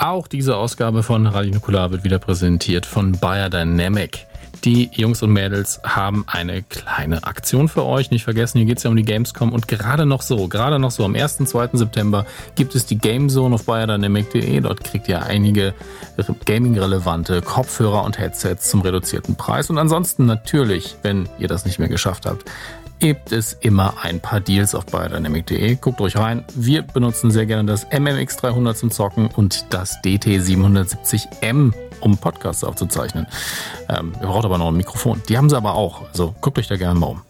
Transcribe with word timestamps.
Auch 0.00 0.28
diese 0.28 0.56
Ausgabe 0.56 1.02
von 1.02 1.26
Radio 1.26 1.52
Nukular 1.52 1.90
wird 1.90 2.04
wieder 2.04 2.18
präsentiert 2.18 2.86
von 2.86 3.12
Biodynamic. 3.12 4.26
Die 4.64 4.88
Jungs 4.94 5.22
und 5.22 5.30
Mädels 5.30 5.78
haben 5.84 6.24
eine 6.26 6.62
kleine 6.62 7.24
Aktion 7.24 7.68
für 7.68 7.84
euch. 7.84 8.10
Nicht 8.10 8.24
vergessen, 8.24 8.56
hier 8.56 8.66
geht 8.66 8.78
es 8.78 8.84
ja 8.84 8.88
um 8.88 8.96
die 8.96 9.02
Gamescom 9.02 9.52
und 9.52 9.68
gerade 9.68 10.06
noch 10.06 10.22
so, 10.22 10.48
gerade 10.48 10.78
noch 10.78 10.90
so 10.90 11.04
am 11.04 11.14
1. 11.14 11.44
2. 11.44 11.68
September 11.74 12.24
gibt 12.54 12.74
es 12.74 12.86
die 12.86 12.96
Gamezone 12.96 13.54
auf 13.54 13.66
biodynamic.de. 13.66 14.60
Dort 14.60 14.84
kriegt 14.84 15.06
ihr 15.06 15.22
einige 15.22 15.74
gaming-relevante 16.46 17.42
Kopfhörer 17.42 18.02
und 18.02 18.18
Headsets 18.18 18.70
zum 18.70 18.80
reduzierten 18.80 19.36
Preis. 19.36 19.68
Und 19.68 19.76
ansonsten 19.76 20.24
natürlich, 20.24 20.96
wenn 21.02 21.28
ihr 21.38 21.48
das 21.48 21.66
nicht 21.66 21.78
mehr 21.78 21.88
geschafft 21.88 22.24
habt, 22.24 22.46
gibt 23.00 23.32
es 23.32 23.54
immer 23.54 23.94
ein 24.02 24.20
paar 24.20 24.40
Deals 24.40 24.74
auf 24.74 24.86
biodynamic.de. 24.86 25.74
Guckt 25.76 26.00
euch 26.00 26.16
rein. 26.16 26.44
Wir 26.54 26.82
benutzen 26.82 27.30
sehr 27.30 27.46
gerne 27.46 27.70
das 27.70 27.90
MMX300 27.90 28.74
zum 28.74 28.90
Zocken 28.90 29.28
und 29.28 29.66
das 29.70 29.96
DT770M 30.04 31.72
um 32.00 32.18
Podcasts 32.18 32.62
aufzuzeichnen. 32.62 33.26
Ähm, 33.88 34.12
ihr 34.20 34.28
braucht 34.28 34.44
aber 34.44 34.58
noch 34.58 34.68
ein 34.68 34.76
Mikrofon. 34.76 35.22
Die 35.28 35.36
haben 35.36 35.50
sie 35.50 35.56
aber 35.56 35.74
auch. 35.74 36.08
Also 36.08 36.34
guckt 36.40 36.58
euch 36.58 36.68
da 36.68 36.76
gerne 36.76 36.98
mal 36.98 37.06
um. 37.06 37.29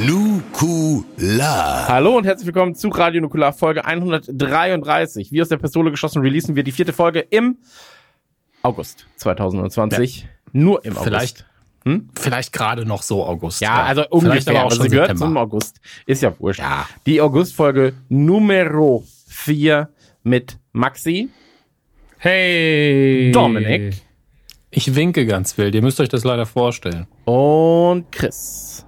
Nukular. 0.00 1.86
Hallo 1.86 2.16
und 2.16 2.24
herzlich 2.24 2.46
willkommen 2.46 2.74
zu 2.74 2.88
Radio 2.88 3.20
Nukular 3.20 3.52
Folge 3.52 3.84
133. 3.84 5.30
Wie 5.30 5.42
aus 5.42 5.50
der 5.50 5.58
Pistole 5.58 5.90
geschossen 5.90 6.22
releasen 6.22 6.56
wir 6.56 6.62
die 6.62 6.72
vierte 6.72 6.94
Folge 6.94 7.20
im 7.20 7.58
August 8.62 9.06
2020. 9.16 10.26
Nur 10.52 10.82
im 10.86 10.92
August. 10.92 11.04
Vielleicht, 11.04 11.46
hm? 11.84 12.08
vielleicht 12.18 12.54
gerade 12.54 12.86
noch 12.86 13.02
so 13.02 13.26
August. 13.26 13.60
Ja, 13.60 13.82
also 13.82 14.08
ungefähr, 14.08 14.56
aber 14.56 14.68
auch 14.68 14.72
schon 14.72 14.84
sie 14.84 14.88
gehört 14.88 15.18
zum 15.18 15.36
August. 15.36 15.82
Ist 16.06 16.22
ja 16.22 16.32
wurscht. 16.38 16.60
Ja. 16.60 16.88
Die 17.04 17.20
August-Folge 17.20 17.92
Numero 18.08 19.04
4 19.28 19.90
mit 20.22 20.56
Maxi. 20.72 21.28
Hey. 22.16 23.32
Dominik. 23.34 24.00
Ich 24.70 24.94
winke 24.94 25.26
ganz 25.26 25.58
wild. 25.58 25.74
Ihr 25.74 25.82
müsst 25.82 26.00
euch 26.00 26.08
das 26.08 26.24
leider 26.24 26.46
vorstellen. 26.46 27.06
Und 27.26 28.10
Chris. 28.10 28.86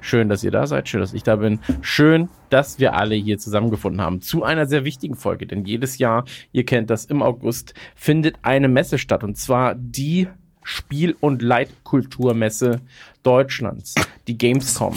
Schön, 0.00 0.28
dass 0.28 0.44
ihr 0.44 0.50
da 0.50 0.66
seid. 0.66 0.88
Schön, 0.88 1.00
dass 1.00 1.12
ich 1.12 1.22
da 1.22 1.36
bin. 1.36 1.60
Schön, 1.80 2.28
dass 2.48 2.78
wir 2.78 2.94
alle 2.94 3.14
hier 3.14 3.38
zusammengefunden 3.38 4.00
haben 4.00 4.20
zu 4.22 4.42
einer 4.42 4.66
sehr 4.66 4.84
wichtigen 4.84 5.14
Folge. 5.14 5.46
Denn 5.46 5.64
jedes 5.64 5.98
Jahr, 5.98 6.24
ihr 6.52 6.64
kennt 6.64 6.90
das, 6.90 7.04
im 7.04 7.22
August 7.22 7.74
findet 7.94 8.36
eine 8.42 8.68
Messe 8.68 8.98
statt. 8.98 9.24
Und 9.24 9.36
zwar 9.36 9.74
die 9.74 10.28
Spiel- 10.62 11.16
und 11.20 11.42
Leitkulturmesse 11.42 12.80
Deutschlands. 13.22 13.94
Die 14.26 14.38
Gamescom. 14.38 14.94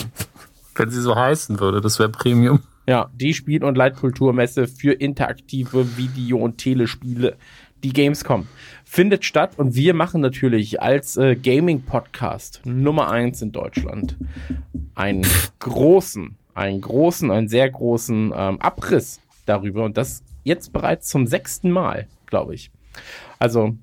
Wenn 0.75 0.89
sie 0.89 1.01
so 1.01 1.15
heißen 1.15 1.59
würde, 1.59 1.81
das 1.81 1.99
wäre 1.99 2.09
Premium. 2.09 2.61
Ja, 2.87 3.09
die 3.13 3.33
Spiel- 3.33 3.63
und 3.63 3.77
Leitkulturmesse 3.77 4.67
für 4.67 4.91
interaktive 4.91 5.97
Video- 5.97 6.39
und 6.39 6.57
Telespiele. 6.57 7.37
Die 7.83 7.93
Gamescom 7.93 8.47
findet 8.93 9.25
statt 9.25 9.53
und 9.57 9.73
wir 9.73 9.95
machen 9.95 10.21
natürlich 10.21 10.79
als 10.79 11.17
äh, 11.17 11.35
Gaming-Podcast 11.35 12.61
Nummer 12.63 13.09
eins 13.09 13.41
in 13.41 13.51
Deutschland 13.51 14.17
einen 14.93 15.25
großen, 15.57 16.35
einen 16.53 16.79
großen, 16.79 17.31
einen 17.31 17.47
sehr 17.47 17.67
großen 17.71 18.31
ähm, 18.37 18.61
Abriss 18.61 19.19
darüber 19.47 19.83
und 19.83 19.97
das 19.97 20.21
jetzt 20.43 20.73
bereits 20.73 21.07
zum 21.07 21.25
sechsten 21.25 21.71
Mal, 21.71 22.05
glaube 22.27 22.53
ich. 22.53 22.69
Also 23.39 23.75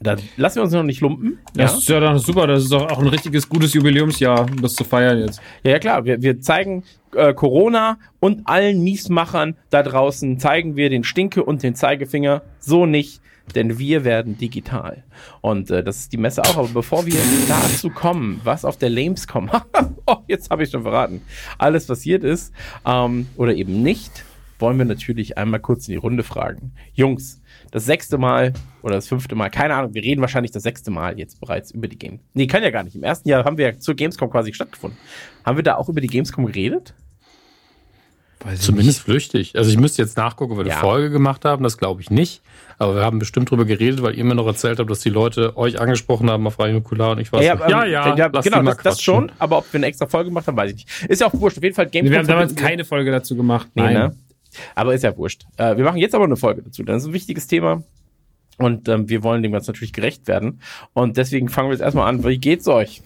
da 0.00 0.14
lassen 0.36 0.56
wir 0.58 0.62
uns 0.62 0.72
noch 0.74 0.84
nicht 0.84 1.00
lumpen. 1.00 1.40
Das 1.54 1.72
ja? 1.72 1.78
ist 1.78 1.88
ja 1.88 1.98
dann 1.98 2.20
super, 2.20 2.46
das 2.46 2.62
ist 2.62 2.72
doch 2.72 2.88
auch 2.88 3.00
ein 3.00 3.08
richtiges 3.08 3.48
gutes 3.48 3.74
Jubiläumsjahr, 3.74 4.48
um 4.48 4.62
das 4.62 4.74
zu 4.76 4.84
feiern 4.84 5.18
jetzt. 5.18 5.42
Ja, 5.64 5.72
ja 5.72 5.78
klar, 5.80 6.04
wir, 6.04 6.22
wir 6.22 6.40
zeigen 6.40 6.84
äh, 7.16 7.34
Corona 7.34 7.98
und 8.20 8.46
allen 8.46 8.84
Miesmachern 8.84 9.56
da 9.70 9.82
draußen, 9.82 10.38
zeigen 10.38 10.76
wir 10.76 10.88
den 10.88 11.02
Stinke 11.02 11.42
und 11.42 11.64
den 11.64 11.74
Zeigefinger. 11.74 12.42
So 12.60 12.86
nicht, 12.86 13.20
denn 13.52 13.78
wir 13.78 14.04
werden 14.04 14.38
digital. 14.38 15.04
Und 15.40 15.70
äh, 15.70 15.82
das 15.82 15.98
ist 15.98 16.12
die 16.12 16.16
Messe 16.16 16.42
auch. 16.42 16.56
Aber 16.56 16.68
bevor 16.68 17.06
wir 17.06 17.18
dazu 17.48 17.90
kommen, 17.90 18.40
was 18.44 18.64
auf 18.64 18.76
der 18.76 18.90
Lamescom, 18.90 19.50
oh, 20.06 20.16
jetzt 20.28 20.50
habe 20.50 20.62
ich 20.62 20.70
schon 20.70 20.82
verraten, 20.82 21.22
alles 21.58 21.86
passiert 21.86 22.24
ist 22.24 22.52
ähm, 22.86 23.26
oder 23.36 23.54
eben 23.54 23.82
nicht, 23.82 24.24
wollen 24.58 24.78
wir 24.78 24.84
natürlich 24.84 25.38
einmal 25.38 25.60
kurz 25.60 25.88
in 25.88 25.92
die 25.92 25.98
Runde 25.98 26.22
fragen. 26.22 26.72
Jungs, 26.92 27.40
das 27.70 27.84
sechste 27.86 28.18
Mal 28.18 28.52
oder 28.82 28.96
das 28.96 29.08
fünfte 29.08 29.34
Mal, 29.34 29.50
keine 29.50 29.74
Ahnung, 29.74 29.94
wir 29.94 30.02
reden 30.02 30.20
wahrscheinlich 30.20 30.50
das 30.52 30.62
sechste 30.62 30.90
Mal 30.90 31.18
jetzt 31.18 31.40
bereits 31.40 31.70
über 31.70 31.88
die 31.88 31.98
Game. 31.98 32.20
Nee, 32.34 32.46
kann 32.46 32.62
ja 32.62 32.70
gar 32.70 32.82
nicht. 32.82 32.96
Im 32.96 33.02
ersten 33.02 33.28
Jahr 33.28 33.44
haben 33.44 33.58
wir 33.58 33.66
ja 33.66 33.78
zur 33.78 33.94
Gamescom 33.94 34.30
quasi 34.30 34.52
stattgefunden. 34.52 34.98
Haben 35.44 35.56
wir 35.56 35.62
da 35.62 35.76
auch 35.76 35.88
über 35.88 36.00
die 36.00 36.08
Gamescom 36.08 36.46
geredet? 36.46 36.94
Weiß 38.42 38.60
Zumindest 38.60 39.00
flüchtig. 39.00 39.56
Also 39.56 39.70
ich 39.70 39.76
müsste 39.76 40.00
jetzt 40.00 40.16
nachgucken, 40.16 40.52
ob 40.52 40.58
wir 40.60 40.66
ja. 40.66 40.74
eine 40.74 40.80
Folge 40.80 41.10
gemacht 41.10 41.44
haben, 41.44 41.62
das 41.62 41.76
glaube 41.76 42.00
ich 42.00 42.10
nicht. 42.10 42.40
Aber 42.78 42.94
wir 42.94 43.02
haben 43.02 43.18
bestimmt 43.18 43.50
drüber 43.50 43.66
geredet, 43.66 44.02
weil 44.02 44.16
ihr 44.16 44.24
mir 44.24 44.34
noch 44.34 44.46
erzählt 44.46 44.78
habt, 44.78 44.88
dass 44.88 45.00
die 45.00 45.10
Leute 45.10 45.54
euch 45.58 45.78
angesprochen 45.78 46.30
haben 46.30 46.46
auf 46.46 46.58
Radio 46.58 46.76
Nukular 46.76 47.10
und 47.10 47.18
ich 47.18 47.30
weiß 47.30 47.44
ja, 47.44 47.54
nicht. 47.54 47.68
Ja, 47.68 47.84
ja, 47.84 48.16
ja 48.16 48.28
genau, 48.28 48.62
das, 48.62 48.78
das, 48.78 49.02
schon, 49.02 49.30
aber 49.38 49.58
ob 49.58 49.70
wir 49.70 49.78
eine 49.78 49.86
extra 49.86 50.06
Folge 50.06 50.30
gemacht 50.30 50.46
haben, 50.46 50.56
weiß 50.56 50.70
ich 50.70 50.76
nicht. 50.76 51.10
Ist 51.10 51.20
ja 51.20 51.26
auch 51.26 51.34
wurscht. 51.34 51.58
Auf 51.58 51.62
jeden 51.62 51.74
Fall 51.74 51.86
Gamescom. 51.86 52.12
Wir 52.12 52.18
haben 52.18 52.26
damals 52.26 52.54
keine 52.54 52.86
Folge 52.86 53.10
dazu 53.10 53.36
gemacht. 53.36 53.68
Nee, 53.74 53.82
Nein. 53.82 53.94
Ne? 53.94 54.16
Aber 54.74 54.94
ist 54.94 55.04
ja 55.04 55.14
wurscht. 55.14 55.44
Äh, 55.58 55.76
wir 55.76 55.84
machen 55.84 55.98
jetzt 55.98 56.14
aber 56.14 56.24
eine 56.24 56.36
Folge 56.36 56.62
dazu. 56.62 56.82
Das 56.82 57.02
ist 57.02 57.08
ein 57.08 57.12
wichtiges 57.12 57.46
Thema. 57.46 57.82
Und 58.56 58.88
ähm, 58.88 59.08
wir 59.08 59.22
wollen 59.22 59.42
dem 59.42 59.52
Ganzen 59.52 59.72
natürlich 59.72 59.92
gerecht 59.92 60.28
werden. 60.28 60.60
Und 60.92 61.16
deswegen 61.16 61.48
fangen 61.48 61.68
wir 61.68 61.72
jetzt 61.72 61.82
erstmal 61.82 62.08
an. 62.08 62.24
Wie 62.24 62.38
geht's 62.38 62.68
euch? 62.68 63.02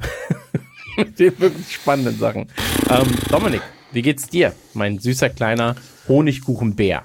Mit 0.97 1.19
den 1.19 1.39
wirklich 1.41 1.75
spannenden 1.75 2.17
Sachen. 2.19 2.49
Ähm, 2.89 3.07
Dominik, 3.29 3.63
wie 3.95 4.03
geht's 4.03 4.29
dir, 4.29 4.53
mein 4.75 4.99
süßer 4.99 5.31
kleiner 5.31 5.77
Honigkuchenbär? 6.09 7.05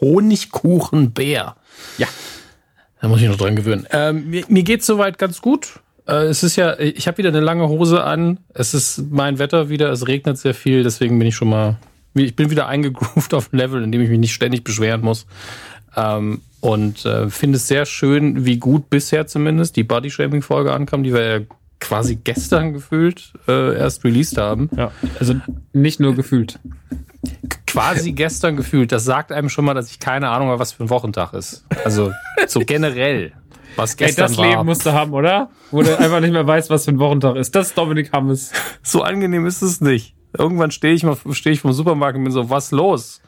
Honigkuchenbär. 0.00 1.56
Ja. 1.98 2.06
Da 3.00 3.08
muss 3.08 3.20
ich 3.20 3.28
noch 3.28 3.36
dran 3.36 3.56
gewöhnen. 3.56 3.86
Ähm, 3.92 4.30
mir, 4.30 4.44
mir 4.48 4.62
geht's 4.62 4.86
soweit 4.86 5.18
ganz 5.18 5.40
gut. 5.40 5.80
Äh, 6.06 6.24
es 6.24 6.42
ist 6.42 6.56
ja, 6.56 6.78
ich 6.78 7.06
habe 7.06 7.18
wieder 7.18 7.30
eine 7.30 7.40
lange 7.40 7.68
Hose 7.68 8.04
an. 8.04 8.38
Es 8.52 8.74
ist 8.74 9.10
mein 9.10 9.38
Wetter 9.38 9.68
wieder. 9.68 9.90
Es 9.90 10.06
regnet 10.06 10.38
sehr 10.38 10.54
viel. 10.54 10.82
Deswegen 10.82 11.18
bin 11.18 11.28
ich 11.28 11.36
schon 11.36 11.48
mal, 11.48 11.78
ich 12.14 12.36
bin 12.36 12.50
wieder 12.50 12.66
eingegroovt 12.66 13.34
auf 13.34 13.52
ein 13.52 13.56
Level, 13.56 13.82
in 13.82 13.92
dem 13.92 14.00
ich 14.02 14.10
mich 14.10 14.18
nicht 14.18 14.34
ständig 14.34 14.64
beschweren 14.64 15.00
muss. 15.00 15.26
Ähm, 15.96 16.42
und 16.60 17.06
äh, 17.06 17.30
finde 17.30 17.56
es 17.56 17.68
sehr 17.68 17.86
schön, 17.86 18.44
wie 18.44 18.58
gut 18.58 18.90
bisher 18.90 19.26
zumindest 19.26 19.76
die 19.76 19.84
Body-Shaming-Folge 19.84 20.72
ankam, 20.72 21.02
die 21.02 21.14
wir 21.14 21.38
ja 21.38 21.40
quasi 21.80 22.16
gestern 22.16 22.72
gefühlt 22.72 23.32
äh, 23.48 23.76
erst 23.76 24.04
released 24.04 24.38
haben. 24.38 24.70
Ja, 24.76 24.92
also 25.18 25.34
nicht 25.72 25.98
nur 25.98 26.14
gefühlt. 26.14 26.58
Quasi 27.66 28.12
gestern 28.12 28.56
gefühlt. 28.56 28.92
Das 28.92 29.04
sagt 29.04 29.32
einem 29.32 29.48
schon 29.48 29.64
mal, 29.64 29.74
dass 29.74 29.90
ich 29.90 29.98
keine 29.98 30.28
Ahnung 30.28 30.48
habe, 30.48 30.58
was 30.58 30.72
für 30.72 30.84
ein 30.84 30.90
Wochentag 30.90 31.32
ist. 31.32 31.64
Also 31.84 32.12
so 32.46 32.60
generell. 32.60 33.32
Was 33.76 33.96
gestern 33.96 34.24
Ey, 34.24 34.28
das 34.28 34.38
war. 34.38 34.48
Leben 34.48 34.66
musst 34.66 34.84
du 34.84 34.92
haben, 34.92 35.12
oder? 35.12 35.50
Wo 35.70 35.82
du 35.82 35.98
einfach 35.98 36.20
nicht 36.20 36.32
mehr 36.32 36.46
weißt, 36.46 36.70
was 36.70 36.84
für 36.84 36.90
ein 36.90 36.98
Wochentag 36.98 37.36
ist. 37.36 37.54
Das 37.54 37.68
ist 37.68 37.78
Dominik 37.78 38.12
Hammes. 38.12 38.52
So 38.82 39.02
angenehm 39.02 39.46
ist 39.46 39.62
es 39.62 39.80
nicht. 39.80 40.14
Irgendwann 40.36 40.70
stehe 40.70 40.94
ich 40.94 41.02
mal, 41.02 41.16
stehe 41.32 41.54
ich 41.54 41.60
vom 41.60 41.72
Supermarkt 41.72 42.16
und 42.16 42.24
bin 42.24 42.32
so, 42.32 42.50
was 42.50 42.70
los? 42.70 43.20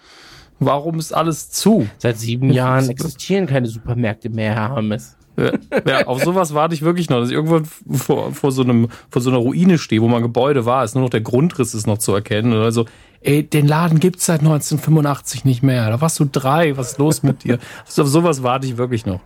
Warum 0.59 0.99
ist 0.99 1.13
alles 1.13 1.51
zu? 1.51 1.89
Seit 1.99 2.19
sieben 2.19 2.51
Jahren 2.53 2.89
existieren 2.89 3.47
keine 3.47 3.67
Supermärkte 3.67 4.31
mehr, 4.31 4.55
Herr 4.55 4.71
Hammes. 4.71 5.17
Ja, 5.37 6.07
auf 6.07 6.23
sowas 6.23 6.55
warte 6.55 6.75
ich 6.75 6.83
wirklich 6.83 7.09
noch, 7.09 7.21
dass 7.21 7.31
ich 7.31 7.35
irgendwann 7.35 7.65
vor, 7.65 8.33
vor, 8.33 8.53
so 8.53 8.63
einem, 8.63 8.89
vor 9.11 9.23
so 9.23 9.31
einer 9.31 9.39
Ruine 9.39 9.79
stehe, 9.79 10.03
wo 10.03 10.09
mein 10.09 10.23
Gebäude 10.23 10.67
war, 10.67 10.85
ist 10.85 10.95
nur 10.95 11.05
noch 11.05 11.11
der 11.11 11.23
Grundriss 11.23 11.75
ist 11.75 11.87
noch 11.87 11.99
zu 11.99 12.13
erkennen. 12.15 12.53
Oder 12.53 12.73
so, 12.73 12.87
ey, 13.23 13.43
den 13.43 13.67
Laden 13.67 13.99
gibt's 13.99 14.27
seit 14.27 14.41
1985 14.41 15.45
nicht 15.45 15.63
mehr. 15.63 15.89
Da 15.89 16.01
warst 16.01 16.21
du 16.21 16.27
drei, 16.31 16.77
was 16.77 16.93
ist 16.93 16.99
los 16.99 17.23
mit 17.23 17.45
dir? 17.45 17.59
Also 17.87 18.03
auf 18.03 18.09
sowas 18.09 18.43
warte 18.43 18.67
ich 18.67 18.77
wirklich 18.77 19.07
noch. 19.07 19.21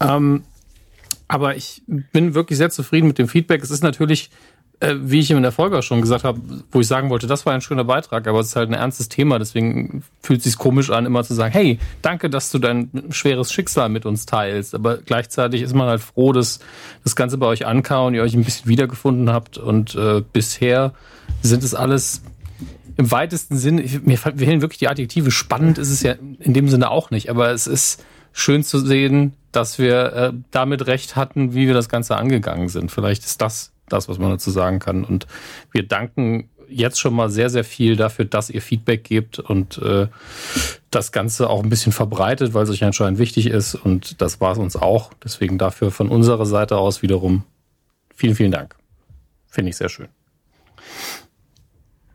Ähm, 0.00 0.42
aber 1.28 1.56
ich 1.56 1.82
bin 1.86 2.34
wirklich 2.34 2.58
sehr 2.58 2.70
zufrieden 2.70 3.06
mit 3.06 3.18
dem 3.18 3.28
Feedback. 3.28 3.62
Es 3.62 3.70
ist 3.70 3.82
natürlich 3.82 4.30
äh, 4.82 4.96
wie 5.00 5.20
ich 5.20 5.30
in 5.30 5.40
der 5.42 5.52
Folge 5.52 5.78
auch 5.78 5.82
schon 5.82 6.00
gesagt 6.00 6.24
habe, 6.24 6.40
wo 6.72 6.80
ich 6.80 6.86
sagen 6.88 7.08
wollte, 7.08 7.28
das 7.28 7.46
war 7.46 7.54
ein 7.54 7.60
schöner 7.60 7.84
Beitrag, 7.84 8.26
aber 8.26 8.40
es 8.40 8.48
ist 8.48 8.56
halt 8.56 8.68
ein 8.68 8.74
ernstes 8.74 9.08
Thema, 9.08 9.38
deswegen 9.38 10.02
fühlt 10.20 10.38
es 10.38 10.44
sich 10.44 10.58
komisch 10.58 10.90
an, 10.90 11.06
immer 11.06 11.22
zu 11.22 11.34
sagen, 11.34 11.52
hey, 11.52 11.78
danke, 12.02 12.28
dass 12.28 12.50
du 12.50 12.58
dein 12.58 12.90
schweres 13.10 13.52
Schicksal 13.52 13.88
mit 13.88 14.06
uns 14.06 14.26
teilst. 14.26 14.74
Aber 14.74 14.98
gleichzeitig 14.98 15.62
ist 15.62 15.74
man 15.74 15.86
halt 15.86 16.00
froh, 16.00 16.32
dass 16.32 16.58
das 17.04 17.14
Ganze 17.14 17.38
bei 17.38 17.46
euch 17.46 17.64
ankam 17.64 18.06
und 18.06 18.14
ihr 18.14 18.22
euch 18.22 18.34
ein 18.34 18.44
bisschen 18.44 18.68
wiedergefunden 18.68 19.30
habt. 19.30 19.56
Und 19.56 19.94
äh, 19.94 20.22
bisher 20.32 20.92
sind 21.42 21.62
es 21.62 21.74
alles 21.74 22.22
im 22.96 23.10
weitesten 23.10 23.56
Sinne, 23.56 23.84
mir 24.04 24.18
fehlen 24.18 24.60
wirklich 24.60 24.78
die 24.78 24.88
Adjektive. 24.88 25.30
Spannend 25.30 25.78
ist 25.78 25.90
es 25.90 26.02
ja 26.02 26.14
in 26.40 26.54
dem 26.54 26.68
Sinne 26.68 26.90
auch 26.90 27.10
nicht, 27.10 27.30
aber 27.30 27.50
es 27.50 27.66
ist 27.66 28.04
schön 28.32 28.64
zu 28.64 28.78
sehen, 28.78 29.32
dass 29.52 29.78
wir 29.78 30.12
äh, 30.12 30.32
damit 30.50 30.86
recht 30.86 31.16
hatten, 31.16 31.54
wie 31.54 31.66
wir 31.66 31.74
das 31.74 31.88
Ganze 31.88 32.16
angegangen 32.16 32.68
sind. 32.68 32.90
Vielleicht 32.90 33.24
ist 33.24 33.40
das 33.40 33.71
das, 33.92 34.08
was 34.08 34.18
man 34.18 34.30
dazu 34.30 34.50
sagen 34.50 34.78
kann. 34.78 35.04
Und 35.04 35.26
wir 35.70 35.86
danken 35.86 36.48
jetzt 36.68 36.98
schon 36.98 37.14
mal 37.14 37.30
sehr, 37.30 37.50
sehr 37.50 37.64
viel 37.64 37.96
dafür, 37.96 38.24
dass 38.24 38.50
ihr 38.50 38.62
Feedback 38.62 39.04
gebt 39.04 39.38
und 39.38 39.78
äh, 39.78 40.08
das 40.90 41.12
Ganze 41.12 41.50
auch 41.50 41.62
ein 41.62 41.68
bisschen 41.68 41.92
verbreitet, 41.92 42.54
weil 42.54 42.64
es 42.64 42.70
euch 42.70 42.84
anscheinend 42.84 43.18
wichtig 43.18 43.46
ist. 43.46 43.74
Und 43.74 44.20
das 44.20 44.40
war 44.40 44.52
es 44.52 44.58
uns 44.58 44.76
auch. 44.76 45.12
Deswegen 45.22 45.58
dafür 45.58 45.90
von 45.90 46.08
unserer 46.08 46.46
Seite 46.46 46.78
aus 46.78 47.02
wiederum 47.02 47.44
vielen, 48.14 48.34
vielen 48.34 48.52
Dank. 48.52 48.74
Finde 49.48 49.70
ich 49.70 49.76
sehr 49.76 49.88
schön. 49.88 50.08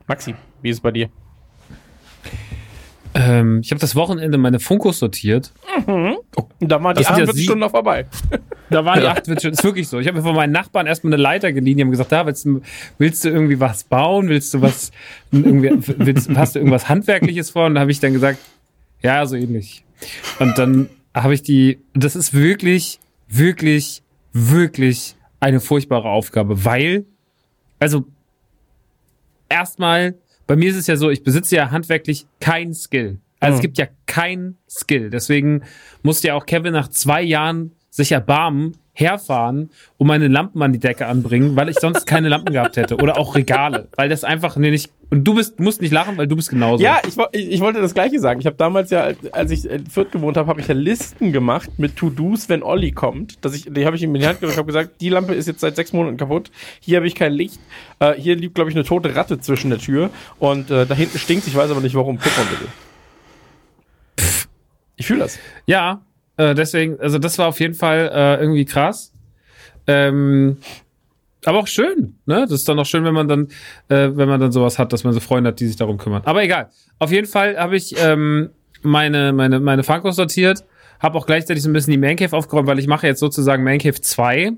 Maxi, 0.08 0.36
wie 0.62 0.70
ist 0.70 0.78
es 0.78 0.82
bei 0.82 0.92
dir? 0.92 1.10
Ähm, 3.18 3.62
ich 3.64 3.72
habe 3.72 3.80
das 3.80 3.96
Wochenende 3.96 4.38
meine 4.38 4.60
Funkos 4.60 5.00
sortiert. 5.00 5.52
Mhm. 5.88 6.18
Oh, 6.36 6.44
da 6.60 6.84
waren 6.84 6.96
die 6.96 7.06
48 7.06 7.36
ja 7.36 7.44
Stunden 7.44 7.62
noch 7.62 7.72
vorbei. 7.72 8.06
Da 8.70 8.86
waren 8.86 9.00
die 9.00 9.08
48 9.08 9.40
Stunden. 9.40 9.58
Ist 9.58 9.64
wirklich 9.64 9.88
so. 9.88 10.00
Ich 10.00 10.08
habe 10.08 10.18
mir 10.18 10.24
von 10.24 10.36
meinen 10.36 10.52
Nachbarn 10.52 10.86
erstmal 10.86 11.14
eine 11.14 11.22
Leiter 11.22 11.52
geliehen. 11.52 11.78
Die 11.78 11.84
haben 11.84 11.90
gesagt, 11.90 12.12
da 12.12 12.28
willst 12.28 12.46
du, 12.46 12.62
willst 13.00 13.26
du 13.26 13.30
irgendwie 13.30 13.60
was 13.60 13.86
bauen? 13.86 14.30
Willst 14.30 14.54
du 14.54 14.62
was, 14.62 14.92
irgendwie, 15.32 15.72
willst, 15.98 16.30
hast 16.36 16.56
du 16.56 16.60
irgendwas 16.60 16.90
Handwerkliches 16.90 17.50
vor? 17.50 17.66
Und 17.66 17.76
da 17.76 17.82
habe 17.82 17.92
ich 17.92 18.00
dann 18.00 18.14
gesagt, 18.14 18.38
ja, 19.02 19.26
so 19.26 19.36
ähnlich. 19.36 19.84
Und 20.40 20.58
dann 20.60 20.90
habe 21.14 21.34
ich 21.34 21.42
die, 21.42 21.80
das 21.96 22.16
ist 22.16 22.36
wirklich, 22.36 23.00
wirklich, 23.28 24.04
wirklich 24.32 25.16
eine 25.40 25.60
furchtbare 25.60 26.10
Aufgabe, 26.10 26.66
weil, 26.66 27.06
also, 27.80 28.06
erstmal 29.50 30.16
bei 30.48 30.56
mir 30.56 30.70
ist 30.70 30.78
es 30.78 30.88
ja 30.88 30.96
so, 30.96 31.10
ich 31.10 31.24
besitze 31.24 31.58
ja 31.58 31.72
handwerklich 31.72 32.26
kein 32.40 32.74
Skill. 32.74 33.20
Also 33.40 33.54
mhm. 33.54 33.58
es 33.58 33.62
gibt 33.62 33.78
ja 33.78 33.88
kein 34.06 34.58
Skill. 34.68 35.10
Deswegen 35.10 35.64
musste 36.02 36.30
ja 36.30 36.36
auch 36.36 36.46
Kevin 36.46 36.74
nach 36.74 36.88
zwei 36.88 37.22
Jahren 37.22 37.72
sich 37.90 38.12
erbarmen, 38.12 38.78
herfahren 38.94 39.70
und 39.98 40.08
meine 40.08 40.28
Lampen 40.28 40.62
an 40.62 40.74
die 40.74 40.80
Decke 40.80 41.06
anbringen, 41.06 41.56
weil 41.56 41.70
ich 41.70 41.80
sonst 41.80 42.08
keine 42.08 42.30
Lampen 42.30 42.54
gehabt 42.54 42.78
hätte. 42.78 42.96
Oder 42.96 43.18
auch 43.18 43.36
Regale. 43.36 43.90
Weil 43.96 44.10
das 44.10 44.24
einfach 44.24 44.56
nee, 44.56 44.72
nicht. 44.72 44.92
Und 45.10 45.24
du 45.24 45.36
bist, 45.36 45.60
musst 45.60 45.82
nicht 45.82 45.94
lachen, 45.94 46.18
weil 46.18 46.28
du 46.28 46.36
bist 46.36 46.50
genauso. 46.50 46.84
Ja, 46.84 47.00
ich, 47.08 47.16
ich 47.32 47.62
wollte 47.62 47.80
das 47.80 47.94
gleiche 47.94 48.20
sagen. 48.20 48.42
Ich 48.42 48.46
habe 48.46 48.58
damals 48.58 48.90
ja, 48.90 49.10
als 49.32 49.52
ich 49.52 49.70
in 49.70 49.88
Fürth 49.88 50.12
gewohnt 50.12 50.36
habe, 50.36 50.50
habe 50.50 50.60
ich 50.60 50.68
ja 50.68 50.74
Listen 50.74 51.32
gemacht 51.32 51.70
mit 51.78 51.96
To-Dos, 51.96 52.50
wenn 52.50 52.62
Olli 52.62 52.92
kommt. 52.92 53.44
Dass 53.46 53.56
ich, 53.56 53.68
die 53.70 53.86
habe 53.86 53.96
ich 53.96 54.04
ihm 54.04 54.14
in 54.16 54.22
die 54.22 54.28
Hand 54.28 54.42
gegeben 54.42 54.52
und 54.52 54.58
habe 54.58 54.68
gesagt, 54.68 55.00
die 55.00 55.08
Lampe 55.10 55.34
ist 55.34 55.48
jetzt 55.48 55.62
seit 55.62 55.78
sechs 55.78 55.94
Monaten 55.94 56.18
kaputt. 56.18 56.52
Hier 56.82 56.98
habe 56.98 57.08
ich 57.08 57.16
kein 57.16 57.32
Licht. 57.32 57.60
Äh, 58.00 58.16
hier 58.16 58.36
liegt, 58.36 58.56
glaube 58.56 58.70
ich, 58.70 58.76
eine 58.76 58.84
tote 58.84 59.16
Ratte 59.16 59.40
zwischen 59.40 59.70
der 59.70 59.80
Tür. 59.80 60.10
Und 60.40 60.70
äh, 60.72 60.86
da 60.86 60.94
hinten 60.94 61.18
stinkt 61.20 61.48
Ich 61.48 61.56
weiß 61.56 61.72
aber 61.72 61.82
nicht 61.82 61.96
warum. 61.96 62.20
Guck 62.20 62.38
mal 62.38 62.46
bitte. 62.46 62.70
Ich 64.98 65.08
fühle 65.08 65.20
das. 65.20 65.40
Ja, 65.68 66.02
äh, 66.36 66.54
deswegen, 66.54 67.00
also 67.00 67.18
das 67.18 67.38
war 67.38 67.48
auf 67.48 67.60
jeden 67.62 67.76
Fall 67.76 68.12
äh, 68.14 68.42
irgendwie 68.42 68.66
krass. 68.66 69.14
Ähm, 69.86 70.58
aber 71.48 71.60
auch 71.60 71.68
schön, 71.68 72.16
ne? 72.26 72.42
Das 72.42 72.52
ist 72.52 72.70
dann 72.70 72.78
auch 72.80 72.86
schön, 72.86 73.04
wenn 73.04 73.14
man 73.14 73.28
dann, 73.28 73.48
äh, 73.90 74.10
wenn 74.14 74.28
man 74.28 74.40
dann 74.40 74.52
sowas 74.52 74.78
hat, 74.78 74.94
dass 74.94 75.04
man 75.04 75.14
so 75.14 75.20
Freunde 75.20 75.50
hat, 75.50 75.60
die 75.60 75.68
sich 75.68 75.76
darum 75.76 75.98
kümmern. 75.98 76.22
Aber 76.26 76.44
egal. 76.44 76.70
Auf 77.00 77.12
jeden 77.12 77.28
Fall 77.28 77.58
habe 77.58 77.76
ich 77.76 77.96
ähm, 77.98 78.50
meine 78.82 79.34
meine 79.34 79.60
meine 79.60 79.84
Funkos 79.84 80.16
sortiert, 80.16 80.66
habe 81.00 81.18
auch 81.18 81.26
gleichzeitig 81.26 81.64
so 81.64 81.70
ein 81.70 81.74
bisschen 81.74 81.92
die 81.92 81.98
Mancave 81.98 82.36
aufgeräumt, 82.36 82.68
weil 82.68 82.80
ich 82.80 82.88
mache 82.88 83.08
jetzt 83.08 83.20
sozusagen 83.20 83.64
Mancave 83.64 84.00
2 84.00 84.52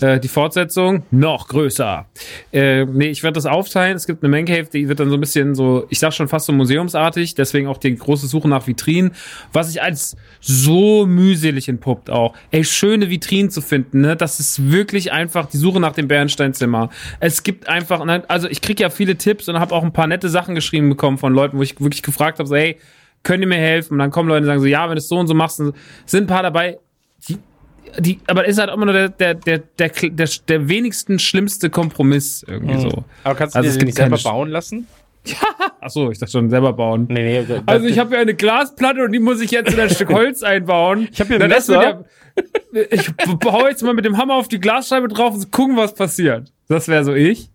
äh, 0.00 0.20
die 0.20 0.28
Fortsetzung 0.28 1.04
noch 1.10 1.48
größer. 1.48 2.06
Äh, 2.52 2.84
nee, 2.86 3.08
ich 3.08 3.22
werde 3.22 3.34
das 3.34 3.46
aufteilen. 3.46 3.96
Es 3.96 4.06
gibt 4.06 4.22
eine 4.22 4.30
Man 4.30 4.44
Cave, 4.44 4.68
die 4.72 4.88
wird 4.88 5.00
dann 5.00 5.08
so 5.08 5.16
ein 5.16 5.20
bisschen 5.20 5.54
so, 5.54 5.86
ich 5.90 5.98
sag 5.98 6.12
schon 6.12 6.28
fast 6.28 6.46
so 6.46 6.52
museumsartig, 6.52 7.34
deswegen 7.34 7.68
auch 7.68 7.78
die 7.78 7.94
große 7.94 8.26
Suche 8.26 8.48
nach 8.48 8.66
Vitrinen, 8.66 9.12
was 9.52 9.68
sich 9.68 9.82
als 9.82 10.16
so 10.40 11.06
mühselig 11.06 11.68
entpuppt 11.68 12.10
auch. 12.10 12.34
Ey, 12.50 12.64
schöne 12.64 13.10
Vitrinen 13.10 13.50
zu 13.50 13.60
finden, 13.60 14.00
ne? 14.00 14.16
Das 14.16 14.40
ist 14.40 14.70
wirklich 14.70 15.12
einfach 15.12 15.46
die 15.46 15.56
Suche 15.56 15.80
nach 15.80 15.92
dem 15.92 16.08
Bernsteinzimmer. 16.08 16.90
Es 17.20 17.42
gibt 17.42 17.68
einfach, 17.68 18.04
ne, 18.04 18.22
also 18.28 18.48
ich 18.48 18.60
krieg 18.60 18.80
ja 18.80 18.90
viele 18.90 19.16
Tipps 19.16 19.48
und 19.48 19.58
habe 19.58 19.74
auch 19.74 19.82
ein 19.82 19.92
paar 19.92 20.06
nette 20.06 20.28
Sachen 20.28 20.54
geschrieben 20.54 20.88
bekommen 20.88 21.18
von 21.18 21.32
Leuten, 21.32 21.58
wo 21.58 21.62
ich 21.62 21.80
wirklich 21.80 22.02
gefragt 22.02 22.38
habe, 22.38 22.48
so, 22.48 22.56
hey, 22.56 22.78
könnt 23.22 23.42
ihr 23.42 23.48
mir 23.48 23.56
helfen? 23.56 23.94
Und 23.94 23.98
dann 23.98 24.10
kommen 24.10 24.28
Leute 24.28 24.42
und 24.42 24.46
sagen 24.46 24.60
so, 24.60 24.66
ja, 24.66 24.84
wenn 24.88 24.96
du 24.96 24.98
es 24.98 25.08
so 25.08 25.18
und 25.18 25.26
so 25.26 25.34
machst, 25.34 25.56
sind 25.56 26.24
ein 26.24 26.26
paar 26.26 26.42
dabei, 26.42 26.78
die 27.28 27.38
die, 27.98 28.20
aber 28.26 28.44
ist 28.44 28.58
halt 28.58 28.72
immer 28.72 28.86
nur 28.86 28.94
der, 28.94 29.08
der, 29.08 29.34
der, 29.34 29.58
der, 29.58 29.88
der, 29.88 30.28
der 30.48 30.68
wenigsten 30.68 31.18
schlimmste 31.18 31.70
Kompromiss 31.70 32.44
irgendwie 32.46 32.74
mhm. 32.74 32.80
so. 32.80 33.04
Aber 33.24 33.34
kannst 33.34 33.54
du 33.54 33.60
also 33.60 33.78
dir 33.78 33.84
nicht 33.84 33.96
selber 33.96 34.18
bauen 34.18 34.50
lassen? 34.50 34.86
Ja. 35.26 35.36
Achso, 35.80 36.10
ich 36.10 36.18
dachte 36.18 36.32
schon 36.32 36.50
selber 36.50 36.72
bauen. 36.74 37.06
Nee, 37.08 37.44
nee, 37.46 37.60
also 37.64 37.86
ich 37.86 37.98
habe 37.98 38.10
hier 38.10 38.18
eine 38.18 38.34
Glasplatte 38.34 39.04
und 39.04 39.12
die 39.12 39.18
muss 39.18 39.40
ich 39.40 39.50
jetzt 39.50 39.72
in 39.72 39.80
ein 39.80 39.90
Stück 39.94 40.12
Holz 40.12 40.42
einbauen. 40.42 41.08
Ich 41.10 41.20
habe 41.20 41.34
hier 41.34 41.42
ein 41.42 41.48
Messer. 41.48 41.82
Ja, 41.82 42.04
ich 42.90 43.10
baue 43.16 43.70
jetzt 43.70 43.82
mal 43.82 43.94
mit 43.94 44.04
dem 44.04 44.18
Hammer 44.18 44.34
auf 44.34 44.48
die 44.48 44.60
Glasscheibe 44.60 45.08
drauf 45.08 45.34
und 45.34 45.50
gucken, 45.50 45.76
was 45.76 45.94
passiert. 45.94 46.52
Das 46.68 46.88
wäre 46.88 47.04
so 47.04 47.14
ich. 47.14 47.50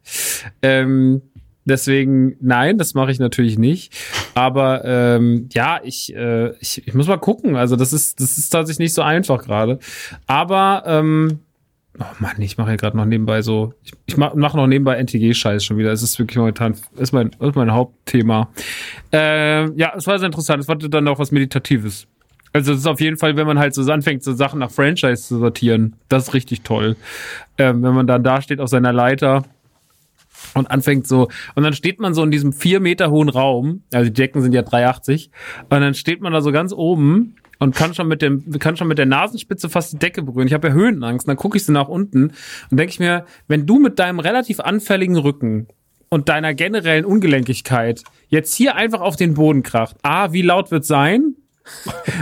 Ähm, 0.62 1.22
Deswegen, 1.70 2.36
nein, 2.42 2.78
das 2.78 2.96
mache 2.96 3.12
ich 3.12 3.20
natürlich 3.20 3.58
nicht. 3.58 3.94
Aber 4.34 4.84
ähm, 4.84 5.48
ja, 5.54 5.80
ich, 5.84 6.14
äh, 6.16 6.52
ich, 6.60 6.88
ich 6.88 6.94
muss 6.94 7.08
mal 7.08 7.18
gucken. 7.18 7.56
Also 7.56 7.76
das 7.76 7.94
ist, 7.94 8.20
das 8.20 8.38
ist 8.38 8.50
tatsächlich 8.50 8.80
nicht 8.80 8.94
so 8.94 9.04
einfach 9.04 9.44
gerade. 9.44 9.80
Aber 10.28 10.84
ähm, 10.86 11.40
Oh 12.00 12.06
Mann, 12.20 12.40
ich 12.40 12.58
mache 12.58 12.70
ja 12.70 12.76
gerade 12.78 12.96
noch 12.96 13.06
nebenbei 13.06 13.42
so, 13.42 13.74
ich, 13.84 13.92
ich 14.06 14.16
mache 14.16 14.38
mach 14.38 14.54
noch 14.54 14.68
nebenbei 14.68 14.96
NTG-Scheiß 14.96 15.66
schon 15.66 15.78
wieder. 15.78 15.92
Es 15.92 16.02
ist 16.02 16.18
wirklich 16.18 16.38
momentan, 16.38 16.76
ist 16.96 17.12
mein, 17.12 17.32
ist 17.40 17.56
mein 17.56 17.74
Hauptthema. 17.74 18.50
Ähm, 19.12 19.74
ja, 19.76 19.92
es 19.98 20.08
war 20.08 20.18
sehr 20.18 20.28
interessant. 20.28 20.62
Es 20.62 20.68
war 20.70 20.78
dann 20.78 21.08
auch 21.10 21.20
was 21.20 21.32
Meditatives. 21.32 22.08
Also 22.54 22.72
es 22.72 22.80
ist 22.80 22.88
auf 22.88 23.02
jeden 23.02 23.18
Fall, 23.18 23.36
wenn 23.36 23.46
man 23.46 23.60
halt 23.60 23.74
so 23.74 23.92
anfängt, 23.92 24.24
so 24.24 24.34
Sachen 24.34 24.60
nach 24.60 24.72
Franchise 24.72 25.28
zu 25.28 25.40
sortieren, 25.40 25.96
das 26.08 26.30
ist 26.30 26.34
richtig 26.34 26.62
toll. 26.62 26.96
Ähm, 27.58 27.84
wenn 27.84 27.94
man 27.94 28.08
dann 28.08 28.24
da 28.24 28.42
steht 28.42 28.60
auf 28.60 28.70
seiner 28.70 28.94
Leiter 28.94 29.44
und 30.54 30.70
anfängt 30.72 31.08
so, 31.08 31.30
und 31.56 31.64
dann 31.64 31.74
steht 31.74 32.00
man 32.00 32.14
so 32.14 32.24
in 32.24 32.32
diesem 32.32 32.54
vier 32.54 32.80
Meter 32.80 33.12
hohen 33.12 33.30
Raum, 33.30 33.84
also 33.94 34.06
die 34.06 34.14
Decken 34.14 34.42
sind 34.42 34.54
ja 34.54 34.62
3,80, 34.62 35.30
und 35.64 35.70
dann 35.70 35.94
steht 35.94 36.22
man 36.22 36.34
da 36.34 36.42
so 36.42 36.52
ganz 36.52 36.74
oben 36.74 37.36
und 37.60 37.76
kann 37.76 37.94
schon 37.94 38.08
mit 38.08 38.22
dem, 38.22 38.58
kann 38.60 38.78
schon 38.78 38.88
mit 38.88 38.98
der 38.98 39.06
Nasenspitze 39.06 39.70
fast 39.70 39.94
die 39.94 40.00
Decke 40.00 40.24
berühren. 40.24 40.48
Ich 40.48 40.54
habe 40.54 40.70
ja 40.70 40.74
Höhenangst, 40.74 41.28
und 41.28 41.30
dann 41.30 41.38
gucke 41.38 41.58
ich 41.58 41.66
so 41.66 41.72
nach 41.72 41.88
unten 41.88 42.32
und 42.72 42.78
denke 42.78 42.92
ich 42.92 43.00
mir, 43.00 43.26
wenn 43.48 43.66
du 43.66 43.80
mit 43.80 44.00
deinem 44.00 44.20
relativ 44.20 44.60
anfälligen 44.60 45.18
Rücken 45.18 45.68
und 46.10 46.30
deiner 46.30 46.54
generellen 46.54 47.06
Ungelenkigkeit 47.06 48.04
jetzt 48.30 48.56
hier 48.56 48.76
einfach 48.76 49.02
auf 49.02 49.16
den 49.16 49.36
Boden 49.36 49.64
kracht, 49.64 49.98
A, 50.04 50.34
wie 50.34 50.42
laut 50.42 50.72
wird 50.72 50.86
sein? 50.86 51.36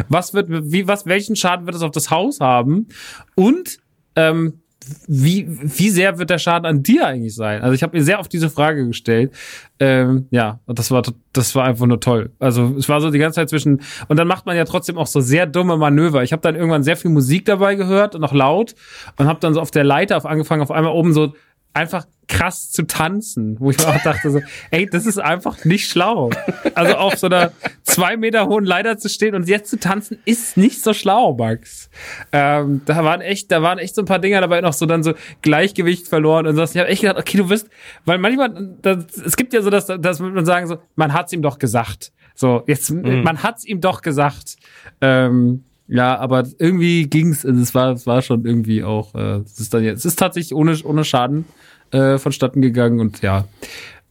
was 0.10 0.34
wird, 0.34 0.48
wie, 0.50 0.88
was, 0.88 1.06
welchen 1.06 1.36
Schaden 1.36 1.66
wird 1.66 1.76
es 1.76 1.82
auf 1.82 1.92
das 1.92 2.12
Haus 2.12 2.40
haben? 2.40 2.88
Und 3.36 3.80
ähm, 4.16 4.62
wie, 5.08 5.46
wie 5.48 5.90
sehr 5.90 6.18
wird 6.18 6.30
der 6.30 6.38
Schaden 6.38 6.66
an 6.66 6.84
dir 6.84 7.08
eigentlich 7.08 7.36
sein? 7.36 7.62
Also 7.62 7.74
ich 7.74 7.84
habe 7.84 7.98
mir 7.98 8.04
sehr 8.04 8.20
oft 8.20 8.32
diese 8.32 8.50
Frage 8.50 8.86
gestellt. 8.88 9.32
Ähm, 9.80 10.28
ja, 10.32 10.60
das 10.68 10.92
war 10.92 11.04
das 11.34 11.56
war 11.56 11.66
einfach 11.66 11.86
nur 11.86 12.00
toll. 12.00 12.32
Also 12.40 12.76
es 12.78 12.90
war 12.90 13.00
so 13.00 13.12
die 13.12 13.20
ganze 13.20 13.36
Zeit 13.36 13.50
zwischen 13.50 13.82
und 14.08 14.18
dann 14.18 14.28
macht 14.28 14.46
man 14.46 14.56
ja 14.58 14.66
trotzdem 14.66 14.98
auch 14.98 15.08
so 15.08 15.22
sehr 15.22 15.46
dumme 15.46 15.78
Manöver. 15.78 16.24
Ich 16.24 16.32
habe 16.32 16.42
dann 16.42 16.56
irgendwann 16.56 16.84
sehr 16.84 16.98
viel 16.98 17.12
Musik 17.12 17.46
dabei 17.46 17.76
gehört 17.76 18.16
und 18.16 18.24
auch 18.24 18.34
laut 18.34 18.76
und 19.18 19.28
habe 19.28 19.40
dann 19.40 19.54
so 19.54 19.62
auf 19.62 19.72
der 19.72 19.84
Leiter 19.84 20.18
auf 20.18 20.26
angefangen 20.26 20.62
auf 20.62 20.72
einmal 20.72 20.94
oben 20.94 21.14
so 21.14 21.34
einfach 21.78 22.06
krass 22.28 22.72
zu 22.72 22.86
tanzen, 22.86 23.58
wo 23.60 23.72
ich 23.72 23.78
mir 23.78 23.88
auch 23.88 24.04
dachte 24.04 24.30
so, 24.32 24.42
ey, 24.72 24.86
das 24.86 25.06
ist 25.06 25.18
einfach 25.18 25.64
nicht 25.64 25.90
schlau. 25.90 26.30
Also 26.76 26.96
auf 26.96 27.16
so 27.16 27.28
einer 27.28 27.54
zwei 27.84 28.18
Meter 28.18 28.48
hohen 28.48 28.66
Leiter 28.66 28.98
zu 28.98 29.08
stehen 29.08 29.34
und 29.34 29.48
jetzt 29.48 29.70
zu 29.70 29.80
tanzen, 29.80 30.20
ist 30.26 30.58
nicht 30.58 30.84
so 30.84 30.94
schlau, 30.94 31.36
Max. 31.36 31.90
Ähm, 32.34 32.82
da 32.86 33.04
waren 33.04 33.22
echt, 33.22 33.52
da 33.52 33.62
waren 33.62 33.78
echt 33.78 33.96
so 33.96 34.02
ein 34.02 34.06
paar 34.06 34.20
Dinger 34.20 34.42
dabei, 34.42 34.60
noch 34.60 34.74
so 34.74 34.86
dann 34.86 35.04
so 35.04 35.14
Gleichgewicht 35.42 36.08
verloren 36.08 36.48
und 36.48 36.56
so. 36.56 36.64
Ich 36.64 36.78
habe 36.78 36.90
echt 36.90 37.02
gedacht, 37.02 37.18
okay, 37.18 37.38
du 37.38 37.50
wirst, 37.50 37.70
weil 38.04 38.18
manchmal, 38.18 38.76
das, 38.82 39.06
es 39.26 39.38
gibt 39.38 39.54
ja 39.54 39.62
so, 39.62 39.70
dass, 39.70 39.86
dass 39.86 40.20
man 40.20 40.46
sagen 40.46 40.68
so, 40.68 40.80
man 40.96 41.14
hat's 41.14 41.32
ihm 41.32 41.42
doch 41.42 41.60
gesagt. 41.60 42.12
So, 42.36 42.64
jetzt, 42.68 42.92
mhm. 42.92 43.24
man 43.24 43.42
hat's 43.42 43.66
ihm 43.66 43.80
doch 43.80 44.02
gesagt. 44.02 44.58
Ähm, 45.00 45.64
ja, 45.88 46.18
aber 46.18 46.46
irgendwie 46.60 47.08
ging's, 47.08 47.46
also 47.46 47.62
es 47.62 47.74
war, 47.74 47.94
es 47.94 48.06
war 48.06 48.22
schon 48.22 48.46
irgendwie 48.46 48.84
auch, 48.84 49.16
äh, 49.16 49.38
es 49.40 49.60
ist 49.60 49.74
dann 49.74 49.84
jetzt, 49.84 50.00
es 50.00 50.06
ist 50.06 50.20
tatsächlich 50.20 50.54
ohne, 50.54 50.78
ohne 50.84 51.04
Schaden 51.04 51.46
äh, 51.92 52.18
vonstatten 52.18 52.62
gegangen 52.62 53.00
und 53.00 53.22
ja. 53.22 53.46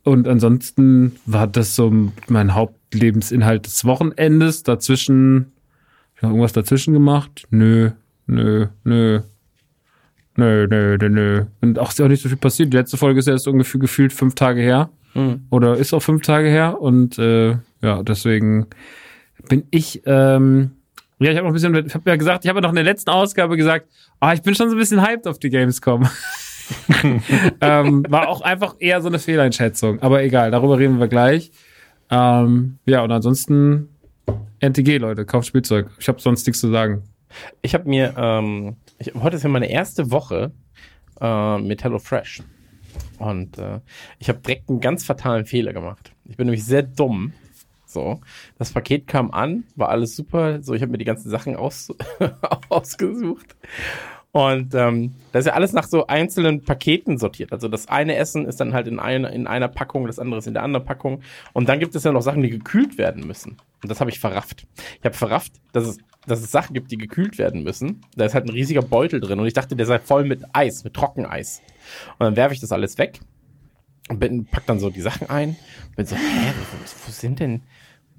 Und 0.02 0.28
ansonsten 0.28 1.16
war 1.26 1.48
das 1.48 1.74
so 1.74 1.92
mein 2.28 2.54
Hauptlebensinhalt 2.54 3.66
des 3.66 3.84
Wochenendes. 3.84 4.62
Dazwischen, 4.62 5.52
ich 6.14 6.22
habe 6.22 6.32
irgendwas 6.32 6.52
dazwischen 6.52 6.94
gemacht? 6.94 7.48
Nö, 7.50 7.90
nö, 8.26 8.68
nö. 8.84 9.22
Nö, 10.36 10.68
nö, 10.68 10.96
nö, 11.00 11.08
nö. 11.08 11.44
Und 11.60 11.78
auch 11.80 11.90
ist 11.90 11.98
ja 11.98 12.04
auch 12.04 12.08
nicht 12.08 12.22
so 12.22 12.28
viel 12.28 12.38
passiert. 12.38 12.72
Die 12.72 12.76
letzte 12.76 12.96
Folge 12.96 13.18
ist 13.18 13.26
erst 13.26 13.48
ungefähr 13.48 13.80
gefühlt 13.80 14.12
fünf 14.12 14.36
Tage 14.36 14.60
her. 14.60 14.90
Mhm. 15.14 15.46
Oder 15.50 15.76
ist 15.76 15.92
auch 15.92 16.02
fünf 16.02 16.22
Tage 16.22 16.48
her. 16.48 16.80
Und 16.80 17.18
äh, 17.18 17.56
ja, 17.82 18.02
deswegen 18.04 18.66
bin 19.48 19.64
ich, 19.70 20.02
ähm, 20.06 20.70
ja, 21.18 21.30
ich 21.30 21.36
habe 21.36 21.46
noch 21.46 21.52
ein 21.52 21.54
bisschen, 21.54 21.86
ich 21.86 21.94
habe 21.94 22.10
ja 22.10 22.16
gesagt, 22.16 22.44
ich 22.44 22.48
habe 22.48 22.58
ja 22.58 22.62
noch 22.62 22.70
in 22.70 22.76
der 22.76 22.84
letzten 22.84 23.10
Ausgabe 23.10 23.56
gesagt, 23.56 23.88
ah, 24.20 24.34
ich 24.34 24.42
bin 24.42 24.54
schon 24.54 24.68
so 24.68 24.76
ein 24.76 24.78
bisschen 24.78 25.00
hyped 25.02 25.26
auf 25.26 25.38
die 25.38 25.50
Gamescom. 25.50 26.06
ähm, 27.60 28.04
war 28.08 28.28
auch 28.28 28.40
einfach 28.42 28.76
eher 28.78 29.00
so 29.00 29.08
eine 29.08 29.18
Fehleinschätzung. 29.18 30.02
Aber 30.02 30.22
egal, 30.22 30.50
darüber 30.50 30.78
reden 30.78 30.98
wir 30.98 31.08
gleich. 31.08 31.52
Ähm, 32.10 32.78
ja, 32.86 33.02
und 33.02 33.12
ansonsten 33.12 33.88
NTG, 34.60 34.98
Leute, 34.98 35.24
kauft 35.24 35.46
Spielzeug. 35.46 35.90
Ich 35.98 36.08
habe 36.08 36.20
sonst 36.20 36.46
nichts 36.46 36.60
zu 36.60 36.70
sagen. 36.70 37.02
Ich 37.62 37.74
habe 37.74 37.88
mir, 37.88 38.14
ähm, 38.16 38.76
ich, 38.98 39.14
heute 39.14 39.36
ist 39.36 39.42
ja 39.42 39.48
meine 39.48 39.70
erste 39.70 40.10
Woche 40.10 40.52
äh, 41.20 41.58
mit 41.58 41.82
HelloFresh. 41.82 42.42
Und 43.18 43.58
äh, 43.58 43.80
ich 44.18 44.28
habe 44.28 44.40
direkt 44.40 44.68
einen 44.68 44.80
ganz 44.80 45.04
fatalen 45.04 45.46
Fehler 45.46 45.72
gemacht. 45.72 46.12
Ich 46.24 46.36
bin 46.36 46.46
nämlich 46.46 46.64
sehr 46.64 46.82
dumm. 46.82 47.32
So, 47.86 48.20
das 48.58 48.72
Paket 48.72 49.06
kam 49.06 49.30
an, 49.30 49.64
war 49.76 49.88
alles 49.88 50.16
super. 50.16 50.62
So, 50.62 50.74
ich 50.74 50.82
habe 50.82 50.92
mir 50.92 50.98
die 50.98 51.04
ganzen 51.04 51.30
Sachen 51.30 51.56
aus, 51.56 51.92
ausgesucht. 52.68 53.56
Und 54.32 54.74
ähm, 54.74 55.14
das 55.32 55.40
ist 55.40 55.46
ja 55.46 55.54
alles 55.54 55.72
nach 55.72 55.86
so 55.86 56.08
einzelnen 56.08 56.62
Paketen 56.62 57.16
sortiert. 57.16 57.52
Also 57.52 57.68
das 57.68 57.88
eine 57.88 58.16
Essen 58.16 58.44
ist 58.44 58.60
dann 58.60 58.74
halt 58.74 58.86
in, 58.86 58.98
eine, 58.98 59.28
in 59.30 59.46
einer 59.46 59.68
Packung, 59.68 60.06
das 60.06 60.18
andere 60.18 60.40
ist 60.40 60.46
in 60.46 60.52
der 60.52 60.62
anderen 60.62 60.84
Packung. 60.84 61.22
Und 61.54 61.70
dann 61.70 61.78
gibt 61.78 61.94
es 61.94 62.04
ja 62.04 62.12
noch 62.12 62.20
Sachen, 62.20 62.42
die 62.42 62.50
gekühlt 62.50 62.98
werden 62.98 63.26
müssen. 63.26 63.56
Und 63.82 63.90
das 63.90 64.00
habe 64.00 64.10
ich 64.10 64.20
verrafft. 64.20 64.66
Ich 64.98 65.04
habe 65.06 65.16
verrafft, 65.16 65.52
dass 65.72 65.86
es, 65.86 65.98
dass 66.26 66.40
es 66.42 66.50
Sachen 66.50 66.74
gibt, 66.74 66.90
die 66.90 66.98
gekühlt 66.98 67.38
werden 67.38 67.62
müssen. 67.62 68.02
Da 68.14 68.26
ist 68.26 68.34
halt 68.34 68.44
ein 68.44 68.50
riesiger 68.50 68.82
Beutel 68.82 69.20
drin. 69.20 69.40
Und 69.40 69.46
ich 69.46 69.54
dachte, 69.54 69.74
der 69.74 69.86
sei 69.86 70.00
voll 70.00 70.24
mit 70.24 70.42
Eis, 70.52 70.84
mit 70.84 70.92
Trockeneis. 70.92 71.62
Und 72.18 72.24
dann 72.24 72.36
werfe 72.36 72.52
ich 72.52 72.60
das 72.60 72.72
alles 72.72 72.98
weg 72.98 73.20
und 74.08 74.18
bin, 74.18 74.46
pack 74.46 74.66
dann 74.66 74.78
so 74.78 74.90
die 74.90 75.00
Sachen 75.00 75.28
ein. 75.28 75.50
Und 75.88 75.96
bin 75.96 76.06
so, 76.06 76.16
hä, 76.16 76.52
wo, 76.70 77.06
wo 77.06 77.12
sind 77.12 77.40
denn, 77.40 77.62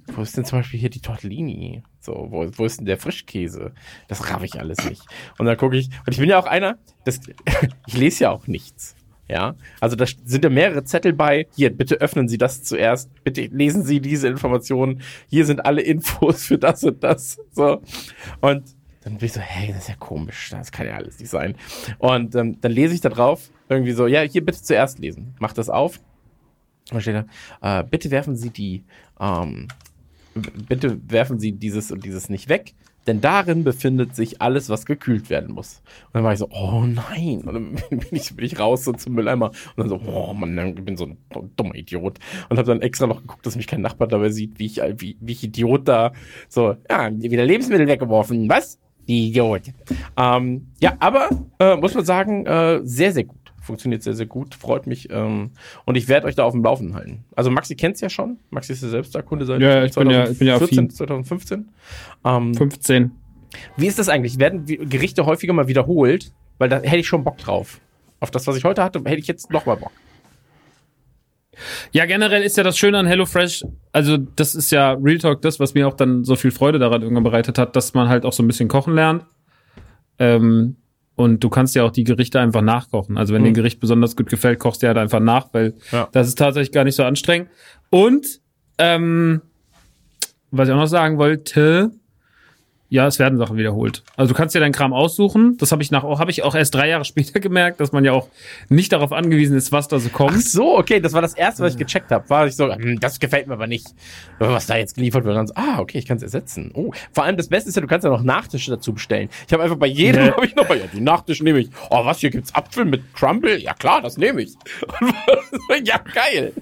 wo 0.07 0.21
ist 0.21 0.37
denn 0.37 0.45
zum 0.45 0.59
Beispiel 0.59 0.79
hier 0.79 0.89
die 0.89 1.01
Tortellini? 1.01 1.83
So, 1.99 2.27
wo, 2.29 2.47
wo 2.57 2.65
ist 2.65 2.79
denn 2.79 2.85
der 2.85 2.97
Frischkäse? 2.97 3.73
Das 4.07 4.29
raff 4.29 4.43
ich 4.43 4.59
alles 4.59 4.83
nicht. 4.85 5.03
Und 5.37 5.45
dann 5.45 5.57
gucke 5.57 5.77
ich, 5.77 5.89
und 6.05 6.13
ich 6.13 6.19
bin 6.19 6.29
ja 6.29 6.39
auch 6.39 6.45
einer, 6.45 6.77
das, 7.05 7.19
ich 7.87 7.97
lese 7.97 8.25
ja 8.25 8.31
auch 8.31 8.47
nichts. 8.47 8.95
Ja, 9.29 9.55
also 9.81 9.97
da 9.97 10.05
sind 10.05 10.45
ja 10.45 10.49
mehrere 10.49 10.85
Zettel 10.85 11.11
bei. 11.11 11.47
Hier, 11.53 11.75
bitte 11.75 11.95
öffnen 11.95 12.29
Sie 12.29 12.37
das 12.37 12.63
zuerst. 12.63 13.11
Bitte 13.25 13.41
lesen 13.41 13.83
Sie 13.83 13.99
diese 13.99 14.29
Informationen. 14.29 15.01
Hier 15.27 15.45
sind 15.45 15.65
alle 15.65 15.81
Infos 15.81 16.45
für 16.45 16.57
das 16.57 16.85
und 16.85 17.03
das. 17.03 17.37
So. 17.51 17.81
Und 18.39 18.76
dann 19.07 19.19
bin 19.19 19.25
ich 19.25 19.33
so, 19.33 19.39
hey, 19.39 19.69
das 19.69 19.83
ist 19.83 19.89
ja 19.89 19.95
komisch. 19.95 20.49
Das 20.51 20.71
kann 20.71 20.85
ja 20.85 20.95
alles 20.95 21.17
nicht 21.19 21.29
sein. 21.29 21.55
Und 21.97 22.35
ähm, 22.35 22.59
dann 22.59 22.71
lese 22.73 22.93
ich 22.93 22.99
da 22.99 23.07
drauf, 23.07 23.49
irgendwie 23.69 23.93
so, 23.93 24.05
ja, 24.05 24.21
hier 24.21 24.43
bitte 24.43 24.61
zuerst 24.61 24.99
lesen. 24.99 25.33
Mach 25.39 25.53
das 25.53 25.69
auf. 25.69 26.01
Und 26.91 27.01
steht 27.01 27.25
da, 27.61 27.79
äh, 27.79 27.83
bitte 27.85 28.11
werfen 28.11 28.35
Sie 28.35 28.49
die, 28.49 28.83
ähm, 29.19 29.69
bitte 30.67 30.99
werfen 31.09 31.39
Sie 31.39 31.53
dieses 31.53 31.91
und 31.91 32.03
dieses 32.03 32.27
nicht 32.27 32.49
weg, 32.49 32.73
denn 33.07 33.21
darin 33.21 33.63
befindet 33.63 34.13
sich 34.13 34.41
alles, 34.41 34.67
was 34.67 34.85
gekühlt 34.85 35.29
werden 35.29 35.53
muss. 35.53 35.81
Und 36.07 36.15
dann 36.15 36.23
war 36.25 36.33
ich 36.33 36.39
so, 36.39 36.49
oh 36.49 36.85
nein. 36.85 37.41
Und 37.45 37.53
dann 37.53 37.75
bin 37.89 38.07
ich, 38.11 38.35
bin 38.35 38.45
ich 38.45 38.59
raus 38.59 38.83
so 38.83 38.91
zum 38.91 39.13
Mülleimer 39.13 39.51
und 39.51 39.77
dann 39.77 39.89
so, 39.89 40.01
oh 40.05 40.33
Mann, 40.33 40.57
ich 40.77 40.83
bin 40.83 40.97
so 40.97 41.05
ein 41.05 41.17
dummer 41.55 41.75
Idiot. 41.75 42.19
Und 42.49 42.57
habe 42.57 42.67
dann 42.67 42.81
extra 42.81 43.07
noch 43.07 43.21
geguckt, 43.21 43.45
dass 43.45 43.55
mich 43.55 43.67
kein 43.67 43.81
Nachbar 43.81 44.09
dabei 44.09 44.29
sieht, 44.29 44.59
wie 44.59 44.65
ich, 44.65 44.81
wie, 44.97 45.17
wie 45.21 45.31
ich 45.31 45.43
Idiot 45.45 45.87
da 45.87 46.11
so, 46.49 46.75
ja, 46.89 47.09
wieder 47.17 47.45
Lebensmittel 47.45 47.87
weggeworfen. 47.87 48.49
Was? 48.49 48.79
Idiot. 49.07 49.63
Ähm, 50.15 50.67
ja, 50.79 50.95
aber 50.99 51.29
äh, 51.59 51.75
muss 51.75 51.95
man 51.95 52.05
sagen, 52.05 52.45
äh, 52.45 52.81
sehr, 52.83 53.11
sehr 53.13 53.23
gut 53.23 53.37
funktioniert 53.61 54.01
sehr, 54.01 54.13
sehr 54.13 54.27
gut, 54.27 54.55
freut 54.55 54.87
mich. 54.87 55.09
Ähm, 55.11 55.51
und 55.83 55.95
ich 55.97 56.07
werde 56.07 56.25
euch 56.27 56.35
da 56.35 56.45
auf 56.45 56.53
dem 56.53 56.63
Laufenden 56.63 56.95
halten. 56.95 57.25
Also 57.35 57.51
Maxi 57.51 57.75
kennt's 57.75 57.99
ja 57.99 58.09
schon. 58.09 58.39
Maxi 58.49 58.71
ist 58.71 58.81
ja 58.81 58.87
selbst 58.87 59.13
da 59.13 59.21
Kunde 59.21 59.45
seit 59.45 59.59
Ja, 59.61 59.83
ich 59.83 59.93
bin 59.93 60.09
ja- 60.09 60.29
ich 60.29 60.39
bin 60.39 60.47
ja 60.47 60.57
2014, 60.57 60.85
affin. 60.85 60.89
2015. 60.95 61.69
Ähm, 62.23 62.53
15. 62.53 63.11
wie 63.75 63.87
ist 63.87 63.99
das 63.99 64.07
eigentlich? 64.07 64.39
Werden 64.39 64.65
Gerichte 64.65 65.25
häufiger 65.25 65.51
mal 65.51 65.67
wiederholt? 65.67 66.31
Weil 66.59 66.69
da 66.69 66.77
hätte 66.77 66.95
ich 66.99 67.07
schon 67.09 67.25
Bock 67.25 67.37
drauf. 67.39 67.81
Auf 68.21 68.31
das, 68.31 68.47
was 68.47 68.55
ich 68.55 68.63
heute 68.63 68.81
hatte, 68.83 68.99
hätte 68.99 69.19
ich 69.19 69.27
jetzt 69.27 69.51
noch 69.51 69.65
mal 69.65 69.75
Bock. 69.75 69.91
Ja, 71.91 72.05
generell 72.05 72.43
ist 72.43 72.57
ja 72.57 72.63
das 72.63 72.77
Schöne 72.77 72.97
an 72.99 73.05
HelloFresh, 73.07 73.63
also 73.91 74.17
das 74.17 74.55
ist 74.55 74.71
ja 74.71 74.91
Real 74.93 75.17
Talk 75.17 75.41
das, 75.41 75.59
was 75.59 75.73
mir 75.73 75.87
auch 75.87 75.95
dann 75.95 76.23
so 76.23 76.35
viel 76.35 76.51
Freude 76.51 76.79
daran 76.79 77.01
irgendwann 77.01 77.23
bereitet 77.23 77.57
hat, 77.57 77.75
dass 77.75 77.93
man 77.93 78.09
halt 78.09 78.25
auch 78.25 78.33
so 78.33 78.43
ein 78.43 78.47
bisschen 78.47 78.67
kochen 78.67 78.93
lernt. 78.95 79.23
Ähm, 80.19 80.75
und 81.15 81.43
du 81.43 81.49
kannst 81.49 81.73
ja 81.75 81.83
auch 81.83 81.91
die 81.91 82.03
Gerichte 82.03 82.39
einfach 82.39 82.61
nachkochen. 82.61 83.17
Also 83.17 83.33
wenn 83.33 83.43
dir 83.43 83.49
ein 83.49 83.55
Gericht 83.55 83.79
besonders 83.79 84.15
gut 84.15 84.29
gefällt, 84.29 84.59
kochst 84.59 84.83
du 84.83 84.87
halt 84.87 84.97
einfach 84.97 85.19
nach, 85.19 85.47
weil 85.51 85.73
Ja. 85.91 86.07
das 86.11 86.27
ist 86.27 86.37
tatsächlich 86.37 86.71
gar 86.71 86.83
nicht 86.83 86.95
so 86.95 87.03
anstrengend. 87.03 87.49
Und 87.89 88.39
ähm, 88.77 89.41
was 90.51 90.67
ich 90.67 90.73
auch 90.73 90.79
noch 90.79 90.85
sagen 90.87 91.17
wollte, 91.17 91.91
ja, 92.89 93.05
es 93.05 93.19
werden 93.19 93.37
Sachen 93.37 93.57
wiederholt. 93.57 94.03
Also 94.15 94.33
du 94.33 94.37
kannst 94.37 94.55
dir 94.55 94.59
deinen 94.59 94.71
Kram 94.71 94.93
aussuchen. 94.93 95.57
Das 95.57 95.71
habe 95.71 95.83
ich 95.83 95.91
nach, 95.91 96.03
habe 96.03 96.31
ich 96.31 96.43
auch 96.43 96.55
erst 96.55 96.73
drei 96.73 96.87
Jahre 96.89 97.05
später 97.05 97.39
gemerkt, 97.39 97.79
dass 97.79 97.91
man 97.91 98.05
ja 98.05 98.13
auch 98.13 98.29
nicht 98.69 98.93
darauf 98.93 99.11
angewiesen 99.11 99.57
ist, 99.57 99.71
was 99.71 99.87
da 99.87 99.99
so 99.99 100.09
kommt. 100.09 100.35
Ach 100.37 100.41
so, 100.41 100.77
okay, 100.77 100.99
das 100.99 101.13
war 101.13 101.21
das 101.21 101.33
erste, 101.33 101.63
was 101.63 101.73
ich 101.73 101.79
gecheckt 101.79 102.11
habe. 102.11 102.29
War 102.29 102.47
ich 102.47 102.55
so, 102.55 102.73
hm, 102.73 102.99
das 102.99 103.19
gefällt 103.19 103.47
mir 103.47 103.53
aber 103.53 103.67
nicht, 103.67 103.87
was 104.39 104.67
da 104.67 104.77
jetzt 104.77 104.95
geliefert 104.95 105.25
wird. 105.25 105.35
Dann 105.35 105.47
so, 105.47 105.53
ah, 105.55 105.79
okay, 105.79 105.97
ich 105.97 106.05
kann 106.05 106.17
es 106.17 106.23
ersetzen. 106.23 106.71
Oh, 106.73 106.91
vor 107.11 107.23
allem 107.25 107.35
das 107.37 107.49
Beste 107.49 107.69
ist 107.69 107.75
ja, 107.75 107.81
du 107.81 107.87
kannst 107.87 108.05
ja 108.05 108.09
noch 108.09 108.23
Nachtische 108.23 108.71
dazu 108.71 108.93
bestellen. 108.93 109.29
Ich 109.45 109.53
habe 109.53 109.63
einfach 109.63 109.77
bei 109.77 109.87
jedem, 109.87 110.25
Nee. 110.25 110.31
habe 110.31 110.45
ich 110.45 110.55
noch, 110.55 110.69
ja, 110.69 110.85
die 110.91 111.01
Nachtische 111.01 111.43
nehme 111.43 111.59
ich. 111.59 111.69
Oh, 111.89 112.05
was, 112.05 112.19
hier 112.19 112.29
gibt's 112.29 112.55
Apfel 112.55 112.85
mit 112.85 113.13
Crumble? 113.13 113.57
Ja 113.57 113.73
klar, 113.73 114.01
das 114.01 114.17
nehme 114.17 114.41
ich. 114.41 114.53
Und 115.69 115.87
ja, 115.87 115.97
geil. 116.13 116.53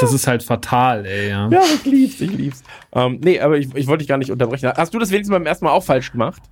Das 0.00 0.12
ist 0.12 0.26
halt 0.26 0.42
fatal, 0.42 1.04
ey, 1.06 1.28
ja. 1.28 1.48
Ja, 1.48 1.62
ich 1.62 1.84
lieb's, 1.84 2.20
ich 2.20 2.30
lieb's. 2.30 2.62
Ähm, 2.92 3.20
nee, 3.22 3.38
aber 3.40 3.58
ich, 3.58 3.74
ich 3.74 3.86
wollte 3.86 3.98
dich 3.98 4.08
gar 4.08 4.18
nicht 4.18 4.30
unterbrechen. 4.30 4.72
Hast 4.74 4.94
du 4.94 4.98
das 4.98 5.10
wenigstens 5.10 5.34
beim 5.34 5.46
ersten 5.46 5.64
Mal 5.64 5.72
auch 5.72 5.84
falsch 5.84 6.12
gemacht? 6.12 6.42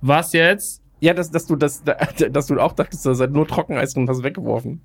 Was 0.00 0.32
jetzt? 0.32 0.82
Ja, 1.00 1.14
dass, 1.14 1.30
dass 1.30 1.46
du 1.46 1.56
das, 1.56 1.82
dass 2.30 2.46
du 2.46 2.58
auch 2.58 2.72
dachtest, 2.72 3.06
da 3.06 3.14
seid 3.14 3.30
nur 3.30 3.46
Trockeneis 3.46 3.94
und 3.94 4.08
hast 4.08 4.22
weggeworfen. 4.22 4.80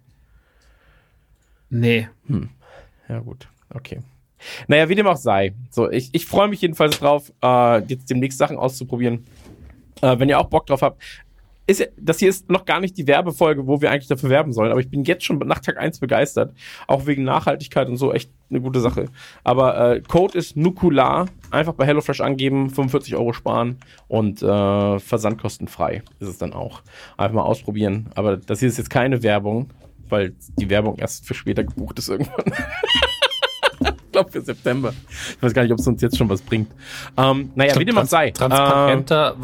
Nee. 1.70 2.08
Ja, 3.10 3.20
gut. 3.20 3.48
Okay. 3.74 4.02
Naja, 4.68 4.90
wie 4.90 4.96
dem 4.96 5.08
auch 5.08 5.18
sei. 5.18 5.54
So, 5.72 5.90
ich, 5.90 6.10
ich 6.14 6.26
freue 6.26 6.48
mich 6.48 6.62
jedenfalls 6.62 7.00
drauf, 7.00 7.32
äh, 7.42 7.80
jetzt 7.86 8.10
demnächst 8.10 8.38
Sachen 8.38 8.58
auszuprobieren. 8.58 9.26
Äh, 10.02 10.20
wenn 10.20 10.30
ihr 10.30 10.40
auch 10.40 10.50
Bock 10.50 10.68
drauf 10.68 10.82
habt. 10.82 11.02
Ist, 11.66 11.88
das 11.98 12.20
hier 12.20 12.30
ist 12.30 12.50
noch 12.50 12.66
gar 12.66 12.82
nicht 12.82 12.98
die 12.98 13.08
Werbefolge, 13.08 13.68
wo 13.68 13.80
wir 13.80 13.90
eigentlich 13.90 14.10
dafür 14.10 14.30
werben 14.30 14.52
sollen, 14.52 14.72
aber 14.72 14.82
ich 14.82 14.90
bin 14.90 15.04
jetzt 15.06 15.24
schon 15.24 15.38
nach 15.40 15.60
Tag 15.60 15.78
1 15.78 16.00
begeistert. 16.00 16.54
Auch 16.88 17.06
wegen 17.06 17.24
Nachhaltigkeit 17.24 17.88
und 17.88 17.96
so, 17.96 18.12
echt 18.12 18.30
eine 18.50 18.60
gute 18.60 18.82
Sache. 18.82 19.06
Aber 19.44 19.96
äh, 19.96 20.02
Code 20.02 20.38
ist 20.38 20.58
Nukular. 20.58 21.28
Einfach 21.52 21.74
bei 21.74 21.86
HelloFresh 21.86 22.22
angeben, 22.22 22.70
45 22.70 23.16
Euro 23.16 23.32
sparen 23.32 23.78
und 24.08 24.42
äh, 24.42 25.00
versandkostenfrei 25.00 26.04
ist 26.20 26.28
es 26.28 26.38
dann 26.38 26.54
auch. 26.54 26.82
Einfach 27.18 27.36
mal 27.36 27.44
ausprobieren. 27.44 28.10
Aber 28.16 28.38
das 28.38 28.60
hier 28.60 28.68
ist 28.68 28.78
jetzt 28.78 28.90
keine 28.90 29.24
Werbung, 29.24 29.70
weil 30.10 30.34
die 30.58 30.70
Werbung 30.70 30.98
erst 30.98 31.26
für 31.26 31.34
später 31.34 31.64
gebucht 31.64 31.98
ist 32.00 32.10
irgendwann. 32.10 32.46
ich 34.14 34.22
glaube 34.22 34.32
für 34.32 34.42
September. 34.42 34.94
Ich 35.10 35.42
weiß 35.42 35.54
gar 35.54 35.64
nicht, 35.64 35.72
ob 35.72 35.80
es 35.80 35.88
uns 35.88 36.00
jetzt 36.02 36.18
schon 36.18 36.30
was 36.30 36.42
bringt. 36.42 36.72
Ähm, 37.18 37.52
naja, 37.56 37.80
wie 37.80 37.86
dem 37.86 37.98
auch 37.98 38.06
sei. 38.06 38.30
Transparenter 38.30 39.36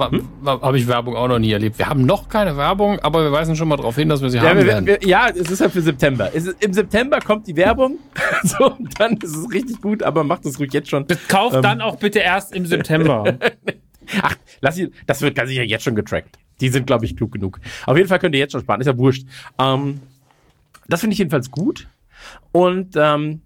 habe 0.46 0.78
ich 0.78 0.88
Werbung 0.88 1.16
auch 1.16 1.28
noch 1.28 1.40
nie 1.40 1.52
erlebt. 1.52 1.80
Wir 1.80 1.88
haben 1.88 2.06
noch 2.06 2.30
keine 2.30 2.56
Werbung, 2.56 3.00
aber 3.00 3.24
wir 3.24 3.32
weisen 3.32 3.56
schon 3.56 3.68
mal 3.68 3.78
darauf 3.78 3.96
hin, 3.96 4.10
dass 4.10 4.22
wir 4.22 4.30
sie 4.30 4.38
Äh, 4.38 4.44
ja, 4.44 4.50
haben 4.50 4.58
wir, 4.60 4.66
werden. 4.68 4.86
wir, 4.86 5.00
ja, 5.04 5.28
es 5.30 5.50
ist 5.50 5.60
ja 5.60 5.70
für 5.70 5.82
September. 5.82 6.30
Es 6.36 6.46
Im 6.48 6.74
September 6.74 7.20
kommt 7.20 7.48
die 7.48 7.56
Werbung. 7.56 7.98
so, 8.44 8.78
dann 9.00 9.18
ist 9.18 9.36
es 9.36 9.52
richtig 9.52 9.82
gut, 9.82 10.04
aber 10.04 10.24
macht 10.24 10.46
es 10.46 10.60
ruhig 10.60 10.72
jetzt 10.72 10.90
schon. 10.90 11.08
Kauft 11.28 11.56
Ähm. 11.56 11.62
dann 11.64 11.82
auch 11.82 11.96
bitte 11.96 12.20
erst 12.20 12.54
im 12.54 12.68
September. 12.68 13.40
Ach, 14.22 14.36
lass 14.62 14.78
ihn, 14.78 14.94
das 15.08 15.22
wird 15.22 15.36
ganz 15.36 15.50
sicher 15.50 15.64
jetzt 15.64 15.84
schon 15.84 15.96
getrackt. 15.96 16.38
Die 16.62 16.70
sind, 16.70 16.86
glaube 16.86 17.06
ich, 17.06 17.18
klug 17.18 17.32
genug. 17.32 17.60
Auf 17.88 17.98
jeden 17.98 18.10
Fall 18.10 18.20
könnt 18.20 18.36
ihr 18.36 18.40
jetzt 18.40 18.52
schon 18.52 18.62
sparen, 18.62 18.82
ist 18.82 18.88
ja 18.88 18.98
wurscht. 18.98 19.26
Ähm, 19.58 20.02
das 20.88 21.00
finde 21.02 21.14
ich 21.14 21.20
jedenfalls 21.20 21.50
gut. 21.50 21.88
Und 22.52 22.96
ähm, 22.96 23.42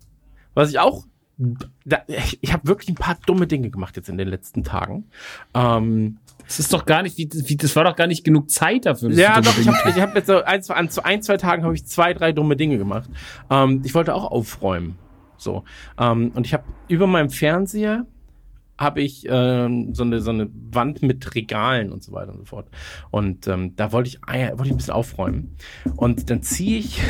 was 0.54 0.70
ich 0.70 0.80
auch, 0.80 1.06
da, 1.38 2.02
ich, 2.42 2.54
habe 2.54 2.68
wirklich 2.68 2.90
ein 2.90 2.96
paar 2.96 3.18
dumme 3.26 3.48
Dinge 3.48 3.70
gemacht 3.70 3.96
jetzt 3.98 4.10
in 4.10 4.18
den 4.18 4.28
letzten 4.28 4.64
Tagen. 4.64 5.06
Ähm, 5.54 6.18
Das 6.46 6.60
ist 6.60 6.74
doch 6.74 6.86
gar 6.86 7.02
nicht, 7.02 7.18
wie, 7.18 7.30
wie, 7.32 7.56
das 7.58 7.76
war 7.76 7.84
doch 7.84 7.96
gar 7.96 8.08
nicht 8.08 8.24
genug 8.24 8.50
Zeit 8.50 8.86
dafür. 8.86 9.12
ja, 9.12 9.42
doch, 9.42 9.58
ich 9.58 9.68
habe 9.68 10.02
hab 10.02 10.16
jetzt 10.16 10.28
so 10.28 10.44
ein, 10.44 10.62
zwei, 10.62 10.76
an 10.76 10.90
zu 10.90 11.04
ein, 11.04 11.22
zwei 11.22 11.38
Tagen 11.38 11.64
habe 11.64 11.74
ich 11.74 11.86
zwei, 11.86 12.14
drei 12.14 12.32
dumme 12.32 12.56
Dinge 12.56 12.78
gemacht. 12.78 13.10
Ähm, 13.50 13.82
ich 13.84 13.96
wollte 13.96 14.14
auch 14.14 14.32
aufräumen. 14.32 14.98
So. 15.38 15.64
Ähm, 16.00 16.32
und 16.36 16.46
ich 16.46 16.54
habe 16.54 16.64
über 16.88 17.08
meinem 17.08 17.30
Fernseher 17.30 18.06
habe 18.84 19.02
ich 19.02 19.26
ähm, 19.28 19.96
so, 19.96 20.04
eine, 20.04 20.22
so 20.22 20.30
eine 20.30 20.50
Wand 20.72 21.02
mit 21.02 21.34
Regalen 21.34 21.92
und 21.92 22.04
so 22.04 22.12
weiter 22.12 22.34
und 22.34 22.40
so 22.40 22.46
fort. 22.46 22.68
Und 23.10 23.48
ähm, 23.48 23.76
da 23.76 23.92
wollte 23.92 24.10
ich, 24.10 24.24
ah 24.24 24.50
wollte 24.52 24.66
ich 24.66 24.72
ein 24.72 24.78
bisschen 24.78 24.94
aufräumen. 24.94 25.56
Und 25.96 26.30
dann 26.30 26.44
ziehe 26.44 26.78
ich 26.80 27.02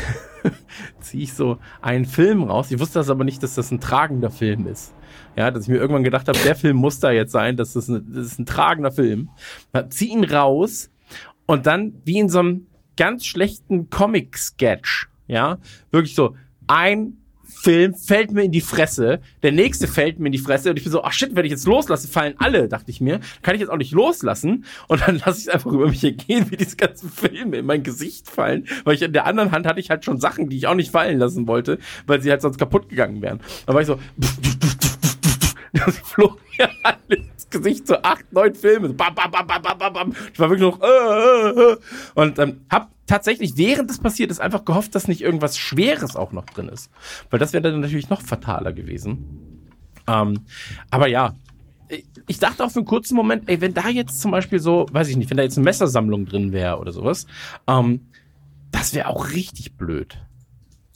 ziehe 1.00 1.24
ich 1.24 1.34
so 1.34 1.58
einen 1.80 2.04
Film 2.04 2.44
raus. 2.44 2.70
Ich 2.70 2.78
wusste 2.78 2.98
das 2.98 3.10
aber 3.10 3.24
nicht, 3.24 3.42
dass 3.42 3.54
das 3.54 3.70
ein 3.70 3.80
tragender 3.80 4.30
Film 4.30 4.66
ist. 4.66 4.94
Ja, 5.36 5.50
dass 5.50 5.64
ich 5.64 5.68
mir 5.68 5.76
irgendwann 5.76 6.04
gedacht 6.04 6.28
habe, 6.28 6.38
der 6.38 6.54
Film 6.54 6.76
muss 6.76 7.00
da 7.00 7.10
jetzt 7.10 7.32
sein, 7.32 7.56
das 7.56 7.76
ist, 7.76 7.88
ein, 7.88 8.06
das 8.12 8.26
ist 8.26 8.38
ein 8.38 8.46
tragender 8.46 8.92
Film. 8.92 9.30
Zieh 9.90 10.10
ihn 10.10 10.24
raus 10.24 10.90
und 11.46 11.66
dann 11.66 11.94
wie 12.04 12.18
in 12.18 12.28
so 12.28 12.38
einem 12.38 12.66
ganz 12.96 13.26
schlechten 13.26 13.90
Comic-Sketch, 13.90 15.08
ja, 15.26 15.58
wirklich 15.90 16.14
so 16.14 16.36
ein 16.66 17.18
Film 17.62 17.94
fällt 17.94 18.32
mir 18.32 18.42
in 18.42 18.52
die 18.52 18.60
Fresse, 18.60 19.20
der 19.42 19.52
nächste 19.52 19.86
fällt 19.86 20.18
mir 20.18 20.26
in 20.26 20.32
die 20.32 20.38
Fresse 20.38 20.70
und 20.70 20.76
ich 20.76 20.84
bin 20.84 20.92
so, 20.92 21.02
ach 21.02 21.12
shit, 21.12 21.34
wenn 21.34 21.44
ich 21.44 21.50
jetzt 21.50 21.66
loslasse, 21.66 22.08
fallen 22.08 22.34
alle, 22.38 22.68
dachte 22.68 22.90
ich 22.90 23.00
mir. 23.00 23.20
Kann 23.42 23.54
ich 23.54 23.60
jetzt 23.60 23.70
auch 23.70 23.76
nicht 23.76 23.92
loslassen 23.92 24.64
und 24.88 25.00
dann 25.00 25.18
lasse 25.24 25.40
ich 25.40 25.46
es 25.46 25.48
einfach 25.48 25.72
über 25.72 25.88
mich 25.88 26.04
ergehen, 26.04 26.50
wie 26.50 26.56
diese 26.56 26.76
ganzen 26.76 27.10
Filme 27.10 27.58
in 27.58 27.66
mein 27.66 27.82
Gesicht 27.82 28.28
fallen, 28.28 28.66
weil 28.84 28.94
ich 28.94 29.02
in 29.02 29.12
der 29.12 29.26
anderen 29.26 29.52
Hand 29.52 29.66
hatte 29.66 29.80
ich 29.80 29.90
halt 29.90 30.04
schon 30.04 30.20
Sachen, 30.20 30.48
die 30.48 30.56
ich 30.56 30.66
auch 30.66 30.74
nicht 30.74 30.90
fallen 30.90 31.18
lassen 31.18 31.46
wollte, 31.46 31.78
weil 32.06 32.20
sie 32.20 32.30
halt 32.30 32.42
sonst 32.42 32.58
kaputt 32.58 32.88
gegangen 32.88 33.22
wären. 33.22 33.40
Da 33.66 33.74
war 33.74 33.80
ich 33.80 33.86
so, 33.86 33.98
das 35.72 35.98
flog 35.98 36.38
mir 36.58 36.68
alles 36.82 37.33
ins 37.44 37.50
Gesicht, 37.50 37.86
so 37.86 37.96
acht, 38.02 38.32
neun 38.32 38.54
Filme, 38.54 38.90
bam, 38.90 39.14
bam, 39.14 39.30
bam, 39.30 39.46
bam, 39.46 39.78
bam, 39.78 39.92
bam. 39.92 40.12
Ich 40.32 40.38
war 40.38 40.50
wirklich 40.50 40.68
noch, 40.68 40.80
äh, 40.80 40.86
äh, 40.86 41.72
äh. 41.72 41.76
und 42.14 42.38
ähm, 42.38 42.60
hab 42.70 42.90
tatsächlich, 43.06 43.56
während 43.56 43.90
das 43.90 43.98
passiert 43.98 44.30
ist, 44.30 44.40
einfach 44.40 44.64
gehofft, 44.64 44.94
dass 44.94 45.08
nicht 45.08 45.20
irgendwas 45.20 45.58
Schweres 45.58 46.16
auch 46.16 46.32
noch 46.32 46.46
drin 46.46 46.68
ist. 46.68 46.90
Weil 47.30 47.38
das 47.38 47.52
wäre 47.52 47.62
dann 47.62 47.80
natürlich 47.80 48.08
noch 48.08 48.22
fataler 48.22 48.72
gewesen. 48.72 49.62
Ähm, 50.06 50.40
aber 50.90 51.08
ja, 51.08 51.34
ich 52.26 52.38
dachte 52.38 52.64
auch 52.64 52.70
für 52.70 52.80
einen 52.80 52.86
kurzen 52.86 53.14
Moment, 53.14 53.48
ey, 53.48 53.60
wenn 53.60 53.74
da 53.74 53.88
jetzt 53.88 54.20
zum 54.20 54.30
Beispiel 54.30 54.58
so, 54.58 54.86
weiß 54.90 55.08
ich 55.08 55.16
nicht, 55.16 55.30
wenn 55.30 55.36
da 55.36 55.42
jetzt 55.42 55.58
eine 55.58 55.64
Messersammlung 55.64 56.26
drin 56.26 56.52
wäre 56.52 56.78
oder 56.78 56.92
sowas, 56.92 57.26
ähm, 57.66 58.06
das 58.70 58.94
wäre 58.94 59.08
auch 59.08 59.32
richtig 59.32 59.76
blöd. 59.76 60.18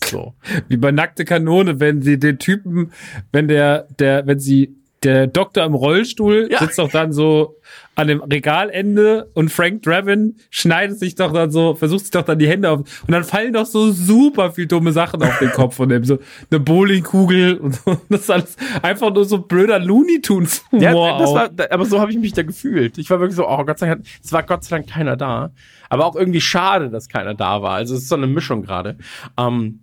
So. 0.04 0.34
Wie 0.68 0.76
bei 0.76 0.90
nackte 0.90 1.24
Kanone, 1.24 1.80
wenn 1.80 2.02
sie 2.02 2.18
den 2.18 2.38
Typen, 2.38 2.92
wenn 3.32 3.48
der, 3.48 3.88
der, 3.98 4.26
wenn 4.26 4.38
sie 4.38 4.77
der 5.02 5.26
Doktor 5.26 5.64
im 5.64 5.74
Rollstuhl 5.74 6.48
ja. 6.50 6.58
sitzt 6.58 6.78
doch 6.78 6.90
dann 6.90 7.12
so 7.12 7.56
an 7.94 8.08
dem 8.08 8.22
Regalende 8.22 9.28
und 9.34 9.50
Frank 9.50 9.82
Draven 9.82 10.36
schneidet 10.50 10.98
sich 10.98 11.16
doch 11.16 11.32
dann 11.32 11.50
so, 11.50 11.74
versucht 11.74 12.02
sich 12.02 12.10
doch 12.10 12.22
dann 12.22 12.38
die 12.38 12.48
Hände 12.48 12.70
auf 12.70 12.80
und 12.80 13.12
dann 13.12 13.24
fallen 13.24 13.52
doch 13.52 13.66
so 13.66 13.90
super 13.90 14.52
viel 14.52 14.66
dumme 14.66 14.92
Sachen 14.92 15.22
auf 15.22 15.38
den 15.38 15.50
Kopf 15.50 15.76
von 15.76 15.88
dem, 15.88 16.04
so 16.04 16.18
eine 16.50 16.60
Bowlingkugel 16.60 17.56
und 17.58 17.74
so. 17.74 18.00
Das 18.08 18.22
ist 18.22 18.30
alles 18.30 18.56
einfach 18.82 19.12
nur 19.12 19.24
so 19.24 19.38
blöder 19.38 19.78
Looney 19.78 20.20
Tunes 20.20 20.64
Humor. 20.70 21.08
Ja, 21.08 21.18
das 21.18 21.34
war, 21.34 21.50
aber 21.70 21.84
so 21.84 22.00
habe 22.00 22.10
ich 22.10 22.18
mich 22.18 22.32
da 22.32 22.42
gefühlt. 22.42 22.98
Ich 22.98 23.10
war 23.10 23.20
wirklich 23.20 23.36
so, 23.36 23.48
oh 23.48 23.64
Gott 23.64 23.78
sei 23.78 23.88
Dank, 23.88 24.04
es 24.22 24.32
war 24.32 24.42
Gott 24.42 24.64
sei 24.64 24.76
Dank 24.76 24.88
keiner 24.88 25.16
da. 25.16 25.50
Aber 25.88 26.06
auch 26.06 26.16
irgendwie 26.16 26.40
schade, 26.40 26.90
dass 26.90 27.08
keiner 27.08 27.34
da 27.34 27.62
war. 27.62 27.74
Also 27.74 27.94
es 27.94 28.02
ist 28.02 28.08
so 28.08 28.16
eine 28.16 28.26
Mischung 28.26 28.62
gerade. 28.62 28.96
Ähm, 29.36 29.80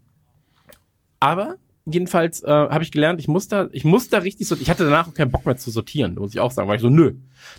aber 1.19 1.55
jedenfalls 1.85 2.43
äh, 2.43 2.49
habe 2.49 2.83
ich 2.83 2.91
gelernt, 2.91 3.19
ich 3.19 3.27
muss 3.27 3.47
da, 3.47 3.69
ich 3.71 3.85
muss 3.85 4.09
da 4.09 4.19
richtig 4.19 4.47
so, 4.47 4.55
ich 4.55 4.69
hatte 4.69 4.85
danach 4.85 5.07
auch 5.07 5.13
keinen 5.13 5.31
Bock 5.31 5.45
mehr 5.45 5.57
zu 5.57 5.69
sortieren, 5.71 6.15
muss 6.15 6.33
ich 6.33 6.39
auch 6.39 6.51
sagen, 6.51 6.67
weil 6.67 6.77
ich 6.77 6.81
so, 6.81 6.89
nö, 6.89 7.13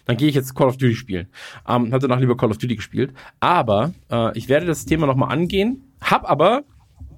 dann 0.05 0.17
gehe 0.17 0.29
ich 0.29 0.35
jetzt 0.35 0.55
Call 0.55 0.69
of 0.69 0.77
Duty 0.77 0.95
spielen. 0.95 1.29
Ähm, 1.67 1.93
hatte 1.93 2.09
danach 2.09 2.21
lieber 2.21 2.37
Call 2.37 2.51
of 2.51 2.59
Duty 2.59 2.77
gespielt. 2.77 3.13
Aber 3.41 3.93
äh, 4.11 4.37
ich 4.37 4.49
werde 4.49 4.67
das 4.67 4.85
Thema 4.85 5.07
nochmal 5.07 5.31
angehen, 5.31 5.93
hab 6.01 6.29
aber, 6.29 6.65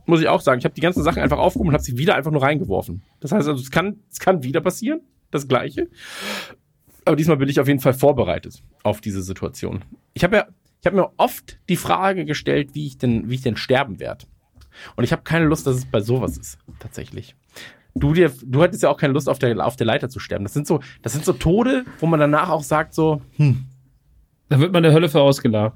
muss 0.07 0.21
ich 0.21 0.29
auch 0.29 0.41
sagen, 0.41 0.59
ich 0.59 0.65
habe 0.65 0.75
die 0.75 0.81
ganzen 0.81 1.03
Sachen 1.03 1.23
einfach 1.23 1.39
aufgehoben 1.39 1.69
und 1.69 1.75
habe 1.75 1.85
sie 1.85 1.97
wieder 1.97 2.15
einfach 2.15 2.31
nur 2.31 2.43
reingeworfen. 2.43 3.03
Das 3.21 3.33
heißt 3.33 3.49
also, 3.49 3.61
es 3.61 3.71
kann, 3.71 4.01
es 4.11 4.21
kann 4.21 4.43
wieder 4.43 4.61
passieren, 4.61 5.01
das 5.31 5.49
Gleiche. 5.49 5.89
Aber 7.05 7.17
diesmal 7.17 7.39
bin 7.39 7.49
ich 7.49 7.59
auf 7.59 7.69
jeden 7.69 7.81
Fall 7.81 7.95
vorbereitet 7.95 8.63
auf 8.83 9.01
diese 9.01 9.23
Situation. 9.23 9.83
Ich 10.13 10.25
habe 10.25 10.37
ja, 10.37 10.47
ich 10.81 10.87
habe 10.87 10.97
mir 10.97 11.11
oft 11.17 11.59
die 11.69 11.77
Frage 11.77 12.25
gestellt, 12.25 12.75
wie 12.75 12.87
ich 12.87 12.99
denn, 12.99 13.31
wie 13.31 13.37
ich 13.37 13.43
denn 13.43 13.57
sterben 13.57 13.99
werde. 13.99 14.27
Und 14.97 15.05
ich 15.05 15.13
habe 15.13 15.23
keine 15.23 15.47
Lust, 15.47 15.67
dass 15.67 15.77
es 15.77 15.85
bei 15.85 16.01
sowas 16.01 16.37
ist, 16.37 16.59
tatsächlich. 16.79 17.35
Du, 17.95 18.13
dir, 18.13 18.31
du 18.45 18.63
hattest 18.63 18.83
ja 18.83 18.91
auch 18.91 18.97
keine 18.97 19.13
Lust, 19.13 19.29
auf 19.29 19.39
der, 19.39 19.65
auf 19.65 19.77
der 19.77 19.87
Leiter 19.87 20.09
zu 20.09 20.21
sterben. 20.21 20.45
Das 20.45 20.55
sind 20.55 20.67
so, 20.67 20.81
das 21.03 21.13
sind 21.13 21.25
so 21.25 21.33
Tode, 21.33 21.85
wo 22.01 22.07
man 22.07 22.21
danach 22.21 22.49
auch 22.49 22.63
sagt, 22.63 22.95
so, 22.95 23.23
hm. 23.37 23.67
Da 24.49 24.59
wird 24.61 24.73
man 24.73 24.83
der 24.83 24.93
Hölle 24.93 25.09
für 25.09 25.21
ausgelacht. 25.21 25.75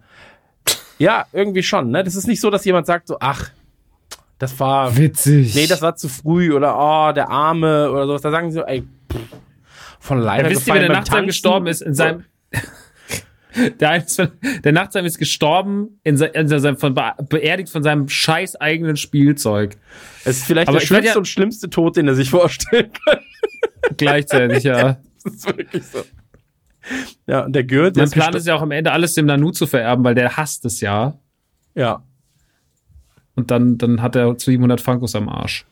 Ja, 0.99 1.27
irgendwie 1.33 1.63
schon, 1.63 1.91
ne? 1.91 2.05
Das 2.05 2.15
ist 2.15 2.27
nicht 2.27 2.41
so, 2.41 2.51
dass 2.51 2.65
jemand 2.65 2.87
sagt, 2.87 3.09
so, 3.09 3.17
ach, 3.21 3.51
das 4.39 4.59
war. 4.59 4.97
Witzig. 4.97 5.55
Nee, 5.55 5.67
das 5.67 5.83
war 5.83 5.97
zu 5.97 6.09
früh 6.09 6.55
oder, 6.55 6.77
oh, 6.79 7.13
der 7.13 7.29
Arme 7.29 7.91
oder 7.91 8.07
sowas. 8.07 8.23
Da 8.23 8.31
sagen 8.31 8.51
sie 8.51 8.59
so, 8.59 8.65
ey, 8.65 8.83
pff, 9.11 9.21
von 10.01 10.21
Leiter. 10.21 10.45
Ja, 10.45 10.51
wisst 10.51 10.67
ihr, 10.67 10.75
wenn 10.75 10.83
der 10.83 10.93
Nachtsam 10.93 11.27
gestorben 11.27 11.67
ist 11.67 11.83
in 11.83 11.95
seinem. 11.95 12.25
Der, 13.81 14.05
der 14.65 14.73
Nachtsam 14.73 15.05
ist 15.05 15.19
gestorben, 15.19 16.01
in, 16.05 16.19
in 16.19 16.49
seinem, 16.49 16.77
von, 16.77 16.95
beerdigt 16.95 17.69
von 17.69 17.83
seinem 17.83 18.09
scheiß 18.09 18.61
eigenen 18.61 18.97
Spielzeug. 18.97 19.77
Es 20.25 20.39
ist 20.39 20.45
vielleicht 20.45 20.69
Aber 20.69 20.79
der 20.79 20.87
schlimmste 20.87 21.13
ja, 21.13 21.19
und 21.19 21.29
schlimmste 21.29 21.71
Tod, 21.71 21.97
den 21.97 22.09
er 22.09 22.15
sich 22.15 22.31
vorstellen 22.31 22.91
kann. 23.07 23.19
Gleichzeitig, 23.97 24.65
ja. 24.65 24.99
Das 25.25 25.35
ist 25.35 25.47
wirklich 25.47 25.85
so. 25.85 26.03
Ja, 27.27 27.45
und 27.45 27.53
der 27.55 27.65
Gürt. 27.65 27.97
Mein 27.97 28.11
Plan 28.11 28.35
ist 28.35 28.47
ja 28.47 28.55
auch 28.55 28.63
am 28.63 28.71
Ende 28.71 28.93
alles 28.93 29.15
dem 29.15 29.27
Nanu 29.27 29.51
zu 29.51 29.67
vererben, 29.67 30.05
weil 30.05 30.15
der 30.15 30.37
hasst 30.37 30.65
es 30.65 30.81
ja. 30.81 31.15
Ja. 31.75 32.03
Und 33.35 33.51
dann, 33.51 33.79
dann 33.79 34.03
hat 34.03 34.17
er 34.17 34.35
700 34.39 34.81
Funkos 34.81 35.15
am 35.15 35.29
Arsch. 35.29 35.65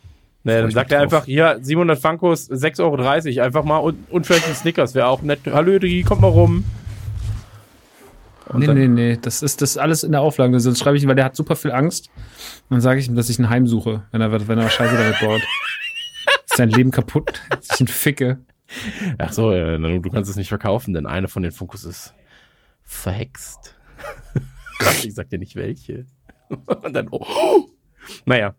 Naja, 0.42 0.62
dann 0.62 0.70
sagt 0.70 0.92
er 0.92 1.00
einfach, 1.00 1.26
hier, 1.26 1.58
700 1.60 1.98
Funkos, 1.98 2.50
6,30 2.50 2.80
Euro, 2.80 3.44
einfach 3.44 3.64
mal 3.64 3.76
und, 3.78 4.10
und 4.10 4.26
vielleicht 4.26 4.48
ein 4.48 4.54
Snickers, 4.54 4.94
wäre 4.94 5.08
auch 5.08 5.20
nett. 5.20 5.40
Hallo, 5.46 5.78
die 5.78 6.02
kommt 6.02 6.22
mal 6.22 6.28
rum. 6.28 6.64
Und 8.52 8.66
nee, 8.66 8.74
nee, 8.74 8.88
nee, 8.88 9.16
das 9.16 9.42
ist 9.42 9.62
das 9.62 9.70
ist 9.70 9.76
alles 9.76 10.02
in 10.02 10.12
der 10.12 10.22
Auflage. 10.22 10.58
Sonst 10.58 10.80
schreibe 10.80 10.96
ich 10.96 11.02
ihm, 11.04 11.08
weil 11.08 11.16
der 11.16 11.24
hat 11.24 11.36
super 11.36 11.54
viel 11.54 11.70
Angst. 11.70 12.10
Und 12.68 12.74
dann 12.74 12.80
sage 12.80 12.98
ich 12.98 13.08
ihm, 13.08 13.14
dass 13.14 13.28
ich 13.28 13.38
ein 13.38 13.48
Heim 13.48 13.66
suche, 13.66 14.02
wenn 14.10 14.20
er, 14.20 14.48
wenn 14.48 14.58
er 14.58 14.68
Scheiße 14.68 14.96
damit 14.96 15.20
baut. 15.20 15.40
ist 16.50 16.56
sein 16.56 16.70
Leben 16.70 16.90
kaputt. 16.90 17.40
Ich 17.72 17.80
ein 17.80 17.86
Ficke. 17.86 18.40
Ach 19.18 19.32
so, 19.32 19.50
du 19.50 20.10
kannst 20.10 20.30
es 20.30 20.36
nicht 20.36 20.48
verkaufen, 20.48 20.94
denn 20.94 21.06
eine 21.06 21.28
von 21.28 21.42
den 21.42 21.52
Fokus 21.52 21.84
ist 21.84 22.14
verhext. 22.82 23.76
ich 25.04 25.14
sag 25.14 25.28
dir 25.30 25.38
nicht 25.38 25.56
welche. 25.56 26.06
Und 26.48 26.92
dann, 26.92 27.08
oh. 27.10 27.68
Naja, 28.24 28.54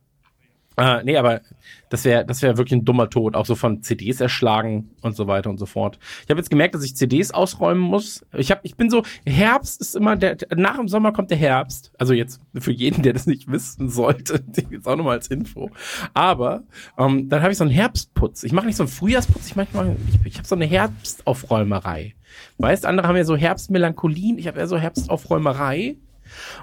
äh, 0.82 1.04
nee, 1.04 1.16
aber 1.16 1.42
das 1.90 2.06
wäre 2.06 2.26
das 2.26 2.42
wäre 2.42 2.58
wirklich 2.58 2.80
ein 2.80 2.86
dummer 2.86 3.08
Tod, 3.08 3.36
auch 3.36 3.46
so 3.46 3.54
von 3.54 3.84
CDs 3.84 4.20
erschlagen 4.20 4.90
und 5.02 5.16
so 5.16 5.28
weiter 5.28 5.52
und 5.52 5.60
so 5.60 5.68
fort. 5.68 6.00
Ich 6.24 6.30
habe 6.32 6.40
jetzt 6.40 6.50
gemerkt, 6.50 6.74
dass 6.74 6.84
ich 6.84 6.96
CDs 6.96 7.32
ausräumen 7.32 7.82
muss. 7.82 8.26
Ich 8.36 8.50
habe 8.50 8.62
ich 8.64 8.76
bin 8.76 8.90
so 8.90 9.04
Herbst 9.24 9.80
ist 9.80 9.96
immer 9.96 10.16
der 10.16 10.38
nach 10.56 10.78
dem 10.78 10.88
Sommer 10.88 11.12
kommt 11.12 11.30
der 11.30 11.38
Herbst. 11.38 11.92
Also 12.00 12.14
jetzt 12.14 12.42
für 12.58 12.72
jeden, 12.72 13.04
der 13.04 13.14
das 13.14 13.28
nicht 13.28 13.52
wissen 13.52 13.90
sollte, 13.90 14.44
jetzt 14.72 14.88
auch 14.88 14.96
nochmal 14.96 15.18
als 15.18 15.28
Info. 15.28 15.70
Aber 16.16 16.64
ähm, 16.98 17.30
dann 17.30 17.44
habe 17.44 17.52
ich 17.52 17.60
so 17.60 17.64
einen 17.64 17.74
Herbstputz. 17.74 18.44
Ich 18.44 18.52
mache 18.52 18.66
nicht 18.66 18.78
so 18.78 18.84
einen 18.84 18.92
Frühjahrsputz, 18.92 19.48
ich 19.48 19.56
manchmal 19.56 19.96
ich, 20.10 20.26
ich 20.26 20.38
habe 20.38 20.48
so 20.48 20.56
eine 20.56 20.66
Herbstaufräumerei. 20.66 22.16
Weißt, 22.58 22.88
andere 22.88 23.08
haben 23.08 23.18
ja 23.18 23.26
so 23.26 23.36
Herbstmelancholien, 23.36 24.40
ich 24.40 24.48
habe 24.48 24.58
ja 24.60 24.66
so 24.66 24.80
Herbstaufräumerei. 24.80 25.98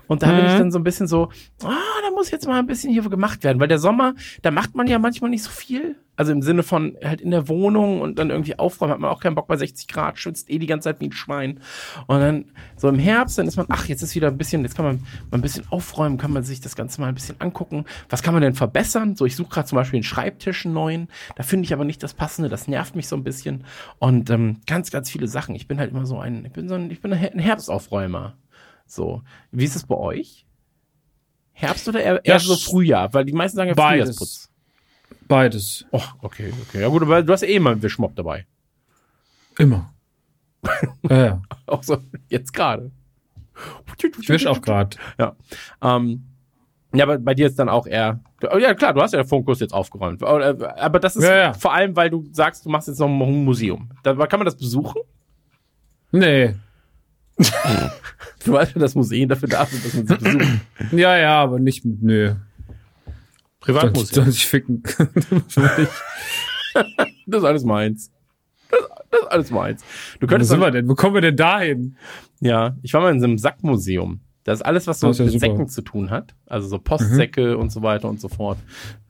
Und 0.07 0.23
da 0.23 0.29
mhm. 0.29 0.37
bin 0.37 0.47
ich 0.47 0.53
mhm. 0.53 0.59
dann 0.59 0.73
so 0.73 0.79
ein 0.79 0.85
bisschen 0.85 1.07
so, 1.07 1.31
ah, 1.63 2.01
da 2.03 2.11
muss 2.15 2.31
jetzt 2.31 2.47
mal 2.47 2.59
ein 2.59 2.67
bisschen 2.67 2.93
hier 2.93 3.03
gemacht 3.03 3.45
werden, 3.45 3.61
weil 3.61 3.69
der 3.69 3.79
Sommer, 3.79 4.15
da 4.43 4.51
macht 4.51 4.75
man 4.75 4.87
ja 4.87 4.99
manchmal 4.99 5.31
nicht 5.31 5.43
so 5.43 5.51
viel. 5.51 5.97
Also 6.19 6.33
im 6.33 6.43
Sinne 6.43 6.65
von 6.65 6.97
halt 7.03 7.21
in 7.21 7.31
der 7.31 7.47
Wohnung 7.47 8.01
und 8.01 8.19
dann 8.19 8.31
irgendwie 8.31 8.59
aufräumen, 8.59 8.93
hat 8.93 8.99
man 8.99 9.09
auch 9.09 9.21
keinen 9.21 9.37
Bock 9.37 9.47
bei 9.47 9.57
60 9.57 9.87
Grad, 9.87 10.19
schwitzt 10.19 10.51
eh 10.51 10.59
die 10.59 10.67
ganze 10.67 10.89
Zeit 10.89 11.01
wie 11.01 11.07
ein 11.07 11.13
Schwein. 11.13 11.61
Und 12.09 12.19
dann 12.19 12.47
so 12.77 12.89
im 12.89 12.99
Herbst, 12.99 13.39
dann 13.39 13.47
ist 13.47 13.57
man, 13.57 13.67
ach, 13.69 13.87
jetzt 13.87 14.03
ist 14.03 14.17
wieder 14.17 14.27
ein 14.27 14.37
bisschen, 14.37 14.63
jetzt 14.63 14.75
kann 14.75 14.85
man 14.85 14.97
mal 15.31 15.39
ein 15.39 15.43
bisschen 15.43 15.65
aufräumen, 15.71 16.19
kann 16.19 16.33
man 16.33 16.43
sich 16.43 16.61
das 16.61 16.75
Ganze 16.75 17.01
mal 17.01 17.07
ein 17.07 17.15
bisschen 17.15 17.41
angucken. 17.41 17.85
Was 18.09 18.25
kann 18.25 18.35
man 18.35 18.43
denn 18.43 18.55
verbessern? 18.55 19.15
So, 19.15 19.27
ich 19.27 19.37
suche 19.37 19.51
gerade 19.51 19.69
zum 19.69 19.77
Beispiel 19.77 19.99
einen 19.99 20.03
Schreibtisch 20.03 20.67
einen 20.67 20.75
neuen, 20.75 21.09
da 21.37 21.45
finde 21.45 21.67
ich 21.67 21.73
aber 21.73 21.85
nicht 21.85 22.03
das 22.03 22.15
Passende, 22.15 22.49
das 22.49 22.67
nervt 22.67 22.97
mich 22.97 23.07
so 23.07 23.15
ein 23.15 23.23
bisschen. 23.23 23.63
Und 24.01 24.29
ähm, 24.31 24.57
ganz, 24.67 24.91
ganz 24.91 25.09
viele 25.09 25.29
Sachen. 25.29 25.55
Ich 25.55 25.69
bin 25.69 25.79
halt 25.79 25.93
immer 25.93 26.05
so 26.05 26.19
ein, 26.19 26.45
ich 26.45 26.53
bin 26.53 26.69
so 26.69 26.75
ein, 26.75 26.91
ich 26.91 27.01
bin 27.01 27.13
ein 27.13 27.39
Herbstaufräumer. 27.39 28.35
So. 28.89 29.23
Wie 29.53 29.65
ist 29.65 29.77
es 29.77 29.85
bei 29.85 29.95
euch? 29.95 30.47
Herbst 31.53 31.89
oder 31.89 32.03
eher, 32.03 32.25
eher 32.25 32.41
so 32.41 32.57
Frühjahr? 32.57 33.13
Weil 33.13 33.25
die 33.25 33.33
meisten 33.33 33.57
sagen 33.57 33.69
ja 33.69 33.75
Beides. 33.75 34.17
Frühjahrsputz. 34.17 34.51
Beides. 35.27 35.85
Oh, 35.93 36.03
okay, 36.23 36.53
okay. 36.63 36.81
Ja 36.81 36.89
gut, 36.89 37.03
aber 37.03 37.23
du 37.23 37.33
hast 37.33 37.43
eh 37.43 37.55
immer 37.55 37.71
einen 37.71 37.83
Wischmopp 37.83 38.17
dabei. 38.17 38.47
Immer. 39.59 39.93
ja, 41.09 41.25
ja. 41.25 41.43
Auch 41.67 41.83
so, 41.83 41.99
jetzt 42.29 42.53
gerade. 42.53 42.91
Ich 44.21 44.29
wisch 44.29 44.47
auch 44.47 44.63
gerade. 44.63 44.97
Ja. 45.19 45.37
Ähm, 45.83 46.25
ja, 46.95 47.05
aber 47.05 47.19
bei 47.19 47.35
dir 47.35 47.47
ist 47.47 47.59
dann 47.59 47.69
auch 47.69 47.87
eher. 47.87 48.21
Ja, 48.41 48.75
klar, 48.75 48.95
du 48.95 49.03
hast 49.03 49.13
ja 49.13 49.25
Fokus 49.25 49.61
jetzt 49.61 49.75
aufgeräumt. 49.75 50.23
Aber 50.23 51.01
das 51.01 51.17
ist 51.17 51.25
ja, 51.25 51.37
ja. 51.37 51.53
vor 51.53 51.75
allem, 51.75 51.97
weil 51.97 52.09
du 52.09 52.25
sagst, 52.33 52.65
du 52.65 52.71
machst 52.71 52.89
jetzt 52.89 53.01
noch 53.01 53.09
ein 53.09 53.45
Museum. 53.45 53.91
Da 54.03 54.15
kann 54.27 54.39
man 54.39 54.47
das 54.47 54.57
besuchen? 54.57 55.03
Nee. 56.13 56.55
du 58.45 58.53
weißt 58.53 58.75
ja, 58.75 58.81
dass 58.81 58.95
Museen 58.95 59.29
dafür 59.29 59.49
da 59.49 59.67
sind, 59.67 59.85
dass 59.85 59.95
man 59.95 60.07
sie 60.07 60.17
besucht. 60.17 60.93
Ja, 60.93 61.17
ja, 61.17 61.43
aber 61.43 61.59
nicht, 61.59 61.85
nö. 61.85 62.35
Privatmuseum. 63.61 64.25
Soll 64.25 64.29
ich 64.29 64.47
ficken. 64.47 64.83
das 67.27 67.43
ist 67.43 67.45
alles 67.45 67.65
meins. 67.65 68.11
Das, 68.71 68.81
das, 69.11 69.21
ist 69.21 69.27
alles 69.31 69.51
meins. 69.51 69.85
Du 70.21 70.27
könntest 70.27 70.51
Wo 70.51 70.55
sind 70.55 70.61
wir 70.61 70.71
denn? 70.71 70.89
Wo 70.89 70.95
kommen 70.95 71.15
wir 71.15 71.21
denn 71.21 71.37
dahin? 71.37 71.97
Ja, 72.41 72.77
ich 72.83 72.93
war 72.95 73.01
mal 73.01 73.13
in 73.13 73.21
so 73.21 73.27
einem 73.27 73.39
Sackmuseum. 73.39 74.21
Das 74.45 74.61
ist 74.61 74.65
alles, 74.65 74.87
was 74.87 75.01
so 75.01 75.11
ja 75.11 75.25
mit 75.25 75.33
super. 75.33 75.41
Säcken 75.41 75.69
zu 75.69 75.83
tun 75.83 76.11
hat. 76.11 76.35
Also 76.47 76.69
so 76.69 76.79
Postsäcke 76.79 77.59
und 77.59 77.71
so 77.71 77.83
weiter 77.83 78.09
und 78.09 78.21
so 78.21 78.29
fort. 78.29 78.57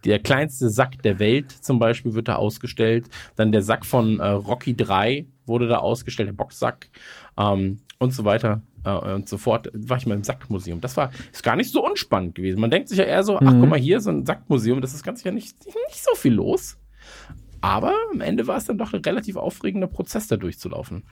Der 0.04 0.18
kleinste 0.18 0.68
Sack 0.68 1.00
der 1.02 1.20
Welt 1.20 1.52
zum 1.52 1.78
Beispiel 1.78 2.14
wird 2.14 2.26
da 2.26 2.36
ausgestellt. 2.36 3.08
Dann 3.36 3.52
der 3.52 3.62
Sack 3.62 3.86
von 3.86 4.18
äh, 4.18 4.26
Rocky 4.26 4.74
3 4.74 5.26
wurde 5.48 5.68
da 5.68 5.78
ausgestellt, 5.78 6.28
der 6.28 6.34
Boxsack 6.34 6.88
ähm, 7.38 7.80
und 7.98 8.12
so 8.12 8.24
weiter 8.24 8.62
äh, 8.84 8.90
und 9.14 9.28
so 9.28 9.38
fort. 9.38 9.70
War 9.72 9.96
ich 9.96 10.06
mal 10.06 10.14
im 10.14 10.24
Sackmuseum. 10.24 10.80
Das 10.80 10.96
war 10.96 11.10
ist 11.32 11.42
gar 11.42 11.56
nicht 11.56 11.72
so 11.72 11.84
unspannend 11.84 12.34
gewesen. 12.34 12.60
Man 12.60 12.70
denkt 12.70 12.88
sich 12.88 12.98
ja 12.98 13.04
eher 13.04 13.22
so, 13.24 13.36
ach 13.38 13.40
Mhm. 13.42 13.60
guck 13.60 13.68
mal, 13.70 13.78
hier 13.78 13.98
ist 13.98 14.04
so 14.04 14.10
ein 14.10 14.24
Sackmuseum, 14.26 14.80
das 14.80 14.94
ist 14.94 15.02
ganz 15.02 15.24
ja 15.24 15.32
nicht, 15.32 15.56
nicht 15.66 16.04
so 16.04 16.14
viel 16.14 16.34
los. 16.34 16.76
Aber 17.60 17.92
am 18.12 18.20
Ende 18.20 18.46
war 18.46 18.56
es 18.56 18.66
dann 18.66 18.78
doch 18.78 18.92
ein 18.92 19.00
relativ 19.00 19.36
aufregender 19.36 19.88
Prozess, 19.88 20.28
da 20.28 20.36
durchzulaufen. 20.36 21.02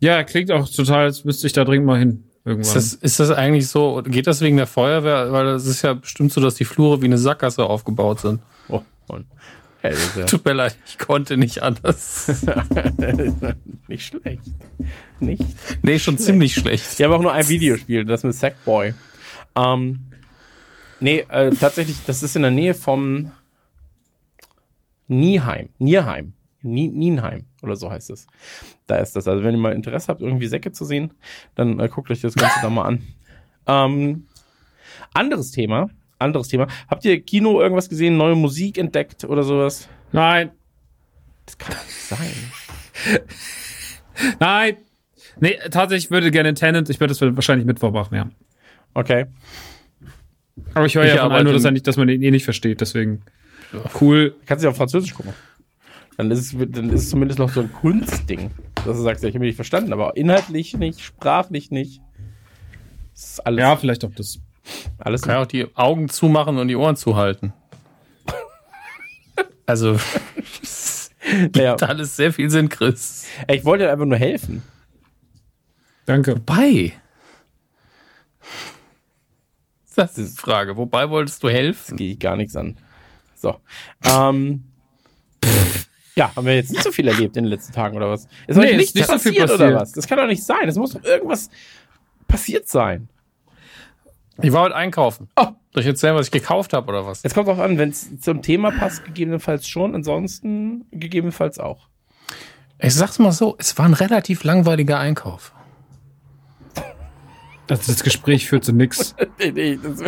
Ja, 0.00 0.24
klingt 0.24 0.50
auch 0.50 0.68
total, 0.68 1.04
als 1.04 1.24
müsste 1.24 1.46
ich 1.46 1.52
da 1.52 1.64
dringend 1.64 1.86
mal 1.86 1.98
hin. 1.98 2.24
Irgendwann. 2.44 2.62
Ist 2.62 2.74
das, 2.74 2.94
ist 2.94 3.20
das 3.20 3.30
eigentlich 3.30 3.68
so, 3.68 4.02
geht 4.04 4.26
das 4.26 4.40
wegen 4.40 4.56
der 4.56 4.66
Feuerwehr? 4.66 5.30
Weil 5.30 5.46
es 5.48 5.64
ist 5.64 5.82
ja 5.82 5.94
bestimmt 5.94 6.32
so, 6.32 6.40
dass 6.40 6.56
die 6.56 6.64
Flure 6.64 7.00
wie 7.00 7.06
eine 7.06 7.18
Sackgasse 7.18 7.64
aufgebaut 7.64 8.18
sind. 8.18 8.40
Oh, 8.68 8.82
und, 9.06 9.26
ja 9.82 10.24
Tut 10.26 10.44
mir 10.44 10.52
leid, 10.52 10.76
ich 10.86 10.98
konnte 10.98 11.36
nicht 11.36 11.62
anders. 11.62 12.28
nicht 13.88 14.06
schlecht. 14.06 14.42
Nicht 15.20 15.44
Nee, 15.82 15.98
schon 15.98 16.18
ziemlich 16.18 16.54
schlecht. 16.54 16.86
Ich 16.98 17.04
habe 17.04 17.16
auch 17.16 17.22
nur 17.22 17.32
ein 17.32 17.48
Videospiel, 17.48 18.04
das 18.04 18.22
mit 18.22 18.34
Sackboy. 18.34 18.94
Ähm, 19.56 20.00
nee, 21.00 21.24
äh, 21.28 21.50
tatsächlich, 21.50 22.04
das 22.06 22.22
ist 22.22 22.36
in 22.36 22.42
der 22.42 22.50
Nähe 22.50 22.74
vom 22.74 23.32
Nieheim. 25.08 25.68
Nierheim. 25.78 26.34
Nie, 26.62 26.88
Nienheim 26.88 27.46
oder 27.62 27.74
so 27.74 27.90
heißt 27.90 28.10
es. 28.10 28.26
Da 28.86 28.96
ist 28.96 29.16
das. 29.16 29.26
Also 29.26 29.42
wenn 29.42 29.54
ihr 29.54 29.60
mal 29.60 29.72
Interesse 29.72 30.08
habt, 30.08 30.20
irgendwie 30.20 30.46
Säcke 30.46 30.70
zu 30.72 30.84
sehen, 30.84 31.12
dann 31.54 31.80
äh, 31.80 31.88
guckt 31.88 32.10
euch 32.10 32.20
das 32.20 32.34
Ganze 32.34 32.60
da 32.62 32.70
mal 32.70 32.84
an. 32.84 33.02
Ähm, 33.66 34.26
anderes 35.12 35.50
Thema. 35.50 35.90
Anderes 36.22 36.48
Thema. 36.48 36.66
Habt 36.88 37.04
ihr 37.04 37.20
Kino 37.20 37.60
irgendwas 37.60 37.88
gesehen, 37.88 38.16
neue 38.16 38.34
Musik 38.34 38.78
entdeckt 38.78 39.24
oder 39.24 39.42
sowas? 39.42 39.88
Nein, 40.12 40.50
Das 41.46 41.58
kann 41.58 41.74
doch 41.74 41.84
nicht 41.84 42.00
sein. 42.00 43.22
nein. 44.40 44.76
Nee, 45.40 45.58
tatsächlich 45.70 46.10
würde 46.10 46.30
gerne 46.30 46.54
Tenant, 46.54 46.88
ich 46.90 47.00
werde 47.00 47.14
das 47.14 47.20
wahrscheinlich 47.20 47.66
Mittwoch 47.66 47.92
machen, 47.92 48.14
ja. 48.14 48.28
Okay. 48.94 49.26
Aber 50.74 50.86
ich 50.86 50.94
höre 50.94 51.04
Ich 51.04 51.14
ja 51.14 51.22
von 51.22 51.32
allen 51.32 51.44
nur, 51.44 51.54
dass, 51.54 51.64
er 51.64 51.70
nicht, 51.70 51.86
dass 51.86 51.96
man 51.96 52.08
den 52.08 52.22
eh 52.22 52.30
nicht 52.30 52.44
versteht, 52.44 52.80
deswegen. 52.80 53.22
Cool. 54.00 54.34
Kannst 54.46 54.62
du 54.62 54.66
ja 54.66 54.70
auf 54.70 54.76
Französisch 54.76 55.14
gucken. 55.14 55.32
Dann 56.18 56.30
ist, 56.30 56.52
es, 56.52 56.70
dann 56.70 56.90
ist 56.90 57.04
es 57.04 57.10
zumindest 57.10 57.38
noch 57.38 57.48
so 57.50 57.60
ein 57.60 57.72
Kunstding. 57.72 58.50
Dass 58.74 58.96
du 58.96 59.02
sagst, 59.02 59.22
ja, 59.22 59.30
ich 59.30 59.34
habe 59.34 59.46
nicht 59.46 59.56
verstanden, 59.56 59.92
aber 59.94 60.16
inhaltlich 60.16 60.76
nicht, 60.76 61.00
sprachlich 61.00 61.70
nicht. 61.70 62.02
Das 63.14 63.24
ist 63.24 63.46
alles, 63.46 63.60
Ja, 63.60 63.76
vielleicht 63.76 64.04
auch 64.04 64.12
das. 64.14 64.40
Alles 64.98 65.22
Kann 65.22 65.34
ja 65.34 65.42
auch 65.42 65.46
die 65.46 65.66
Augen 65.76 66.08
zumachen 66.08 66.58
und 66.58 66.68
die 66.68 66.76
Ohren 66.76 66.96
zuhalten. 66.96 67.52
Also, 69.64 69.96
ja. 71.56 71.76
da 71.76 71.86
alles 71.86 72.16
sehr 72.16 72.32
viel 72.32 72.50
Sinn, 72.50 72.68
Chris. 72.68 73.26
Ich 73.48 73.64
wollte 73.64 73.84
dir 73.84 73.92
einfach 73.92 74.06
nur 74.06 74.18
helfen. 74.18 74.62
Danke. 76.04 76.36
Bei. 76.36 76.92
Das 79.94 80.18
ist 80.18 80.38
die 80.38 80.40
Frage. 80.40 80.76
Wobei 80.76 81.10
wolltest 81.10 81.42
du 81.42 81.48
helfen? 81.48 81.96
Gehe 81.96 82.12
ich 82.12 82.18
gar 82.18 82.36
nichts 82.36 82.56
an. 82.56 82.76
So. 83.36 83.56
Ähm, 84.04 84.64
ja, 86.16 86.34
haben 86.34 86.46
wir 86.46 86.54
jetzt 86.54 86.70
nicht 86.70 86.82
so 86.82 86.90
viel 86.90 87.06
erlebt 87.08 87.36
in 87.36 87.44
den 87.44 87.50
letzten 87.50 87.72
Tagen 87.72 87.96
oder 87.96 88.10
was? 88.10 88.26
Ist 88.46 88.56
Nee, 88.56 88.62
euch 88.62 88.70
ist 88.70 88.76
nichts 88.76 88.94
nicht 88.94 89.06
so 89.06 89.18
viel 89.18 89.32
passiert 89.32 89.50
oder 89.50 89.74
was? 89.74 89.92
Das 89.92 90.06
kann 90.06 90.18
doch 90.18 90.26
nicht 90.26 90.42
sein. 90.42 90.68
Es 90.68 90.76
muss 90.76 90.92
doch 90.92 91.04
irgendwas 91.04 91.50
passiert 92.26 92.68
sein. 92.68 93.08
Ich 94.42 94.52
war 94.52 94.62
heute 94.62 94.76
einkaufen. 94.76 95.28
Oh. 95.36 95.46
Soll 95.72 95.82
ich 95.82 95.86
erzählen, 95.86 96.14
was 96.14 96.26
ich 96.26 96.32
gekauft 96.32 96.72
habe 96.72 96.88
oder 96.88 97.06
was? 97.06 97.20
Es 97.22 97.32
kommt 97.34 97.48
drauf 97.48 97.58
an, 97.58 97.78
wenn 97.78 97.90
es 97.90 98.20
zum 98.20 98.42
Thema 98.42 98.70
passt, 98.72 99.04
gegebenenfalls 99.04 99.66
schon, 99.66 99.94
ansonsten 99.94 100.84
gegebenenfalls 100.90 101.58
auch. 101.58 101.88
Ich 102.78 102.94
sag's 102.94 103.18
mal 103.18 103.32
so, 103.32 103.54
es 103.58 103.78
war 103.78 103.86
ein 103.86 103.94
relativ 103.94 104.44
langweiliger 104.44 104.98
Einkauf. 104.98 105.52
Also 107.70 107.92
das 107.92 108.02
Gespräch 108.02 108.48
führt 108.48 108.64
zu 108.64 108.72
nix. 108.72 109.14
nee, 109.38 109.50
nee, 109.52 109.78
das 109.82 110.02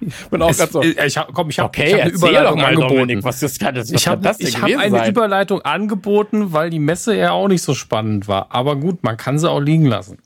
ich 0.00 0.14
bin 0.30 0.40
auch 0.40 0.50
Es, 0.50 0.56
gerade 0.58 0.72
so. 0.72 0.82
ich 0.82 1.18
hab, 1.18 1.32
komm, 1.34 1.50
ich 1.50 1.58
habe 1.58 1.68
Okay, 1.68 1.88
ich 1.88 1.94
hab 1.94 2.00
eine 2.00 2.10
Überleitung 2.12 2.60
angeboten. 2.60 2.94
Dominik, 2.96 3.24
was 3.24 3.40
das 3.40 3.58
kann 3.58 3.74
das, 3.74 3.92
was 3.92 4.00
ich 4.00 4.08
habe 4.08 4.22
das 4.22 4.38
hab 4.38 4.64
eine 4.64 4.90
sein? 4.90 5.10
Überleitung 5.10 5.60
angeboten, 5.62 6.52
weil 6.52 6.70
die 6.70 6.78
Messe 6.78 7.14
ja 7.16 7.32
auch 7.32 7.48
nicht 7.48 7.62
so 7.62 7.74
spannend 7.74 8.28
war. 8.28 8.46
Aber 8.50 8.76
gut, 8.76 9.02
man 9.02 9.16
kann 9.16 9.38
sie 9.38 9.50
auch 9.50 9.60
liegen 9.60 9.84
lassen. 9.84 10.18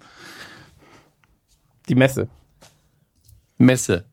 Die 1.88 1.94
Messe. 1.96 2.28
Messe. 3.60 4.04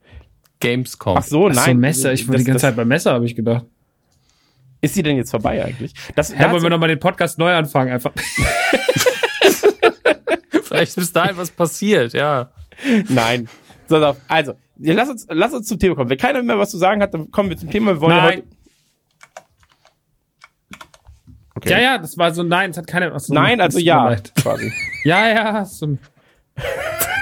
Gamescom. 0.60 1.18
Ach 1.18 1.24
so, 1.24 1.48
Ach 1.48 1.54
nein. 1.56 1.76
so, 1.76 1.80
Messer. 1.80 2.14
Ich 2.14 2.28
war 2.28 2.36
die 2.36 2.44
ganze 2.44 2.54
das, 2.54 2.62
Zeit 2.62 2.76
beim 2.76 2.88
Messer, 2.88 3.14
habe 3.14 3.26
ich 3.26 3.36
gedacht. 3.36 3.66
Ist 4.82 4.94
sie 4.94 5.04
denn 5.04 5.18
jetzt 5.18 5.32
vorbei 5.32 5.64
eigentlich? 5.64 5.94
Das, 6.16 6.32
Ja, 6.32 6.40
da 6.40 6.52
wollen 6.52 6.64
wir 6.64 6.70
nochmal 6.70 6.90
den 6.90 7.00
Podcast 7.00 7.40
neu 7.40 7.54
anfangen 7.54 7.92
einfach. 7.92 8.12
Vielleicht 10.64 10.90
ist 10.90 10.96
bis 10.96 11.14
dahin 11.14 11.38
was 11.38 11.50
passiert, 11.50 12.14
ja. 12.14 12.52
nein. 13.10 13.48
So, 13.88 14.00
so, 14.00 14.18
also, 14.28 14.54
ja, 14.78 14.94
lass 14.94 15.10
uns, 15.10 15.26
lass 15.30 15.54
uns 15.54 15.68
zum 15.68 15.80
Thema 15.80 15.96
kommen. 15.96 16.10
Wenn 16.10 16.18
keiner 16.18 16.44
mehr 16.44 16.60
was 16.60 16.72
zu 16.72 16.78
sagen 16.78 17.02
hat, 17.02 17.14
dann 17.14 17.32
kommen 17.32 17.50
wir 17.50 17.58
zum 17.58 17.72
Thema. 17.72 17.94
Wir 17.94 18.02
wollen 18.02 18.18
ja 18.18 18.24
Nein. 18.24 18.38
heute. 18.38 18.48
Okay. 21.56 21.72
Ja, 21.72 21.80
ja, 21.80 21.98
das 21.98 22.18
war 22.18 22.34
so, 22.34 22.44
nein, 22.44 22.70
es 22.72 22.78
hat 22.78 22.86
keine. 22.86 23.12
ach 23.14 23.20
so, 23.20 23.34
Nein, 23.34 23.58
das 23.58 23.68
also 23.68 23.80
ja, 23.80 24.16
quasi. 24.42 24.72
Ja, 25.04 25.28
ja. 25.30 25.66
So. 25.66 25.98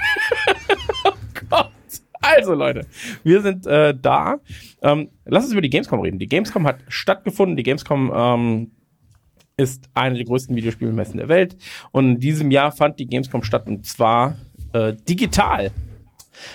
Also 2.25 2.53
Leute, 2.53 2.87
wir 3.23 3.41
sind 3.41 3.67
äh, 3.67 3.93
da. 3.99 4.37
Ähm, 4.81 5.09
lass 5.25 5.43
uns 5.43 5.53
über 5.53 5.61
die 5.61 5.69
Gamescom 5.69 5.99
reden. 5.99 6.17
Die 6.17 6.27
Gamescom 6.27 6.65
hat 6.65 6.79
stattgefunden. 6.87 7.55
Die 7.55 7.63
Gamescom 7.63 8.11
ähm, 8.15 8.71
ist 9.57 9.89
eine 9.93 10.15
der 10.15 10.25
größten 10.25 10.55
Videospielmessen 10.55 11.17
der 11.17 11.29
Welt. 11.29 11.55
Und 11.91 12.15
in 12.15 12.19
diesem 12.19 12.51
Jahr 12.51 12.71
fand 12.71 12.99
die 12.99 13.05
Gamescom 13.05 13.43
statt 13.43 13.67
und 13.67 13.85
zwar 13.85 14.37
äh, 14.73 14.93
digital 15.07 15.71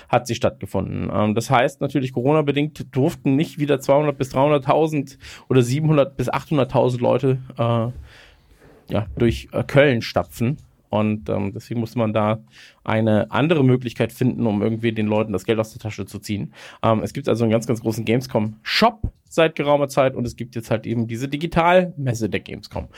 hat 0.08 0.26
sie 0.26 0.34
stattgefunden. 0.34 1.10
Ähm, 1.12 1.34
das 1.34 1.50
heißt 1.50 1.80
natürlich 1.80 2.12
Corona-bedingt 2.12 2.94
durften 2.94 3.36
nicht 3.36 3.58
wieder 3.58 3.80
200 3.80 4.18
bis 4.18 4.34
300.000 4.34 5.18
oder 5.48 5.62
700 5.62 6.16
bis 6.16 6.30
800.000 6.30 7.00
Leute 7.00 7.38
äh, 7.56 8.92
ja, 8.92 9.06
durch 9.16 9.48
äh, 9.52 9.62
Köln 9.62 10.02
stapfen. 10.02 10.58
Und 10.90 11.28
ähm, 11.28 11.52
deswegen 11.54 11.80
musste 11.80 11.98
man 11.98 12.12
da 12.12 12.40
eine 12.84 13.30
andere 13.30 13.64
Möglichkeit 13.64 14.12
finden, 14.12 14.46
um 14.46 14.60
irgendwie 14.60 14.92
den 14.92 15.06
Leuten 15.06 15.32
das 15.32 15.44
Geld 15.44 15.58
aus 15.60 15.72
der 15.72 15.80
Tasche 15.80 16.04
zu 16.04 16.18
ziehen. 16.18 16.52
Ähm, 16.82 17.00
es 17.02 17.12
gibt 17.12 17.28
also 17.28 17.44
einen 17.44 17.52
ganz, 17.52 17.66
ganz 17.66 17.80
großen 17.80 18.04
Gamescom-Shop 18.04 19.00
seit 19.28 19.54
geraumer 19.54 19.88
Zeit 19.88 20.16
und 20.16 20.26
es 20.26 20.36
gibt 20.36 20.56
jetzt 20.56 20.70
halt 20.70 20.86
eben 20.86 21.06
diese 21.06 21.28
Digitalmesse 21.28 22.28
der 22.28 22.40
Gamescom. 22.40 22.88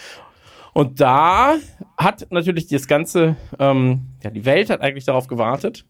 Und 0.73 1.01
da 1.01 1.57
hat 1.99 2.27
natürlich 2.31 2.67
das 2.69 2.89
ganze, 2.89 3.37
ähm, 3.59 4.07
ja, 4.23 4.31
die 4.31 4.47
Welt 4.47 4.71
hat 4.71 4.81
eigentlich 4.81 5.05
darauf 5.05 5.27
gewartet. 5.27 5.85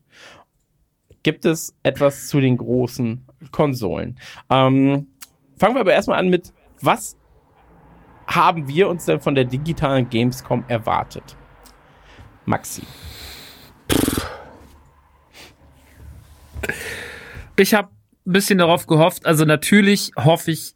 Gibt 1.22 1.44
es 1.44 1.76
etwas 1.84 2.26
zu 2.26 2.40
den 2.40 2.56
großen 2.56 3.24
Konsolen? 3.52 4.18
Ähm, 4.50 5.06
fangen 5.56 5.76
wir 5.76 5.80
aber 5.82 5.92
erstmal 5.92 6.18
an 6.18 6.28
mit, 6.28 6.52
was 6.80 7.16
haben 8.26 8.66
wir 8.66 8.88
uns 8.88 9.04
denn 9.04 9.20
von 9.20 9.36
der 9.36 9.44
digitalen 9.44 10.10
Gamescom 10.10 10.64
erwartet? 10.66 11.36
Maxi. 12.46 12.82
ich 17.56 17.74
habe 17.74 17.88
ein 18.26 18.32
bisschen 18.32 18.58
darauf 18.58 18.86
gehofft, 18.86 19.26
also 19.26 19.44
natürlich 19.44 20.10
hoffe 20.16 20.50
ich, 20.50 20.74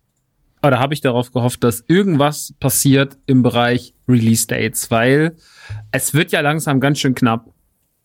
oder 0.63 0.79
habe 0.79 0.95
ich 0.95 1.01
darauf 1.01 1.33
gehofft, 1.33 1.63
dass 1.65 1.85
irgendwas 1.87 2.55
passiert 2.59 3.19
im 3.27 3.43
Bereich 3.43 3.95
Release 4.09 4.47
Dates, 4.47 4.91
weil 4.91 5.37
es 5.93 6.15
wird 6.15 6.33
ja 6.33 6.41
langsam 6.41 6.81
ganz 6.81 6.99
schön 6.99 7.15
knapp. 7.15 7.53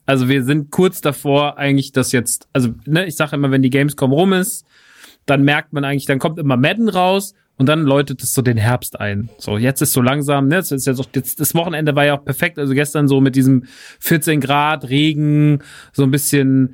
Also 0.06 0.30
wir 0.30 0.44
sind 0.44 0.72
kurz 0.72 1.02
davor 1.02 1.58
eigentlich, 1.58 1.92
dass 1.92 2.12
jetzt, 2.12 2.48
also 2.54 2.74
ne, 2.86 3.06
ich 3.06 3.16
sage 3.16 3.36
immer, 3.36 3.52
wenn 3.52 3.62
die 3.62 3.70
Gamescom 3.70 4.12
rum 4.12 4.34
ist, 4.34 4.66
dann 5.26 5.44
merkt 5.44 5.74
man 5.74 5.86
eigentlich, 5.86 6.06
dann 6.06 6.20
kommt 6.20 6.40
immer 6.40 6.58
Madden 6.58 6.90
raus 6.90 7.34
und 7.62 7.68
dann 7.68 7.84
läutet 7.84 8.24
es 8.24 8.34
so 8.34 8.42
den 8.42 8.58
Herbst 8.58 9.00
ein. 9.00 9.30
So, 9.38 9.60
jetzt 9.60 9.84
ist 9.84 9.94
so 9.94 10.02
langsam, 10.02 10.48
ne, 10.48 10.56
jetzt 10.56 10.72
ist 10.72 10.88
jetzt 10.88 11.00
auch, 11.00 11.06
jetzt, 11.14 11.40
das 11.40 11.54
Wochenende 11.54 11.96
war 11.96 12.04
ja 12.04 12.18
auch 12.18 12.26
perfekt, 12.26 12.58
also 12.58 12.74
gestern 12.74 13.08
so 13.08 13.22
mit 13.22 13.36
diesem 13.36 13.66
14 14.00 14.42
Grad, 14.42 14.90
Regen, 14.90 15.60
so 15.94 16.02
ein 16.02 16.10
bisschen 16.10 16.74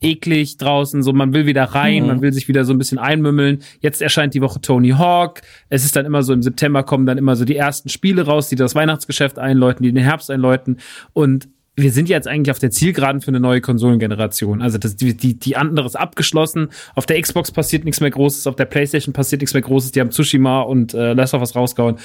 eklig 0.00 0.56
draußen, 0.56 1.04
so 1.04 1.12
man 1.12 1.32
will 1.32 1.46
wieder 1.46 1.62
rein, 1.62 2.02
Mhm. 2.02 2.08
man 2.08 2.22
will 2.22 2.32
sich 2.32 2.48
wieder 2.48 2.64
so 2.64 2.74
ein 2.74 2.78
bisschen 2.78 2.98
einmümmeln. 2.98 3.60
Jetzt 3.78 4.02
erscheint 4.02 4.34
die 4.34 4.40
Woche 4.42 4.60
Tony 4.60 4.90
Hawk. 4.90 5.42
Es 5.68 5.84
ist 5.84 5.94
dann 5.94 6.06
immer 6.06 6.24
so 6.24 6.32
im 6.32 6.42
September 6.42 6.82
kommen 6.82 7.06
dann 7.06 7.18
immer 7.18 7.36
so 7.36 7.44
die 7.44 7.56
ersten 7.56 7.88
Spiele 7.88 8.22
raus, 8.26 8.48
die 8.48 8.56
das 8.56 8.74
Weihnachtsgeschäft 8.74 9.38
einläuten, 9.38 9.84
die 9.84 9.92
den 9.92 10.02
Herbst 10.02 10.28
einläuten 10.28 10.78
und 11.12 11.46
wir 11.78 11.92
sind 11.92 12.08
jetzt 12.08 12.26
eigentlich 12.26 12.50
auf 12.50 12.58
der 12.58 12.70
Zielgeraden 12.70 13.20
für 13.20 13.28
eine 13.28 13.38
neue 13.38 13.60
Konsolengeneration. 13.60 14.62
Also 14.62 14.78
das, 14.78 14.96
die, 14.96 15.14
die, 15.14 15.56
andere 15.56 15.84
ist 15.84 15.94
abgeschlossen. 15.94 16.70
Auf 16.94 17.04
der 17.04 17.20
Xbox 17.20 17.52
passiert 17.52 17.84
nichts 17.84 18.00
mehr 18.00 18.10
Großes, 18.10 18.46
auf 18.46 18.56
der 18.56 18.64
PlayStation 18.64 19.12
passiert 19.12 19.42
nichts 19.42 19.52
mehr 19.52 19.62
Großes. 19.62 19.92
Die 19.92 20.00
haben 20.00 20.10
Tsushima 20.10 20.62
und 20.62 20.94
äh, 20.94 21.12
Last 21.12 21.34
of 21.34 21.40
Us 21.40 21.54
rausgehauen. 21.54 21.96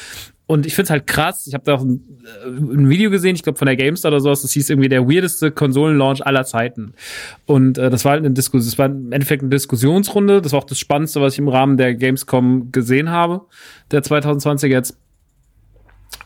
Und 0.46 0.66
ich 0.66 0.76
finde 0.76 0.88
es 0.88 0.90
halt 0.90 1.08
krass. 1.08 1.48
Ich 1.48 1.54
habe 1.54 1.64
da 1.64 1.76
auch 1.76 1.82
ein, 1.84 2.02
äh, 2.44 2.48
ein, 2.50 2.90
Video 2.90 3.10
gesehen, 3.10 3.36
ich 3.36 3.44
glaube 3.44 3.58
von 3.58 3.66
der 3.66 3.78
GameStar 3.78 4.12
oder 4.12 4.20
sowas. 4.20 4.42
Das 4.42 4.52
hieß 4.52 4.70
irgendwie 4.70 4.90
der 4.90 5.08
weirdeste 5.08 5.52
Konsolenlaunch 5.52 6.26
aller 6.26 6.44
Zeiten. 6.44 6.94
Und 7.46 7.78
äh, 7.78 7.90
das 7.90 8.04
war 8.04 8.12
halt 8.12 8.26
eine 8.26 8.34
Diskussion. 8.34 8.70
Das 8.70 8.78
war 8.78 8.88
im 8.88 9.14
Endeffekt 9.14 9.42
eine 9.42 9.52
Diskussionsrunde. 9.52 10.42
Das 10.42 10.52
war 10.52 10.60
auch 10.60 10.66
das 10.66 10.80
Spannendste, 10.80 11.22
was 11.22 11.34
ich 11.34 11.40
im 11.40 11.48
Rahmen 11.48 11.78
der 11.78 11.96
Gamescom 11.96 12.74
gesehen 12.74 13.10
habe, 13.10 13.46
der 13.92 14.04
2020 14.04 14.70
jetzt, 14.70 14.98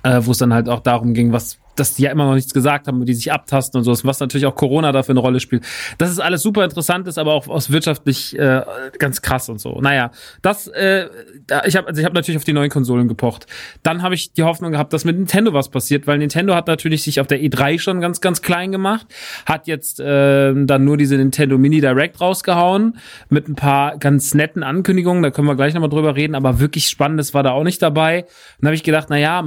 äh, 0.06 0.26
wo 0.26 0.32
es 0.32 0.38
dann 0.38 0.54
halt 0.54 0.70
auch 0.70 0.80
darum 0.80 1.14
ging, 1.14 1.32
was 1.34 1.58
dass 1.76 1.96
die 1.96 2.04
ja 2.04 2.12
immer 2.12 2.26
noch 2.26 2.36
nichts 2.36 2.54
gesagt 2.54 2.88
haben, 2.88 3.06
die 3.06 3.14
sich 3.14 3.32
abtasten 3.32 3.78
und 3.78 3.84
so, 3.84 4.08
was 4.08 4.20
natürlich 4.20 4.46
auch 4.46 4.56
Corona 4.56 4.92
dafür 4.92 5.14
eine 5.14 5.20
Rolle 5.20 5.40
spielt. 5.40 5.66
Das 5.98 6.10
ist 6.10 6.20
alles 6.20 6.42
super 6.42 6.64
interessant, 6.64 7.08
ist 7.08 7.18
aber 7.18 7.34
auch 7.34 7.48
aus 7.48 7.72
wirtschaftlich 7.72 8.38
äh, 8.38 8.62
ganz 8.98 9.22
krass 9.22 9.50
und 9.50 9.60
so. 9.60 9.82
Naja, 9.82 10.12
das, 10.42 10.68
äh, 10.68 11.08
ich 11.66 11.76
habe 11.76 11.88
also 11.88 12.00
ich 12.00 12.06
hab 12.06 12.14
natürlich 12.14 12.38
auf 12.38 12.44
die 12.44 12.54
neuen 12.54 12.70
Konsolen 12.70 13.08
gepocht. 13.08 13.48
Dann 13.84 14.02
habe 14.02 14.16
ich 14.16 14.34
die 14.34 14.44
Hoffnung 14.44 14.72
gehabt, 14.72 14.94
dass 14.94 15.06
mit 15.06 15.18
Nintendo 15.18 15.54
was 15.54 15.70
passiert, 15.70 16.08
weil 16.08 16.18
Nintendo 16.18 16.56
hat 16.56 16.68
natürlich 16.68 17.04
sich 17.04 17.20
auf 17.20 17.28
der 17.28 17.40
E3 17.40 17.80
schon 17.80 18.02
ganz, 18.02 18.22
ganz 18.22 18.42
klein 18.42 18.72
gemacht, 18.72 19.08
hat 19.46 19.68
jetzt 19.68 20.00
äh, 20.00 20.54
dann 20.56 20.86
nur 20.86 20.98
diese 20.98 21.18
Nintendo 21.18 21.58
Mini 21.58 21.82
Direct 21.82 22.22
rausgehauen 22.22 22.98
mit 23.30 23.50
ein 23.50 23.56
paar 23.56 23.98
ganz 23.98 24.34
netten 24.34 24.64
Ankündigungen, 24.64 25.24
da 25.24 25.32
können 25.32 25.48
wir 25.48 25.56
gleich 25.56 25.74
nochmal 25.74 25.90
drüber 25.90 26.16
reden, 26.16 26.36
aber 26.36 26.60
wirklich 26.60 26.88
Spannendes 26.88 27.34
war 27.34 27.44
da 27.44 27.52
auch 27.52 27.64
nicht 27.64 27.82
dabei. 27.82 28.26
Dann 28.60 28.68
habe 28.68 28.76
ich 28.76 28.84
gedacht, 28.84 29.08
na 29.10 29.18
ja, 29.18 29.42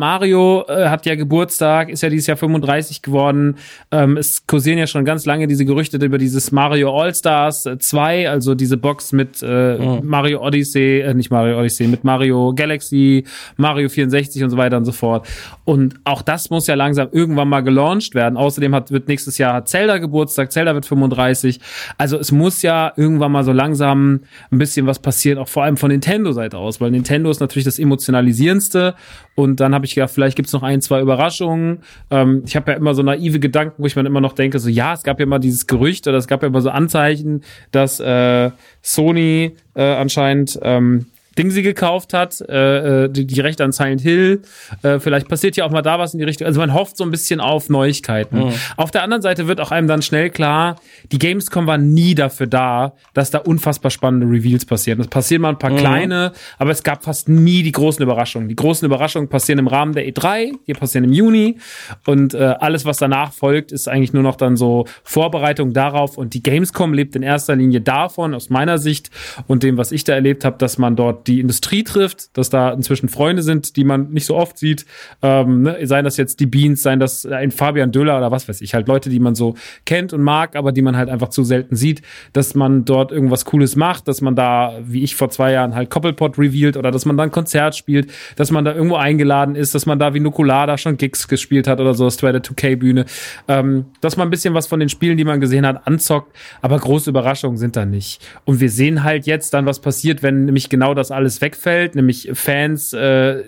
Äh, 0.68 0.88
hat 0.88 1.06
ja 1.06 1.14
Geburtstag, 1.14 1.88
ist 1.88 2.02
ja 2.02 2.10
die 2.10 2.18
dieses 2.18 2.26
Jahr 2.26 2.36
35 2.36 3.02
geworden. 3.02 3.56
Ähm, 3.92 4.16
es 4.16 4.46
kursieren 4.46 4.78
ja 4.78 4.86
schon 4.86 5.04
ganz 5.04 5.24
lange 5.24 5.46
diese 5.46 5.64
Gerüchte 5.64 5.96
über 5.98 6.18
dieses 6.18 6.50
Mario 6.50 7.00
All-Stars 7.00 7.68
2, 7.78 8.22
äh, 8.22 8.26
also 8.26 8.54
diese 8.54 8.76
Box 8.76 9.12
mit 9.12 9.42
äh, 9.42 9.78
oh. 9.80 10.00
Mario 10.02 10.44
Odyssey, 10.44 11.00
äh, 11.00 11.14
nicht 11.14 11.30
Mario 11.30 11.58
Odyssey, 11.58 11.86
mit 11.86 12.02
Mario 12.02 12.52
Galaxy, 12.54 13.24
Mario 13.56 13.88
64 13.88 14.42
und 14.42 14.50
so 14.50 14.56
weiter 14.56 14.76
und 14.76 14.84
so 14.84 14.92
fort. 14.92 15.28
Und 15.64 15.94
auch 16.04 16.22
das 16.22 16.50
muss 16.50 16.66
ja 16.66 16.74
langsam 16.74 17.08
irgendwann 17.12 17.48
mal 17.48 17.60
gelauncht 17.60 18.14
werden. 18.14 18.36
Außerdem 18.36 18.74
hat, 18.74 18.90
wird 18.90 19.06
nächstes 19.08 19.38
Jahr 19.38 19.64
Zelda 19.64 19.98
Geburtstag, 19.98 20.50
Zelda 20.50 20.74
wird 20.74 20.86
35. 20.86 21.60
Also 21.98 22.18
es 22.18 22.32
muss 22.32 22.62
ja 22.62 22.92
irgendwann 22.96 23.30
mal 23.30 23.44
so 23.44 23.52
langsam 23.52 24.20
ein 24.50 24.58
bisschen 24.58 24.86
was 24.86 24.98
passieren, 24.98 25.38
auch 25.38 25.48
vor 25.48 25.62
allem 25.62 25.76
von 25.76 25.90
Nintendo-Seite 25.90 26.58
aus, 26.58 26.80
weil 26.80 26.90
Nintendo 26.90 27.30
ist 27.30 27.40
natürlich 27.40 27.64
das 27.64 27.78
emotionalisierendste. 27.78 28.94
Und 29.34 29.60
dann 29.60 29.72
habe 29.72 29.86
ich 29.86 29.94
gedacht, 29.94 30.10
vielleicht 30.12 30.36
gibt's 30.38 30.52
noch 30.52 30.62
ein, 30.62 30.80
zwei 30.80 31.00
Überraschungen. 31.00 31.80
Ähm, 32.12 32.44
ich 32.46 32.54
habe 32.54 32.70
ja 32.70 32.76
immer 32.76 32.94
so 32.94 33.02
naive 33.02 33.40
Gedanken, 33.40 33.82
wo 33.82 33.86
ich 33.86 33.96
mir 33.96 34.06
immer 34.06 34.20
noch 34.20 34.34
denke, 34.34 34.60
so 34.60 34.68
ja, 34.68 34.94
es 34.94 35.02
gab 35.02 35.18
ja 35.18 35.26
mal 35.26 35.40
dieses 35.40 35.66
Gerücht 35.66 36.06
oder 36.06 36.16
es 36.16 36.28
gab 36.28 36.42
ja 36.42 36.48
immer 36.48 36.60
so 36.60 36.70
Anzeichen, 36.70 37.42
dass 37.72 37.98
äh, 37.98 38.52
Sony 38.80 39.56
äh, 39.74 39.82
anscheinend 39.82 40.56
ähm, 40.62 41.06
Ding 41.38 41.50
sie 41.50 41.62
gekauft 41.62 42.14
hat, 42.14 42.40
äh, 42.40 43.04
äh, 43.04 43.08
die, 43.08 43.26
die 43.26 43.40
Rechte 43.40 43.62
an 43.62 43.70
Silent 43.70 44.00
Hill. 44.00 44.42
Äh, 44.82 44.98
vielleicht 44.98 45.28
passiert 45.28 45.56
ja 45.56 45.64
auch 45.64 45.70
mal 45.70 45.82
da 45.82 45.98
was 45.98 46.12
in 46.12 46.18
die 46.18 46.24
Richtung. 46.24 46.46
Also 46.46 46.58
man 46.58 46.74
hofft 46.74 46.96
so 46.96 47.04
ein 47.04 47.12
bisschen 47.12 47.40
auf 47.40 47.68
Neuigkeiten. 47.68 48.46
Mhm. 48.46 48.52
Auf 48.76 48.90
der 48.90 49.04
anderen 49.04 49.22
Seite 49.22 49.46
wird 49.46 49.60
auch 49.60 49.70
einem 49.70 49.86
dann 49.86 50.02
schnell 50.02 50.30
klar, 50.30 50.76
die 51.12 51.18
Gamescom 51.18 51.68
war 51.68 51.78
nie 51.78 52.16
dafür 52.16 52.48
da, 52.48 52.94
dass 53.14 53.30
da 53.30 53.38
unfassbar 53.38 53.92
spannende 53.92 54.26
Reveals 54.26 54.64
passieren. 54.64 55.00
Es 55.00 55.06
passieren 55.06 55.42
mal 55.42 55.50
ein 55.50 55.58
paar 55.58 55.70
mhm. 55.70 55.76
kleine, 55.76 56.32
aber 56.58 56.72
es 56.72 56.82
gab 56.82 57.04
fast 57.04 57.28
nie 57.28 57.62
die 57.62 57.72
großen 57.72 58.02
Überraschungen. 58.02 58.48
Die 58.48 58.56
großen 58.56 58.84
Überraschungen 58.84 59.28
passieren 59.28 59.60
im 59.60 59.68
Rahmen 59.68 59.92
der 59.92 60.08
E3, 60.08 60.52
die 60.66 60.72
passieren 60.72 61.04
im 61.04 61.12
Juni 61.12 61.58
und 62.04 62.34
äh, 62.34 62.56
alles, 62.58 62.84
was 62.84 62.96
danach 62.96 63.32
folgt, 63.32 63.70
ist 63.70 63.88
eigentlich 63.88 64.12
nur 64.12 64.24
noch 64.24 64.34
dann 64.34 64.56
so 64.56 64.86
Vorbereitung 65.04 65.72
darauf 65.72 66.18
und 66.18 66.34
die 66.34 66.42
Gamescom 66.42 66.92
lebt 66.92 67.14
in 67.14 67.22
erster 67.22 67.54
Linie 67.54 67.80
davon, 67.80 68.34
aus 68.34 68.50
meiner 68.50 68.78
Sicht 68.78 69.10
und 69.46 69.62
dem, 69.62 69.76
was 69.76 69.92
ich 69.92 70.02
da 70.02 70.14
erlebt 70.14 70.44
habe, 70.44 70.58
dass 70.58 70.78
man 70.78 70.96
dort 70.96 71.27
die 71.28 71.40
Industrie 71.40 71.84
trifft, 71.84 72.36
dass 72.36 72.50
da 72.50 72.70
inzwischen 72.70 73.08
Freunde 73.08 73.42
sind, 73.42 73.76
die 73.76 73.84
man 73.84 74.10
nicht 74.10 74.26
so 74.26 74.36
oft 74.36 74.58
sieht. 74.58 74.86
Ähm, 75.22 75.62
ne? 75.62 75.86
Seien 75.86 76.04
das 76.04 76.16
jetzt 76.16 76.40
die 76.40 76.46
Beans, 76.46 76.82
seien 76.82 76.98
das 76.98 77.26
ein 77.26 77.50
Fabian 77.50 77.92
Döller 77.92 78.16
oder 78.16 78.30
was 78.30 78.48
weiß 78.48 78.60
ich, 78.62 78.74
halt 78.74 78.88
Leute, 78.88 79.10
die 79.10 79.20
man 79.20 79.34
so 79.34 79.54
kennt 79.84 80.12
und 80.12 80.22
mag, 80.22 80.56
aber 80.56 80.72
die 80.72 80.82
man 80.82 80.96
halt 80.96 81.08
einfach 81.08 81.28
zu 81.28 81.44
selten 81.44 81.76
sieht, 81.76 82.02
dass 82.32 82.54
man 82.54 82.84
dort 82.84 83.12
irgendwas 83.12 83.44
Cooles 83.44 83.76
macht, 83.76 84.08
dass 84.08 84.20
man 84.20 84.34
da, 84.34 84.74
wie 84.82 85.02
ich 85.02 85.14
vor 85.14 85.30
zwei 85.30 85.52
Jahren 85.52 85.74
halt 85.74 85.90
Koppelpot 85.90 86.38
revealed 86.38 86.76
oder 86.76 86.90
dass 86.90 87.04
man 87.04 87.16
da 87.16 87.22
ein 87.22 87.30
Konzert 87.30 87.76
spielt, 87.76 88.10
dass 88.36 88.50
man 88.50 88.64
da 88.64 88.74
irgendwo 88.74 88.96
eingeladen 88.96 89.54
ist, 89.54 89.74
dass 89.74 89.86
man 89.86 89.98
da 89.98 90.14
wie 90.14 90.20
Nukulada 90.20 90.78
schon 90.78 90.96
Gigs 90.96 91.28
gespielt 91.28 91.68
hat 91.68 91.80
oder 91.80 91.94
so, 91.94 92.08
Stranded 92.10 92.46
2K 92.46 92.76
Bühne, 92.76 93.04
ähm, 93.46 93.86
dass 94.00 94.16
man 94.16 94.28
ein 94.28 94.30
bisschen 94.30 94.54
was 94.54 94.66
von 94.66 94.80
den 94.80 94.88
Spielen, 94.88 95.16
die 95.16 95.24
man 95.24 95.40
gesehen 95.40 95.66
hat, 95.66 95.86
anzockt, 95.86 96.34
aber 96.62 96.78
große 96.78 97.10
Überraschungen 97.10 97.58
sind 97.58 97.76
da 97.76 97.84
nicht. 97.84 98.26
Und 98.44 98.60
wir 98.60 98.70
sehen 98.70 99.04
halt 99.04 99.26
jetzt 99.26 99.52
dann, 99.54 99.66
was 99.66 99.80
passiert, 99.80 100.22
wenn 100.22 100.46
nämlich 100.46 100.68
genau 100.68 100.94
das 100.94 101.10
alles 101.18 101.40
wegfällt, 101.40 101.94
nämlich 101.94 102.30
Fans 102.32 102.92
äh, 102.92 103.44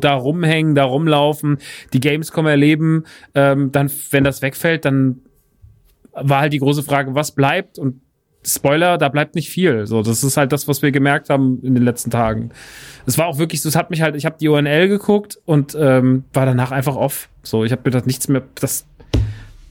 da 0.00 0.14
rumhängen, 0.14 0.74
da 0.74 0.84
rumlaufen, 0.84 1.58
die 1.92 2.00
Gamescom 2.00 2.46
erleben, 2.46 3.04
ähm, 3.34 3.72
dann, 3.72 3.90
wenn 4.10 4.24
das 4.24 4.40
wegfällt, 4.42 4.84
dann 4.84 5.20
war 6.12 6.40
halt 6.40 6.52
die 6.52 6.58
große 6.58 6.82
Frage, 6.82 7.14
was 7.14 7.32
bleibt 7.32 7.78
und 7.78 8.00
Spoiler, 8.42 8.96
da 8.96 9.10
bleibt 9.10 9.34
nicht 9.34 9.50
viel. 9.50 9.86
So, 9.86 10.02
das 10.02 10.24
ist 10.24 10.38
halt 10.38 10.50
das, 10.52 10.66
was 10.66 10.80
wir 10.80 10.92
gemerkt 10.92 11.28
haben 11.28 11.60
in 11.62 11.74
den 11.74 11.84
letzten 11.84 12.10
Tagen. 12.10 12.50
Es 13.04 13.18
war 13.18 13.26
auch 13.26 13.36
wirklich 13.36 13.60
so, 13.60 13.68
es 13.68 13.76
hat 13.76 13.90
mich 13.90 14.00
halt, 14.00 14.16
ich 14.16 14.24
habe 14.24 14.36
die 14.40 14.48
UNL 14.48 14.88
geguckt 14.88 15.38
und 15.44 15.76
ähm, 15.78 16.24
war 16.32 16.46
danach 16.46 16.70
einfach 16.70 16.96
off. 16.96 17.28
So, 17.42 17.64
ich 17.64 17.72
habe 17.72 17.82
mir 17.84 17.90
das 17.90 18.06
nichts 18.06 18.28
mehr, 18.28 18.42
das, 18.54 18.86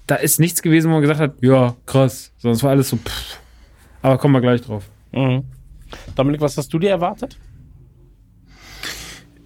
da 0.05 0.15
ist 0.15 0.39
nichts 0.39 0.61
gewesen, 0.61 0.89
wo 0.89 0.93
man 0.93 1.01
gesagt 1.01 1.19
hat, 1.19 1.33
ja, 1.41 1.75
krass. 1.87 2.31
So, 2.37 2.49
das 2.49 2.61
war 2.61 2.69
alles 2.69 2.89
so, 2.89 2.97
pff. 2.97 3.39
Aber 4.03 4.19
kommen 4.19 4.35
wir 4.35 4.41
gleich 4.41 4.61
drauf. 4.61 4.83
Mhm. 5.13 5.45
Dominik, 6.15 6.41
was 6.41 6.57
hast 6.57 6.73
du 6.73 6.79
dir 6.79 6.89
erwartet? 6.89 7.37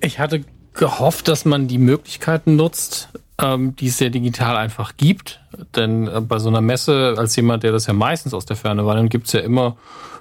Ich 0.02 0.20
hatte 0.20 0.44
gehofft, 0.74 1.28
dass 1.28 1.46
man 1.46 1.68
die 1.68 1.78
Möglichkeiten 1.78 2.56
nutzt, 2.56 3.10
ähm, 3.40 3.76
die 3.76 3.88
es 3.88 4.00
ja 4.00 4.10
digital 4.10 4.58
einfach 4.58 4.98
gibt. 4.98 5.42
Denn 5.76 6.08
äh, 6.08 6.22
bei 6.22 6.40
so 6.40 6.50
einer 6.50 6.62
Messe, 6.62 7.16
als 7.18 7.36
jemand, 7.36 7.64
der 7.64 7.72
das 7.72 7.88
ja 7.88 7.94
meistens 7.94 8.34
aus 8.34 8.46
der 8.46 8.56
Ferne 8.56 8.86
war, 8.86 8.96
dann 8.96 9.10
gibt's 9.10 9.34
ja 9.34 9.40
immer 9.40 9.78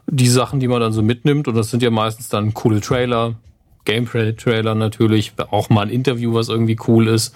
die 0.07 0.29
Sachen, 0.29 0.61
die 0.61 0.69
man 0.69 0.81
dann 0.81 0.93
so 0.93 1.03
mitnimmt. 1.03 1.49
Und 1.49 1.55
das 1.55 1.71
sind 1.71 1.83
ja 1.83 1.91
meistens 1.91 2.29
dann 2.29 2.55
coole 2.55 2.81
Trailer, 2.81 3.35
Gameplay-Trailer 3.85 4.75
natürlich, 4.75 5.33
auch 5.51 5.69
mal 5.71 5.83
ein 5.83 5.91
Interview, 5.91 6.35
was 6.35 6.49
irgendwie 6.49 6.79
cool 6.87 7.09
ist. 7.09 7.35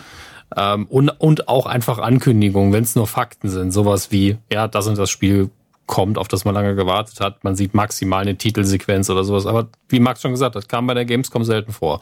Ähm, 0.57 0.87
und, 0.87 1.09
und 1.09 1.49
auch 1.49 1.67
einfach 1.67 1.99
Ankündigungen, 1.99 2.73
wenn 2.73 2.85
es 2.85 2.95
nur 2.95 3.07
Fakten 3.07 3.49
sind. 3.49 3.73
Sowas 3.73 4.13
wie, 4.13 4.39
ja, 4.53 4.69
das 4.69 4.87
und 4.87 4.99
das 4.99 5.11
Spiel 5.11 5.51
kommt, 5.87 6.19
auf 6.19 6.29
das 6.29 6.45
man 6.45 6.55
lange 6.55 6.75
gewartet 6.75 7.21
hat. 7.21 7.45
Man 7.45 7.57
sieht 7.57 7.75
maximal 7.75 8.23
eine 8.23 8.37
Titelsequenz 8.37 9.09
oder 9.11 9.25
sowas. 9.25 9.47
Aber 9.47 9.69
wie 9.89 10.01
Max 10.01 10.21
schon 10.21 10.33
gesagt 10.33 10.57
hat, 10.57 10.69
kam 10.69 10.87
bei 10.87 10.95
der 10.95 11.05
Gamescom 11.05 11.45
selten 11.45 11.73
vor. 11.73 12.01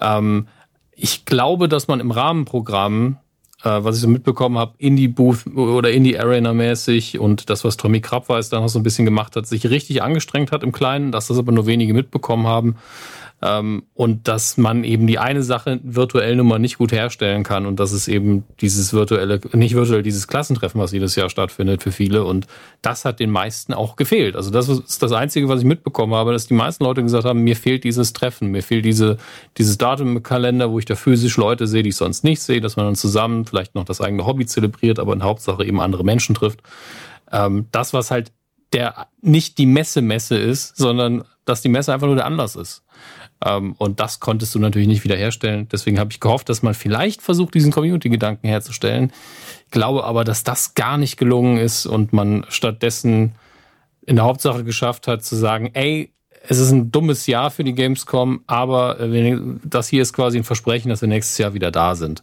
Ähm, 0.00 0.48
ich 0.92 1.24
glaube, 1.24 1.68
dass 1.68 1.88
man 1.88 2.00
im 2.00 2.10
Rahmenprogramm, 2.10 3.18
äh, 3.62 3.68
was 3.82 3.96
ich 3.96 4.02
so 4.02 4.08
mitbekommen 4.08 4.58
habe, 4.58 4.74
Indie 4.78 5.08
Booth 5.08 5.46
oder 5.56 5.90
Indie 5.90 6.18
Arena 6.18 6.52
mäßig 6.52 7.18
und 7.18 7.50
das, 7.50 7.64
was 7.64 7.76
Tommy 7.76 8.00
Krabweis 8.00 8.48
dann 8.48 8.62
noch 8.62 8.68
so 8.68 8.78
ein 8.78 8.84
bisschen 8.84 9.04
gemacht 9.04 9.36
hat, 9.36 9.46
sich 9.46 9.68
richtig 9.68 10.02
angestrengt 10.02 10.52
hat 10.52 10.62
im 10.62 10.72
Kleinen, 10.72 11.12
dass 11.12 11.28
das 11.28 11.38
aber 11.38 11.52
nur 11.52 11.66
wenige 11.66 11.94
mitbekommen 11.94 12.46
haben. 12.46 12.76
Ähm, 13.44 13.82
und 13.92 14.26
dass 14.26 14.56
man 14.56 14.84
eben 14.84 15.06
die 15.06 15.18
eine 15.18 15.42
Sache 15.42 15.78
virtuell 15.82 16.34
nun 16.34 16.46
mal 16.46 16.58
nicht 16.58 16.78
gut 16.78 16.92
herstellen 16.92 17.42
kann 17.42 17.66
und 17.66 17.78
das 17.78 17.92
ist 17.92 18.08
eben 18.08 18.44
dieses 18.62 18.94
virtuelle, 18.94 19.38
nicht 19.52 19.74
virtuell, 19.74 20.02
dieses 20.02 20.28
Klassentreffen, 20.28 20.80
was 20.80 20.92
jedes 20.92 21.14
Jahr 21.14 21.28
stattfindet 21.28 21.82
für 21.82 21.92
viele 21.92 22.24
und 22.24 22.46
das 22.80 23.04
hat 23.04 23.20
den 23.20 23.30
meisten 23.30 23.74
auch 23.74 23.96
gefehlt. 23.96 24.34
Also 24.34 24.50
das 24.50 24.70
ist 24.70 25.02
das 25.02 25.12
Einzige, 25.12 25.46
was 25.50 25.60
ich 25.60 25.66
mitbekommen 25.66 26.14
habe, 26.14 26.32
dass 26.32 26.46
die 26.46 26.54
meisten 26.54 26.84
Leute 26.84 27.02
gesagt 27.02 27.26
haben, 27.26 27.40
mir 27.40 27.54
fehlt 27.54 27.84
dieses 27.84 28.14
Treffen, 28.14 28.50
mir 28.50 28.62
fehlt 28.62 28.86
diese, 28.86 29.18
dieses 29.58 29.76
Datum 29.76 30.16
im 30.16 30.22
Kalender, 30.22 30.70
wo 30.70 30.78
ich 30.78 30.86
da 30.86 30.94
physisch 30.94 31.36
Leute 31.36 31.66
sehe, 31.66 31.82
die 31.82 31.90
ich 31.90 31.96
sonst 31.96 32.24
nicht 32.24 32.40
sehe, 32.40 32.62
dass 32.62 32.76
man 32.76 32.86
dann 32.86 32.96
zusammen 32.96 33.44
vielleicht 33.44 33.74
noch 33.74 33.84
das 33.84 34.00
eigene 34.00 34.24
Hobby 34.24 34.46
zelebriert, 34.46 34.98
aber 34.98 35.12
in 35.12 35.22
Hauptsache 35.22 35.66
eben 35.66 35.82
andere 35.82 36.02
Menschen 36.02 36.34
trifft. 36.34 36.62
Ähm, 37.30 37.66
das, 37.72 37.92
was 37.92 38.10
halt 38.10 38.32
der 38.72 39.08
nicht 39.20 39.58
die 39.58 39.66
Messe-Messe 39.66 40.38
ist, 40.38 40.78
sondern 40.78 41.24
dass 41.44 41.60
die 41.60 41.68
Messe 41.68 41.92
einfach 41.92 42.06
nur 42.06 42.16
der 42.16 42.26
Anlass 42.26 42.56
ist. 42.56 42.83
Ähm, 43.44 43.74
und 43.78 44.00
das 44.00 44.20
konntest 44.20 44.54
du 44.54 44.58
natürlich 44.58 44.88
nicht 44.88 45.04
wiederherstellen. 45.04 45.68
Deswegen 45.70 45.98
habe 45.98 46.10
ich 46.12 46.20
gehofft, 46.20 46.48
dass 46.48 46.62
man 46.62 46.74
vielleicht 46.74 47.22
versucht, 47.22 47.54
diesen 47.54 47.72
Community-Gedanken 47.72 48.48
herzustellen. 48.48 49.12
Ich 49.66 49.70
glaube 49.70 50.04
aber, 50.04 50.24
dass 50.24 50.44
das 50.44 50.74
gar 50.74 50.96
nicht 50.98 51.16
gelungen 51.16 51.58
ist 51.58 51.86
und 51.86 52.12
man 52.12 52.46
stattdessen 52.48 53.34
in 54.06 54.16
der 54.16 54.24
Hauptsache 54.24 54.64
geschafft 54.64 55.06
hat 55.08 55.24
zu 55.24 55.36
sagen, 55.36 55.70
ey, 55.74 56.12
es 56.46 56.58
ist 56.58 56.70
ein 56.70 56.90
dummes 56.90 57.26
Jahr 57.26 57.50
für 57.50 57.64
die 57.64 57.74
Gamescom, 57.74 58.42
aber 58.46 59.00
äh, 59.00 59.38
das 59.64 59.88
hier 59.88 60.02
ist 60.02 60.12
quasi 60.12 60.38
ein 60.38 60.44
Versprechen, 60.44 60.90
dass 60.90 61.00
wir 61.00 61.08
nächstes 61.08 61.38
Jahr 61.38 61.54
wieder 61.54 61.70
da 61.70 61.94
sind 61.94 62.22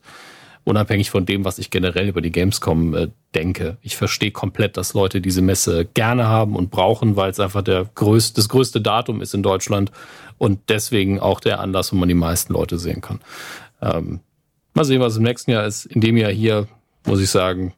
unabhängig 0.64 1.10
von 1.10 1.26
dem, 1.26 1.44
was 1.44 1.58
ich 1.58 1.70
generell 1.70 2.08
über 2.08 2.22
die 2.22 2.32
Gamescom 2.32 2.94
äh, 2.96 3.08
denke. 3.34 3.78
Ich 3.82 3.96
verstehe 3.98 4.32
komplett, 4.32 4.78
dass 4.78 4.94
Leute 4.94 5.22
diese 5.22 5.42
Messe 5.42 5.86
gerne 5.86 6.28
haben 6.28 6.56
und 6.56 6.70
brauchen, 6.72 7.16
weil 7.16 7.32
es 7.32 7.40
einfach 7.40 7.64
der 7.64 7.90
größte, 7.96 8.36
das 8.36 8.50
größte 8.50 8.82
Datum 8.82 9.22
ist 9.22 9.34
in 9.34 9.44
Deutschland 9.44 9.92
und 10.38 10.60
deswegen 10.70 11.20
auch 11.20 11.40
der 11.40 11.60
Anlass, 11.60 11.92
wo 11.92 11.98
man 11.98 12.10
die 12.10 12.16
meisten 12.16 12.54
Leute 12.54 12.78
sehen 12.78 13.02
kann. 13.02 13.20
Ähm, 13.82 14.20
mal 14.74 14.86
sehen, 14.86 15.02
was 15.02 15.18
im 15.18 15.24
nächsten 15.24 15.52
Jahr 15.52 15.66
ist. 15.66 15.86
In 15.86 16.02
dem 16.02 16.18
Jahr 16.18 16.32
hier, 16.32 16.68
muss 17.06 17.22
ich 17.22 17.30
sagen, 17.30 17.74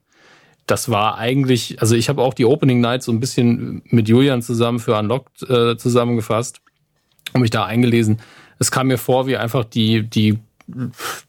das 0.67 0.89
war 0.89 1.17
eigentlich, 1.17 1.81
also 1.81 1.95
ich 1.95 2.09
habe 2.09 2.21
auch 2.21 2.33
die 2.33 2.45
Opening 2.45 2.79
Night 2.81 3.03
so 3.03 3.11
ein 3.11 3.19
bisschen 3.19 3.81
mit 3.85 4.07
Julian 4.07 4.41
zusammen 4.41 4.79
für 4.79 4.97
Unlocked 4.97 5.49
äh, 5.49 5.77
zusammengefasst 5.77 6.61
und 7.33 7.41
mich 7.41 7.51
da 7.51 7.65
eingelesen. 7.65 8.19
Es 8.59 8.71
kam 8.71 8.87
mir 8.87 8.97
vor 8.97 9.27
wie 9.27 9.37
einfach 9.37 9.65
die, 9.65 10.03
die, 10.03 10.39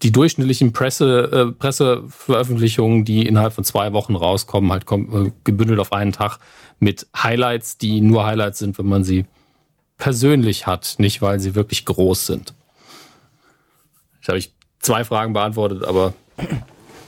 die 0.03 0.13
durchschnittlichen 0.13 0.73
Presse, 0.73 1.31
äh, 1.51 1.53
Presseveröffentlichungen, 1.53 3.05
die 3.05 3.27
innerhalb 3.27 3.53
von 3.53 3.65
zwei 3.65 3.93
Wochen 3.93 4.15
rauskommen, 4.17 4.71
halt 4.71 4.85
kom- 4.85 5.27
äh, 5.29 5.33
gebündelt 5.45 5.81
auf 5.81 5.93
einen 5.93 6.13
Tag 6.13 6.39
mit 6.79 7.07
Highlights, 7.17 7.79
die 7.79 8.01
nur 8.01 8.25
Highlights 8.27 8.59
sind, 8.59 8.79
wenn 8.79 8.87
man 8.87 9.05
sie 9.05 9.27
persönlich 9.99 10.67
hat, 10.67 10.97
nicht 10.99 11.23
weil 11.23 11.41
sie 11.41 11.55
wirklich 11.55 11.85
groß 11.85 12.27
sind. 12.27 12.55
Ich 14.21 14.29
habe 14.29 14.39
ich 14.39 14.53
zwei 14.81 15.05
Fragen 15.05 15.33
beantwortet, 15.33 15.85
aber 15.85 16.15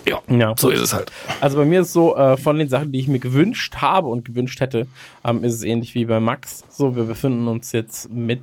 ja, 0.07 0.23
Ja. 0.29 0.55
so 0.57 0.71
ist 0.71 0.81
es 0.81 0.95
halt. 0.95 1.11
Also 1.41 1.57
bei 1.59 1.65
mir 1.65 1.81
ist 1.81 1.93
so, 1.93 2.17
äh, 2.17 2.37
von 2.37 2.59
den 2.59 2.69
Sachen, 2.69 2.93
die 2.93 3.01
ich 3.01 3.09
mir 3.09 3.19
gewünscht 3.19 3.77
habe 3.77 4.09
und 4.09 4.25
gewünscht 4.25 4.61
hätte, 4.61 4.87
ähm, 5.25 5.45
ist 5.45 5.55
es 5.55 5.63
ähnlich 5.63 5.95
wie 5.95 6.05
bei 6.05 6.21
Max. 6.21 6.65
So, 6.71 6.97
wir 6.97 7.05
befinden 7.05 7.49
uns 7.49 7.73
jetzt 7.73 8.11
mit 8.11 8.43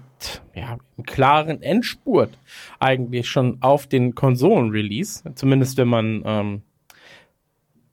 ja, 0.56 0.78
einem 0.97 1.06
klaren 1.06 1.62
Endspurt 1.62 2.38
eigentlich 2.80 3.30
schon 3.30 3.58
auf 3.62 3.88
den 3.88 4.15
Konsolen-Release. 4.15 5.23
Zumindest 5.36 5.78
wenn 5.78 5.88
man 5.88 6.23
ähm, 6.26 6.62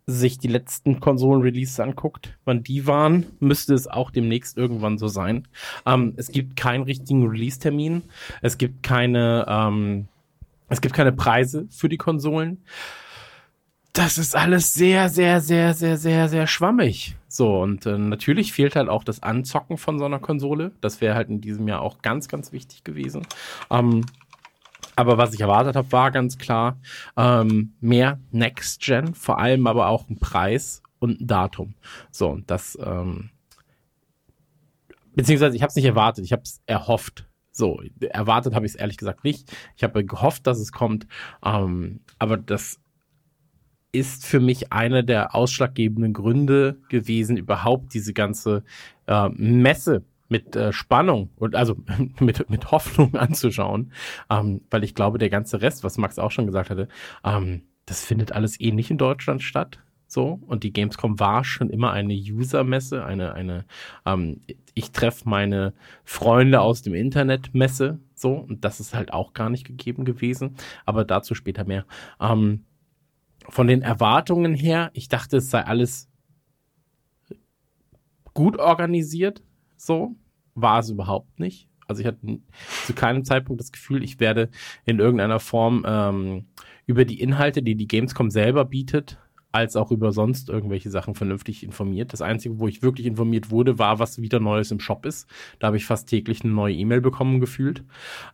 sich 0.06 0.38
die 0.38 0.48
letzten 0.48 1.00
Konsolen-Releases 1.00 1.78
anguckt, 1.80 2.36
wann 2.44 2.62
die 2.62 2.86
waren, 2.86 3.26
müsste 3.38 3.74
es 3.74 3.86
auch 3.86 4.10
demnächst 4.10 4.56
irgendwann 4.56 4.98
so 4.98 5.08
sein. 5.08 5.46
Ähm, 5.86 6.14
es 6.16 6.28
gibt 6.28 6.56
keinen 6.56 6.82
richtigen 6.82 7.26
Release-Termin. 7.28 8.02
Es 8.42 8.58
gibt 8.58 8.82
keine, 8.82 9.46
ähm, 9.48 10.08
es 10.68 10.80
gibt 10.80 10.94
keine 10.94 11.12
Preise 11.12 11.66
für 11.70 11.88
die 11.88 11.96
Konsolen 11.98 12.58
das 13.92 14.18
ist 14.18 14.36
alles 14.36 14.74
sehr, 14.74 15.08
sehr, 15.08 15.40
sehr, 15.40 15.74
sehr, 15.74 15.96
sehr, 15.96 16.28
sehr 16.28 16.46
schwammig. 16.46 17.16
So, 17.28 17.60
und 17.60 17.86
äh, 17.86 17.98
natürlich 17.98 18.52
fehlt 18.52 18.76
halt 18.76 18.88
auch 18.88 19.04
das 19.04 19.22
Anzocken 19.22 19.78
von 19.78 19.98
so 19.98 20.04
einer 20.04 20.20
Konsole. 20.20 20.72
Das 20.80 21.00
wäre 21.00 21.14
halt 21.14 21.28
in 21.28 21.40
diesem 21.40 21.66
Jahr 21.66 21.82
auch 21.82 22.00
ganz, 22.02 22.28
ganz 22.28 22.52
wichtig 22.52 22.84
gewesen. 22.84 23.26
Ähm, 23.70 24.06
aber 24.96 25.18
was 25.18 25.34
ich 25.34 25.40
erwartet 25.40 25.76
habe, 25.76 25.90
war 25.92 26.10
ganz 26.10 26.38
klar 26.38 26.78
ähm, 27.16 27.72
mehr 27.80 28.20
Next 28.30 28.82
Gen, 28.82 29.14
vor 29.14 29.38
allem 29.38 29.66
aber 29.66 29.88
auch 29.88 30.08
ein 30.08 30.18
Preis 30.18 30.82
und 30.98 31.20
ein 31.20 31.26
Datum. 31.26 31.74
So, 32.10 32.28
und 32.28 32.50
das, 32.50 32.78
ähm, 32.82 33.30
beziehungsweise 35.14 35.56
ich 35.56 35.62
habe 35.62 35.70
es 35.70 35.76
nicht 35.76 35.86
erwartet, 35.86 36.24
ich 36.24 36.32
habe 36.32 36.42
es 36.42 36.60
erhofft. 36.66 37.26
So, 37.50 37.82
erwartet 38.00 38.54
habe 38.54 38.66
ich 38.66 38.72
es 38.72 38.78
ehrlich 38.78 38.96
gesagt 38.96 39.24
nicht. 39.24 39.50
Ich 39.76 39.82
habe 39.82 40.04
gehofft, 40.04 40.46
dass 40.46 40.58
es 40.58 40.70
kommt, 40.70 41.06
ähm, 41.44 42.00
aber 42.18 42.36
das 42.36 42.78
ist 43.92 44.24
für 44.24 44.40
mich 44.40 44.72
einer 44.72 45.02
der 45.02 45.34
ausschlaggebenden 45.34 46.12
Gründe 46.12 46.78
gewesen, 46.88 47.36
überhaupt 47.36 47.94
diese 47.94 48.12
ganze 48.12 48.62
äh, 49.06 49.28
Messe 49.30 50.04
mit 50.28 50.54
äh, 50.56 50.72
Spannung 50.72 51.30
und 51.36 51.56
also 51.56 51.76
mit, 52.20 52.48
mit 52.48 52.70
Hoffnung 52.70 53.14
anzuschauen, 53.16 53.92
ähm, 54.30 54.62
weil 54.70 54.84
ich 54.84 54.94
glaube, 54.94 55.18
der 55.18 55.30
ganze 55.30 55.60
Rest, 55.60 55.84
was 55.84 55.98
Max 55.98 56.18
auch 56.18 56.30
schon 56.30 56.46
gesagt 56.46 56.70
hatte, 56.70 56.88
ähm, 57.24 57.62
das 57.86 58.04
findet 58.04 58.32
alles 58.32 58.60
eh 58.60 58.70
nicht 58.70 58.90
in 58.90 58.98
Deutschland 58.98 59.42
statt. 59.42 59.80
So, 60.06 60.40
und 60.48 60.64
die 60.64 60.72
Gamescom 60.72 61.20
war 61.20 61.44
schon 61.44 61.70
immer 61.70 61.92
eine 61.92 62.14
User-Messe, 62.14 63.04
eine, 63.04 63.32
eine, 63.34 63.64
ähm, 64.04 64.40
ich 64.74 64.90
treffe 64.90 65.28
meine 65.28 65.72
Freunde 66.02 66.60
aus 66.62 66.82
dem 66.82 66.94
Internet 66.94 67.54
Messe, 67.54 68.00
so, 68.16 68.32
und 68.32 68.64
das 68.64 68.80
ist 68.80 68.92
halt 68.92 69.12
auch 69.12 69.34
gar 69.34 69.50
nicht 69.50 69.64
gegeben 69.64 70.04
gewesen, 70.04 70.56
aber 70.84 71.04
dazu 71.04 71.36
später 71.36 71.64
mehr. 71.64 71.86
Ähm, 72.20 72.64
von 73.50 73.66
den 73.66 73.82
Erwartungen 73.82 74.54
her, 74.54 74.90
ich 74.94 75.08
dachte, 75.08 75.38
es 75.38 75.50
sei 75.50 75.64
alles 75.64 76.08
gut 78.32 78.58
organisiert, 78.58 79.42
so 79.76 80.16
war 80.54 80.80
es 80.80 80.90
überhaupt 80.90 81.38
nicht. 81.38 81.68
Also 81.86 82.02
ich 82.02 82.06
hatte 82.06 82.40
zu 82.86 82.94
keinem 82.94 83.24
Zeitpunkt 83.24 83.60
das 83.60 83.72
Gefühl, 83.72 84.04
ich 84.04 84.20
werde 84.20 84.50
in 84.84 85.00
irgendeiner 85.00 85.40
Form 85.40 85.84
ähm, 85.86 86.46
über 86.86 87.04
die 87.04 87.20
Inhalte, 87.20 87.62
die 87.62 87.74
die 87.74 87.88
Gamescom 87.88 88.30
selber 88.30 88.64
bietet, 88.64 89.18
als 89.52 89.74
auch 89.74 89.90
über 89.90 90.12
sonst 90.12 90.48
irgendwelche 90.48 90.90
Sachen 90.90 91.16
vernünftig 91.16 91.64
informiert. 91.64 92.12
Das 92.12 92.22
Einzige, 92.22 92.60
wo 92.60 92.68
ich 92.68 92.82
wirklich 92.82 93.06
informiert 93.06 93.50
wurde, 93.50 93.80
war, 93.80 93.98
was 93.98 94.22
wieder 94.22 94.38
Neues 94.38 94.70
im 94.70 94.78
Shop 94.78 95.04
ist. 95.04 95.28
Da 95.58 95.66
habe 95.66 95.76
ich 95.76 95.84
fast 95.84 96.08
täglich 96.08 96.44
eine 96.44 96.52
neue 96.52 96.74
E-Mail 96.74 97.00
bekommen 97.00 97.40
gefühlt. 97.40 97.84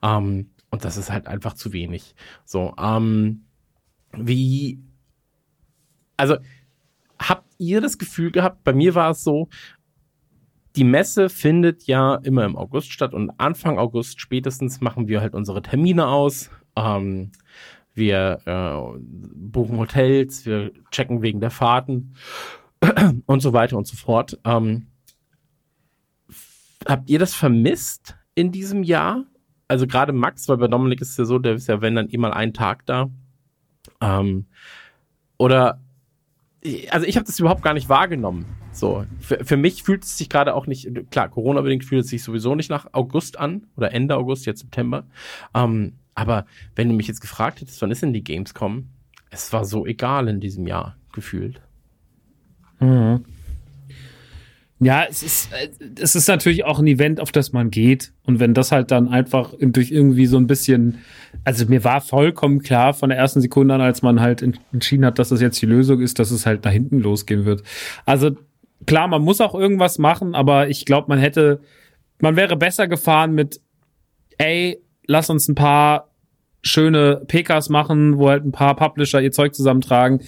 Ähm, 0.02 0.50
und 0.70 0.84
das 0.84 0.98
ist 0.98 1.10
halt 1.10 1.26
einfach 1.26 1.54
zu 1.54 1.72
wenig. 1.72 2.14
So, 2.44 2.74
ähm, 2.78 3.46
wie 4.12 4.80
also 6.16 6.36
habt 7.18 7.46
ihr 7.58 7.80
das 7.80 7.98
Gefühl 7.98 8.30
gehabt, 8.30 8.64
bei 8.64 8.72
mir 8.72 8.94
war 8.94 9.10
es 9.10 9.22
so, 9.22 9.48
die 10.76 10.84
Messe 10.84 11.30
findet 11.30 11.84
ja 11.84 12.16
immer 12.16 12.44
im 12.44 12.56
August 12.56 12.92
statt 12.92 13.14
und 13.14 13.30
Anfang 13.38 13.78
August 13.78 14.20
spätestens 14.20 14.80
machen 14.80 15.08
wir 15.08 15.22
halt 15.22 15.34
unsere 15.34 15.62
Termine 15.62 16.06
aus. 16.06 16.50
Ähm, 16.76 17.32
wir 17.94 18.40
äh, 18.44 18.98
buchen 19.34 19.78
Hotels, 19.78 20.44
wir 20.44 20.72
checken 20.90 21.22
wegen 21.22 21.40
der 21.40 21.50
Fahrten 21.50 22.14
und 23.26 23.40
so 23.40 23.54
weiter 23.54 23.78
und 23.78 23.86
so 23.86 23.96
fort. 23.96 24.38
Ähm, 24.44 24.88
habt 26.86 27.08
ihr 27.08 27.18
das 27.18 27.34
vermisst 27.34 28.16
in 28.34 28.52
diesem 28.52 28.82
Jahr? 28.82 29.24
Also 29.68 29.86
gerade 29.86 30.12
Max, 30.12 30.46
weil 30.48 30.58
bei 30.58 30.68
Dominik 30.68 31.00
ist 31.00 31.12
es 31.12 31.16
ja 31.16 31.24
so, 31.24 31.38
der 31.38 31.54
ist 31.54 31.68
ja, 31.68 31.80
wenn 31.80 31.94
dann 31.94 32.08
immer 32.08 32.36
einen 32.36 32.52
Tag 32.52 32.84
da. 32.84 33.08
Ähm, 34.02 34.46
oder 35.38 35.80
also 36.90 37.06
ich 37.06 37.16
habe 37.16 37.26
das 37.26 37.38
überhaupt 37.38 37.62
gar 37.62 37.74
nicht 37.74 37.88
wahrgenommen. 37.88 38.46
So, 38.72 39.04
für, 39.20 39.44
für 39.44 39.56
mich 39.56 39.82
fühlt 39.82 40.04
es 40.04 40.18
sich 40.18 40.28
gerade 40.28 40.54
auch 40.54 40.66
nicht, 40.66 40.88
klar, 41.10 41.28
Corona-bedingt 41.28 41.84
fühlt 41.84 42.04
es 42.04 42.10
sich 42.10 42.22
sowieso 42.22 42.54
nicht 42.54 42.70
nach 42.70 42.86
August 42.92 43.38
an 43.38 43.66
oder 43.76 43.92
Ende 43.92 44.16
August, 44.16 44.46
jetzt 44.46 44.60
September. 44.60 45.04
Ähm, 45.54 45.94
aber 46.14 46.46
wenn 46.74 46.88
du 46.88 46.94
mich 46.94 47.08
jetzt 47.08 47.20
gefragt 47.20 47.60
hättest, 47.60 47.80
wann 47.82 47.90
ist 47.90 48.02
denn 48.02 48.12
die 48.12 48.24
Gamescom? 48.24 48.88
Es 49.30 49.52
war 49.52 49.64
so 49.64 49.86
egal 49.86 50.28
in 50.28 50.40
diesem 50.40 50.66
Jahr 50.66 50.96
gefühlt. 51.12 51.60
Mhm. 52.80 53.24
Ja, 54.78 55.04
es 55.08 55.22
ist, 55.22 55.52
äh, 55.52 55.68
es 56.00 56.14
ist 56.14 56.28
natürlich 56.28 56.64
auch 56.64 56.78
ein 56.78 56.86
Event, 56.86 57.20
auf 57.20 57.32
das 57.32 57.52
man 57.52 57.70
geht. 57.70 58.12
Und 58.24 58.40
wenn 58.40 58.52
das 58.52 58.72
halt 58.72 58.90
dann 58.90 59.08
einfach 59.08 59.54
durch 59.58 59.90
irgendwie 59.90 60.26
so 60.26 60.36
ein 60.36 60.46
bisschen, 60.46 60.98
also 61.44 61.64
mir 61.66 61.82
war 61.82 62.02
vollkommen 62.02 62.60
klar 62.60 62.92
von 62.92 63.08
der 63.08 63.18
ersten 63.18 63.40
Sekunde 63.40 63.74
an, 63.74 63.80
als 63.80 64.02
man 64.02 64.20
halt 64.20 64.42
entschieden 64.42 65.06
hat, 65.06 65.18
dass 65.18 65.30
das 65.30 65.40
jetzt 65.40 65.60
die 65.62 65.66
Lösung 65.66 66.00
ist, 66.00 66.18
dass 66.18 66.30
es 66.30 66.44
halt 66.44 66.64
nach 66.64 66.72
hinten 66.72 67.00
losgehen 67.00 67.46
wird. 67.46 67.62
Also 68.04 68.36
klar, 68.84 69.08
man 69.08 69.22
muss 69.22 69.40
auch 69.40 69.54
irgendwas 69.54 69.96
machen, 69.98 70.34
aber 70.34 70.68
ich 70.68 70.84
glaube, 70.84 71.08
man 71.08 71.18
hätte, 71.18 71.60
man 72.20 72.36
wäre 72.36 72.56
besser 72.56 72.86
gefahren 72.86 73.34
mit, 73.34 73.60
ey, 74.36 74.78
lass 75.06 75.30
uns 75.30 75.48
ein 75.48 75.54
paar 75.54 76.10
schöne 76.60 77.22
PKs 77.26 77.70
machen, 77.70 78.18
wo 78.18 78.28
halt 78.28 78.44
ein 78.44 78.52
paar 78.52 78.76
Publisher 78.76 79.22
ihr 79.22 79.32
Zeug 79.32 79.54
zusammentragen 79.54 80.20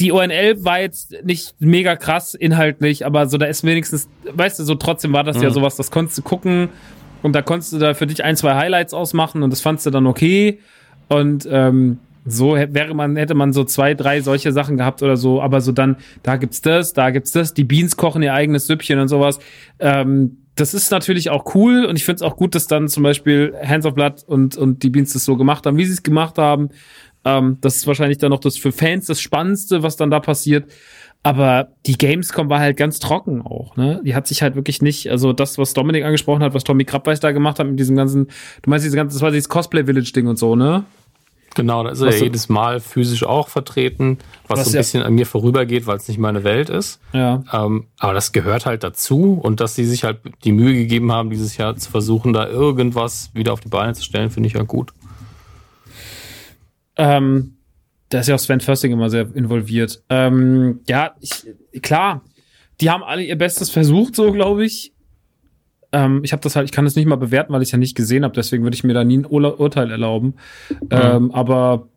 die 0.00 0.12
ONL 0.12 0.64
war 0.64 0.80
jetzt 0.80 1.14
nicht 1.24 1.54
mega 1.58 1.96
krass 1.96 2.34
inhaltlich, 2.34 3.06
aber 3.06 3.28
so 3.28 3.38
da 3.38 3.46
ist 3.46 3.64
wenigstens, 3.64 4.08
weißt 4.30 4.58
du, 4.58 4.64
so 4.64 4.74
trotzdem 4.74 5.12
war 5.12 5.24
das 5.24 5.38
mhm. 5.38 5.44
ja 5.44 5.50
sowas, 5.50 5.76
das 5.76 5.90
konntest 5.90 6.18
du 6.18 6.22
gucken 6.22 6.68
und 7.22 7.32
da 7.34 7.42
konntest 7.42 7.72
du 7.72 7.78
da 7.78 7.94
für 7.94 8.06
dich 8.06 8.22
ein, 8.22 8.36
zwei 8.36 8.54
Highlights 8.54 8.92
ausmachen 8.92 9.42
und 9.42 9.50
das 9.50 9.60
fandst 9.60 9.86
du 9.86 9.90
dann 9.90 10.06
okay 10.06 10.58
und 11.08 11.48
ähm, 11.50 11.98
so 12.26 12.54
wäre 12.54 12.94
man, 12.94 13.16
hätte 13.16 13.34
man 13.34 13.52
so 13.52 13.64
zwei, 13.64 13.94
drei 13.94 14.20
solche 14.20 14.52
Sachen 14.52 14.76
gehabt 14.76 15.02
oder 15.02 15.16
so, 15.16 15.42
aber 15.42 15.60
so 15.60 15.72
dann, 15.72 15.96
da 16.22 16.36
gibt's 16.36 16.62
das, 16.62 16.92
da 16.92 17.10
gibt's 17.10 17.32
das, 17.32 17.54
die 17.54 17.64
Beans 17.64 17.96
kochen 17.96 18.22
ihr 18.22 18.32
eigenes 18.32 18.66
Süppchen 18.66 18.98
und 18.98 19.08
sowas. 19.08 19.38
Ähm, 19.78 20.38
das 20.54 20.72
ist 20.72 20.90
natürlich 20.90 21.30
auch 21.30 21.54
cool 21.54 21.84
und 21.84 21.96
ich 21.96 22.04
finde 22.04 22.16
es 22.16 22.22
auch 22.22 22.36
gut, 22.36 22.54
dass 22.54 22.66
dann 22.66 22.88
zum 22.88 23.02
Beispiel 23.02 23.54
Hands 23.62 23.84
of 23.84 23.94
Blood 23.94 24.22
und, 24.26 24.56
und 24.56 24.82
die 24.82 24.90
Beans 24.90 25.12
das 25.12 25.24
so 25.24 25.36
gemacht 25.36 25.66
haben, 25.66 25.76
wie 25.76 25.84
sie 25.84 25.92
es 25.92 26.02
gemacht 26.02 26.38
haben. 26.38 26.70
Ähm, 27.24 27.58
das 27.60 27.76
ist 27.76 27.86
wahrscheinlich 27.86 28.18
dann 28.18 28.30
noch 28.30 28.40
das 28.40 28.56
für 28.56 28.72
Fans 28.72 29.06
das 29.06 29.20
Spannendste, 29.20 29.82
was 29.82 29.96
dann 29.96 30.10
da 30.10 30.20
passiert. 30.20 30.70
Aber 31.22 31.68
die 31.86 31.96
Gamescom 31.96 32.50
war 32.50 32.60
halt 32.60 32.76
ganz 32.76 32.98
trocken 32.98 33.40
auch, 33.40 33.76
ne? 33.76 34.02
Die 34.04 34.14
hat 34.14 34.26
sich 34.26 34.42
halt 34.42 34.56
wirklich 34.56 34.82
nicht, 34.82 35.10
also 35.10 35.32
das, 35.32 35.56
was 35.56 35.72
Dominik 35.72 36.04
angesprochen 36.04 36.42
hat, 36.42 36.52
was 36.52 36.64
Tommy 36.64 36.84
Krabbeis 36.84 37.18
da 37.18 37.32
gemacht 37.32 37.58
hat 37.58 37.66
mit 37.66 37.80
diesem 37.80 37.96
ganzen, 37.96 38.26
du 38.60 38.68
meinst 38.68 38.84
diese 38.84 38.96
ganze, 38.96 39.16
das 39.16 39.22
war 39.22 39.30
dieses 39.30 39.48
Cosplay 39.48 39.84
Village 39.84 40.12
Ding 40.14 40.26
und 40.26 40.38
so, 40.38 40.54
ne? 40.54 40.84
Genau, 41.54 41.82
da 41.82 41.90
ist 41.90 42.00
er 42.00 42.10
ja 42.10 42.24
jedes 42.24 42.48
Mal 42.48 42.80
physisch 42.80 43.24
auch 43.24 43.48
vertreten, 43.48 44.18
was, 44.48 44.58
was 44.58 44.66
so 44.66 44.70
ein 44.70 44.74
ja 44.74 44.80
bisschen 44.80 45.02
an 45.02 45.14
mir 45.14 45.24
vorübergeht, 45.24 45.86
weil 45.86 45.96
es 45.96 46.08
nicht 46.08 46.18
meine 46.18 46.44
Welt 46.44 46.68
ist. 46.68 47.00
Ja. 47.12 47.42
Ähm, 47.52 47.86
aber 47.98 48.12
das 48.12 48.32
gehört 48.32 48.66
halt 48.66 48.82
dazu 48.82 49.38
und 49.40 49.60
dass 49.60 49.74
sie 49.74 49.84
sich 49.84 50.04
halt 50.04 50.18
die 50.44 50.52
Mühe 50.52 50.74
gegeben 50.74 51.12
haben, 51.12 51.30
dieses 51.30 51.56
Jahr 51.56 51.76
zu 51.76 51.90
versuchen, 51.90 52.32
da 52.32 52.48
irgendwas 52.48 53.30
wieder 53.34 53.52
auf 53.52 53.60
die 53.60 53.68
Beine 53.68 53.94
zu 53.94 54.02
stellen, 54.02 54.30
finde 54.30 54.48
ich 54.48 54.54
ja 54.54 54.62
gut. 54.62 54.92
Ähm, 56.96 57.56
da 58.08 58.20
ist 58.20 58.28
ja 58.28 58.34
auch 58.34 58.40
Sven 58.40 58.60
Försting 58.60 58.92
immer 58.92 59.10
sehr 59.10 59.34
involviert. 59.34 60.02
Ähm, 60.08 60.80
ja, 60.88 61.14
ich, 61.20 61.46
klar, 61.82 62.22
die 62.80 62.90
haben 62.90 63.02
alle 63.02 63.22
ihr 63.22 63.36
Bestes 63.36 63.70
versucht, 63.70 64.14
so 64.14 64.32
glaube 64.32 64.64
ich. 64.64 64.92
Ähm, 65.92 66.22
ich 66.24 66.32
habe 66.32 66.42
das 66.42 66.56
halt, 66.56 66.66
ich 66.66 66.72
kann 66.72 66.84
das 66.84 66.96
nicht 66.96 67.06
mal 67.06 67.16
bewerten, 67.16 67.52
weil 67.52 67.62
ich 67.62 67.72
ja 67.72 67.78
nicht 67.78 67.96
gesehen 67.96 68.24
habe, 68.24 68.34
deswegen 68.34 68.62
würde 68.62 68.74
ich 68.74 68.84
mir 68.84 68.94
da 68.94 69.04
nie 69.04 69.18
ein 69.18 69.26
Ur 69.26 69.58
Urteil 69.58 69.90
erlauben. 69.90 70.34
Mhm. 70.70 70.88
Ähm, 70.90 71.30
aber 71.32 71.88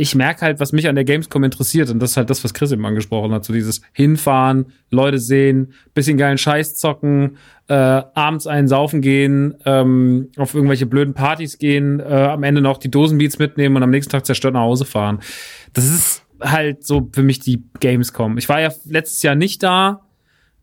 ich 0.00 0.14
merke 0.14 0.40
halt, 0.40 0.60
was 0.60 0.72
mich 0.72 0.88
an 0.88 0.94
der 0.94 1.04
Gamescom 1.04 1.44
interessiert. 1.44 1.90
Und 1.90 1.98
das 2.00 2.12
ist 2.12 2.16
halt 2.16 2.30
das, 2.30 2.42
was 2.42 2.54
Chris 2.54 2.72
eben 2.72 2.86
angesprochen 2.86 3.32
hat. 3.32 3.44
So 3.44 3.52
dieses 3.52 3.82
Hinfahren, 3.92 4.72
Leute 4.90 5.18
sehen, 5.18 5.74
bisschen 5.92 6.16
geilen 6.16 6.38
Scheiß 6.38 6.74
zocken, 6.76 7.36
äh, 7.68 7.74
abends 7.74 8.46
einen 8.46 8.66
saufen 8.66 9.02
gehen, 9.02 9.56
ähm, 9.66 10.30
auf 10.38 10.54
irgendwelche 10.54 10.86
blöden 10.86 11.12
Partys 11.12 11.58
gehen, 11.58 12.00
äh, 12.00 12.04
am 12.04 12.44
Ende 12.44 12.62
noch 12.62 12.78
die 12.78 12.90
Dosenbeats 12.90 13.38
mitnehmen 13.38 13.76
und 13.76 13.82
am 13.82 13.90
nächsten 13.90 14.10
Tag 14.10 14.24
zerstört 14.24 14.54
nach 14.54 14.62
Hause 14.62 14.86
fahren. 14.86 15.20
Das 15.74 15.84
ist 15.84 16.22
halt 16.40 16.86
so 16.86 17.10
für 17.12 17.22
mich 17.22 17.40
die 17.40 17.62
Gamescom. 17.80 18.38
Ich 18.38 18.48
war 18.48 18.58
ja 18.58 18.72
letztes 18.86 19.22
Jahr 19.22 19.34
nicht 19.34 19.62
da, 19.62 20.00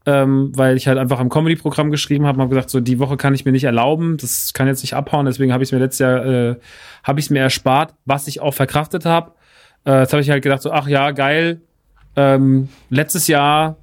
ähm, 0.07 0.53
weil 0.55 0.77
ich 0.77 0.87
halt 0.87 0.97
einfach 0.97 1.19
am 1.19 1.27
Comedy-Programm 1.27 1.91
geschrieben 1.91 2.25
habe 2.25 2.37
und 2.37 2.41
habe 2.43 2.55
gesagt, 2.55 2.69
so 2.69 2.79
die 2.79 2.97
Woche 2.97 3.17
kann 3.17 3.35
ich 3.35 3.43
mir 3.43 3.51
nicht 3.51 3.65
erlauben, 3.65 4.15
das 4.15 4.53
kann 4.53 4.65
jetzt 4.65 4.81
nicht 4.81 4.93
abhauen, 4.93 5.25
deswegen 5.25 5.51
habe 5.51 5.65
ich 5.65 5.71
mir 5.73 5.79
letztes 5.79 5.99
Jahr 5.99 6.25
äh, 6.25 6.55
habe 7.03 7.19
ich 7.19 7.29
mir 7.29 7.39
erspart, 7.39 7.93
was 8.05 8.27
ich 8.27 8.39
auch 8.39 8.53
verkraftet 8.53 9.05
habe. 9.05 9.33
Äh, 9.85 9.99
jetzt 9.99 10.13
habe 10.13 10.21
ich 10.21 10.29
halt 10.29 10.43
gedacht, 10.43 10.61
so 10.61 10.71
ach 10.71 10.87
ja, 10.87 11.11
geil. 11.11 11.61
Ähm, 12.15 12.69
letztes 12.89 13.27
Jahr 13.27 13.75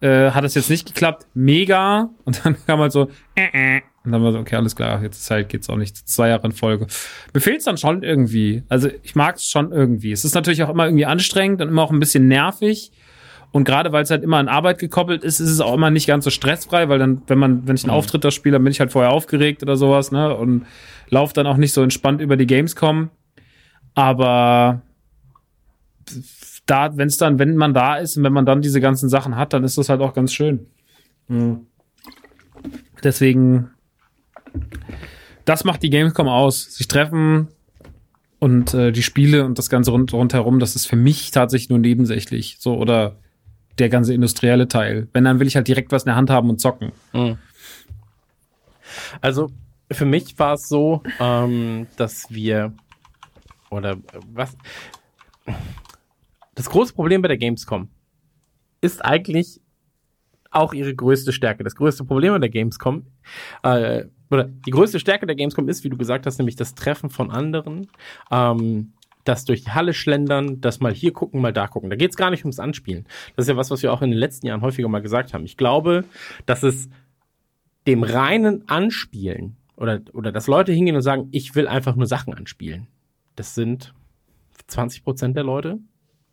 äh, 0.00 0.30
hat 0.30 0.44
es 0.44 0.54
jetzt 0.54 0.70
nicht 0.70 0.86
geklappt, 0.86 1.26
mega. 1.34 2.10
Und 2.24 2.44
dann 2.44 2.56
kam 2.66 2.78
halt 2.78 2.92
so, 2.92 3.10
äh, 3.34 3.76
äh. 3.76 3.80
Und 4.04 4.12
dann 4.12 4.22
war 4.22 4.30
so, 4.30 4.38
okay, 4.38 4.54
alles 4.54 4.76
klar, 4.76 5.02
jetzt 5.02 5.28
halt 5.32 5.48
geht's 5.48 5.68
auch 5.68 5.76
nicht 5.76 5.96
zwei 5.96 6.28
Jahre 6.28 6.46
in 6.46 6.52
Folge. 6.52 6.86
Mir 7.34 7.40
fehlt's 7.40 7.64
dann 7.64 7.76
schon 7.76 8.04
irgendwie. 8.04 8.62
Also 8.68 8.88
ich 9.02 9.16
mag 9.16 9.34
es 9.34 9.50
schon 9.50 9.72
irgendwie. 9.72 10.12
Es 10.12 10.24
ist 10.24 10.36
natürlich 10.36 10.62
auch 10.62 10.70
immer 10.70 10.84
irgendwie 10.84 11.06
anstrengend 11.06 11.60
und 11.60 11.68
immer 11.68 11.82
auch 11.82 11.90
ein 11.90 11.98
bisschen 11.98 12.28
nervig. 12.28 12.92
Und 13.52 13.64
gerade 13.64 13.92
weil 13.92 14.02
es 14.02 14.10
halt 14.10 14.22
immer 14.22 14.38
an 14.38 14.48
Arbeit 14.48 14.78
gekoppelt 14.78 15.24
ist, 15.24 15.40
ist 15.40 15.50
es 15.50 15.60
auch 15.60 15.74
immer 15.74 15.90
nicht 15.90 16.06
ganz 16.06 16.24
so 16.24 16.30
stressfrei, 16.30 16.88
weil 16.88 16.98
dann, 16.98 17.22
wenn 17.26 17.38
man, 17.38 17.66
wenn 17.66 17.76
ich 17.76 17.84
einen 17.84 17.92
mhm. 17.92 17.98
Auftritt 17.98 18.24
da 18.24 18.30
spiele, 18.30 18.54
dann 18.54 18.64
bin 18.64 18.70
ich 18.70 18.80
halt 18.80 18.92
vorher 18.92 19.12
aufgeregt 19.12 19.62
oder 19.62 19.76
sowas, 19.76 20.12
ne? 20.12 20.34
Und 20.34 20.66
laufe 21.08 21.32
dann 21.32 21.46
auch 21.46 21.56
nicht 21.56 21.72
so 21.72 21.82
entspannt 21.82 22.20
über 22.20 22.36
die 22.36 22.46
Gamescom. 22.46 23.10
Aber 23.94 24.82
da, 26.66 26.96
wenn 26.96 27.08
es 27.08 27.16
dann, 27.16 27.38
wenn 27.38 27.56
man 27.56 27.72
da 27.72 27.96
ist 27.96 28.16
und 28.16 28.24
wenn 28.24 28.32
man 28.32 28.44
dann 28.44 28.60
diese 28.60 28.80
ganzen 28.80 29.08
Sachen 29.08 29.36
hat, 29.36 29.52
dann 29.52 29.64
ist 29.64 29.78
das 29.78 29.88
halt 29.88 30.00
auch 30.00 30.12
ganz 30.12 30.32
schön. 30.32 30.66
Mhm. 31.28 31.66
Deswegen 33.02 33.70
das 35.46 35.64
macht 35.64 35.82
die 35.82 35.90
Gamescom 35.90 36.28
aus. 36.28 36.74
Sich 36.74 36.88
treffen 36.88 37.48
und 38.38 38.74
äh, 38.74 38.92
die 38.92 39.02
Spiele 39.02 39.44
und 39.44 39.58
das 39.58 39.70
Ganze 39.70 39.92
rund, 39.92 40.12
rundherum, 40.12 40.58
das 40.58 40.76
ist 40.76 40.86
für 40.86 40.96
mich 40.96 41.30
tatsächlich 41.30 41.70
nur 41.70 41.78
nebensächlich. 41.78 42.56
So, 42.58 42.76
oder 42.76 43.16
der 43.78 43.88
ganze 43.88 44.14
industrielle 44.14 44.68
Teil. 44.68 45.08
Wenn, 45.12 45.24
dann 45.24 45.40
will 45.40 45.46
ich 45.46 45.56
halt 45.56 45.68
direkt 45.68 45.92
was 45.92 46.04
in 46.04 46.08
der 46.08 46.16
Hand 46.16 46.30
haben 46.30 46.50
und 46.50 46.60
zocken. 46.60 46.92
Mhm. 47.12 47.38
Also, 49.20 49.50
für 49.90 50.06
mich 50.06 50.38
war 50.38 50.54
es 50.54 50.68
so, 50.68 51.02
ähm, 51.20 51.86
dass 51.96 52.30
wir 52.30 52.72
oder 53.70 53.96
was 54.32 54.56
das 56.54 56.70
große 56.70 56.94
Problem 56.94 57.22
bei 57.22 57.28
der 57.28 57.36
Gamescom 57.36 57.88
ist 58.80 59.04
eigentlich 59.04 59.60
auch 60.50 60.72
ihre 60.72 60.94
größte 60.94 61.32
Stärke. 61.32 61.64
Das 61.64 61.74
größte 61.74 62.04
Problem 62.04 62.32
bei 62.32 62.38
der 62.38 62.48
Gamescom 62.48 63.06
äh, 63.62 64.04
oder 64.30 64.44
die 64.44 64.70
größte 64.70 64.98
Stärke 64.98 65.26
der 65.26 65.36
Gamescom 65.36 65.68
ist, 65.68 65.84
wie 65.84 65.90
du 65.90 65.96
gesagt 65.96 66.26
hast, 66.26 66.38
nämlich 66.38 66.56
das 66.56 66.74
Treffen 66.74 67.10
von 67.10 67.30
anderen, 67.30 67.88
ähm, 68.30 68.92
das 69.28 69.44
durch 69.44 69.64
die 69.64 69.70
Halle 69.70 69.94
schlendern, 69.94 70.60
das 70.60 70.80
mal 70.80 70.92
hier 70.92 71.12
gucken, 71.12 71.40
mal 71.40 71.52
da 71.52 71.66
gucken. 71.66 71.90
Da 71.90 71.96
geht 71.96 72.10
es 72.10 72.16
gar 72.16 72.30
nicht 72.30 72.44
ums 72.44 72.58
Anspielen. 72.58 73.06
Das 73.34 73.44
ist 73.44 73.48
ja 73.48 73.56
was, 73.56 73.70
was 73.70 73.82
wir 73.82 73.92
auch 73.92 74.02
in 74.02 74.10
den 74.10 74.18
letzten 74.18 74.46
Jahren 74.46 74.62
häufiger 74.62 74.88
mal 74.88 75.02
gesagt 75.02 75.34
haben. 75.34 75.44
Ich 75.44 75.56
glaube, 75.56 76.04
dass 76.46 76.62
es 76.62 76.88
dem 77.86 78.02
reinen 78.02 78.68
Anspielen 78.68 79.56
oder, 79.76 80.00
oder 80.12 80.32
dass 80.32 80.46
Leute 80.46 80.72
hingehen 80.72 80.96
und 80.96 81.02
sagen, 81.02 81.28
ich 81.32 81.54
will 81.54 81.68
einfach 81.68 81.96
nur 81.96 82.06
Sachen 82.06 82.34
anspielen. 82.34 82.86
Das 83.34 83.54
sind 83.54 83.94
20 84.66 85.04
Prozent 85.04 85.36
der 85.36 85.44
Leute 85.44 85.78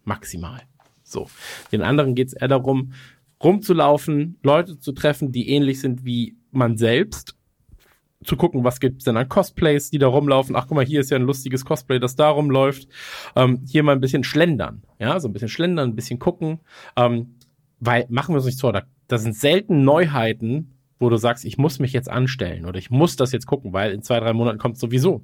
maximal. 0.04 0.62
So. 1.04 1.30
Den 1.72 1.82
anderen 1.82 2.16
geht 2.16 2.30
es 2.30 2.34
eher 2.34 2.48
darum, 2.48 2.94
rumzulaufen, 3.44 4.38
Leute 4.42 4.80
zu 4.80 4.94
treffen, 4.94 5.32
die 5.32 5.50
ähnlich 5.50 5.82
sind 5.82 6.06
wie 6.06 6.38
man 6.52 6.78
selbst 6.78 7.36
zu 8.24 8.36
gucken, 8.36 8.64
was 8.64 8.80
gibt's 8.80 9.06
denn 9.06 9.18
an 9.18 9.30
Cosplays, 9.30 9.92
die 9.92 10.00
da 10.00 10.08
rumlaufen. 10.08 10.56
Ach, 10.56 10.68
guck 10.68 10.76
mal, 10.76 10.86
hier 10.86 11.02
ist 11.02 11.12
ja 11.12 11.18
ein 11.18 11.24
lustiges 11.24 11.66
Cosplay, 11.66 12.00
das 12.00 12.16
da 12.16 12.30
rumläuft. 12.30 12.88
Ähm, 13.36 13.62
hier 13.68 13.84
mal 13.84 13.94
ein 13.94 14.02
bisschen 14.02 14.24
schlendern, 14.24 14.84
ja, 15.00 15.20
so 15.20 15.28
ein 15.28 15.34
bisschen 15.34 15.50
schlendern, 15.50 15.90
ein 15.90 15.96
bisschen 15.96 16.20
gucken. 16.20 16.60
Ähm, 16.96 17.36
weil, 17.80 18.06
machen 18.10 18.34
wir 18.34 18.38
uns 18.38 18.46
nicht 18.46 18.62
vor, 18.62 18.74
da, 18.74 18.84
da 19.08 19.18
sind 19.18 19.36
selten 19.36 19.84
Neuheiten, 19.84 20.78
wo 21.00 21.10
du 21.10 21.18
sagst, 21.18 21.44
ich 21.44 21.58
muss 21.58 21.80
mich 21.80 21.92
jetzt 21.94 22.10
anstellen 22.10 22.66
oder 22.66 22.80
ich 22.80 22.90
muss 22.90 23.16
das 23.16 23.32
jetzt 23.32 23.46
gucken, 23.46 23.74
weil 23.74 23.92
in 23.92 24.02
zwei, 24.02 24.20
drei 24.20 24.34
Monaten 24.34 24.58
kommt 24.58 24.78
sowieso. 24.78 25.24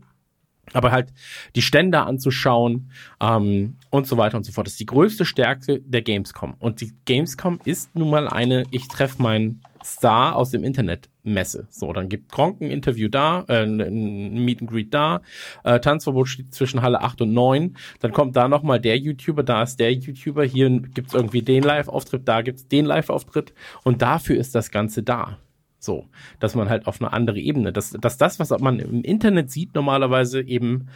Aber 0.73 0.91
halt 0.91 1.13
die 1.55 1.61
Stände 1.61 2.01
anzuschauen 2.01 2.91
ähm, 3.21 3.75
und 3.89 4.07
so 4.07 4.17
weiter 4.17 4.37
und 4.37 4.43
so 4.43 4.51
fort. 4.51 4.67
Das 4.67 4.73
ist 4.73 4.79
die 4.79 4.85
größte 4.85 5.25
Stärke 5.25 5.81
der 5.81 6.01
Gamescom. 6.01 6.55
Und 6.59 6.81
die 6.81 6.93
Gamescom 7.05 7.59
ist 7.65 7.95
nun 7.95 8.09
mal 8.09 8.27
eine, 8.27 8.63
ich 8.71 8.87
treffe 8.87 9.21
meinen 9.21 9.61
Star 9.83 10.35
aus 10.35 10.51
dem 10.51 10.63
Internet 10.63 11.09
Messe. 11.23 11.67
So, 11.69 11.93
dann 11.93 12.09
gibt 12.09 12.31
Gronk 12.31 12.61
ein 12.61 12.71
Interview 12.71 13.07
da, 13.07 13.45
äh, 13.47 13.63
ein 13.63 14.43
Meet 14.45 14.61
and 14.61 14.69
Greet 14.69 14.93
da, 14.93 15.21
äh, 15.63 15.79
Tanzverbot 15.79 16.27
steht 16.27 16.53
zwischen 16.53 16.81
Halle 16.81 17.01
8 17.01 17.21
und 17.21 17.33
9, 17.33 17.77
dann 17.99 18.11
kommt 18.11 18.35
da 18.35 18.47
nochmal 18.47 18.79
der 18.79 18.97
YouTuber, 18.97 19.43
da 19.43 19.63
ist 19.63 19.79
der 19.79 19.93
YouTuber, 19.93 20.43
hier 20.43 20.69
gibt's 20.69 21.13
irgendwie 21.13 21.41
den 21.41 21.63
Live-Auftritt, 21.63 22.27
da 22.27 22.41
gibt's 22.41 22.67
den 22.67 22.85
Live-Auftritt 22.85 23.53
und 23.83 24.01
dafür 24.01 24.37
ist 24.37 24.55
das 24.55 24.71
Ganze 24.71 25.03
da. 25.03 25.37
So, 25.79 26.07
dass 26.39 26.55
man 26.55 26.69
halt 26.69 26.87
auf 26.87 27.01
eine 27.01 27.13
andere 27.13 27.39
Ebene, 27.39 27.71
dass, 27.71 27.91
dass 27.91 28.17
das, 28.17 28.39
was 28.39 28.49
man 28.59 28.79
im 28.79 29.01
Internet 29.01 29.49
sieht, 29.49 29.75
normalerweise 29.75 30.41
eben 30.41 30.89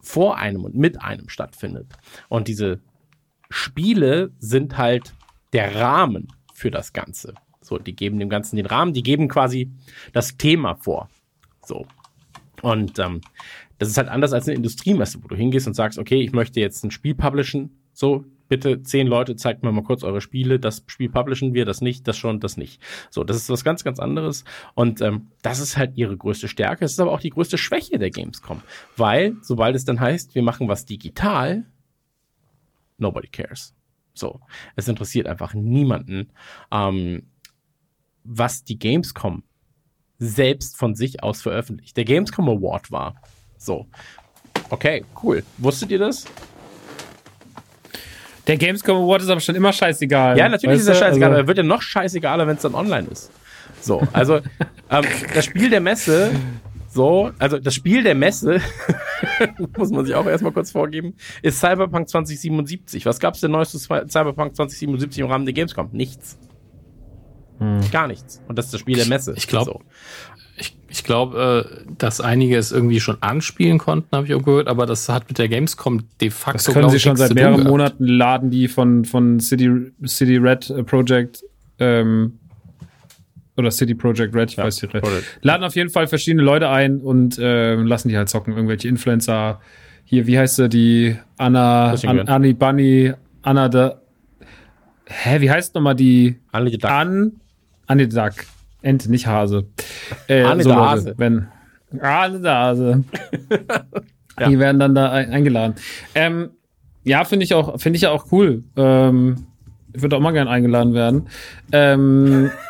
vor 0.00 0.36
einem 0.36 0.64
und 0.64 0.76
mit 0.76 1.02
einem 1.02 1.28
stattfindet. 1.28 1.92
Und 2.28 2.46
diese 2.46 2.80
Spiele 3.50 4.30
sind 4.38 4.78
halt 4.78 5.14
der 5.52 5.74
Rahmen 5.74 6.28
für 6.54 6.70
das 6.70 6.92
Ganze. 6.92 7.34
So, 7.60 7.78
die 7.78 7.96
geben 7.96 8.18
dem 8.18 8.28
Ganzen 8.28 8.56
den 8.56 8.66
Rahmen, 8.66 8.92
die 8.92 9.02
geben 9.02 9.28
quasi 9.28 9.70
das 10.12 10.36
Thema 10.36 10.76
vor. 10.76 11.08
So. 11.64 11.86
Und 12.62 12.98
ähm, 12.98 13.20
das 13.78 13.88
ist 13.88 13.98
halt 13.98 14.08
anders 14.08 14.32
als 14.32 14.46
eine 14.46 14.56
Industriemesse, 14.56 15.22
wo 15.22 15.28
du 15.28 15.36
hingehst 15.36 15.66
und 15.66 15.74
sagst, 15.74 15.98
okay, 15.98 16.20
ich 16.20 16.32
möchte 16.32 16.60
jetzt 16.60 16.84
ein 16.84 16.90
Spiel 16.90 17.14
publishen. 17.14 17.70
So, 17.92 18.24
bitte 18.48 18.82
zehn 18.82 19.06
Leute, 19.06 19.36
zeigt 19.36 19.62
mir 19.62 19.72
mal 19.72 19.82
kurz 19.82 20.02
eure 20.02 20.20
Spiele. 20.20 20.58
Das 20.58 20.84
Spiel 20.86 21.10
publishen 21.10 21.54
wir, 21.54 21.64
das 21.64 21.80
nicht, 21.80 22.08
das 22.08 22.16
schon, 22.16 22.40
das 22.40 22.56
nicht. 22.56 22.80
So, 23.10 23.24
das 23.24 23.36
ist 23.36 23.50
was 23.50 23.64
ganz, 23.64 23.84
ganz 23.84 23.98
anderes. 23.98 24.44
Und 24.74 25.00
ähm, 25.00 25.28
das 25.42 25.60
ist 25.60 25.76
halt 25.76 25.96
ihre 25.96 26.16
größte 26.16 26.48
Stärke. 26.48 26.84
Es 26.84 26.92
ist 26.92 27.00
aber 27.00 27.12
auch 27.12 27.20
die 27.20 27.30
größte 27.30 27.58
Schwäche 27.58 27.98
der 27.98 28.10
Gamescom. 28.10 28.62
Weil, 28.96 29.36
sobald 29.42 29.76
es 29.76 29.84
dann 29.84 30.00
heißt, 30.00 30.34
wir 30.34 30.42
machen 30.42 30.68
was 30.68 30.84
digital, 30.84 31.66
nobody 32.96 33.28
cares. 33.28 33.74
So, 34.14 34.40
es 34.74 34.88
interessiert 34.88 35.26
einfach 35.26 35.54
niemanden. 35.54 36.30
Ähm, 36.72 37.28
was 38.24 38.64
die 38.64 38.78
Gamescom 38.78 39.42
selbst 40.18 40.76
von 40.76 40.94
sich 40.94 41.22
aus 41.22 41.40
veröffentlicht. 41.40 41.96
Der 41.96 42.04
Gamescom 42.04 42.48
Award 42.48 42.90
war. 42.90 43.22
So. 43.56 43.86
Okay, 44.70 45.04
cool. 45.22 45.44
Wusstet 45.56 45.90
ihr 45.90 45.98
das? 45.98 46.26
Der 48.48 48.56
Gamescom 48.56 48.96
Award 48.96 49.22
ist 49.22 49.28
aber 49.28 49.40
schon 49.40 49.54
immer 49.54 49.72
scheißegal. 49.72 50.38
Ja, 50.38 50.48
natürlich 50.48 50.80
ist 50.80 50.88
er 50.88 50.94
scheißegal, 50.94 51.30
also 51.30 51.34
aber 51.34 51.36
er 51.36 51.46
wird 51.46 51.58
ja 51.58 51.64
noch 51.64 51.82
scheißegaler, 51.82 52.46
wenn 52.46 52.56
es 52.56 52.62
dann 52.62 52.74
online 52.74 53.06
ist. 53.08 53.30
So, 53.80 54.02
also 54.12 54.36
ähm, 54.90 55.04
das 55.34 55.44
Spiel 55.44 55.70
der 55.70 55.80
Messe, 55.80 56.32
so, 56.88 57.30
also 57.38 57.58
das 57.58 57.74
Spiel 57.74 58.02
der 58.02 58.14
Messe, 58.14 58.60
muss 59.76 59.90
man 59.90 60.06
sich 60.06 60.14
auch 60.14 60.26
erstmal 60.26 60.52
kurz 60.52 60.72
vorgeben, 60.72 61.14
ist 61.42 61.60
Cyberpunk 61.60 62.08
2077. 62.08 63.04
Was 63.04 63.20
gab's 63.20 63.40
denn 63.40 63.50
Neues 63.50 63.70
zu 63.70 63.78
Cyberpunk 63.78 64.56
2077 64.56 65.20
im 65.20 65.26
Rahmen 65.26 65.44
der 65.44 65.52
Gamescom? 65.52 65.90
Nichts. 65.92 66.38
Hm. 67.58 67.80
Gar 67.92 68.06
nichts. 68.06 68.40
Und 68.48 68.56
das 68.56 68.66
ist 68.66 68.74
das 68.74 68.80
Spiel 68.80 68.96
der 68.96 69.06
Messe. 69.06 69.34
Ich 69.36 69.46
glaube, 69.46 69.72
so. 69.72 69.80
Ich, 70.58 70.76
ich 70.88 71.04
glaube, 71.04 71.66
äh, 71.68 71.92
dass 71.98 72.20
einige 72.20 72.56
es 72.56 72.72
irgendwie 72.72 73.00
schon 73.00 73.18
anspielen 73.20 73.78
konnten, 73.78 74.16
habe 74.16 74.26
ich 74.26 74.34
auch 74.34 74.42
gehört, 74.42 74.68
aber 74.68 74.86
das 74.86 75.08
hat 75.08 75.28
mit 75.28 75.38
der 75.38 75.48
Gamescom 75.48 76.04
de 76.20 76.30
facto. 76.30 76.58
Das 76.58 76.74
können 76.74 76.90
sie 76.90 77.00
schon 77.00 77.16
seit 77.16 77.34
mehreren 77.34 77.64
Monaten 77.64 78.04
laden, 78.06 78.50
die 78.50 78.68
von, 78.68 79.04
von 79.04 79.40
City, 79.40 79.92
City 80.04 80.36
Red 80.36 80.70
äh, 80.70 80.82
Project 80.82 81.44
ähm, 81.78 82.38
oder 83.56 83.70
City 83.70 83.94
Project 83.94 84.34
Red, 84.34 84.50
ich 84.50 84.56
ja, 84.56 84.64
weiß 84.64 84.82
nicht. 84.82 84.94
Laden 85.42 85.64
auf 85.64 85.74
jeden 85.74 85.90
Fall 85.90 86.06
verschiedene 86.06 86.42
Leute 86.42 86.68
ein 86.68 87.00
und 87.00 87.38
äh, 87.38 87.74
lassen 87.74 88.08
die 88.08 88.16
halt 88.16 88.28
zocken. 88.28 88.54
Irgendwelche 88.54 88.88
Influencer. 88.88 89.60
Hier, 90.04 90.26
wie 90.26 90.38
heißt 90.38 90.56
sie, 90.56 90.68
die 90.68 91.16
Anna, 91.36 91.92
An, 91.92 92.20
Annie 92.28 92.54
Bunny, 92.54 93.12
Anna 93.42 93.68
da. 93.68 94.00
Hä, 95.06 95.40
wie 95.40 95.50
heißt 95.50 95.74
nochmal 95.74 95.96
die? 95.96 96.38
Anne 96.52 96.70
Duck. 96.70 96.84
An, 96.90 97.32
Anne 97.86 98.08
Duck. 98.08 98.34
Ente, 98.82 99.10
nicht 99.10 99.26
Hase. 99.26 99.66
Äh, 100.28 100.42
Anne 100.42 100.62
so 100.62 100.70
der 100.70 100.78
Hase. 100.78 101.14
Wenn, 101.16 101.48
Anne 102.00 102.40
der 102.40 102.54
Hase. 102.54 103.04
ja. 104.40 104.48
Die 104.48 104.58
werden 104.58 104.78
dann 104.78 104.94
da 104.94 105.10
eingeladen. 105.10 105.74
Ähm, 106.14 106.50
ja, 107.04 107.24
finde 107.24 107.44
ich 107.44 107.54
auch, 107.54 107.80
finde 107.80 107.96
ich 107.96 108.02
ja 108.02 108.10
auch 108.10 108.30
cool. 108.32 108.62
Ähm, 108.76 109.46
ich 109.92 110.02
würde 110.02 110.16
auch 110.16 110.20
mal 110.20 110.32
gern 110.32 110.48
eingeladen 110.48 110.94
werden. 110.94 111.28
Ähm, 111.72 112.50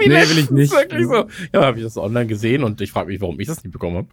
Nee, 0.00 0.10
will 0.10 0.38
ich 0.38 0.50
nicht. 0.50 0.72
Wirklich 0.72 1.06
so. 1.06 1.26
Ja, 1.52 1.64
habe 1.66 1.78
ich 1.78 1.84
das 1.84 1.96
online 1.96 2.26
gesehen 2.26 2.64
und 2.64 2.80
ich 2.80 2.90
frage 2.90 3.08
mich, 3.08 3.20
warum 3.20 3.38
ich 3.38 3.46
das 3.46 3.62
nicht 3.62 3.72
bekommen 3.72 3.96
habe. 3.96 4.08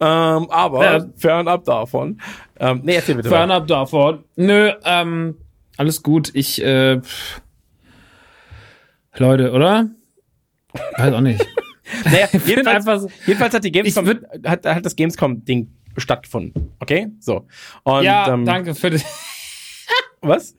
Ähm, 0.00 0.50
aber 0.50 0.84
Ja. 0.84 1.06
fernab 1.16 1.64
davon. 1.64 2.20
Ähm, 2.58 2.80
nee, 2.84 2.94
erzähl 2.94 3.14
bitte. 3.16 3.28
Fernab 3.28 3.66
davon. 3.66 4.24
Nö, 4.36 4.72
ähm, 4.84 5.36
alles 5.76 6.02
gut. 6.02 6.30
Ich, 6.34 6.62
äh, 6.62 7.00
pff. 7.00 7.42
Leute, 9.18 9.52
oder? 9.52 9.90
Weiß 10.96 11.12
auch 11.12 11.20
nicht. 11.20 11.46
Naja, 12.04 12.28
jedenfalls, 12.44 12.84
so- 12.84 13.10
jedenfalls 13.26 13.54
hat 13.54 13.64
die 13.64 13.72
Gamescom, 13.72 14.06
Ich 14.10 14.46
hat, 14.46 14.66
hat 14.66 14.84
das 14.84 14.94
Gamescom-Ding 14.94 15.72
stattgefunden. 15.96 16.72
Okay? 16.80 17.08
So. 17.18 17.46
Und, 17.82 18.02
ja, 18.04 18.30
ähm, 18.34 18.44
danke 18.44 18.74
für 18.74 18.90
die. 18.90 19.00
Was? 20.20 20.54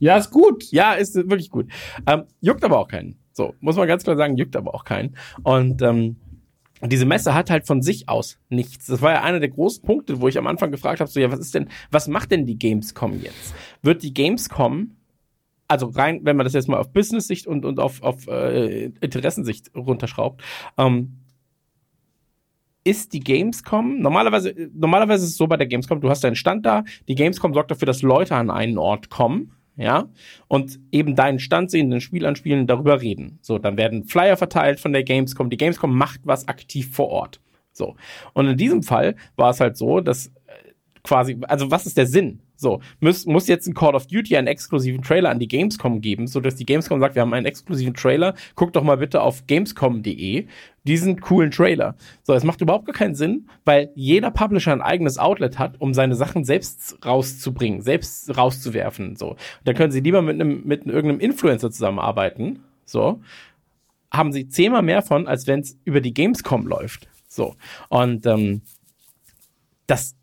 Ja, 0.00 0.16
ist 0.16 0.30
gut. 0.32 0.64
Ja, 0.72 0.94
ist 0.94 1.14
wirklich 1.14 1.50
gut. 1.50 1.68
Ähm, 2.04 2.24
juckt 2.40 2.64
aber 2.64 2.80
auch 2.80 2.88
keinen. 2.88 3.16
So, 3.32 3.54
muss 3.60 3.76
man 3.76 3.86
ganz 3.86 4.02
klar 4.02 4.16
sagen, 4.16 4.36
juckt 4.36 4.56
aber 4.56 4.74
auch 4.74 4.84
keinen. 4.84 5.16
Und 5.44 5.82
ähm, 5.82 6.16
diese 6.82 7.06
Messe 7.06 7.32
hat 7.32 7.48
halt 7.48 7.68
von 7.68 7.80
sich 7.80 8.08
aus 8.08 8.38
nichts. 8.48 8.86
Das 8.86 9.00
war 9.02 9.12
ja 9.12 9.22
einer 9.22 9.38
der 9.38 9.50
großen 9.50 9.84
Punkte, 9.84 10.20
wo 10.20 10.26
ich 10.26 10.36
am 10.36 10.48
Anfang 10.48 10.72
gefragt 10.72 10.98
habe, 11.00 11.08
so 11.10 11.20
ja, 11.20 11.30
was 11.30 11.38
ist 11.38 11.54
denn, 11.54 11.68
was 11.92 12.08
macht 12.08 12.32
denn 12.32 12.44
die 12.44 12.58
Gamescom 12.58 13.20
jetzt? 13.22 13.54
Wird 13.82 14.02
die 14.02 14.12
Gamescom, 14.12 14.96
also 15.70 15.86
rein, 15.86 16.20
wenn 16.24 16.36
man 16.36 16.44
das 16.44 16.52
jetzt 16.52 16.68
mal 16.68 16.78
auf 16.78 16.92
Business-Sicht 16.92 17.46
und, 17.46 17.64
und 17.64 17.78
auf, 17.78 18.02
auf 18.02 18.26
äh, 18.26 18.86
Interessensicht 19.00 19.70
runterschraubt, 19.76 20.42
ähm, 20.76 21.20
ist 22.82 23.12
die 23.12 23.20
Gamescom, 23.20 24.00
normalerweise, 24.00 24.54
normalerweise 24.74 25.24
ist 25.24 25.32
es 25.32 25.36
so 25.36 25.46
bei 25.46 25.56
der 25.56 25.66
Gamescom, 25.66 26.00
du 26.00 26.10
hast 26.10 26.24
deinen 26.24 26.34
Stand 26.34 26.66
da, 26.66 26.82
die 27.08 27.14
Gamescom 27.14 27.54
sorgt 27.54 27.70
dafür, 27.70 27.86
dass 27.86 28.02
Leute 28.02 28.34
an 28.34 28.50
einen 28.50 28.78
Ort 28.78 29.10
kommen, 29.10 29.52
ja, 29.76 30.08
und 30.48 30.80
eben 30.90 31.14
deinen 31.14 31.38
Stand 31.38 31.70
sehen, 31.70 31.90
den 31.90 32.00
Spiel 32.00 32.26
anspielen, 32.26 32.66
darüber 32.66 33.00
reden. 33.00 33.38
So, 33.40 33.58
dann 33.58 33.76
werden 33.76 34.04
Flyer 34.04 34.36
verteilt 34.36 34.80
von 34.80 34.92
der 34.92 35.04
Gamescom. 35.04 35.48
Die 35.48 35.56
Gamescom 35.56 35.96
macht 35.96 36.20
was 36.24 36.48
aktiv 36.48 36.94
vor 36.94 37.08
Ort. 37.08 37.40
So. 37.72 37.96
Und 38.34 38.46
in 38.46 38.56
diesem 38.56 38.82
Fall 38.82 39.14
war 39.36 39.50
es 39.50 39.60
halt 39.60 39.76
so, 39.76 40.00
dass 40.00 40.26
äh, 40.26 40.30
quasi, 41.02 41.38
also 41.48 41.70
was 41.70 41.86
ist 41.86 41.96
der 41.96 42.06
Sinn? 42.06 42.40
So, 42.60 42.82
muss, 43.00 43.24
muss 43.24 43.48
jetzt 43.48 43.66
ein 43.66 43.72
Call 43.72 43.94
of 43.94 44.06
Duty 44.06 44.36
einen 44.36 44.46
exklusiven 44.46 45.02
Trailer 45.02 45.30
an 45.30 45.38
die 45.38 45.48
Gamescom 45.48 46.02
geben, 46.02 46.26
so 46.26 46.40
dass 46.40 46.56
die 46.56 46.66
Gamescom 46.66 47.00
sagt, 47.00 47.14
wir 47.14 47.22
haben 47.22 47.32
einen 47.32 47.46
exklusiven 47.46 47.94
Trailer, 47.94 48.34
guck 48.54 48.74
doch 48.74 48.82
mal 48.82 48.98
bitte 48.98 49.22
auf 49.22 49.46
gamescom.de 49.46 50.46
diesen 50.84 51.20
coolen 51.20 51.50
Trailer. 51.50 51.96
So, 52.22 52.34
es 52.34 52.44
macht 52.44 52.60
überhaupt 52.60 52.84
gar 52.84 52.94
keinen 52.94 53.14
Sinn, 53.14 53.48
weil 53.64 53.90
jeder 53.94 54.30
Publisher 54.30 54.72
ein 54.72 54.82
eigenes 54.82 55.16
Outlet 55.16 55.58
hat, 55.58 55.80
um 55.80 55.94
seine 55.94 56.14
Sachen 56.16 56.44
selbst 56.44 56.98
rauszubringen, 57.02 57.80
selbst 57.80 58.36
rauszuwerfen, 58.36 59.16
so. 59.16 59.36
Da 59.64 59.72
können 59.72 59.90
sie 59.90 60.00
lieber 60.00 60.20
mit 60.20 60.38
einem, 60.38 60.62
mit 60.66 60.84
irgendeinem 60.84 61.20
Influencer 61.20 61.70
zusammenarbeiten, 61.70 62.60
so. 62.84 63.22
Haben 64.12 64.32
sie 64.32 64.48
zehnmal 64.48 64.82
mehr 64.82 65.00
von, 65.00 65.26
als 65.26 65.46
wenn 65.46 65.60
es 65.60 65.78
über 65.84 66.02
die 66.02 66.12
Gamescom 66.12 66.66
läuft. 66.66 67.08
So. 67.26 67.54
Und 67.88 68.26
ähm, 68.26 68.60
das 69.86 70.14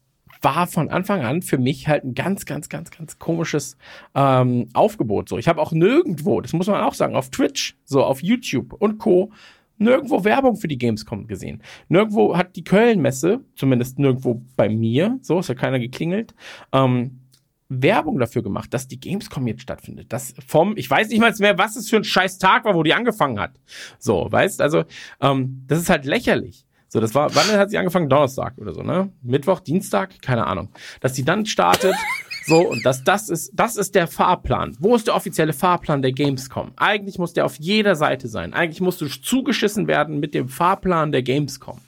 war 0.47 0.65
von 0.65 0.89
Anfang 0.89 1.25
an 1.25 1.41
für 1.41 1.57
mich 1.57 1.89
halt 1.89 2.05
ein 2.05 2.13
ganz, 2.13 2.45
ganz, 2.45 2.69
ganz, 2.69 2.89
ganz 2.89 3.19
komisches 3.19 3.75
ähm, 4.15 4.69
Aufgebot. 4.73 5.27
So, 5.27 5.37
ich 5.37 5.49
habe 5.49 5.61
auch 5.61 5.73
nirgendwo, 5.73 6.39
das 6.39 6.53
muss 6.53 6.67
man 6.67 6.81
auch 6.81 6.93
sagen, 6.93 7.17
auf 7.17 7.29
Twitch, 7.29 7.75
so 7.83 8.01
auf 8.01 8.23
YouTube 8.23 8.71
und 8.71 8.97
Co. 8.97 9.33
nirgendwo 9.77 10.23
Werbung 10.23 10.55
für 10.55 10.69
die 10.69 10.77
Gamescom 10.77 11.27
gesehen. 11.27 11.61
Nirgendwo 11.89 12.37
hat 12.37 12.55
die 12.55 12.63
Köln-Messe, 12.63 13.41
zumindest 13.57 13.99
nirgendwo 13.99 14.41
bei 14.55 14.69
mir, 14.69 15.19
so 15.21 15.39
ist 15.39 15.49
ja 15.49 15.55
keiner 15.55 15.79
geklingelt, 15.79 16.33
ähm, 16.71 17.19
Werbung 17.67 18.17
dafür 18.17 18.41
gemacht, 18.41 18.73
dass 18.73 18.87
die 18.87 19.01
Gamescom 19.01 19.45
jetzt 19.47 19.63
stattfindet. 19.63 20.13
Das 20.13 20.33
vom, 20.47 20.77
ich 20.77 20.89
weiß 20.89 21.09
nicht 21.09 21.19
mal 21.19 21.33
mehr, 21.39 21.57
was 21.57 21.75
es 21.75 21.89
für 21.89 21.97
ein 21.97 22.05
scheiß 22.05 22.37
Tag 22.37 22.63
war, 22.63 22.73
wo 22.73 22.83
die 22.83 22.93
angefangen 22.93 23.37
hat. 23.37 23.59
So, 23.99 24.31
weißt, 24.31 24.61
also, 24.61 24.85
ähm, 25.19 25.65
das 25.67 25.79
ist 25.79 25.89
halt 25.89 26.05
lächerlich. 26.05 26.66
So, 26.89 26.99
das 26.99 27.13
war, 27.13 27.33
wann 27.35 27.47
hat 27.57 27.69
sie 27.69 27.77
angefangen? 27.77 28.09
Donnerstag 28.09 28.57
oder 28.57 28.73
so, 28.73 28.81
ne? 28.81 29.11
Mittwoch, 29.21 29.59
Dienstag? 29.59 30.21
Keine 30.21 30.47
Ahnung. 30.47 30.69
Dass 31.01 31.15
sie 31.15 31.25
dann 31.25 31.45
startet, 31.45 31.95
so, 32.45 32.69
und 32.69 32.85
das, 32.85 33.03
das 33.03 33.29
ist, 33.29 33.51
das 33.53 33.75
ist 33.75 33.93
der 33.93 34.07
Fahrplan. 34.07 34.77
Wo 34.79 34.95
ist 34.95 35.07
der 35.07 35.15
offizielle 35.15 35.53
Fahrplan 35.53 36.01
der 36.01 36.13
Gamescom? 36.13 36.71
Eigentlich 36.77 37.19
muss 37.19 37.33
der 37.33 37.45
auf 37.45 37.57
jeder 37.57 37.95
Seite 37.95 38.29
sein. 38.29 38.53
Eigentlich 38.53 38.81
musst 38.81 39.01
du 39.01 39.07
zugeschissen 39.07 39.87
werden 39.87 40.19
mit 40.19 40.33
dem 40.33 40.47
Fahrplan 40.47 41.11
der 41.11 41.23
Gamescom. 41.23 41.79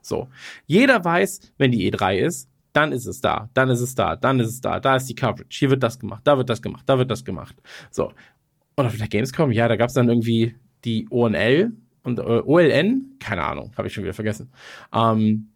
So. 0.00 0.28
Jeder 0.66 1.04
weiß, 1.04 1.52
wenn 1.58 1.70
die 1.70 1.92
E3 1.92 2.16
ist, 2.16 2.48
dann 2.72 2.92
ist 2.92 3.06
es 3.06 3.20
da, 3.20 3.48
dann 3.54 3.70
ist 3.70 3.80
es 3.80 3.94
da, 3.94 4.16
dann 4.16 4.40
ist 4.40 4.48
es 4.48 4.60
da, 4.60 4.78
da 4.78 4.96
ist 4.96 5.06
die 5.06 5.14
Coverage, 5.14 5.48
hier 5.50 5.70
wird 5.70 5.82
das 5.82 5.98
gemacht, 5.98 6.20
da 6.24 6.36
wird 6.38 6.48
das 6.48 6.62
gemacht, 6.62 6.84
da 6.86 6.98
wird 6.98 7.10
das 7.10 7.24
gemacht. 7.24 7.56
So. 7.90 8.12
Und 8.76 8.86
auf 8.86 8.96
der 8.96 9.08
Gamescom, 9.08 9.50
ja, 9.50 9.66
da 9.66 9.76
gab 9.76 9.88
es 9.88 9.94
dann 9.94 10.08
irgendwie 10.08 10.54
die 10.84 11.08
ONL 11.10 11.72
und 12.08 12.18
äh, 12.18 12.42
OLN, 12.44 13.16
keine 13.20 13.44
Ahnung, 13.44 13.72
habe 13.76 13.86
ich 13.86 13.94
schon 13.94 14.04
wieder 14.04 14.14
vergessen. 14.14 14.50
Ähm, 14.92 15.50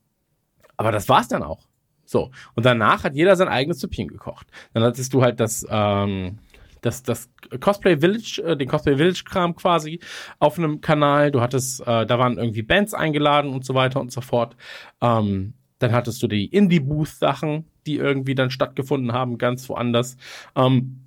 aber 0.77 0.93
das 0.93 1.09
war's 1.09 1.29
dann 1.29 1.43
auch. 1.43 1.67
So. 2.05 2.31
Und 2.55 2.67
danach 2.67 3.05
hat 3.05 3.15
jeder 3.15 3.37
sein 3.37 3.49
eigenes 3.49 3.81
Süppchen 3.81 4.09
gekocht. 4.09 4.47
Dann 4.75 4.83
hattest 4.83 5.13
du 5.15 5.23
halt 5.23 5.41
das, 5.41 5.67
ähm, 5.69 6.39
das, 6.83 7.03
das 7.03 7.31
Cosplay 7.61 7.99
Village, 7.99 8.43
äh, 8.45 8.57
den 8.57 8.69
Cosplay 8.69 8.97
Village 8.97 9.23
Kram 9.25 9.57
quasi 9.57 10.01
auf 10.39 10.59
einem 10.59 10.81
Kanal. 10.81 11.31
Du 11.31 11.41
hattest, 11.41 11.81
äh, 11.81 12.07
da 12.07 12.19
waren 12.19 12.39
irgendwie 12.39 12.63
Bands 12.63 12.95
eingeladen 12.95 13.53
und 13.53 13.65
so 13.65 13.75
weiter 13.75 14.01
und 14.01 14.13
so 14.13 14.21
fort. 14.21 14.57
Ähm, 15.01 15.55
dann 15.79 15.93
hattest 15.93 16.23
du 16.23 16.29
die 16.29 16.47
Indie-Booth-Sachen, 16.47 17.65
die 17.87 17.97
irgendwie 17.97 18.35
dann 18.35 18.51
stattgefunden 18.51 19.13
haben, 19.13 19.39
ganz 19.39 19.69
woanders. 19.69 20.17
Ähm, 20.55 21.01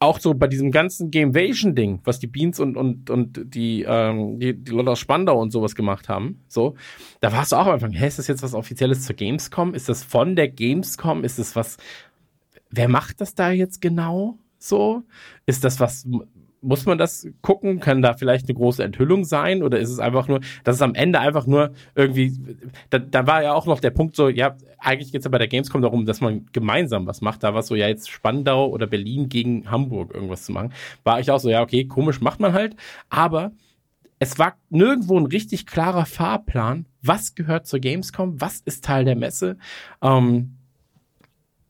auch 0.00 0.18
so 0.18 0.32
bei 0.32 0.46
diesem 0.46 0.72
ganzen 0.72 1.10
Gamevasion-Ding, 1.10 2.00
was 2.04 2.18
die 2.18 2.26
Beans 2.26 2.58
und, 2.58 2.76
und, 2.76 3.10
und 3.10 3.54
die, 3.54 3.84
ähm, 3.86 4.40
die, 4.40 4.54
die 4.54 4.72
Leute 4.72 4.90
aus 4.90 4.98
Spandau 4.98 5.38
und 5.38 5.50
sowas 5.50 5.74
gemacht 5.74 6.08
haben, 6.08 6.42
so, 6.48 6.74
da 7.20 7.32
warst 7.32 7.52
du 7.52 7.56
auch 7.56 7.66
am 7.66 7.74
Anfang, 7.74 7.92
hä, 7.92 8.06
ist 8.06 8.18
das 8.18 8.26
jetzt 8.26 8.42
was 8.42 8.54
Offizielles 8.54 9.04
zur 9.04 9.14
Gamescom? 9.14 9.74
Ist 9.74 9.90
das 9.90 10.02
von 10.02 10.36
der 10.36 10.48
Gamescom? 10.48 11.22
Ist 11.22 11.38
das 11.38 11.54
was, 11.54 11.76
wer 12.70 12.88
macht 12.88 13.20
das 13.20 13.34
da 13.34 13.50
jetzt 13.50 13.82
genau? 13.82 14.38
So? 14.58 15.02
Ist 15.44 15.64
das 15.64 15.80
was, 15.80 16.06
muss 16.62 16.86
man 16.86 16.98
das 16.98 17.26
gucken? 17.40 17.80
Kann 17.80 18.02
da 18.02 18.14
vielleicht 18.14 18.48
eine 18.48 18.54
große 18.54 18.82
Enthüllung 18.84 19.24
sein? 19.24 19.62
Oder 19.62 19.78
ist 19.78 19.90
es 19.90 19.98
einfach 19.98 20.28
nur, 20.28 20.40
dass 20.64 20.76
es 20.76 20.82
am 20.82 20.94
Ende 20.94 21.20
einfach 21.20 21.46
nur 21.46 21.72
irgendwie, 21.94 22.32
da, 22.90 22.98
da 22.98 23.26
war 23.26 23.42
ja 23.42 23.54
auch 23.54 23.66
noch 23.66 23.80
der 23.80 23.90
Punkt 23.90 24.14
so, 24.16 24.28
ja, 24.28 24.56
eigentlich 24.78 25.12
geht 25.12 25.20
es 25.20 25.24
ja 25.24 25.30
bei 25.30 25.38
der 25.38 25.48
Gamescom 25.48 25.82
darum, 25.82 26.06
dass 26.06 26.20
man 26.20 26.46
gemeinsam 26.52 27.06
was 27.06 27.20
macht. 27.20 27.42
Da 27.42 27.54
war 27.54 27.60
es 27.60 27.66
so, 27.66 27.74
ja, 27.74 27.88
jetzt 27.88 28.10
Spandau 28.10 28.68
oder 28.68 28.86
Berlin 28.86 29.28
gegen 29.28 29.70
Hamburg 29.70 30.14
irgendwas 30.14 30.44
zu 30.44 30.52
machen. 30.52 30.72
War 31.04 31.20
ich 31.20 31.30
auch 31.30 31.40
so, 31.40 31.48
ja, 31.48 31.62
okay, 31.62 31.86
komisch 31.86 32.20
macht 32.20 32.40
man 32.40 32.52
halt. 32.52 32.76
Aber 33.08 33.52
es 34.18 34.38
war 34.38 34.56
nirgendwo 34.68 35.18
ein 35.18 35.26
richtig 35.26 35.66
klarer 35.66 36.04
Fahrplan. 36.04 36.86
Was 37.02 37.34
gehört 37.34 37.66
zur 37.66 37.80
Gamescom? 37.80 38.40
Was 38.40 38.60
ist 38.60 38.84
Teil 38.84 39.06
der 39.06 39.16
Messe? 39.16 39.56
Ähm, 40.02 40.56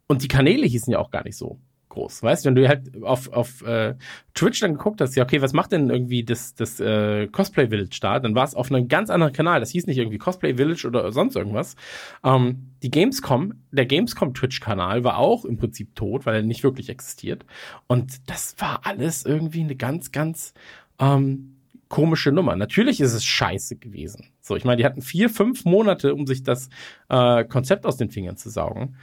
und 0.09 0.25
die 0.25 0.29
Kanäle 0.29 0.67
hießen 0.67 0.93
ja 0.93 0.99
auch 0.99 1.13
gar 1.13 1.23
nicht 1.23 1.37
so 1.37 1.61
groß. 1.91 2.23
Weißt 2.23 2.45
du, 2.45 2.49
wenn 2.49 2.55
du 2.55 2.67
halt 2.67 3.03
auf, 3.03 3.31
auf 3.33 3.63
äh, 3.63 3.95
Twitch 4.35 4.61
dann 4.61 4.73
geguckt 4.73 5.01
hast, 5.01 5.15
ja, 5.15 5.23
okay, 5.23 5.43
was 5.43 5.53
macht 5.53 5.73
denn 5.73 5.91
irgendwie 5.91 6.25
das, 6.25 6.55
das 6.55 6.81
äh, 6.81 7.29
Cosplay 7.29 7.69
Village 7.69 7.99
da? 8.01 8.19
Dann 8.19 8.35
war 8.35 8.45
es 8.45 8.55
auf 8.55 8.73
einem 8.73 8.89
ganz 8.89 9.11
anderen 9.11 9.33
Kanal. 9.33 9.61
Das 9.61 9.71
hieß 9.71 9.87
nicht 9.87 9.99
irgendwie 9.99 10.19
Cosplay 10.19 10.55
Village 10.55 10.87
oder 10.87 11.13
sonst 11.13 11.37
irgendwas. 11.37 11.77
Ähm, 12.25 12.71
die 12.83 12.91
Gamescom, 12.91 13.55
der 13.71 13.87
Gamescom 13.87 14.33
Twitch-Kanal 14.33 15.05
war 15.05 15.19
auch 15.19 15.45
im 15.45 15.59
Prinzip 15.59 15.95
tot, 15.95 16.25
weil 16.25 16.37
er 16.37 16.43
nicht 16.43 16.65
wirklich 16.65 16.89
existiert. 16.89 17.45
Und 17.87 18.31
das 18.31 18.57
war 18.59 18.81
alles 18.85 19.27
irgendwie 19.27 19.61
eine 19.61 19.77
ganz, 19.77 20.13
ganz 20.13 20.55
ähm, 20.99 21.57
komische 21.91 22.33
Nummer. 22.33 22.57
Natürlich 22.57 23.01
ist 23.01 23.13
es 23.13 23.25
scheiße 23.25 23.77
gewesen. 23.77 24.33
So, 24.41 24.57
ich 24.57 24.65
meine, 24.65 24.79
die 24.79 24.85
hatten 24.87 25.03
vier, 25.03 25.29
fünf 25.29 25.65
Monate, 25.67 26.15
um 26.15 26.27
sich 26.27 26.43
das 26.43 26.71
äh, 27.09 27.45
Konzept 27.45 27.85
aus 27.85 27.99
den 27.99 28.11
Fingern 28.11 28.37
zu 28.37 28.49
saugen. 28.49 28.97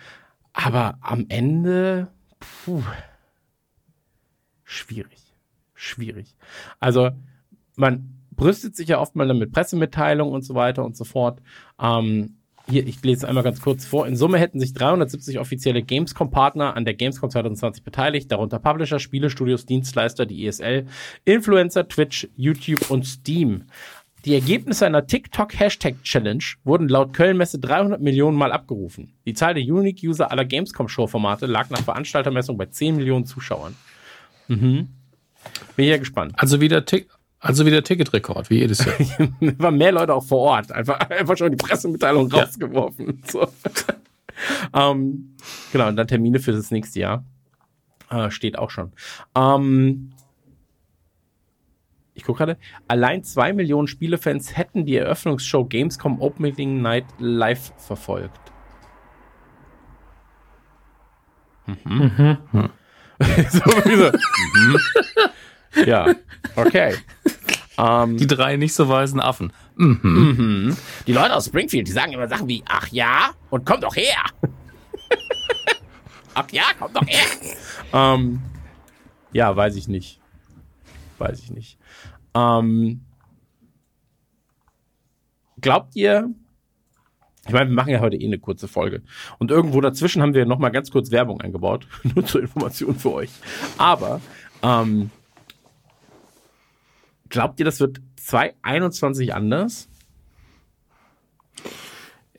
Aber 0.54 0.98
am 1.02 1.26
Ende, 1.30 2.08
puh, 2.40 2.84
schwierig. 4.64 5.34
Schwierig. 5.74 6.36
Also, 6.80 7.12
man 7.76 8.18
brüstet 8.32 8.76
sich 8.76 8.88
ja 8.88 9.00
oft 9.00 9.16
mal 9.16 9.32
mit 9.34 9.52
Pressemitteilungen 9.52 10.34
und 10.34 10.44
so 10.44 10.56
weiter 10.56 10.84
und 10.84 10.96
so 10.96 11.04
fort. 11.04 11.42
Ähm, 11.82 12.38
hier, 12.70 12.86
ich 12.86 13.02
lese 13.02 13.28
einmal 13.28 13.44
ganz 13.44 13.62
kurz 13.62 13.86
vor. 13.86 14.08
In 14.08 14.18
Summe 14.18 14.38
hätten 14.40 14.60
sich 14.60 14.74
370 14.74 15.40
offizielle 15.40 15.84
Gamescom-Partner 15.84 16.76
an 16.76 16.84
der 16.84 16.96
Gamescom 16.96 17.30
2020 17.30 17.84
beteiligt, 17.84 18.30
darunter 18.30 18.60
Publisher, 18.60 19.00
Spielestudios, 19.00 19.66
Dienstleister, 19.66 20.26
die 20.26 20.46
ESL, 20.46 20.86
Influencer, 21.24 21.88
Twitch, 21.88 22.28
YouTube 22.36 22.92
und 22.92 23.06
Steam. 23.06 23.64
Die 24.28 24.34
Ergebnisse 24.36 24.86
einer 24.86 25.08
TikTok-Hashtag-Challenge 25.08 26.44
wurden 26.66 26.90
laut 26.90 27.14
Köln-Messe 27.14 27.60
300 27.60 28.02
Millionen 28.02 28.36
Mal 28.36 28.52
abgerufen. 28.52 29.14
Die 29.26 29.34
Zahl 29.34 29.54
der 29.54 29.64
Unique-User 29.64 30.30
aller 30.30 30.44
Gamescom-Show-Formate 30.44 31.46
lag 31.46 31.70
nach 31.70 31.80
Veranstaltermessung 31.80 32.58
bei 32.58 32.66
10 32.66 32.98
Millionen 32.98 33.26
Zuschauern. 33.26 33.74
Mhm. 34.50 34.90
Bin 35.78 35.88
ja 35.88 35.96
gespannt. 35.96 36.34
Also 36.36 36.60
wieder, 36.60 36.84
Tick, 36.84 37.08
also 37.40 37.66
wieder 37.66 37.82
Ticketrekord, 37.86 38.50
wie 38.50 38.58
jedes 38.58 38.84
Jahr. 38.84 38.96
waren 39.60 39.78
mehr 39.78 39.94
Leute 39.94 40.14
auch 40.14 40.26
vor 40.26 40.40
Ort. 40.40 40.74
Einfach, 40.74 41.00
einfach 41.10 41.38
schon 41.38 41.52
die 41.52 41.58
Pressemitteilung 41.58 42.30
Ja. 42.30 42.40
rausgeworfen. 42.44 43.24
So. 43.32 43.48
ähm, 44.74 45.36
genau, 45.72 45.88
und 45.88 45.96
dann 45.96 46.08
Termine 46.10 46.40
für 46.40 46.52
das 46.52 46.70
nächste 46.70 47.00
Jahr. 47.00 47.24
Äh, 48.10 48.30
steht 48.30 48.60
auch 48.60 48.72
schon. 48.72 48.92
Ähm, 49.36 50.12
ich 52.18 52.24
gucke 52.24 52.40
gerade, 52.40 52.58
allein 52.88 53.24
zwei 53.24 53.54
Millionen 53.54 53.88
Spielefans 53.88 54.58
hätten 54.58 54.86
die 54.86 54.96
Eröffnungsshow 54.98 55.64
Gamescom 55.66 56.20
Opening 56.20 56.82
Night 56.82 57.06
live 57.20 57.72
verfolgt. 57.78 58.40
Mhm. 61.86 62.38
wie 63.20 63.46
so. 63.50 64.12
Mhm. 64.54 64.80
Ja, 65.86 66.08
okay. 66.56 66.96
Ähm, 67.78 68.18
Die 68.18 68.26
drei 68.26 68.58
nicht 68.58 68.74
so 68.74 68.90
weisen 68.90 69.20
Affen. 69.20 69.54
die 69.78 71.12
Leute 71.14 71.36
aus 71.36 71.46
Springfield, 71.46 71.88
die 71.88 71.92
sagen 71.92 72.14
immer 72.14 72.28
Sachen 72.28 72.48
wie, 72.48 72.64
ach 72.68 72.88
ja, 72.88 73.30
und 73.52 73.64
komm 73.66 73.80
doch 73.82 73.96
her. 73.96 74.24
ach 76.34 76.48
ja, 76.52 76.64
komm 76.80 76.92
doch 76.94 77.06
her. 77.06 77.26
ähm, 77.94 78.42
ja, 79.34 79.56
weiß 79.56 79.76
ich 79.76 79.88
nicht. 79.88 80.17
Weiß 81.18 81.40
ich 81.40 81.52
nicht. 81.52 81.78
Ähm, 82.34 83.02
glaubt 85.60 85.96
ihr, 85.96 86.30
ich 87.48 87.54
meine, 87.54 87.70
wir 87.70 87.76
machen 87.76 87.92
ja 87.92 88.02
heute 88.02 88.18
eh 88.18 88.26
eine 88.26 88.40
kurze 88.40 88.68
Folge. 88.68 89.02
Und 89.40 89.52
irgendwo 89.52 89.80
dazwischen 89.80 90.22
haben 90.22 90.34
wir 90.34 90.46
noch 90.46 90.60
mal 90.60 90.70
ganz 90.70 90.92
kurz 90.92 91.12
Werbung 91.12 91.42
eingebaut. 91.42 91.88
Nur 92.16 92.26
zur 92.26 92.42
Information 92.42 92.96
für 92.96 93.14
euch. 93.14 93.30
Aber 93.78 94.22
ähm, 94.62 95.12
glaubt 97.30 97.60
ihr, 97.60 97.66
das 97.66 97.80
wird 97.80 98.02
2021 98.18 99.34
anders? 99.34 99.88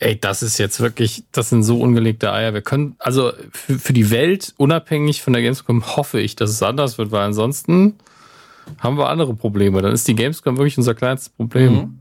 Ey, 0.00 0.20
das 0.20 0.42
ist 0.42 0.58
jetzt 0.58 0.78
wirklich, 0.80 1.24
das 1.32 1.48
sind 1.48 1.64
so 1.64 1.80
ungelegte 1.80 2.32
Eier. 2.32 2.54
Wir 2.54 2.62
können, 2.62 2.94
also 2.98 3.32
für, 3.50 3.78
für 3.78 3.92
die 3.92 4.10
Welt, 4.10 4.54
unabhängig 4.58 5.22
von 5.22 5.32
der 5.32 5.42
Gamescom, 5.42 5.96
hoffe 5.96 6.20
ich, 6.20 6.36
dass 6.36 6.50
es 6.50 6.62
anders 6.62 6.98
wird, 6.98 7.10
weil 7.10 7.22
ansonsten 7.22 7.98
haben 8.78 8.98
wir 8.98 9.08
andere 9.08 9.34
Probleme. 9.34 9.82
Dann 9.82 9.92
ist 9.92 10.08
die 10.08 10.14
Gamescom 10.14 10.56
wirklich 10.56 10.78
unser 10.78 10.94
kleinstes 10.94 11.30
Problem. 11.30 11.72
Mhm. 11.72 11.98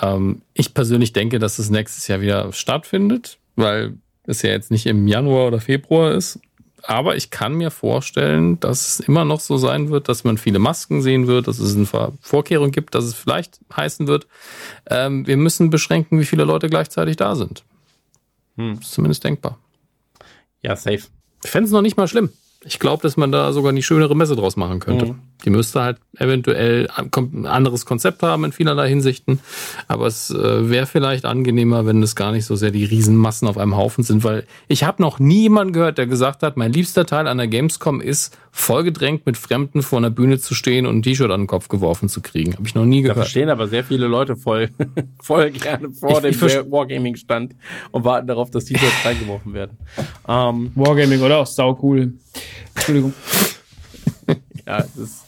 Ähm, 0.00 0.42
ich 0.54 0.74
persönlich 0.74 1.12
denke, 1.12 1.38
dass 1.38 1.58
es 1.58 1.70
nächstes 1.70 2.08
Jahr 2.08 2.20
wieder 2.20 2.52
stattfindet, 2.52 3.38
weil 3.56 3.94
es 4.24 4.42
ja 4.42 4.50
jetzt 4.50 4.70
nicht 4.70 4.86
im 4.86 5.08
Januar 5.08 5.48
oder 5.48 5.60
Februar 5.60 6.12
ist. 6.12 6.40
Aber 6.82 7.16
ich 7.16 7.30
kann 7.30 7.54
mir 7.54 7.70
vorstellen, 7.70 8.58
dass 8.60 8.86
es 8.86 9.00
immer 9.00 9.24
noch 9.24 9.40
so 9.40 9.58
sein 9.58 9.90
wird, 9.90 10.08
dass 10.08 10.24
man 10.24 10.38
viele 10.38 10.58
Masken 10.58 11.02
sehen 11.02 11.26
wird, 11.26 11.46
dass 11.46 11.58
es 11.58 11.76
eine 11.76 11.86
Vorkehrung 12.20 12.70
gibt, 12.70 12.94
dass 12.94 13.04
es 13.04 13.14
vielleicht 13.14 13.60
heißen 13.74 14.06
wird, 14.06 14.26
ähm, 14.88 15.26
wir 15.26 15.36
müssen 15.36 15.68
beschränken, 15.68 16.18
wie 16.18 16.24
viele 16.24 16.44
Leute 16.44 16.70
gleichzeitig 16.70 17.16
da 17.16 17.34
sind. 17.36 17.64
Hm. 18.56 18.78
Ist 18.80 18.92
zumindest 18.92 19.24
denkbar. 19.24 19.58
Ja, 20.62 20.74
safe. 20.76 21.02
Ich 21.44 21.50
fände 21.50 21.66
es 21.66 21.72
noch 21.72 21.82
nicht 21.82 21.96
mal 21.96 22.08
schlimm. 22.08 22.30
Ich 22.64 22.78
glaube, 22.78 23.02
dass 23.02 23.16
man 23.16 23.32
da 23.32 23.52
sogar 23.52 23.72
die 23.72 23.82
schönere 23.82 24.14
Messe 24.14 24.36
draus 24.36 24.56
machen 24.56 24.80
könnte. 24.80 25.06
Mhm. 25.06 25.20
Die 25.44 25.50
müsste 25.50 25.80
halt 25.82 25.96
eventuell 26.18 26.88
ein 26.96 27.46
anderes 27.46 27.86
Konzept 27.86 28.22
haben 28.22 28.44
in 28.44 28.52
vielerlei 28.52 28.88
Hinsichten. 28.90 29.40
Aber 29.88 30.06
es 30.06 30.30
äh, 30.30 30.68
wäre 30.68 30.84
vielleicht 30.86 31.24
angenehmer, 31.24 31.86
wenn 31.86 32.02
es 32.02 32.14
gar 32.14 32.30
nicht 32.32 32.44
so 32.44 32.56
sehr 32.56 32.70
die 32.70 32.84
Riesenmassen 32.84 33.48
auf 33.48 33.56
einem 33.56 33.76
Haufen 33.76 34.04
sind, 34.04 34.22
weil 34.22 34.44
ich 34.68 34.84
habe 34.84 35.00
noch 35.00 35.18
nie 35.18 35.42
jemanden 35.42 35.72
gehört, 35.72 35.96
der 35.96 36.06
gesagt 36.06 36.42
hat, 36.42 36.56
mein 36.58 36.72
liebster 36.72 37.06
Teil 37.06 37.26
an 37.26 37.38
der 37.38 37.46
Gamescom 37.48 38.00
ist, 38.02 38.36
vollgedrängt 38.52 39.24
mit 39.24 39.36
Fremden 39.38 39.80
vor 39.82 39.98
einer 39.98 40.10
Bühne 40.10 40.38
zu 40.38 40.54
stehen 40.54 40.84
und 40.84 40.98
ein 40.98 41.02
T-Shirt 41.02 41.30
an 41.30 41.42
den 41.42 41.46
Kopf 41.46 41.68
geworfen 41.68 42.08
zu 42.10 42.20
kriegen. 42.20 42.52
Habe 42.54 42.66
ich 42.66 42.74
noch 42.74 42.84
nie 42.84 43.02
Da 43.02 43.14
gehört. 43.14 43.28
stehen 43.28 43.48
aber 43.48 43.66
sehr 43.68 43.84
viele 43.84 44.08
Leute 44.08 44.36
voll, 44.36 44.68
voll 45.22 45.50
gerne 45.52 45.90
vor 45.90 46.22
Ich- 46.24 46.38
dem 46.38 46.70
Wargaming-Stand 46.70 47.54
und 47.92 48.04
warten 48.04 48.26
darauf, 48.26 48.50
dass 48.50 48.64
die 48.66 48.74
dort 48.74 48.92
reingeworfen 49.04 49.54
werden. 49.54 49.78
Ähm, 50.28 50.72
Wargaming, 50.74 51.22
oder? 51.22 51.38
Auch 51.38 51.46
sau 51.46 51.78
cool. 51.82 52.12
Entschuldigung. 52.74 53.14
ja, 54.66 54.78
das 54.82 54.96
ist, 54.96 55.22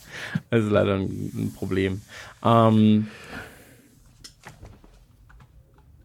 das 0.50 0.64
ist 0.64 0.70
leider 0.70 0.96
ein, 0.96 1.52
Problem. 1.56 2.02
Ähm, 2.44 3.08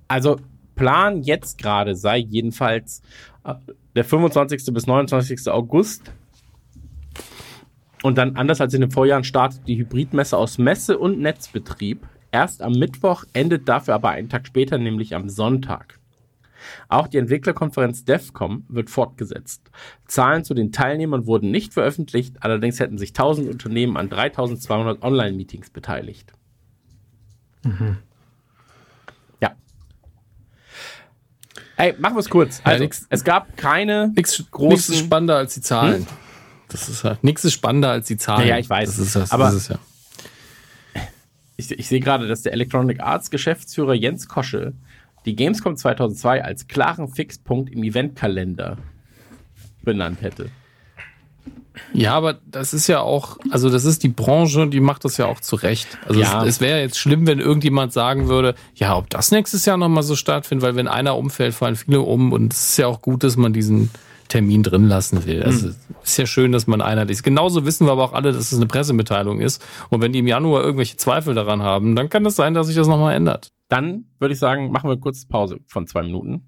also 0.07 0.37
Plan 0.75 1.23
jetzt 1.23 1.57
gerade 1.57 1.95
sei 1.95 2.17
jedenfalls 2.17 3.01
äh, 3.43 3.55
der 3.95 4.03
25. 4.03 4.73
bis 4.73 4.87
29. 4.87 5.49
August. 5.49 6.11
Und 8.03 8.17
dann 8.17 8.35
anders 8.35 8.61
als 8.61 8.73
in 8.73 8.81
den 8.81 8.91
Vorjahren 8.91 9.23
startet 9.23 9.67
die 9.67 9.77
Hybridmesse 9.77 10.37
aus 10.37 10.59
Messe 10.59 10.99
und 10.99 11.19
Netzbetrieb. 11.19 12.05
Erst 12.31 12.61
am 12.61 12.73
Mittwoch 12.73 13.23
endet 13.33 13.67
dafür 13.67 13.95
aber 13.95 14.09
einen 14.09 14.29
Tag 14.29 14.45
später, 14.45 14.77
nämlich 14.77 15.15
am 15.15 15.29
Sonntag. 15.29 15.96
Auch 16.89 17.07
die 17.07 17.17
Entwicklerkonferenz 17.17 18.05
DEFCOM 18.05 18.65
wird 18.69 18.89
fortgesetzt. 18.89 19.69
Zahlen 20.07 20.43
zu 20.43 20.53
den 20.53 20.71
Teilnehmern 20.71 21.25
wurden 21.25 21.51
nicht 21.51 21.73
veröffentlicht, 21.73 22.37
allerdings 22.41 22.79
hätten 22.79 22.97
sich 22.97 23.09
1000 23.09 23.49
Unternehmen 23.49 23.97
an 23.97 24.09
3200 24.09 25.01
Online-Meetings 25.03 25.69
beteiligt. 25.69 26.33
Ja. 29.41 29.51
Hey, 31.75 31.93
machen 31.99 32.15
wir 32.15 32.19
es 32.21 32.29
kurz. 32.29 32.61
Also, 32.63 32.83
nix- 32.83 33.05
es 33.09 33.23
gab 33.23 33.55
keine 33.57 34.11
Nichts 34.15 34.43
großen- 34.51 34.67
nichts 34.69 34.89
ist 34.89 34.99
spannender 34.99 35.35
als 35.37 35.53
die 35.53 35.61
Zahlen. 35.61 36.07
Das 36.69 36.89
ist 36.89 37.03
halt, 37.03 37.23
nichts 37.23 37.45
ist 37.45 37.53
spannender 37.53 37.91
als 37.91 38.07
die 38.07 38.17
Zahlen. 38.17 38.41
Ja, 38.47 38.55
ja, 38.55 38.59
ich 38.59 38.69
weiß. 38.69 38.89
Das 38.89 38.99
ist 38.99 39.15
das, 39.15 39.31
Aber- 39.31 39.45
das 39.45 39.55
ist 39.55 39.69
ja. 39.69 39.79
Ich, 41.59 41.71
ich 41.71 41.87
sehe 41.87 41.99
gerade, 41.99 42.27
dass 42.27 42.43
der 42.43 42.53
Electronic 42.53 42.99
Arts 42.99 43.31
Geschäftsführer 43.31 43.95
Jens 43.95 44.27
Kosche 44.27 44.73
die 45.27 45.35
Gamescom 45.35 45.75
2002 45.75 46.43
als 46.43 46.67
klaren 46.67 47.07
Fixpunkt 47.09 47.71
im 47.71 47.83
Eventkalender 47.83 48.77
benannt 49.83 50.21
hätte. 50.21 50.49
Ja, 51.93 52.13
aber 52.15 52.39
das 52.45 52.73
ist 52.73 52.87
ja 52.87 53.01
auch, 53.01 53.37
also 53.51 53.69
das 53.69 53.85
ist 53.85 54.01
die 54.03 54.07
Branche, 54.09 54.67
die 54.67 54.79
macht 54.79 55.05
das 55.05 55.17
ja 55.17 55.27
auch 55.27 55.39
zurecht. 55.39 55.87
Also 56.07 56.19
Ja. 56.19 56.41
es, 56.41 56.55
es 56.55 56.61
wäre 56.61 56.79
jetzt 56.81 56.97
schlimm, 56.97 57.27
wenn 57.27 57.39
irgendjemand 57.39 57.93
sagen 57.93 58.27
würde, 58.27 58.55
ja, 58.75 58.97
ob 58.97 59.09
das 59.11 59.31
nächstes 59.31 59.65
Jahr 59.65 59.77
nochmal 59.77 60.01
so 60.03 60.15
stattfindet, 60.15 60.65
weil 60.65 60.75
wenn 60.75 60.87
einer 60.87 61.15
umfällt, 61.15 61.53
fallen 61.53 61.75
viele 61.75 62.01
um 62.01 62.33
und 62.33 62.51
es 62.53 62.69
ist 62.71 62.77
ja 62.77 62.87
auch 62.87 63.01
gut, 63.01 63.23
dass 63.23 63.37
man 63.37 63.53
diesen 63.53 63.91
Termin 64.27 64.63
drin 64.63 64.87
lassen 64.87 65.25
will. 65.25 65.43
Also 65.43 65.69
es 66.03 66.11
ist 66.11 66.17
ja 66.17 66.25
schön, 66.25 66.51
dass 66.51 66.67
man 66.67 66.81
einheitlich 66.81 67.17
ist. 67.19 67.23
Genauso 67.23 67.65
wissen 67.65 67.85
wir 67.87 67.91
aber 67.93 68.03
auch 68.03 68.13
alle, 68.13 68.33
dass 68.33 68.51
es 68.51 68.57
eine 68.57 68.65
Pressemitteilung 68.67 69.39
ist. 69.39 69.63
Und 69.89 70.01
wenn 70.01 70.11
die 70.11 70.19
im 70.19 70.27
Januar 70.27 70.63
irgendwelche 70.63 70.97
Zweifel 70.97 71.33
daran 71.35 71.61
haben, 71.61 71.95
dann 71.95 72.09
kann 72.09 72.25
es 72.25 72.35
sein, 72.35 72.53
dass 72.53 72.67
sich 72.67 72.75
das 72.75 72.87
nochmal 72.87 73.15
ändert. 73.15 73.51
Dann 73.69 74.05
würde 74.19 74.33
ich 74.33 74.39
sagen, 74.39 74.71
machen 74.71 74.89
wir 74.89 74.97
kurz 74.97 75.25
Pause 75.27 75.59
von 75.67 75.87
zwei 75.87 76.03
Minuten. 76.03 76.47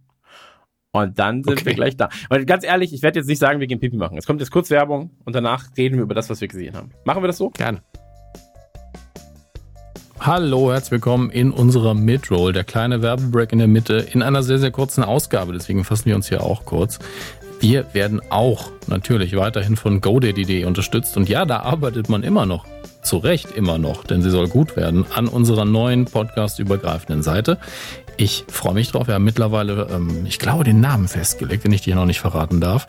Und 0.92 1.20
dann 1.20 1.44
sind 1.44 1.54
Okay. 1.54 1.66
wir 1.66 1.74
gleich 1.76 1.98
da. 1.98 2.10
Weil 2.30 2.46
ganz 2.46 2.64
ehrlich, 2.64 2.94
ich 2.94 3.04
werde 3.04 3.20
jetzt 3.20 3.28
nicht 3.28 3.40
sagen, 3.40 3.60
wir 3.60 3.68
gehen 3.68 3.80
Pipi 3.80 3.98
machen. 3.98 4.18
Es 4.18 4.26
kommt 4.26 4.40
jetzt 4.40 4.52
kurz 4.52 4.70
Werbung 4.70 5.12
und 5.26 5.36
danach 5.36 5.66
reden 5.78 5.98
wir 5.98 6.04
über 6.04 6.16
das, 6.16 6.30
was 6.30 6.42
wir 6.42 6.48
gesehen 6.48 6.76
haben. 6.76 6.92
Machen 7.06 7.22
wir 7.22 7.28
das 7.28 7.38
so? 7.38 7.50
Gerne. 7.52 7.82
Hallo, 10.22 10.72
herzlich 10.72 10.92
willkommen 10.92 11.30
in 11.30 11.52
unserer 11.52 11.94
Midroll, 11.94 12.52
der 12.54 12.64
kleine 12.64 13.02
Werbebreak 13.02 13.54
in 13.54 13.60
der 13.60 13.68
Mitte, 13.68 13.98
in 14.14 14.22
einer 14.22 14.42
sehr, 14.44 14.58
sehr 14.60 14.72
kurzen 14.72 15.04
Ausgabe. 15.04 15.54
Deswegen 15.54 15.84
fassen 15.84 16.06
wir 16.06 16.16
uns 16.16 16.28
hier 16.28 16.44
auch 16.44 16.66
kurz. 16.66 17.00
Wir 17.62 17.94
werden 17.94 18.22
auch 18.30 18.72
natürlich 18.88 19.36
weiterhin 19.36 19.76
von 19.76 20.02
GoDaddy.de 20.02 20.66
unterstützt. 20.66 21.16
Und 21.18 21.30
ja, 21.30 21.46
da 21.46 21.60
arbeitet 21.60 22.10
man 22.10 22.24
immer 22.24 22.46
noch, 22.46 22.66
zu 23.02 23.18
Recht 23.18 23.52
immer 23.52 23.78
noch, 23.78 24.04
denn 24.04 24.22
sie 24.22 24.30
soll 24.30 24.48
gut 24.48 24.76
werden, 24.76 25.06
an 25.14 25.28
unserer 25.28 25.66
neuen 25.66 26.06
podcast-übergreifenden 26.06 27.24
Seite. 27.24 27.58
Ich 28.18 28.46
freue 28.50 28.74
mich 28.74 28.92
drauf. 28.92 29.08
Wir 29.08 29.16
haben 29.16 29.24
mittlerweile, 29.24 29.88
ähm, 29.92 30.26
ich 30.26 30.40
glaube, 30.40 30.64
den 30.64 30.82
Namen 30.82 31.08
festgelegt, 31.08 31.64
den 31.64 31.72
ich 31.72 31.82
dir 31.82 31.96
noch 31.96 32.06
nicht 32.06 32.20
verraten 32.20 32.60
darf. 32.60 32.88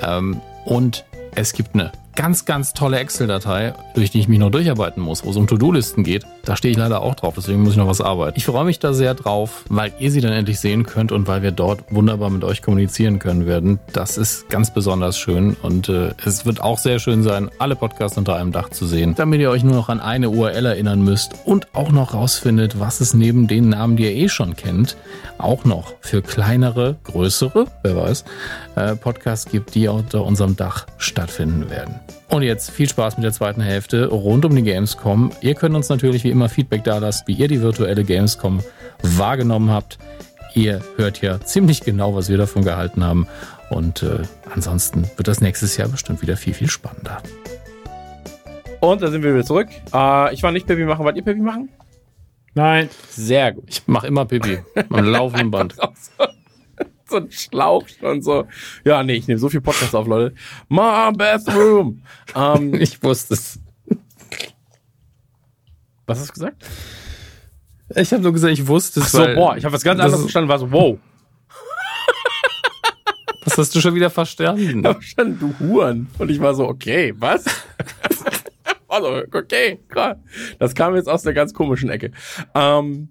Ähm, 0.00 0.40
und 0.64 1.04
es 1.34 1.52
gibt 1.52 1.74
eine 1.74 1.92
ganz, 2.14 2.44
ganz 2.44 2.72
tolle 2.72 2.98
Excel-Datei, 2.98 3.74
durch 3.94 4.10
die 4.10 4.20
ich 4.20 4.28
mich 4.28 4.38
noch 4.38 4.50
durcharbeiten 4.50 5.02
muss, 5.02 5.24
wo 5.24 5.30
es 5.30 5.36
um 5.36 5.46
To-Do-Listen 5.46 6.04
geht. 6.04 6.24
Da 6.44 6.56
stehe 6.56 6.72
ich 6.72 6.78
leider 6.78 7.02
auch 7.02 7.14
drauf, 7.14 7.34
deswegen 7.36 7.62
muss 7.62 7.72
ich 7.72 7.76
noch 7.78 7.86
was 7.86 8.00
arbeiten. 8.00 8.36
Ich 8.36 8.46
freue 8.46 8.64
mich 8.64 8.78
da 8.78 8.92
sehr 8.92 9.14
drauf, 9.14 9.64
weil 9.68 9.92
ihr 9.98 10.10
sie 10.10 10.20
dann 10.20 10.32
endlich 10.32 10.58
sehen 10.58 10.84
könnt 10.84 11.12
und 11.12 11.28
weil 11.28 11.42
wir 11.42 11.52
dort 11.52 11.84
wunderbar 11.90 12.30
mit 12.30 12.44
euch 12.44 12.62
kommunizieren 12.62 13.18
können 13.18 13.46
werden. 13.46 13.78
Das 13.92 14.18
ist 14.18 14.48
ganz 14.48 14.72
besonders 14.72 15.18
schön 15.18 15.56
und 15.62 15.88
äh, 15.88 16.12
es 16.24 16.46
wird 16.46 16.62
auch 16.62 16.78
sehr 16.78 16.98
schön 16.98 17.22
sein, 17.22 17.50
alle 17.58 17.76
Podcasts 17.76 18.18
unter 18.18 18.36
einem 18.36 18.52
Dach 18.52 18.70
zu 18.70 18.86
sehen, 18.86 19.14
damit 19.16 19.40
ihr 19.40 19.50
euch 19.50 19.64
nur 19.64 19.74
noch 19.74 19.88
an 19.88 20.00
eine 20.00 20.30
URL 20.30 20.66
erinnern 20.66 21.02
müsst 21.02 21.32
und 21.44 21.68
auch 21.74 21.92
noch 21.92 22.14
rausfindet, 22.14 22.80
was 22.80 23.00
es 23.00 23.14
neben 23.14 23.46
den 23.46 23.68
Namen, 23.68 23.96
die 23.96 24.04
ihr 24.04 24.14
eh 24.14 24.28
schon 24.28 24.56
kennt, 24.56 24.96
auch 25.38 25.64
noch 25.64 25.94
für 26.00 26.22
kleinere, 26.22 26.96
größere, 27.04 27.66
wer 27.82 27.96
weiß, 27.96 28.24
äh, 28.76 28.96
Podcasts 28.96 29.50
gibt, 29.50 29.74
die 29.74 29.88
unter 29.88 30.24
unserem 30.24 30.56
Dach 30.56 30.86
stattfinden 30.98 31.70
werden. 31.70 32.00
Und 32.30 32.42
jetzt 32.42 32.70
viel 32.70 32.88
Spaß 32.88 33.16
mit 33.16 33.24
der 33.24 33.32
zweiten 33.32 33.60
Hälfte 33.60 34.06
rund 34.06 34.44
um 34.44 34.54
die 34.54 34.62
Gamescom. 34.62 35.32
Ihr 35.40 35.56
könnt 35.56 35.74
uns 35.74 35.88
natürlich 35.88 36.22
wie 36.22 36.30
immer 36.30 36.48
Feedback 36.48 36.84
dalassen, 36.84 37.24
wie 37.26 37.32
ihr 37.34 37.48
die 37.48 37.60
virtuelle 37.60 38.04
Gamescom 38.04 38.62
wahrgenommen 39.02 39.70
habt. 39.70 39.98
Ihr 40.54 40.80
hört 40.96 41.20
ja 41.22 41.40
ziemlich 41.40 41.80
genau, 41.80 42.14
was 42.14 42.28
wir 42.28 42.38
davon 42.38 42.64
gehalten 42.64 43.02
haben. 43.02 43.26
Und 43.68 44.04
äh, 44.04 44.22
ansonsten 44.54 45.10
wird 45.16 45.26
das 45.26 45.40
nächstes 45.40 45.76
Jahr 45.76 45.88
bestimmt 45.88 46.22
wieder 46.22 46.36
viel, 46.36 46.54
viel 46.54 46.70
spannender. 46.70 47.20
Und 48.78 49.02
da 49.02 49.10
sind 49.10 49.24
wir 49.24 49.34
wieder 49.34 49.44
zurück. 49.44 49.68
Äh, 49.92 50.32
ich 50.32 50.42
war 50.44 50.52
nicht 50.52 50.68
Pipi 50.68 50.84
machen. 50.84 51.04
Wollt 51.04 51.16
ihr 51.16 51.24
Pipi 51.24 51.40
machen? 51.40 51.68
Nein. 52.54 52.88
Sehr 53.08 53.52
gut. 53.52 53.64
Ich 53.66 53.88
mache 53.88 54.06
immer 54.06 54.24
Pipi 54.24 54.58
am 54.88 55.04
laufenden 55.04 55.50
Band. 55.50 55.74
So, 57.10 57.16
ein 57.16 57.30
Schlauch 57.32 57.88
schon 57.88 58.22
so. 58.22 58.46
Ja, 58.84 59.02
nee, 59.02 59.14
ich 59.14 59.26
nehme 59.26 59.40
so 59.40 59.48
viel 59.48 59.60
Podcast 59.60 59.94
auf, 59.96 60.06
Leute. 60.06 60.34
Mom, 60.68 61.14
Bathroom. 61.16 62.02
ähm, 62.36 62.74
Ich 62.80 63.02
wusste 63.02 63.34
es. 63.34 63.58
Was 66.06 66.20
hast 66.20 66.28
du 66.28 66.32
gesagt? 66.34 66.64
Ich 67.96 68.12
habe 68.12 68.22
nur 68.22 68.32
gesagt, 68.32 68.52
ich 68.52 68.64
wusste 68.66 69.00
es. 69.00 69.06
Ach 69.06 69.10
so, 69.10 69.18
weil- 69.18 69.34
boah, 69.34 69.56
ich 69.56 69.64
habe 69.64 69.74
was 69.74 69.82
ganz 69.82 70.00
anderes 70.00 70.20
verstanden, 70.20 70.48
war 70.48 70.58
so, 70.60 70.70
wow. 70.70 70.98
Was 73.44 73.56
hast 73.58 73.74
du 73.74 73.80
schon 73.80 73.94
wieder 73.94 74.10
verstanden? 74.10 74.80
Ich 74.80 74.84
hab 74.84 74.96
verstanden, 74.96 75.38
du 75.40 75.54
Huren. 75.66 76.08
Und 76.18 76.30
ich 76.30 76.40
war 76.40 76.54
so, 76.54 76.68
okay, 76.68 77.14
was? 77.16 77.44
also, 78.88 79.22
okay, 79.32 79.80
klar. 79.88 80.16
Das 80.58 80.74
kam 80.74 80.94
jetzt 80.94 81.08
aus 81.08 81.22
der 81.22 81.32
ganz 81.32 81.54
komischen 81.54 81.88
Ecke. 81.90 82.12
Ähm, 82.54 83.08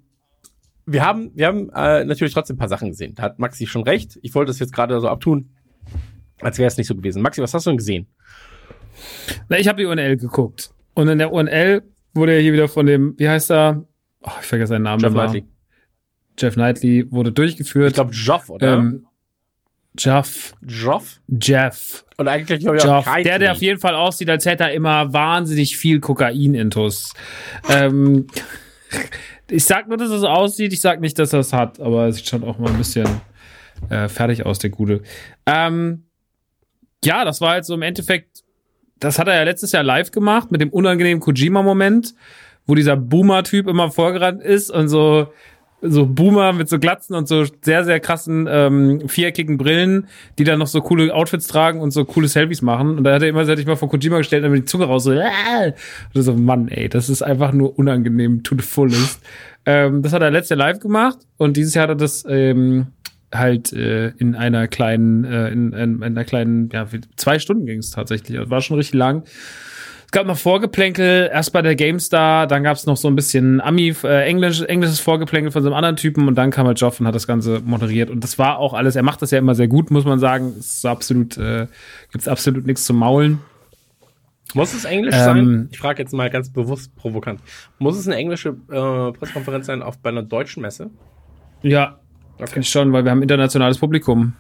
wir 0.92 1.06
haben, 1.06 1.32
wir 1.36 1.48
haben 1.48 1.70
äh, 1.70 2.04
natürlich 2.06 2.34
trotzdem 2.34 2.56
ein 2.56 2.60
paar 2.60 2.68
Sachen 2.70 2.90
gesehen. 2.90 3.16
Da 3.16 3.24
hat 3.24 3.40
Maxi 3.40 3.68
schon 3.68 3.84
recht. 3.84 4.18
Ich 4.22 4.34
wollte 4.36 4.50
das 4.50 4.60
jetzt 4.60 4.74
gerade 4.74 5.00
so 5.00 5.08
abtun, 5.08 5.50
als 6.42 6.58
wäre 6.58 6.68
es 6.68 6.78
nicht 6.78 6.88
so 6.88 6.96
gewesen. 6.96 7.22
Maxi, 7.22 7.42
was 7.42 7.54
hast 7.54 7.66
du 7.66 7.72
denn 7.72 7.78
gesehen? 7.78 8.08
Na, 9.48 9.58
ich 9.58 9.68
habe 9.68 9.78
die 9.82 9.86
UNL 9.86 10.18
geguckt. 10.18 10.72
Und 10.94 11.08
in 11.08 11.18
der 11.18 11.32
UNL 11.32 11.84
wurde 12.14 12.36
ja 12.36 12.42
hier 12.42 12.54
wieder 12.54 12.68
von 12.68 12.86
dem, 12.86 13.16
wie 13.18 13.30
heißt 13.30 13.52
er? 13.52 13.86
Oh, 14.22 14.32
ich 14.42 14.48
vergesse 14.48 14.70
seinen 14.70 14.84
Namen. 14.84 15.02
Jeff. 15.02 15.14
Knightley. 15.14 15.46
Jeff 16.38 16.54
Knightley 16.56 17.12
wurde 17.12 17.32
durchgeführt. 17.32 17.90
Ich 17.90 17.94
glaube, 17.96 18.12
Joff, 18.12 18.50
oder? 18.50 18.74
ähm, 18.78 19.06
Jeff, 19.98 20.54
Joff? 20.66 21.20
Jeff, 21.28 22.06
Und 22.18 22.28
eigentlich 22.28 22.60
glaube 22.60 22.78
ich 22.78 22.84
auch 22.84 23.06
Jeff, 23.06 23.24
der, 23.24 23.40
der 23.40 23.52
auf 23.54 23.58
jeden 23.62 23.80
Fall 23.80 23.96
aussieht, 23.96 24.30
als 24.30 24.46
hätte 24.46 24.64
er 24.66 24.72
immer 24.74 25.12
wahnsinnig 25.14 25.78
viel 25.78 26.00
Kokain-Intus. 26.00 27.14
ähm, 27.70 28.28
ich 29.50 29.66
sag 29.66 29.88
nur, 29.88 29.98
dass 29.98 30.10
es 30.10 30.24
aussieht, 30.24 30.74
ich 30.74 30.82
sag 30.82 31.02
nicht, 31.02 31.18
dass 31.20 31.34
er 31.34 31.40
es 31.40 31.54
hat, 31.54 31.80
aber 31.80 32.08
es 32.08 32.18
sieht 32.18 32.28
schon 32.28 32.44
auch 32.44 32.60
mal 32.60 32.70
ein 32.70 32.78
bisschen 32.78 33.08
äh, 33.90 34.08
fertig 34.08 34.46
aus, 34.46 34.60
der 34.60 34.70
Gute. 34.70 35.02
Ähm, 35.46 36.06
ja, 37.04 37.26
das 37.26 37.42
war 37.42 37.52
halt 37.52 37.66
so 37.66 37.76
im 37.76 37.82
Endeffekt, 37.82 38.44
das 39.00 39.20
hat 39.20 39.28
er 39.28 39.36
ja 39.36 39.44
letztes 39.44 39.72
Jahr 39.72 39.84
live 39.84 40.12
gemacht 40.12 40.52
mit 40.52 40.62
dem 40.62 40.70
unangenehmen 40.70 41.22
Kojima-Moment, 41.22 42.14
wo 42.66 42.76
dieser 42.76 42.98
Boomer-Typ 42.98 43.68
immer 43.68 43.92
vorgerannt 43.92 44.42
ist 44.44 44.70
und 44.70 44.90
so 44.90 45.32
so 45.82 46.06
Boomer 46.06 46.54
mit 46.54 46.70
so 46.70 46.80
Glatzen 46.80 47.16
und 47.16 47.28
so 47.28 47.46
sehr, 47.62 47.86
sehr 47.86 48.00
krassen 48.00 48.48
ähm, 48.50 49.08
viereckigen 49.08 49.58
Brillen, 49.58 50.08
die 50.38 50.44
dann 50.44 50.60
noch 50.60 50.68
so 50.68 50.82
coole 50.82 51.14
Outfits 51.14 51.48
tragen 51.48 51.80
und 51.80 51.92
so 51.92 52.06
coole 52.06 52.28
Selfies 52.28 52.62
machen. 52.62 52.98
Und 52.98 53.04
da 53.04 53.14
hat 53.14 53.22
er 53.22 53.30
immer, 53.30 53.46
sich 53.46 53.66
mal 53.66 53.76
vor 53.76 53.90
Kojima 53.90 54.18
gestellt 54.18 54.44
dann 54.44 54.52
mit 54.52 54.64
die 54.64 54.66
Zunge 54.66 54.86
raus 54.86 55.06
so, 55.06 55.12
äh, 55.12 55.74
und 56.14 56.22
so, 56.22 56.34
Mann, 56.34 56.68
ey, 56.68 56.90
das 56.90 57.10
ist 57.10 57.22
einfach 57.22 57.54
nur 57.54 57.78
unangenehm 57.78 58.44
to 58.44 58.56
the 58.56 58.62
fullest. 58.62 59.22
Ähm, 59.66 60.02
das 60.02 60.14
hat 60.14 60.22
er 60.22 60.32
letztes 60.32 60.50
Jahr 60.50 60.68
live 60.68 60.80
gemacht 60.80 61.20
und 61.38 61.58
dieses 61.58 61.74
Jahr 61.74 61.84
hat 61.84 61.92
er 61.92 61.96
das 61.96 62.26
ähm, 62.28 62.88
halt 63.34 63.72
äh, 63.74 64.10
in 64.18 64.36
einer 64.36 64.68
kleinen, 64.68 65.24
äh, 65.24 65.50
in, 65.50 65.74
in, 65.74 65.96
in 65.96 66.04
einer 66.04 66.24
kleinen, 66.26 66.70
ja, 66.74 66.88
zwei 67.16 67.40
Stunden 67.40 67.66
ging 67.66 67.80
es 67.80 67.92
tatsächlich. 67.92 68.50
War 68.50 68.62
schon 68.62 68.78
richtig 68.78 68.96
lang. 68.96 69.24
Es 70.10 70.12
gab 70.12 70.26
noch 70.26 70.40
Vorgeplänkel, 70.40 71.30
erst 71.32 71.54
bei 71.54 71.62
der 71.62 71.76
GameStar, 71.76 72.48
dann 72.48 72.64
gab 72.64 72.76
es 72.76 72.88
noch 72.88 72.98
so 72.98 73.08
ein 73.08 73.16
bisschen 73.16 73.62
Ami, 73.62 73.94
äh, 74.04 74.26
Englisch, 74.28 74.60
englisches 74.64 75.00
Vorgeplänkel 75.00 75.52
von 75.52 75.62
so 75.62 75.70
einem 75.70 75.76
anderen 75.76 75.98
Typen 75.98 76.28
und 76.28 76.34
dann 76.34 76.50
kam 76.50 76.66
halt 76.66 76.82
Joff 76.82 77.00
und 77.00 77.06
hat 77.06 77.14
das 77.14 77.28
Ganze 77.28 77.60
moderiert. 77.64 78.10
Und 78.10 78.24
das 78.24 78.40
war 78.40 78.58
auch 78.58 78.74
alles, 78.74 78.96
er 78.96 79.04
macht 79.04 79.22
das 79.22 79.30
ja 79.30 79.38
immer 79.38 79.54
sehr 79.54 79.68
gut, 79.68 79.92
muss 79.92 80.06
man 80.06 80.18
sagen. 80.18 80.56
Es 80.58 80.78
ist 80.78 80.86
absolut, 80.88 81.38
äh, 81.38 81.68
gibt's 82.12 82.28
absolut 82.28 82.66
nichts 82.66 82.86
zu 82.86 82.94
maulen. 82.96 83.38
Muss 84.56 84.74
es 84.74 84.84
Englisch 84.86 85.14
Ähm, 85.14 85.24
sein? 85.24 85.70
Ich 85.72 85.78
frage 85.78 86.02
jetzt 86.02 86.12
mal 86.12 86.28
ganz 86.32 86.50
bewusst 86.52 86.96
provokant. 86.96 87.40
Muss 87.78 87.96
es 87.96 88.08
eine 88.08 88.16
englische 88.16 88.50
äh, 88.72 89.12
Pressekonferenz 89.12 89.68
sein 89.68 89.84
auf 89.84 90.00
bei 90.00 90.10
einer 90.10 90.24
deutschen 90.24 90.64
Messe? 90.64 90.90
Ja, 91.62 92.00
Okay. 92.40 92.48
finde 92.48 92.62
ich 92.62 92.70
schon, 92.70 92.92
weil 92.94 93.04
wir 93.04 93.12
haben 93.12 93.22
internationales 93.22 93.78
Publikum. 93.78 94.34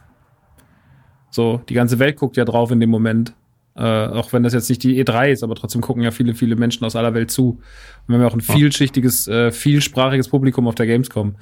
So, 1.30 1.62
die 1.70 1.76
ganze 1.76 2.00
Welt 2.00 2.16
guckt 2.16 2.38
ja 2.38 2.46
drauf 2.46 2.72
in 2.72 2.80
dem 2.80 2.90
Moment. 2.90 3.36
Äh, 3.76 3.82
auch 3.82 4.34
wenn 4.34 4.44
das 4.44 4.54
jetzt 4.54 4.70
nicht 4.70 4.84
die 4.84 5.04
E3 5.04 5.32
ist, 5.32 5.44
aber 5.44 5.56
trotzdem 5.56 5.82
gucken 5.82 6.04
ja 6.04 6.12
viele, 6.12 6.36
viele 6.36 6.56
Menschen 6.56 6.84
aus 6.86 6.96
aller 6.96 7.14
Welt 7.14 7.32
zu. 7.32 7.52
Und 7.52 7.62
wir 8.08 8.16
haben 8.16 8.22
ja 8.22 8.28
auch 8.28 8.34
ein 8.34 8.42
vielschichtiges, 8.42 9.28
äh, 9.28 9.52
vielsprachiges 9.52 10.30
Publikum 10.30 10.68
auf 10.68 10.76
der 10.76 10.88
Gamescom. 10.88 11.36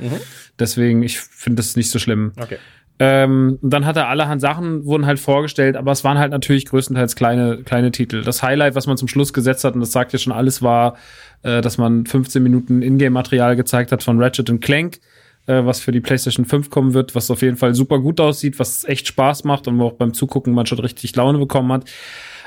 Deswegen, 0.59 1.01
ich 1.03 1.19
finde 1.19 1.57
das 1.57 1.75
nicht 1.75 1.89
so 1.89 1.99
schlimm. 1.99 2.33
Okay. 2.39 2.57
Ähm, 2.99 3.59
und 3.61 3.71
dann 3.71 3.85
hat 3.85 3.95
er 3.95 4.07
allerhand 4.07 4.41
Sachen, 4.41 4.85
wurden 4.85 5.05
halt 5.05 5.19
vorgestellt, 5.19 5.75
aber 5.75 5.91
es 5.91 6.03
waren 6.03 6.17
halt 6.17 6.31
natürlich 6.31 6.65
größtenteils 6.65 7.15
kleine, 7.15 7.61
kleine 7.63 7.91
Titel. 7.91 8.23
Das 8.23 8.41
Highlight, 8.41 8.73
was 8.73 8.87
man 8.87 8.97
zum 8.97 9.07
Schluss 9.07 9.33
gesetzt 9.33 9.63
hat, 9.63 9.75
und 9.75 9.81
das 9.81 9.91
sagt 9.91 10.13
ja 10.13 10.19
schon 10.19 10.33
alles, 10.33 10.63
war, 10.63 10.97
äh, 11.43 11.61
dass 11.61 11.77
man 11.77 12.07
15 12.07 12.41
Minuten 12.41 12.81
Ingame-Material 12.81 13.55
gezeigt 13.55 13.91
hat 13.91 14.01
von 14.01 14.21
Ratchet 14.21 14.61
Clank, 14.61 14.99
äh, 15.47 15.65
was 15.65 15.79
für 15.79 15.91
die 15.91 16.01
PlayStation 16.01 16.45
5 16.45 16.69
kommen 16.69 16.93
wird, 16.93 17.15
was 17.15 17.31
auf 17.31 17.41
jeden 17.41 17.57
Fall 17.57 17.73
super 17.73 17.99
gut 17.99 18.19
aussieht, 18.19 18.59
was 18.59 18.83
echt 18.83 19.07
Spaß 19.07 19.43
macht 19.43 19.67
und 19.67 19.79
wo 19.79 19.87
auch 19.87 19.93
beim 19.93 20.13
Zugucken 20.13 20.53
man 20.53 20.65
schon 20.65 20.79
richtig 20.79 21.15
Laune 21.15 21.39
bekommen 21.39 21.71
hat. 21.71 21.89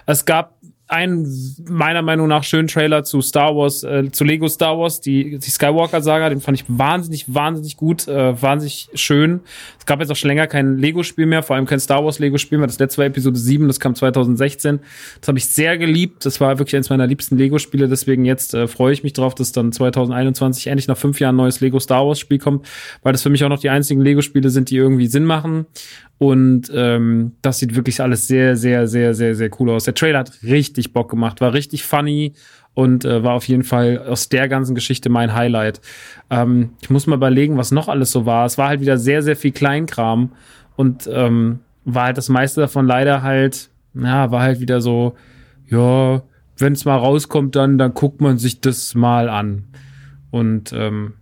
Es 0.07 0.25
gab 0.25 0.57
einen 0.91 1.55
meiner 1.69 2.03
Meinung 2.03 2.27
nach 2.27 2.43
schönen 2.43 2.67
Trailer 2.67 3.05
zu 3.05 3.23
Star 3.23 3.55
Wars, 3.57 3.85
äh, 3.85 4.11
zu 4.11 4.25
Lego 4.25 4.49
Star 4.49 4.77
Wars, 4.77 5.01
die, 5.01 5.39
die 5.39 5.51
Skywalker-Saga, 5.51 6.29
den 6.29 6.41
fand 6.41 6.61
ich 6.61 6.65
wahnsinnig, 6.67 7.33
wahnsinnig 7.33 7.77
gut, 7.77 8.09
äh, 8.09 8.41
wahnsinnig 8.41 8.89
schön. 8.95 9.41
Es 9.79 9.87
gab 9.87 10.01
jetzt 10.01 10.11
auch 10.11 10.17
schon 10.17 10.29
länger 10.29 10.49
kein 10.49 10.79
Lego-Spiel 10.79 11.27
mehr, 11.27 11.45
vor 11.45 11.55
allem 11.55 11.67
kein 11.67 11.79
Star 11.79 12.05
Wars-Lego-Spiel 12.05 12.59
mehr. 12.59 12.67
Das 12.67 12.81
letzte 12.81 12.99
war 12.99 13.07
Episode 13.07 13.39
7, 13.39 13.69
das 13.69 13.79
kam 13.79 13.95
2016. 13.95 14.81
Das 15.21 15.29
habe 15.29 15.39
ich 15.39 15.47
sehr 15.47 15.79
geliebt. 15.79 16.27
Das 16.27 16.41
war 16.41 16.59
wirklich 16.59 16.75
eines 16.75 16.91
meiner 16.91 17.07
liebsten 17.07 17.39
Lego-Spiele, 17.39 17.89
deswegen 17.89 18.25
jetzt 18.25 18.55
äh, 18.55 18.67
freue 18.67 18.93
ich 18.93 19.05
mich 19.05 19.13
drauf, 19.13 19.37
dass 19.37 19.53
dann 19.53 19.71
2021 19.71 20.67
endlich 20.67 20.89
nach 20.89 20.99
fünf 20.99 21.21
Jahren 21.21 21.37
neues 21.37 21.61
Lego 21.61 21.79
Star 21.79 22.05
Wars-Spiel 22.05 22.39
kommt, 22.39 22.67
weil 23.03 23.13
das 23.13 23.23
für 23.23 23.31
mich 23.31 23.45
auch 23.45 23.49
noch 23.49 23.61
die 23.61 23.71
einzigen 23.71 24.01
Lego-Spiele 24.01 24.51
sind, 24.51 24.71
die 24.71 24.77
irgendwie 24.77 25.07
Sinn 25.07 25.25
machen. 25.25 25.67
Und 26.21 26.71
ähm, 26.75 27.33
das 27.41 27.61
sieht 27.61 27.75
wirklich 27.75 28.03
alles 28.03 28.29
sehr, 28.29 28.55
sehr, 28.55 28.87
sehr, 28.87 29.15
sehr, 29.15 29.35
sehr 29.35 29.51
cool 29.59 29.71
aus. 29.71 29.85
Der 29.85 29.95
Trailer 29.95 30.19
hat 30.19 30.43
richtig 30.43 30.93
Bock 30.93 31.09
gemacht, 31.09 31.41
war 31.41 31.55
richtig 31.55 31.83
funny 31.83 32.35
und 32.75 33.07
äh, 33.07 33.25
war 33.25 33.33
auf 33.33 33.49
jeden 33.49 33.63
Fall 33.63 34.05
aus 34.07 34.29
der 34.29 34.47
ganzen 34.47 34.75
Geschichte 34.75 35.09
mein 35.09 35.35
Highlight. 35.35 35.81
Ähm, 36.29 36.75
ich 36.83 36.91
muss 36.91 37.07
mal 37.07 37.17
überlegen, 37.17 37.57
was 37.57 37.71
noch 37.71 37.89
alles 37.89 38.13
so 38.13 38.27
war. 38.27 38.45
Es 38.45 38.59
war 38.59 38.69
halt 38.69 38.83
wieder 38.83 38.99
sehr, 38.99 39.23
sehr 39.23 39.35
viel 39.35 39.53
Kleinkram 39.53 40.33
und 40.77 41.09
ähm, 41.11 41.61
war 41.87 42.05
halt 42.05 42.19
das 42.19 42.29
meiste 42.29 42.61
davon 42.61 42.87
leider 42.87 43.23
halt, 43.23 43.71
ja, 43.95 44.31
war 44.31 44.43
halt 44.43 44.61
wieder 44.61 44.83
so, 44.83 45.15
ja, 45.71 46.21
wenn 46.59 46.75
es 46.75 46.85
mal 46.85 46.99
rauskommt, 46.99 47.57
dann, 47.57 47.79
dann 47.79 47.95
guckt 47.95 48.21
man 48.21 48.37
sich 48.37 48.61
das 48.61 48.95
mal 48.95 49.31
an. 49.31 49.65
Und 50.31 50.75
ähm, 50.75 51.15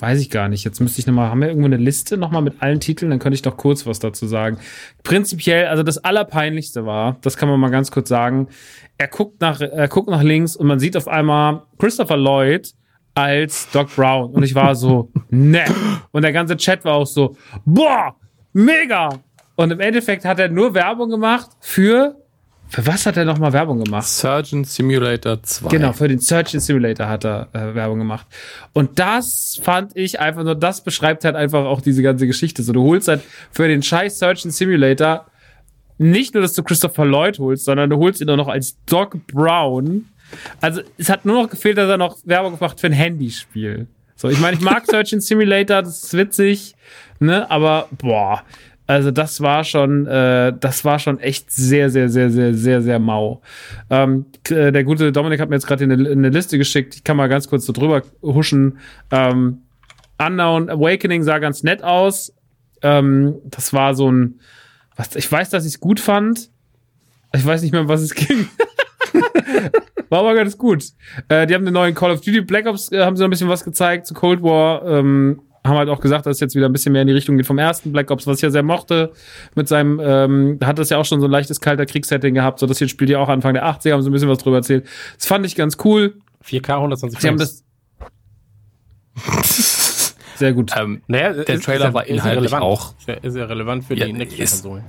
Weiß 0.00 0.20
ich 0.20 0.30
gar 0.30 0.48
nicht. 0.48 0.64
Jetzt 0.64 0.80
müsste 0.80 1.00
ich 1.00 1.06
nochmal, 1.08 1.28
haben 1.28 1.40
wir 1.40 1.48
irgendwo 1.48 1.66
eine 1.66 1.76
Liste 1.76 2.16
nochmal 2.16 2.42
mit 2.42 2.62
allen 2.62 2.78
Titeln? 2.78 3.10
Dann 3.10 3.18
könnte 3.18 3.34
ich 3.34 3.42
doch 3.42 3.56
kurz 3.56 3.84
was 3.84 3.98
dazu 3.98 4.26
sagen. 4.26 4.58
Prinzipiell, 5.02 5.66
also 5.66 5.82
das 5.82 5.98
Allerpeinlichste 5.98 6.86
war, 6.86 7.16
das 7.22 7.36
kann 7.36 7.48
man 7.48 7.58
mal 7.58 7.70
ganz 7.70 7.90
kurz 7.90 8.08
sagen, 8.08 8.48
er 8.96 9.08
guckt 9.08 9.40
nach, 9.40 9.60
er 9.60 9.88
guckt 9.88 10.08
nach 10.08 10.22
links 10.22 10.54
und 10.54 10.68
man 10.68 10.78
sieht 10.78 10.96
auf 10.96 11.08
einmal 11.08 11.62
Christopher 11.78 12.16
Lloyd 12.16 12.72
als 13.14 13.68
Doc 13.72 13.94
Brown. 13.94 14.30
Und 14.30 14.44
ich 14.44 14.54
war 14.54 14.76
so, 14.76 15.10
ne. 15.30 15.64
Und 16.12 16.22
der 16.22 16.32
ganze 16.32 16.56
Chat 16.56 16.84
war 16.84 16.94
auch 16.94 17.06
so, 17.06 17.36
boah, 17.64 18.14
mega. 18.52 19.10
Und 19.56 19.72
im 19.72 19.80
Endeffekt 19.80 20.24
hat 20.24 20.38
er 20.38 20.48
nur 20.48 20.74
Werbung 20.74 21.10
gemacht 21.10 21.50
für, 21.58 22.14
für 22.68 22.86
was 22.86 23.06
hat 23.06 23.16
er 23.16 23.24
nochmal 23.24 23.52
Werbung 23.52 23.82
gemacht? 23.82 24.06
Surgeon 24.06 24.64
Simulator 24.64 25.42
2. 25.42 25.68
Genau, 25.68 25.92
für 25.92 26.06
den 26.06 26.18
Surgeon 26.18 26.60
Simulator 26.60 27.08
hat 27.08 27.24
er 27.24 27.48
äh, 27.52 27.74
Werbung 27.74 27.98
gemacht. 27.98 28.26
Und 28.74 28.98
das 28.98 29.58
fand 29.62 29.96
ich 29.96 30.20
einfach 30.20 30.44
nur, 30.44 30.54
das 30.54 30.84
beschreibt 30.84 31.24
halt 31.24 31.34
einfach 31.34 31.64
auch 31.64 31.80
diese 31.80 32.02
ganze 32.02 32.26
Geschichte. 32.26 32.62
So, 32.62 32.72
du 32.72 32.82
holst 32.82 33.08
halt 33.08 33.22
für 33.50 33.68
den 33.68 33.82
scheiß 33.82 34.18
Surgeon 34.18 34.50
Simulator 34.50 35.26
nicht 35.96 36.34
nur, 36.34 36.42
dass 36.42 36.52
du 36.52 36.62
Christopher 36.62 37.04
Lloyd 37.04 37.38
holst, 37.38 37.64
sondern 37.64 37.90
du 37.90 37.96
holst 37.96 38.20
ihn 38.20 38.30
auch 38.30 38.36
noch 38.36 38.48
als 38.48 38.76
Doc 38.86 39.26
Brown. 39.26 40.06
Also, 40.60 40.82
es 40.98 41.08
hat 41.08 41.24
nur 41.24 41.42
noch 41.42 41.50
gefehlt, 41.50 41.78
dass 41.78 41.88
er 41.88 41.96
noch 41.96 42.18
Werbung 42.24 42.58
gemacht 42.58 42.78
für 42.78 42.86
ein 42.86 42.92
Handyspiel. 42.92 43.88
So, 44.14 44.28
ich 44.28 44.38
meine, 44.40 44.56
ich 44.56 44.62
mag 44.62 44.84
Surgeon 44.90 45.20
Simulator, 45.20 45.82
das 45.82 46.04
ist 46.04 46.14
witzig, 46.14 46.74
ne, 47.18 47.50
aber 47.50 47.88
boah, 47.92 48.42
also 48.88 49.10
das 49.10 49.42
war 49.42 49.64
schon, 49.64 50.06
äh, 50.06 50.54
das 50.58 50.82
war 50.82 50.98
schon 50.98 51.20
echt 51.20 51.50
sehr, 51.50 51.90
sehr, 51.90 52.08
sehr, 52.08 52.30
sehr, 52.30 52.54
sehr, 52.54 52.80
sehr 52.80 52.98
mau. 52.98 53.42
Ähm, 53.90 54.24
äh, 54.48 54.72
der 54.72 54.82
gute 54.82 55.12
Dominik 55.12 55.40
hat 55.40 55.50
mir 55.50 55.56
jetzt 55.56 55.66
gerade 55.66 55.84
eine, 55.84 56.10
eine 56.10 56.30
Liste 56.30 56.56
geschickt. 56.56 56.94
Ich 56.94 57.04
kann 57.04 57.18
mal 57.18 57.28
ganz 57.28 57.48
kurz 57.48 57.66
so 57.66 57.74
drüber 57.74 58.02
huschen. 58.22 58.78
Ähm, 59.10 59.58
Unknown 60.18 60.70
Awakening 60.70 61.22
sah 61.22 61.38
ganz 61.38 61.62
nett 61.62 61.84
aus. 61.84 62.34
Ähm, 62.80 63.36
das 63.44 63.74
war 63.74 63.94
so 63.94 64.10
ein, 64.10 64.40
was, 64.96 65.14
ich 65.16 65.30
weiß, 65.30 65.50
dass 65.50 65.66
ich 65.66 65.74
es 65.74 65.80
gut 65.80 66.00
fand. 66.00 66.48
Ich 67.34 67.44
weiß 67.44 67.60
nicht 67.60 67.72
mehr, 67.72 67.88
was 67.88 68.00
es 68.00 68.14
ging. 68.14 68.48
War 70.08 70.20
aber 70.20 70.34
ganz 70.34 70.56
gut. 70.56 70.84
Äh, 71.28 71.46
die 71.46 71.54
haben 71.54 71.66
den 71.66 71.74
neuen 71.74 71.94
Call 71.94 72.12
of 72.12 72.22
Duty 72.22 72.40
Black 72.40 72.64
Ops, 72.64 72.90
äh, 72.90 73.04
haben 73.04 73.16
sie 73.16 73.22
noch 73.22 73.28
ein 73.28 73.32
bisschen 73.32 73.50
was 73.50 73.64
gezeigt 73.64 74.06
zu 74.06 74.14
Cold 74.14 74.42
War. 74.42 74.82
Ähm, 74.86 75.42
haben 75.68 75.76
halt 75.76 75.88
auch 75.88 76.00
gesagt, 76.00 76.26
dass 76.26 76.36
es 76.36 76.40
jetzt 76.40 76.54
wieder 76.54 76.66
ein 76.66 76.72
bisschen 76.72 76.92
mehr 76.92 77.02
in 77.02 77.08
die 77.08 77.14
Richtung 77.14 77.36
geht 77.36 77.46
vom 77.46 77.58
ersten 77.58 77.92
Black 77.92 78.10
Ops, 78.10 78.26
was 78.26 78.36
ich 78.38 78.42
ja 78.42 78.50
sehr 78.50 78.62
mochte. 78.62 79.12
Mit 79.54 79.68
seinem, 79.68 80.00
ähm, 80.02 80.58
hat 80.64 80.78
das 80.78 80.90
ja 80.90 80.98
auch 80.98 81.04
schon 81.04 81.20
so 81.20 81.26
ein 81.26 81.30
leichtes 81.30 81.60
kalter 81.60 81.86
Kriegssetting 81.86 82.34
gehabt. 82.34 82.58
So, 82.58 82.66
das 82.66 82.78
hier 82.78 82.88
spielt 82.88 83.10
ja 83.10 83.18
auch 83.18 83.28
Anfang 83.28 83.54
der 83.54 83.64
80er, 83.66 83.92
haben 83.92 84.02
sie 84.02 84.10
ein 84.10 84.12
bisschen 84.12 84.28
was 84.28 84.38
drüber 84.38 84.56
erzählt. 84.56 84.86
Das 85.16 85.26
fand 85.26 85.46
ich 85.46 85.54
ganz 85.54 85.76
cool. 85.84 86.14
4K 86.44 86.74
120 86.76 87.20
Sie 87.20 87.28
haben 87.28 87.38
das 87.38 87.64
sehr 90.36 90.52
gut. 90.52 90.72
Ähm, 90.76 91.02
Naja, 91.08 91.32
der 91.32 91.48
ist- 91.56 91.64
Trailer 91.64 91.92
war 91.94 92.06
inhaltlich 92.06 92.52
relevant. 92.52 92.62
auch. 92.62 92.94
Ist 93.22 93.36
ja, 93.36 93.44
relevant 93.44 93.84
für 93.84 93.94
Ja, 93.94 94.06
die 94.06 94.12
ist- 94.12 94.18
Next-Gen-Konsolen. 94.18 94.84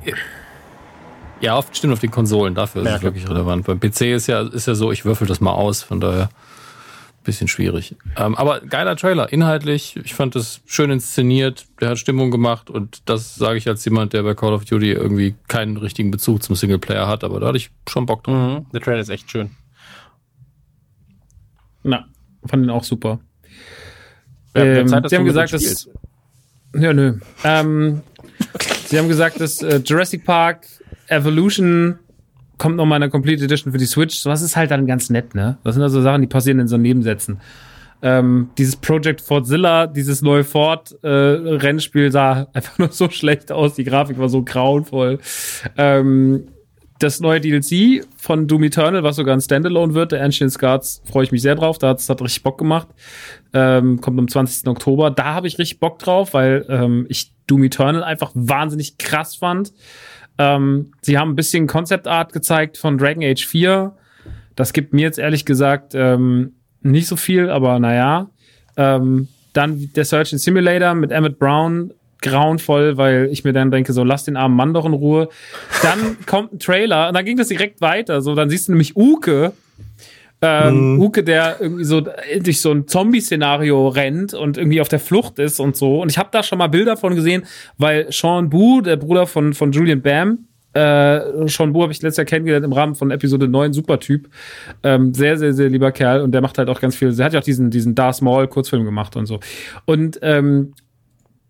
Ja, 1.41 1.55
auf, 1.55 1.67
stimmt 1.71 1.93
auf 1.93 1.99
den 1.99 2.11
Konsolen, 2.11 2.53
dafür 2.53 2.81
ist 2.81 2.87
Ja, 2.89 2.95
es 2.97 3.01
wirklich 3.01 3.27
relevant. 3.29 3.65
Beim 3.65 3.79
PC 3.79 4.13
ist 4.13 4.27
ja, 4.27 4.41
ist 4.41 4.67
ja 4.67 4.75
so, 4.75 4.91
ich 4.91 5.05
würfel 5.05 5.25
das 5.25 5.39
mal 5.39 5.53
aus, 5.53 5.81
von 5.81 5.99
daher 6.01 6.29
bisschen 7.29 7.47
schwierig. 7.47 7.95
Ähm, 8.17 8.35
aber 8.35 8.59
geiler 8.61 8.95
Trailer, 8.95 9.31
inhaltlich. 9.31 9.95
Ich 10.03 10.15
fand 10.15 10.35
es 10.35 10.61
schön 10.65 10.89
inszeniert. 10.89 11.67
Der 11.79 11.89
hat 11.89 11.99
Stimmung 11.99 12.31
gemacht 12.31 12.71
und 12.71 13.07
das 13.07 13.35
sage 13.35 13.59
ich 13.59 13.67
als 13.67 13.85
jemand, 13.85 14.13
der 14.13 14.23
bei 14.23 14.33
Call 14.33 14.53
of 14.53 14.65
Duty 14.65 14.91
irgendwie 14.91 15.35
keinen 15.47 15.77
richtigen 15.77 16.09
Bezug 16.09 16.41
zum 16.41 16.55
Singleplayer 16.55 17.07
hat. 17.07 17.23
Aber 17.23 17.39
da 17.39 17.47
hatte 17.47 17.57
ich 17.57 17.69
schon 17.87 18.07
Bock 18.07 18.23
drauf. 18.23 18.61
Mhm. 18.61 18.65
Der 18.71 18.81
Trailer 18.81 18.99
ist 18.99 19.09
echt 19.09 19.29
schön. 19.29 19.51
Na, 21.83 22.07
fand 22.45 22.63
ihn 22.65 22.71
auch 22.71 22.83
super. 22.83 23.19
Ähm, 24.55 24.87
Zeit, 24.87 25.09
sie 25.09 25.15
haben 25.15 25.25
gesagt, 25.25 25.53
dass. 25.53 25.87
Ja, 26.73 26.93
nö. 26.93 27.19
Ähm, 27.43 28.01
sie 28.85 28.97
haben 28.97 29.07
gesagt, 29.07 29.39
dass 29.39 29.61
äh, 29.61 29.81
Jurassic 29.85 30.25
Park 30.25 30.65
Evolution 31.07 31.99
kommt 32.59 32.75
noch 32.75 32.85
mal 32.85 32.97
in 32.97 33.03
einer 33.03 33.11
Complete 33.11 33.43
Edition 33.43 33.71
für 33.71 33.79
die 33.79 33.85
Switch. 33.85 34.19
Sowas 34.19 34.43
ist 34.43 34.55
halt 34.55 34.69
dann 34.69 34.85
ganz 34.85 35.09
nett, 35.09 35.33
ne? 35.33 35.57
Das 35.63 35.73
sind 35.73 35.81
also 35.81 36.01
Sachen, 36.01 36.21
die 36.21 36.27
passieren 36.27 36.59
in 36.59 36.67
so 36.67 36.77
Nebensätzen. 36.77 37.39
Ähm, 38.01 38.51
dieses 38.57 38.75
Project 38.75 39.21
Fortzilla, 39.21 39.87
dieses 39.87 40.21
neue 40.21 40.43
Ford-Rennspiel 40.43 42.11
sah 42.11 42.47
einfach 42.53 42.77
nur 42.77 42.89
so 42.89 43.09
schlecht 43.09 43.51
aus. 43.51 43.73
Die 43.73 43.83
Grafik 43.83 44.19
war 44.19 44.29
so 44.29 44.43
grauenvoll. 44.43 45.19
Ähm, 45.77 46.47
das 46.99 47.21
neue 47.21 47.39
DLC 47.39 48.05
von 48.17 48.47
Doom 48.47 48.63
Eternal, 48.63 49.03
was 49.03 49.15
sogar 49.15 49.35
ein 49.35 49.41
Standalone 49.41 49.93
wird, 49.93 50.11
der 50.11 50.21
Ancient 50.21 50.51
Scars, 50.51 51.01
freue 51.05 51.23
ich 51.23 51.31
mich 51.31 51.41
sehr 51.41 51.55
drauf. 51.55 51.77
Da 51.77 51.89
hat's 51.89 52.09
hat 52.09 52.21
richtig 52.21 52.43
Bock 52.43 52.57
gemacht. 52.57 52.89
Ähm, 53.53 54.01
kommt 54.01 54.19
am 54.19 54.27
20. 54.27 54.67
Oktober. 54.67 55.09
Da 55.09 55.33
habe 55.33 55.47
ich 55.47 55.57
richtig 55.57 55.79
Bock 55.79 55.99
drauf, 55.99 56.33
weil 56.33 56.65
ähm, 56.67 57.05
ich 57.09 57.31
Doom 57.47 57.63
Eternal 57.63 58.03
einfach 58.03 58.31
wahnsinnig 58.33 58.97
krass 58.97 59.35
fand. 59.35 59.71
Ähm, 60.39 60.93
sie 61.01 61.17
haben 61.17 61.31
ein 61.31 61.35
bisschen 61.35 61.67
Concept 61.67 62.07
Art 62.07 62.33
gezeigt 62.33 62.77
von 62.77 62.97
Dragon 62.97 63.23
Age 63.23 63.45
4. 63.45 63.95
Das 64.55 64.73
gibt 64.73 64.93
mir 64.93 65.01
jetzt 65.01 65.19
ehrlich 65.19 65.45
gesagt 65.45 65.93
ähm, 65.93 66.53
nicht 66.81 67.07
so 67.07 67.17
viel, 67.17 67.49
aber 67.49 67.77
naja. 67.79 68.29
Ähm, 68.77 69.27
dann 69.53 69.89
der 69.95 70.05
Search 70.05 70.31
and 70.31 70.41
Simulator 70.41 70.93
mit 70.95 71.11
Emmett 71.11 71.37
Brown, 71.37 71.93
grauenvoll, 72.21 72.97
weil 72.97 73.27
ich 73.31 73.43
mir 73.43 73.53
dann 73.53 73.71
denke, 73.71 73.93
so 73.93 74.03
lass 74.03 74.23
den 74.23 74.37
armen 74.37 74.55
Mann 74.55 74.73
doch 74.73 74.85
in 74.85 74.93
Ruhe. 74.93 75.29
Dann 75.81 76.17
kommt 76.25 76.53
ein 76.53 76.59
Trailer 76.59 77.09
und 77.09 77.15
dann 77.15 77.25
ging 77.25 77.37
das 77.37 77.49
direkt 77.49 77.81
weiter. 77.81 78.21
So, 78.21 78.35
dann 78.35 78.49
siehst 78.49 78.67
du 78.67 78.71
nämlich 78.71 78.95
Uke, 78.95 79.53
ähm, 80.41 80.99
Uke, 81.01 81.23
der 81.23 81.57
irgendwie 81.59 81.83
so 81.83 82.01
durch 82.01 82.61
so 82.61 82.71
ein 82.71 82.87
Zombie-Szenario 82.87 83.89
rennt 83.89 84.33
und 84.33 84.57
irgendwie 84.57 84.81
auf 84.81 84.87
der 84.87 84.99
Flucht 84.99 85.39
ist 85.39 85.59
und 85.59 85.75
so. 85.75 86.01
Und 86.01 86.09
ich 86.09 86.17
habe 86.17 86.29
da 86.31 86.43
schon 86.43 86.57
mal 86.57 86.67
Bilder 86.67 86.97
von 86.97 87.15
gesehen, 87.15 87.43
weil 87.77 88.07
Sean 88.11 88.49
Bu, 88.49 88.81
der 88.81 88.95
Bruder 88.95 89.27
von, 89.27 89.53
von 89.53 89.71
Julian 89.71 90.01
Bam, 90.01 90.45
äh, 90.73 91.47
Sean 91.47 91.73
Bu 91.73 91.81
habe 91.81 91.91
ich 91.91 92.01
letztes 92.01 92.17
Jahr 92.17 92.25
kennengelernt 92.25 92.65
im 92.65 92.73
Rahmen 92.73 92.95
von 92.95 93.11
Episode 93.11 93.47
9, 93.47 93.73
super 93.73 93.99
Typ. 93.99 94.29
Ähm, 94.83 95.13
sehr, 95.13 95.37
sehr, 95.37 95.53
sehr 95.53 95.69
lieber 95.69 95.91
Kerl 95.91 96.21
und 96.21 96.31
der 96.31 96.41
macht 96.41 96.57
halt 96.57 96.69
auch 96.69 96.79
ganz 96.79 96.95
viel. 96.95 97.13
Der 97.13 97.25
hat 97.25 97.33
ja 97.33 97.39
auch 97.39 97.43
diesen, 97.43 97.69
diesen 97.69 97.95
Darth 97.95 98.21
Maul 98.21 98.47
Kurzfilm 98.47 98.85
gemacht 98.85 99.15
und 99.15 99.25
so. 99.25 99.39
Und 99.85 100.19
ähm, 100.21 100.73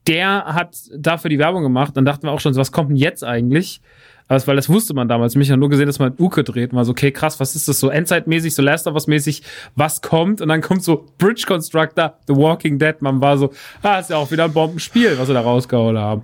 der 0.08 0.46
hat 0.46 0.76
dafür 0.98 1.30
die 1.30 1.38
Werbung 1.38 1.62
gemacht. 1.62 1.96
Dann 1.96 2.06
dachten 2.06 2.24
wir 2.24 2.32
auch 2.32 2.40
schon, 2.40 2.54
so, 2.54 2.60
was 2.60 2.72
kommt 2.72 2.90
denn 2.90 2.98
jetzt 2.98 3.24
eigentlich? 3.24 3.82
Aber 4.30 4.48
weil 4.48 4.56
das 4.56 4.70
wusste 4.70 4.94
man 4.94 5.10
damals. 5.10 5.36
Mich 5.36 5.52
hat 5.52 5.60
nur 5.60 5.70
gesehen, 5.70 5.88
dass 5.88 6.00
man 6.00 6.14
Uke 6.18 6.44
dreht. 6.44 6.74
War 6.74 6.86
so, 6.86 6.92
okay, 6.92 7.12
krass, 7.12 7.40
was 7.40 7.56
ist 7.56 7.68
das 7.68 7.80
so 7.80 7.90
Endzeitmäßig, 7.90 8.54
so 8.54 8.62
Last 8.62 8.88
of 8.88 8.94
Us 8.94 9.08
mäßig, 9.08 9.42
was 9.76 10.02
kommt? 10.02 10.40
Und 10.40 10.50
dann 10.50 10.62
kommt 10.62 10.84
so 10.84 11.08
Bridge 11.18 11.44
Constructor, 11.48 12.18
The 12.28 12.36
Walking 12.36 12.78
Dead. 12.78 13.02
Man 13.02 13.20
war 13.20 13.38
so, 13.38 13.52
ah, 13.82 14.00
ist 14.00 14.12
ja 14.12 14.18
auch 14.18 14.32
wieder 14.32 14.46
ein 14.46 14.54
Bombenspiel, 14.54 15.18
was 15.18 15.28
wir 15.28 15.34
da 15.34 15.42
rausgehauen 15.42 15.98
haben. 15.98 16.24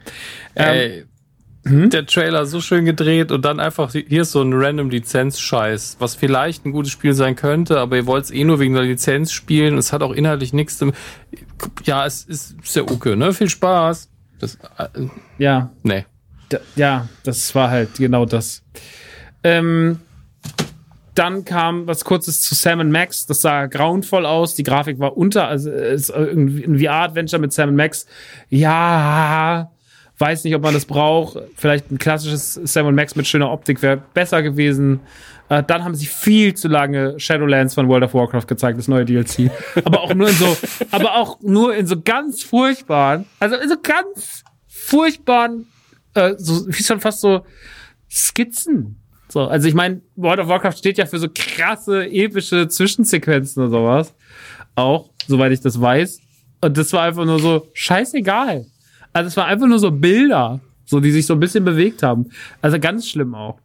Ähm, 0.56 0.66
Ey, 0.68 1.06
der 1.68 2.06
Trailer 2.06 2.46
so 2.46 2.62
schön 2.62 2.86
gedreht 2.86 3.32
und 3.32 3.44
dann 3.44 3.60
einfach, 3.60 3.92
hier 3.92 4.22
ist 4.22 4.32
so 4.32 4.42
ein 4.44 4.54
random 4.54 4.92
Lizenz-Scheiß, 4.92 5.98
was 5.98 6.14
vielleicht 6.14 6.64
ein 6.64 6.72
gutes 6.72 6.92
Spiel 6.92 7.14
sein 7.14 7.36
könnte, 7.36 7.80
aber 7.80 7.96
ihr 7.96 8.06
wollt 8.06 8.26
es 8.26 8.32
eh 8.32 8.44
nur 8.44 8.60
wegen 8.60 8.76
der 8.76 8.84
Lizenz 8.84 9.32
spielen. 9.32 9.80
Es 9.80 9.92
hat 9.92 10.04
auch 10.04 10.14
inhaltlich 10.14 10.54
nichts. 10.54 10.86
Ja, 11.84 12.06
es 12.06 12.24
ist 12.24 12.56
sehr 12.62 12.84
okay, 12.90 13.16
ne? 13.16 13.34
Viel 13.34 13.50
Spaß. 13.50 14.12
Das, 14.38 14.60
äh, 14.78 15.08
ja, 15.40 15.72
nee. 15.82 16.06
Ja, 16.76 17.08
das 17.24 17.54
war 17.56 17.70
halt 17.70 17.96
genau 17.96 18.26
das. 18.26 18.64
Ähm, 19.44 20.00
dann 21.16 21.46
kam 21.46 21.88
was 21.88 22.04
kurzes 22.04 22.42
zu 22.42 22.56
Sam 22.56 22.90
Max. 22.92 23.26
Das 23.26 23.42
sah 23.42 23.68
grauenvoll 23.68 24.26
aus. 24.26 24.56
Die 24.56 24.64
Grafik 24.64 25.00
war 25.00 25.18
unter, 25.18 25.48
also 25.48 25.72
es 25.72 26.10
ist 26.10 26.10
irgendwie 26.10 26.66
ein 26.66 26.78
VR-Adventure 26.80 27.42
mit 27.42 27.54
Sam 27.54 27.76
Max. 27.76 28.06
Ja, 28.50 29.72
weiß 30.18 30.44
nicht, 30.44 30.56
ob 30.56 30.62
man 30.62 30.74
das 30.74 30.86
braucht. 30.86 31.38
Vielleicht 31.56 31.90
ein 31.90 31.98
klassisches 31.98 32.56
Sam 32.56 32.94
Max 32.94 33.16
mit 33.16 33.28
schöner 33.28 33.52
Optik 33.52 33.82
wäre 33.82 34.02
besser 34.14 34.44
gewesen. 34.44 35.00
Äh, 35.48 35.64
dann 35.64 35.84
haben 35.84 35.96
sie 35.96 36.08
viel 36.08 36.54
zu 36.54 36.68
lange 36.68 37.20
Shadowlands 37.20 37.76
von 37.76 37.88
World 37.88 38.04
of 38.04 38.14
Warcraft 38.14 38.48
gezeigt, 38.48 38.78
das 38.78 38.88
neue 38.88 39.06
DLC. 39.06 39.52
Aber 39.86 40.02
auch 40.02 40.14
nur 40.14 40.28
in 40.28 40.36
so, 40.36 40.58
aber 40.92 41.16
auch 41.16 41.40
nur 41.42 41.76
in 41.76 41.86
so 41.86 42.02
ganz 42.02 42.44
furchtbaren, 42.44 43.26
also 43.40 43.56
in 43.56 43.70
so 43.70 43.76
ganz 43.82 44.44
furchtbaren 44.68 45.68
äh, 46.16 46.36
so 46.38 46.68
wie 46.68 46.84
schon 46.84 47.00
fast 47.00 47.22
so 47.22 47.46
Skizzen. 48.10 48.98
So, 49.30 49.42
also 49.42 49.68
ich 49.68 49.74
meine, 49.74 50.02
World 50.16 50.40
of 50.40 50.48
Warcraft 50.48 50.78
steht 50.78 50.98
ja 50.98 51.06
für 51.06 51.20
so 51.20 51.28
krasse, 51.34 52.06
epische 52.08 52.68
Zwischensequenzen 52.68 53.64
oder 53.64 53.72
sowas. 53.72 54.14
Auch, 54.76 55.10
soweit 55.28 55.52
ich 55.52 55.62
das 55.62 55.80
weiß. 55.80 56.22
Und 56.62 56.78
das 56.78 56.94
war 56.94 57.04
einfach 57.04 57.26
nur 57.26 57.40
so 57.40 57.68
scheißegal. 57.74 58.66
Also 59.14 59.28
es 59.28 59.38
war 59.38 59.46
einfach 59.46 59.68
nur 59.68 59.80
so 59.80 59.92
Bilder, 59.92 60.60
so 60.86 61.00
die 61.00 61.12
sich 61.12 61.26
so 61.26 61.34
ein 61.34 61.40
bisschen 61.40 61.66
bewegt 61.66 62.04
haben. 62.04 62.30
Also 62.62 62.80
ganz 62.80 63.08
schlimm 63.08 63.34
auch. 63.34 63.60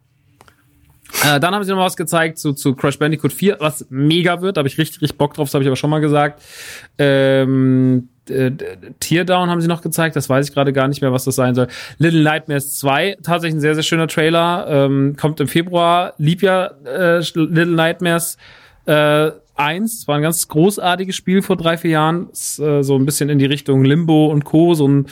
Äh, 1.25 1.39
dann 1.39 1.53
haben 1.53 1.63
sie 1.63 1.71
noch 1.71 1.83
was 1.83 1.97
gezeigt 1.97 2.37
zu, 2.37 2.53
zu 2.53 2.75
Crash 2.75 2.97
Bandicoot 2.99 3.33
4, 3.33 3.57
was 3.59 3.85
mega 3.89 4.41
wird. 4.41 4.57
Da 4.57 4.59
habe 4.59 4.67
ich 4.67 4.77
richtig, 4.77 5.01
richtig 5.01 5.17
Bock 5.17 5.33
drauf, 5.33 5.47
das 5.47 5.53
habe 5.53 5.63
ich 5.63 5.67
aber 5.67 5.75
schon 5.75 5.89
mal 5.89 5.99
gesagt. 6.01 6.41
Ähm, 6.97 8.09
äh, 8.29 8.51
Teardown 8.99 9.49
haben 9.49 9.61
sie 9.61 9.67
noch 9.67 9.81
gezeigt, 9.81 10.15
das 10.15 10.29
weiß 10.29 10.47
ich 10.47 10.53
gerade 10.53 10.73
gar 10.73 10.87
nicht 10.87 11.01
mehr, 11.01 11.11
was 11.11 11.25
das 11.25 11.35
sein 11.35 11.55
soll. 11.55 11.67
Little 11.97 12.23
Nightmares 12.23 12.77
2, 12.77 13.17
tatsächlich 13.23 13.57
ein 13.57 13.61
sehr, 13.61 13.75
sehr 13.75 13.83
schöner 13.83 14.07
Trailer, 14.07 14.65
ähm, 14.67 15.15
kommt 15.19 15.39
im 15.39 15.47
Februar. 15.47 16.13
Lieb 16.17 16.41
ja 16.41 16.71
äh, 16.85 17.19
Little 17.19 17.75
Nightmares 17.75 18.37
äh, 18.85 19.31
1, 19.61 19.99
das 19.99 20.07
war 20.07 20.15
ein 20.15 20.21
ganz 20.21 20.47
großartiges 20.47 21.15
Spiel 21.15 21.41
vor 21.41 21.55
drei, 21.55 21.77
vier 21.77 21.91
Jahren. 21.91 22.29
Ist, 22.31 22.59
äh, 22.59 22.83
so 22.83 22.97
ein 22.97 23.05
bisschen 23.05 23.29
in 23.29 23.39
die 23.39 23.45
Richtung 23.45 23.85
Limbo 23.85 24.27
und 24.27 24.43
Co., 24.43 24.73
so 24.73 24.87
ein 24.87 25.05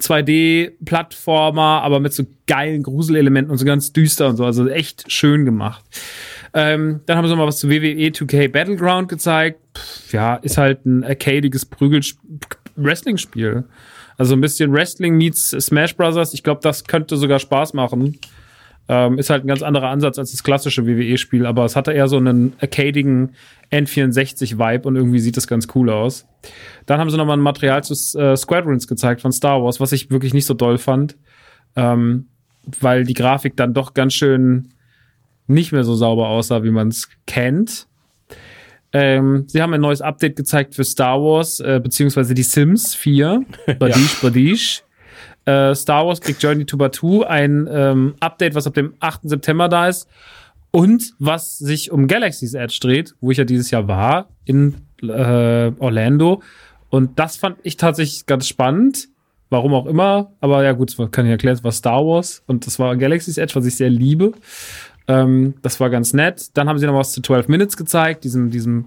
2D-Plattformer, 0.00 1.82
aber 1.82 2.00
mit 2.00 2.12
so 2.12 2.24
geilen 2.46 2.82
Gruselelementen 2.82 3.50
und 3.50 3.58
so 3.58 3.64
ganz 3.64 3.92
düster 3.92 4.28
und 4.28 4.36
so, 4.36 4.44
also 4.44 4.68
echt 4.68 5.10
schön 5.10 5.44
gemacht. 5.44 5.84
Ähm, 6.54 7.00
dann 7.06 7.16
haben 7.16 7.28
sie 7.28 7.36
mal 7.36 7.46
was 7.46 7.58
zu 7.58 7.70
WWE 7.70 8.10
2K 8.10 8.48
Battleground 8.48 9.08
gezeigt. 9.08 9.60
Pff, 9.76 10.12
ja, 10.12 10.36
ist 10.36 10.58
halt 10.58 10.84
ein 10.84 11.04
arcadiges 11.04 11.64
Prügel-Wrestling-Spiel. 11.64 13.64
Also 14.18 14.34
ein 14.34 14.40
bisschen 14.40 14.72
Wrestling 14.72 15.16
meets 15.16 15.50
Smash 15.50 15.96
Brothers. 15.96 16.34
Ich 16.34 16.42
glaube, 16.42 16.60
das 16.62 16.84
könnte 16.84 17.16
sogar 17.16 17.38
Spaß 17.38 17.72
machen. 17.72 18.18
Ähm, 18.88 19.18
ist 19.18 19.30
halt 19.30 19.44
ein 19.44 19.46
ganz 19.46 19.62
anderer 19.62 19.88
Ansatz 19.88 20.18
als 20.18 20.32
das 20.32 20.42
klassische 20.42 20.86
WWE-Spiel, 20.86 21.46
aber 21.46 21.64
es 21.64 21.76
hatte 21.76 21.92
eher 21.92 22.08
so 22.08 22.16
einen 22.16 22.54
arcadigen 22.60 23.34
N64-Vibe 23.70 24.86
und 24.86 24.96
irgendwie 24.96 25.20
sieht 25.20 25.36
das 25.36 25.46
ganz 25.46 25.68
cool 25.74 25.88
aus. 25.88 26.26
Dann 26.86 26.98
haben 26.98 27.08
sie 27.08 27.16
nochmal 27.16 27.36
ein 27.36 27.42
Material 27.42 27.84
zu 27.84 27.94
äh, 28.18 28.36
Squadrons 28.36 28.88
gezeigt 28.88 29.20
von 29.20 29.32
Star 29.32 29.62
Wars, 29.62 29.78
was 29.78 29.92
ich 29.92 30.10
wirklich 30.10 30.34
nicht 30.34 30.46
so 30.46 30.54
doll 30.54 30.78
fand, 30.78 31.16
ähm, 31.76 32.26
weil 32.80 33.04
die 33.04 33.14
Grafik 33.14 33.56
dann 33.56 33.72
doch 33.72 33.94
ganz 33.94 34.14
schön 34.14 34.68
nicht 35.46 35.72
mehr 35.72 35.84
so 35.84 35.94
sauber 35.94 36.28
aussah, 36.28 36.64
wie 36.64 36.70
man 36.70 36.88
es 36.88 37.08
kennt. 37.26 37.86
Ähm, 38.92 39.44
sie 39.46 39.62
haben 39.62 39.72
ein 39.72 39.80
neues 39.80 40.02
Update 40.02 40.36
gezeigt 40.36 40.74
für 40.74 40.84
Star 40.84 41.20
Wars, 41.20 41.60
äh, 41.60 41.80
beziehungsweise 41.82 42.34
die 42.34 42.42
Sims 42.42 42.94
4. 42.94 43.44
Badish, 43.78 44.20
Badish. 44.20 44.82
Äh, 45.44 45.74
Star 45.74 46.06
Wars 46.06 46.20
kriegt 46.20 46.42
Journey 46.42 46.64
to 46.64 46.76
Batuu, 46.76 47.22
ein 47.22 47.68
ähm, 47.70 48.14
Update, 48.20 48.54
was 48.54 48.66
ab 48.66 48.74
dem 48.74 48.94
8. 49.00 49.22
September 49.24 49.68
da 49.68 49.88
ist. 49.88 50.08
Und 50.70 51.14
was 51.18 51.58
sich 51.58 51.90
um 51.90 52.06
Galaxy's 52.06 52.54
Edge 52.54 52.78
dreht, 52.80 53.14
wo 53.20 53.30
ich 53.30 53.38
ja 53.38 53.44
dieses 53.44 53.70
Jahr 53.70 53.88
war, 53.88 54.28
in 54.44 54.76
äh, 55.02 55.70
Orlando. 55.78 56.42
Und 56.88 57.18
das 57.18 57.36
fand 57.36 57.58
ich 57.62 57.76
tatsächlich 57.76 58.26
ganz 58.26 58.48
spannend. 58.48 59.08
Warum 59.50 59.74
auch 59.74 59.84
immer. 59.84 60.32
Aber 60.40 60.64
ja, 60.64 60.72
gut, 60.72 60.96
kann 61.12 61.26
ich 61.26 61.30
erklären, 61.30 61.56
es 61.56 61.64
war 61.64 61.72
Star 61.72 62.06
Wars. 62.06 62.42
Und 62.46 62.66
das 62.66 62.78
war 62.78 62.96
Galaxy's 62.96 63.36
Edge, 63.36 63.54
was 63.54 63.66
ich 63.66 63.76
sehr 63.76 63.90
liebe. 63.90 64.32
Ähm, 65.08 65.54
das 65.60 65.78
war 65.78 65.90
ganz 65.90 66.14
nett. 66.14 66.50
Dann 66.54 66.68
haben 66.68 66.78
sie 66.78 66.86
noch 66.86 66.94
was 66.94 67.12
zu 67.12 67.20
12 67.20 67.48
Minutes 67.48 67.76
gezeigt, 67.76 68.24
diesem, 68.24 68.50
diesem, 68.50 68.86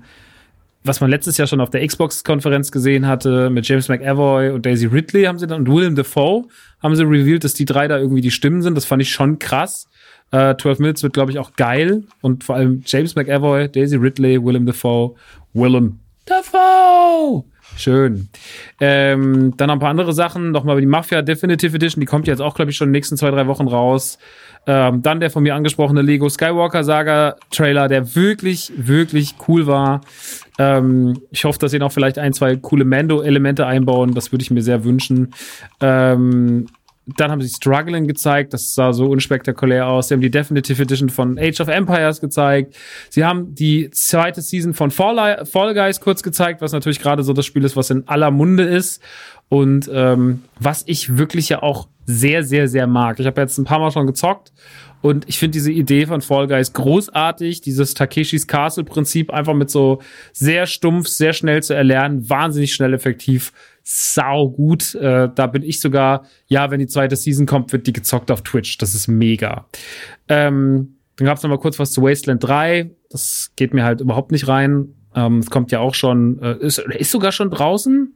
was 0.85 1.01
man 1.01 1.09
letztes 1.09 1.37
Jahr 1.37 1.47
schon 1.47 1.61
auf 1.61 1.71
der 1.71 1.85
Xbox-Konferenz 1.85 2.71
gesehen 2.71 3.07
hatte, 3.07 3.49
mit 3.49 3.67
James 3.67 3.89
McAvoy 3.89 4.51
und 4.51 4.65
Daisy 4.65 4.85
Ridley 4.85 5.23
haben 5.23 5.39
sie 5.39 5.47
dann 5.47 5.61
und 5.61 5.75
Willem 5.75 5.95
Dafoe 5.95 6.47
haben 6.81 6.95
sie 6.95 7.03
revealed, 7.03 7.43
dass 7.43 7.55
die 7.55 7.65
drei 7.65 7.87
da 7.87 7.97
irgendwie 7.97 8.21
die 8.21 8.31
Stimmen 8.31 8.61
sind. 8.61 8.75
Das 8.75 8.85
fand 8.85 9.01
ich 9.01 9.09
schon 9.09 9.39
krass. 9.39 9.89
Äh, 10.31 10.55
12 10.55 10.79
Minutes 10.79 11.03
wird, 11.03 11.13
glaube 11.13 11.31
ich, 11.31 11.39
auch 11.39 11.53
geil. 11.53 12.03
Und 12.21 12.43
vor 12.43 12.55
allem 12.55 12.83
James 12.85 13.15
McAvoy, 13.15 13.69
Daisy 13.69 13.95
Ridley, 13.95 14.43
Willem 14.43 14.65
Dafoe, 14.65 15.15
Willem 15.53 15.99
Dafoe! 16.25 17.43
Schön. 17.77 18.29
Ähm, 18.79 19.53
dann 19.57 19.67
noch 19.67 19.75
ein 19.75 19.79
paar 19.79 19.89
andere 19.89 20.13
Sachen. 20.13 20.51
Nochmal 20.51 20.75
über 20.75 20.81
die 20.81 20.87
Mafia 20.87 21.21
Definitive 21.21 21.75
Edition. 21.75 21.99
Die 21.99 22.05
kommt 22.05 22.27
jetzt 22.27 22.41
auch, 22.41 22.55
glaube 22.55 22.71
ich, 22.71 22.77
schon 22.77 22.87
in 22.87 22.93
den 22.93 22.97
nächsten 22.97 23.17
zwei, 23.17 23.31
drei 23.31 23.47
Wochen 23.47 23.67
raus. 23.67 24.17
Ähm, 24.67 25.01
dann 25.01 25.19
der 25.19 25.29
von 25.29 25.43
mir 25.43 25.55
angesprochene 25.55 26.01
Lego 26.01 26.27
Skywalker 26.27 26.83
Saga 26.83 27.35
Trailer, 27.51 27.87
der 27.87 28.15
wirklich, 28.15 28.71
wirklich 28.75 29.35
cool 29.47 29.67
war. 29.67 30.01
Ähm, 30.57 31.21
ich 31.31 31.45
hoffe, 31.45 31.59
dass 31.59 31.71
sie 31.71 31.79
noch 31.79 31.91
vielleicht 31.91 32.17
ein, 32.17 32.33
zwei 32.33 32.55
coole 32.55 32.85
Mando-Elemente 32.85 33.65
einbauen. 33.65 34.13
Das 34.13 34.31
würde 34.31 34.43
ich 34.43 34.51
mir 34.51 34.61
sehr 34.61 34.83
wünschen. 34.83 35.33
Ähm, 35.81 36.67
dann 37.05 37.29
haben 37.29 37.41
sie 37.41 37.49
Struggling 37.49 38.07
gezeigt, 38.07 38.53
das 38.53 38.73
sah 38.73 38.91
so 38.91 39.05
unspektakulär 39.05 39.87
aus. 39.87 40.07
Sie 40.07 40.15
haben 40.15 40.21
die 40.21 40.31
Definitive 40.31 40.81
Edition 40.81 41.09
von 41.09 41.37
Age 41.37 41.61
of 41.61 41.67
Empires 41.67 42.19
gezeigt. 42.19 42.75
Sie 43.09 43.23
haben 43.23 43.53
die 43.53 43.91
zweite 43.91 44.41
Season 44.41 44.73
von 44.73 44.89
Fall, 44.89 45.45
Fall 45.45 45.73
Guys 45.75 46.01
kurz 46.01 46.23
gezeigt, 46.23 46.61
was 46.61 46.71
natürlich 46.71 46.99
gerade 46.99 47.21
so 47.21 47.33
das 47.33 47.45
Spiel 47.45 47.63
ist, 47.63 47.75
was 47.75 47.91
in 47.91 48.07
aller 48.07 48.31
Munde 48.31 48.63
ist. 48.63 49.03
Und 49.49 49.89
ähm, 49.93 50.41
was 50.59 50.83
ich 50.87 51.17
wirklich 51.17 51.49
ja 51.49 51.61
auch 51.61 51.87
sehr, 52.05 52.43
sehr, 52.43 52.67
sehr 52.67 52.87
mag. 52.87 53.19
Ich 53.19 53.25
habe 53.25 53.41
jetzt 53.41 53.57
ein 53.57 53.65
paar 53.65 53.79
Mal 53.79 53.91
schon 53.91 54.07
gezockt 54.07 54.51
und 55.01 55.29
ich 55.29 55.37
finde 55.37 55.53
diese 55.53 55.71
Idee 55.71 56.05
von 56.07 56.21
Fall 56.21 56.47
Guys 56.47 56.73
großartig. 56.73 57.61
Dieses 57.61 57.93
Takeshis 57.93 58.47
Castle-Prinzip 58.47 59.31
einfach 59.31 59.53
mit 59.53 59.69
so 59.69 60.01
sehr 60.33 60.65
stumpf, 60.65 61.07
sehr 61.07 61.33
schnell 61.33 61.61
zu 61.61 61.75
erlernen, 61.75 62.27
wahnsinnig 62.29 62.73
schnell 62.73 62.93
effektiv 62.93 63.53
sau 63.83 64.49
gut. 64.49 64.95
Äh, 64.95 65.29
da 65.33 65.45
bin 65.45 65.61
ich 65.61 65.79
sogar, 65.79 66.25
ja, 66.47 66.71
wenn 66.71 66.79
die 66.79 66.87
zweite 66.87 67.15
Season 67.15 67.45
kommt, 67.45 67.71
wird 67.71 67.85
die 67.85 67.93
gezockt 67.93 68.31
auf 68.31 68.41
Twitch. 68.41 68.79
Das 68.79 68.95
ist 68.95 69.07
mega. 69.07 69.67
Ähm, 70.27 70.95
dann 71.17 71.25
gab 71.27 71.37
es 71.37 71.43
noch 71.43 71.51
mal 71.51 71.59
kurz 71.59 71.77
was 71.77 71.91
zu 71.91 72.01
Wasteland 72.01 72.43
3. 72.43 72.89
Das 73.11 73.51
geht 73.55 73.75
mir 73.75 73.83
halt 73.83 74.01
überhaupt 74.01 74.31
nicht 74.31 74.47
rein. 74.47 74.95
Ähm, 75.13 75.37
es 75.37 75.51
kommt 75.51 75.71
ja 75.71 75.81
auch 75.81 75.93
schon, 75.93 76.41
äh, 76.41 76.57
ist, 76.57 76.79
ist 76.79 77.11
sogar 77.11 77.31
schon 77.31 77.51
draußen. 77.51 78.15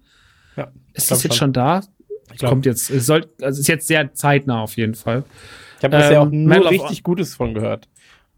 Ja, 0.58 0.72
ist 0.94 1.12
das 1.12 1.22
jetzt 1.24 1.36
schon, 1.36 1.54
schon 1.54 1.90
da? 2.38 2.50
Kommt 2.50 2.66
jetzt, 2.66 2.90
es 2.90 3.06
soll, 3.06 3.28
also 3.42 3.60
ist 3.60 3.68
jetzt 3.68 3.88
sehr 3.88 4.14
zeitnah 4.14 4.62
auf 4.62 4.78
jeden 4.78 4.96
Fall. 4.96 5.24
Ich 5.78 5.84
habe 5.84 5.98
bisher 5.98 6.22
ähm, 6.22 6.28
auch 6.28 6.32
nur 6.32 6.70
richtig 6.70 7.04
Gutes 7.04 7.36
von 7.36 7.54
gehört. 7.54 7.88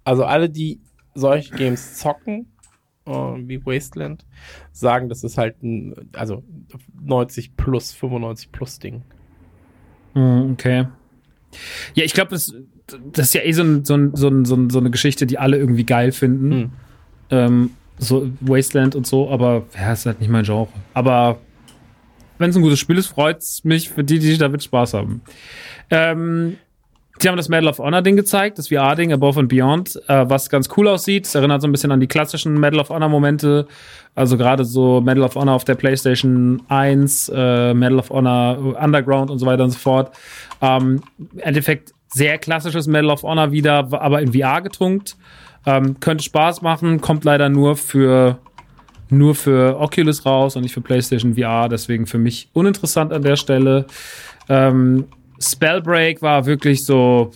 Also 0.04 0.24
alle, 0.26 0.50
die 0.50 0.80
solche 1.14 1.56
Games 1.56 1.98
zocken, 1.98 2.48
äh, 3.06 3.12
wie 3.12 3.66
Wasteland, 3.66 4.26
sagen, 4.72 5.10
das 5.10 5.24
ist 5.24 5.38
halt 5.38 5.62
ein, 5.64 6.10
also 6.14 6.44
90 7.02 7.56
plus, 7.56 7.92
95 7.94 8.52
plus 8.52 8.80
Ding. 8.80 9.02
Hm, 10.14 10.52
okay. 10.54 10.88
Ja, 11.94 12.04
ich 12.04 12.14
glaube, 12.14 12.32
das, 12.32 12.54
das 13.12 13.28
ist 13.28 13.34
ja 13.34 13.42
eh 13.42 13.52
so, 13.52 13.64
ein, 13.64 13.86
so, 13.86 13.96
ein, 13.96 14.16
so, 14.16 14.28
ein, 14.30 14.70
so, 14.70 14.80
eine 14.80 14.92
Geschichte, 14.92 15.26
die 15.26 15.38
alle 15.38 15.58
irgendwie 15.58 15.86
geil 15.86 16.12
finden. 16.12 16.52
Hm. 16.52 16.72
Ähm, 17.30 17.70
so 17.98 18.30
Wasteland 18.40 18.96
und 18.96 19.06
so, 19.06 19.30
aber 19.30 19.64
ja, 19.76 19.94
ist 19.94 20.06
halt 20.06 20.20
nicht 20.20 20.30
mein 20.30 20.44
Genre. 20.44 20.68
Aber 20.94 21.40
wenn 22.42 22.50
es 22.50 22.56
ein 22.56 22.62
gutes 22.62 22.80
Spiel 22.80 22.98
ist, 22.98 23.08
freut 23.08 23.38
es 23.38 23.64
mich 23.64 23.90
für 23.90 24.04
die, 24.04 24.20
die 24.20 24.38
damit 24.38 24.64
Spaß 24.64 24.94
haben. 24.94 25.22
Ähm, 25.90 26.58
Sie 27.22 27.30
haben 27.30 27.38
das 27.38 27.50
Medal 27.50 27.68
of 27.68 27.78
Honor 27.78 28.02
Ding 28.02 28.16
gezeigt, 28.16 28.58
das 28.58 28.70
VR-Ding 28.70 29.14
Above 29.14 29.42
and 29.42 29.48
Beyond, 29.48 29.96
äh, 30.08 30.28
was 30.28 30.50
ganz 30.50 30.70
cool 30.76 30.88
aussieht. 30.88 31.28
Es 31.28 31.36
erinnert 31.36 31.62
so 31.62 31.68
ein 31.68 31.72
bisschen 31.72 31.92
an 31.92 32.00
die 32.00 32.08
klassischen 32.08 32.60
Medal 32.60 32.80
of 32.80 32.90
Honor 32.90 33.10
Momente. 33.10 33.68
Also 34.16 34.38
gerade 34.38 34.66
so 34.66 35.02
Medal 35.02 35.24
of 35.24 35.36
Honor 35.36 35.54
auf 35.54 35.64
der 35.64 35.76
PlayStation 35.76 36.64
1, 36.68 37.30
äh, 37.30 37.76
Medal 37.76 38.00
of 38.00 38.10
Honor 38.10 38.76
Underground 38.82 39.30
und 39.30 39.38
so 39.38 39.46
weiter 39.46 39.64
und 39.64 39.70
so 39.70 39.78
fort. 39.78 40.16
Ähm, 40.62 41.02
Im 41.20 41.40
Endeffekt 41.40 41.94
sehr 42.08 42.40
klassisches 42.40 42.88
Medal 42.88 43.12
of 43.12 43.22
Honor 43.22 43.52
wieder, 43.52 43.88
aber 43.92 44.22
in 44.22 44.34
VR 44.34 44.62
getunkt. 44.62 45.16
Ähm, 45.68 46.00
könnte 46.00 46.24
Spaß 46.24 46.64
machen, 46.64 47.02
kommt 47.02 47.24
leider 47.24 47.50
nur 47.50 47.76
für 47.76 48.40
nur 49.12 49.36
für 49.36 49.80
Oculus 49.80 50.26
raus 50.26 50.56
und 50.56 50.64
nicht 50.64 50.74
für 50.74 50.82
PlayStation 50.82 51.36
VR, 51.36 51.68
deswegen 51.70 52.08
für 52.08 52.18
mich 52.18 52.50
uninteressant 52.54 53.12
an 53.12 53.22
der 53.22 53.36
Stelle. 53.36 53.86
Ähm, 54.50 55.06
Spellbreak 55.40 56.22
war 56.22 56.46
wirklich 56.46 56.86
so, 56.86 57.32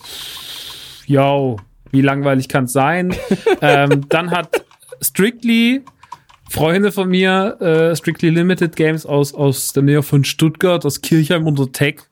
yo, 1.06 1.58
wie 1.90 2.00
langweilig 2.00 2.48
kann 2.48 2.64
es 2.64 2.72
sein? 2.72 3.14
ähm, 3.60 4.06
dann 4.08 4.30
hat 4.30 4.64
Strictly 5.00 5.82
Freunde 6.48 6.92
von 6.92 7.08
mir, 7.08 7.60
äh, 7.60 7.96
Strictly 7.96 8.30
Limited 8.30 8.76
Games 8.76 9.04
aus, 9.04 9.34
aus 9.34 9.72
der 9.72 9.82
Nähe 9.82 10.02
von 10.02 10.24
Stuttgart, 10.24 10.84
aus 10.86 11.00
Kirchheim 11.00 11.46
unter 11.46 11.70
Tech, 11.72 12.02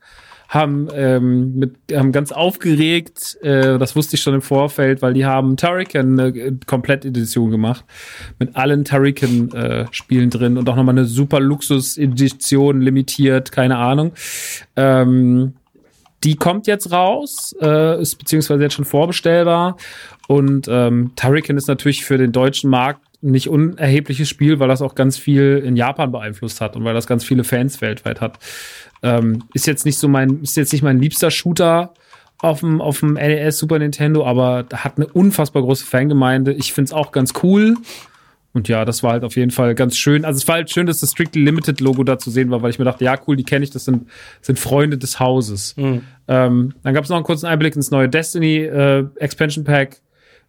haben, 0.55 0.89
ähm, 0.95 1.57
mit, 1.57 1.75
haben 1.93 2.13
ganz 2.13 2.31
aufgeregt, 2.31 3.37
äh, 3.43 3.79
das 3.79 3.97
wusste 3.97 4.17
ich 4.17 4.23
schon 4.23 4.35
im 4.35 4.43
Vorfeld, 4.43 5.03
weil 5.03 5.13
die 5.13 5.27
haben 5.27 5.57
Turrican 5.57 6.19
eine 6.19 6.29
äh, 6.29 6.53
Komplettedition 6.67 7.51
gemacht 7.51 7.85
mit 8.39 8.55
allen 8.57 8.85
Turrican-Spielen 8.85 10.29
äh, 10.29 10.31
drin 10.31 10.57
und 10.57 10.69
auch 10.69 10.77
nochmal 10.77 10.95
eine 10.95 11.07
super 11.07 11.41
Luxus-Edition, 11.41 12.81
limitiert, 12.81 13.53
keine 13.53 13.77
Ahnung. 13.79 14.13
Ähm, 14.77 15.55
die 16.23 16.37
kommt 16.37 16.67
jetzt 16.67 16.91
raus, 16.91 17.55
äh, 17.61 18.01
ist 18.01 18.17
beziehungsweise 18.17 18.63
jetzt 18.63 18.75
schon 18.75 18.87
vorbestellbar. 18.87 19.77
Und 20.27 20.69
ähm, 20.71 21.13
Turrican 21.17 21.57
ist 21.59 21.69
natürlich 21.69 22.05
für 22.05 22.17
den 22.17 22.33
deutschen 22.33 22.71
Markt 22.71 23.03
nicht 23.21 23.49
unerhebliches 23.49 24.29
Spiel, 24.29 24.59
weil 24.59 24.69
das 24.69 24.83
auch 24.83 24.95
ganz 24.95 25.17
viel 25.17 25.63
in 25.65 25.77
Japan 25.77 26.13
beeinflusst 26.13 26.61
hat 26.61 26.77
und 26.77 26.85
weil 26.85 26.95
das 26.95 27.07
ganz 27.07 27.25
viele 27.25 27.43
Fans 27.43 27.81
weltweit 27.81 28.21
hat. 28.21 28.39
Ähm, 29.05 29.45
ist 29.53 29.67
jetzt 29.67 29.85
nicht 29.85 29.99
so 29.99 30.09
mein, 30.09 30.41
ist 30.43 30.57
jetzt 30.57 30.73
nicht 30.73 30.83
mein 30.83 30.99
liebster 30.99 31.31
Shooter 31.31 31.93
auf 32.39 32.61
dem, 32.61 32.81
auf 32.81 33.01
dem 33.01 33.15
NES 33.15 33.59
Super 33.59 33.79
Nintendo, 33.79 34.27
aber 34.27 34.67
hat 34.73 34.97
eine 34.97 35.07
unfassbar 35.07 35.63
große 35.63 35.85
Fangemeinde. 35.85 36.53
Ich 36.55 36.73
finde 36.73 36.89
es 36.89 36.93
auch 36.93 37.13
ganz 37.13 37.35
cool. 37.43 37.77
Und 38.55 38.69
ja, 38.69 38.85
das 38.85 39.03
war 39.03 39.13
halt 39.13 39.25
auf 39.25 39.37
jeden 39.37 39.51
Fall 39.51 39.75
ganz 39.75 39.97
schön. 39.97 40.25
Also 40.25 40.39
es 40.39 40.49
war 40.49 40.55
halt 40.55 40.71
schön, 40.71 40.87
dass 40.87 41.01
das 41.01 41.11
Strictly 41.11 41.43
Limited 41.43 41.81
Logo 41.81 42.05
da 42.05 42.19
zu 42.19 42.31
sehen 42.31 42.51
war, 42.51 42.63
weil 42.63 42.71
ich 42.71 42.79
mir 42.79 42.85
dachte, 42.85 43.05
ja 43.05 43.19
cool, 43.27 43.37
die 43.37 43.45
kenne 43.45 43.65
ich, 43.65 43.71
das 43.71 43.85
sind, 43.85 44.09
sind 44.41 44.59
Freunde 44.59 44.97
des 44.97 45.21
Hauses. 45.21 45.77
Mhm. 45.77 46.03
Ähm, 46.29 46.75
dann 46.83 46.95
gab 46.95 47.05
es 47.05 47.11
noch 47.11 47.17
einen 47.17 47.27
kurzen 47.27 47.47
Einblick 47.47 47.77
ins 47.77 47.91
neue 47.91 48.09
Destiny 48.09 48.59
äh, 48.59 49.05
Expansion 49.17 49.65
Pack. 49.65 50.01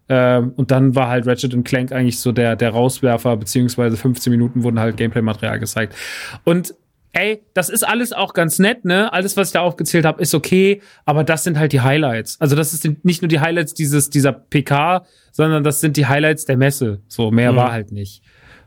Ähm, 0.07 0.53
und 0.55 0.69
dann 0.69 0.95
war 0.95 1.09
halt 1.09 1.25
Ratchet 1.25 1.65
Clank 1.65 1.91
eigentlich 1.91 2.19
so 2.19 2.31
der, 2.31 2.55
der 2.55 2.69
Rauswerfer, 2.69 3.35
beziehungsweise 3.37 3.97
15 3.97 4.31
Minuten 4.31 4.63
wurden 4.63 4.79
halt 4.79 4.97
Gameplay-Material 4.97 5.59
gezeigt. 5.59 5.95
Und 6.43 6.75
ey, 7.15 7.41
das 7.53 7.69
ist 7.69 7.87
alles 7.87 8.11
auch 8.11 8.33
ganz 8.33 8.59
nett, 8.59 8.83
ne? 8.83 9.11
Alles, 9.11 9.37
was 9.37 9.47
ich 9.47 9.53
da 9.53 9.61
aufgezählt 9.61 10.05
habe, 10.05 10.21
ist 10.21 10.35
okay, 10.35 10.81
aber 11.05 11.23
das 11.23 11.43
sind 11.43 11.57
halt 11.57 11.71
die 11.71 11.81
Highlights. 11.81 12.39
Also 12.41 12.55
das 12.55 12.73
ist 12.73 12.87
nicht 13.03 13.21
nur 13.21 13.29
die 13.29 13.39
Highlights 13.39 13.73
dieses 13.73 14.09
dieser 14.09 14.33
PK, 14.33 15.05
sondern 15.31 15.63
das 15.63 15.79
sind 15.79 15.97
die 15.97 16.05
Highlights 16.05 16.45
der 16.45 16.57
Messe. 16.57 17.01
So 17.07 17.31
mehr 17.31 17.53
mhm. 17.53 17.55
war 17.55 17.71
halt 17.71 17.91
nicht. 17.91 18.21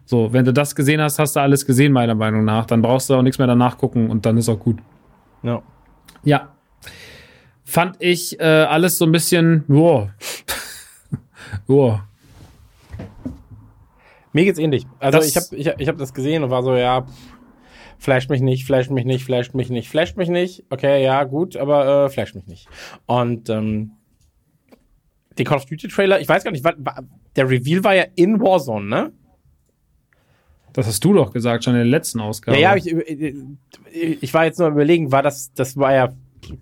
So, 0.06 0.32
wenn 0.32 0.46
du 0.46 0.54
das 0.54 0.74
gesehen 0.74 1.02
hast, 1.02 1.18
hast 1.18 1.36
du 1.36 1.40
alles 1.40 1.66
gesehen 1.66 1.92
meiner 1.92 2.14
Meinung 2.14 2.44
nach. 2.44 2.64
Dann 2.64 2.80
brauchst 2.80 3.10
du 3.10 3.14
auch 3.14 3.22
nichts 3.22 3.36
mehr 3.36 3.46
danach 3.46 3.76
gucken 3.76 4.10
und 4.10 4.24
dann 4.24 4.38
ist 4.38 4.48
auch 4.48 4.58
gut. 4.58 4.78
Ja. 5.42 5.62
Ja. 6.24 6.54
Fand 7.64 7.96
ich 7.98 8.40
äh, 8.40 8.44
alles 8.44 8.96
so 8.96 9.04
ein 9.04 9.12
bisschen, 9.12 9.64
wow. 9.68 10.08
wow. 11.66 12.00
Mir 14.32 14.44
geht's 14.44 14.58
ähnlich. 14.58 14.86
Also 14.98 15.18
das 15.18 15.28
ich 15.28 15.36
habe 15.36 15.56
ich, 15.56 15.66
ich 15.78 15.88
hab 15.88 15.98
das 15.98 16.14
gesehen 16.14 16.42
und 16.42 16.50
war 16.50 16.62
so, 16.62 16.74
ja, 16.74 17.06
flasht 17.98 18.30
mich 18.30 18.40
nicht, 18.40 18.64
flasht 18.64 18.90
mich 18.90 19.04
nicht, 19.04 19.24
flasht 19.24 19.54
mich 19.54 19.70
nicht, 19.70 19.88
flasht 19.88 20.16
mich 20.16 20.28
nicht. 20.28 20.64
Okay, 20.70 21.02
ja, 21.02 21.24
gut, 21.24 21.56
aber 21.56 22.06
äh, 22.06 22.10
flasht 22.10 22.34
mich 22.34 22.46
nicht. 22.46 22.68
Und 23.06 23.50
ähm, 23.50 23.92
die 25.36 25.44
Call 25.44 25.58
of 25.58 25.66
Duty 25.66 25.88
Trailer, 25.88 26.20
ich 26.20 26.28
weiß 26.28 26.44
gar 26.44 26.50
nicht, 26.50 26.64
war, 26.64 26.74
war, 26.78 27.04
der 27.36 27.48
Reveal 27.48 27.84
war 27.84 27.94
ja 27.94 28.04
in 28.14 28.40
Warzone, 28.40 28.86
ne? 28.86 29.12
Das 30.72 30.86
hast 30.86 31.04
du 31.04 31.12
doch 31.12 31.32
gesagt, 31.32 31.64
schon 31.64 31.74
in 31.74 31.80
der 31.80 31.86
letzten 31.86 32.20
Ausgabe. 32.20 32.58
Ja, 32.58 32.74
ja, 32.74 32.76
ich, 32.76 32.92
äh, 32.92 33.34
ich 33.92 34.32
war 34.34 34.44
jetzt 34.44 34.58
nur 34.58 34.68
überlegen, 34.68 35.10
war 35.10 35.22
das, 35.22 35.52
das 35.54 35.76
war 35.76 35.92
ja, 35.92 36.12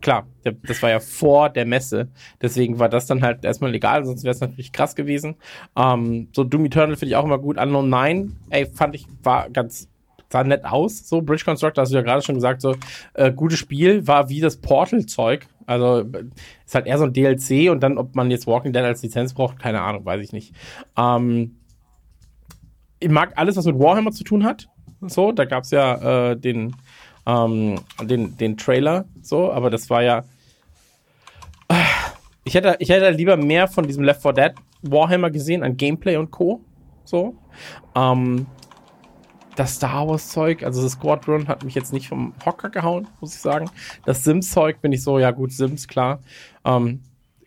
klar, 0.00 0.26
das 0.42 0.82
war 0.82 0.90
ja 0.90 1.00
vor 1.00 1.50
der 1.50 1.66
Messe. 1.66 2.08
Deswegen 2.40 2.78
war 2.78 2.88
das 2.88 3.06
dann 3.06 3.22
halt 3.22 3.44
erstmal 3.44 3.70
legal, 3.70 4.04
sonst 4.06 4.24
wäre 4.24 4.34
es 4.34 4.40
natürlich 4.40 4.72
krass 4.72 4.94
gewesen. 4.94 5.36
Ähm, 5.76 6.28
so 6.32 6.44
Doom 6.44 6.66
Eternal 6.66 6.96
finde 6.96 7.10
ich 7.10 7.16
auch 7.16 7.24
immer 7.24 7.38
gut. 7.38 7.58
Unknown 7.58 7.90
9, 7.90 8.36
ey, 8.50 8.66
fand 8.66 8.94
ich, 8.94 9.06
war 9.22 9.50
ganz 9.50 9.88
sah 10.30 10.44
nett 10.44 10.64
aus, 10.64 11.08
so 11.08 11.22
Bridge 11.22 11.44
Constructor, 11.44 11.82
hast 11.82 11.92
du 11.92 11.96
ja 11.96 12.02
gerade 12.02 12.22
schon 12.22 12.34
gesagt, 12.34 12.60
so 12.60 12.74
äh, 13.14 13.32
gutes 13.32 13.58
Spiel, 13.58 14.06
war 14.06 14.28
wie 14.28 14.40
das 14.40 14.56
Portal-Zeug. 14.56 15.46
Also 15.66 16.04
ist 16.64 16.74
halt 16.74 16.86
eher 16.86 16.98
so 16.98 17.04
ein 17.04 17.12
DLC 17.12 17.70
und 17.70 17.82
dann, 17.82 17.98
ob 17.98 18.14
man 18.14 18.30
jetzt 18.30 18.46
Walking 18.46 18.72
Dead 18.72 18.82
als 18.82 19.02
Lizenz 19.02 19.34
braucht, 19.34 19.58
keine 19.58 19.82
Ahnung, 19.82 20.04
weiß 20.04 20.22
ich 20.22 20.32
nicht. 20.32 20.54
Ähm, 20.96 21.56
ich 23.00 23.10
mag 23.10 23.32
alles, 23.36 23.56
was 23.56 23.66
mit 23.66 23.78
Warhammer 23.78 24.12
zu 24.12 24.24
tun 24.24 24.44
hat. 24.44 24.68
So, 25.00 25.32
da 25.32 25.44
gab 25.44 25.64
es 25.64 25.70
ja 25.70 26.30
äh, 26.30 26.36
den, 26.36 26.74
ähm, 27.26 27.80
den, 28.02 28.36
den 28.36 28.56
Trailer, 28.56 29.06
so, 29.22 29.52
aber 29.52 29.70
das 29.70 29.90
war 29.90 30.02
ja. 30.02 30.24
ich 32.44 32.54
hätte, 32.54 32.76
ich 32.78 32.88
hätte 32.88 33.10
lieber 33.10 33.36
mehr 33.36 33.68
von 33.68 33.86
diesem 33.86 34.04
Left 34.04 34.22
4 34.22 34.32
Dead 34.32 34.52
Warhammer 34.82 35.30
gesehen 35.30 35.62
an 35.62 35.76
Gameplay 35.76 36.16
und 36.16 36.30
Co. 36.30 36.60
So. 37.04 37.36
Ähm, 37.94 38.46
das 39.56 39.76
Star 39.76 40.06
Wars 40.06 40.28
Zeug, 40.28 40.62
also 40.62 40.82
das 40.82 40.92
Squadron 40.92 41.48
hat 41.48 41.64
mich 41.64 41.74
jetzt 41.74 41.92
nicht 41.92 42.08
vom 42.08 42.34
Hocker 42.44 42.70
gehauen, 42.70 43.08
muss 43.20 43.34
ich 43.34 43.40
sagen. 43.40 43.70
Das 44.04 44.22
Sims 44.24 44.50
Zeug 44.50 44.80
bin 44.80 44.92
ich 44.92 45.02
so, 45.02 45.18
ja 45.18 45.30
gut, 45.30 45.52
Sims, 45.52 45.88
klar. 45.88 46.20
Ähm, 46.64 47.00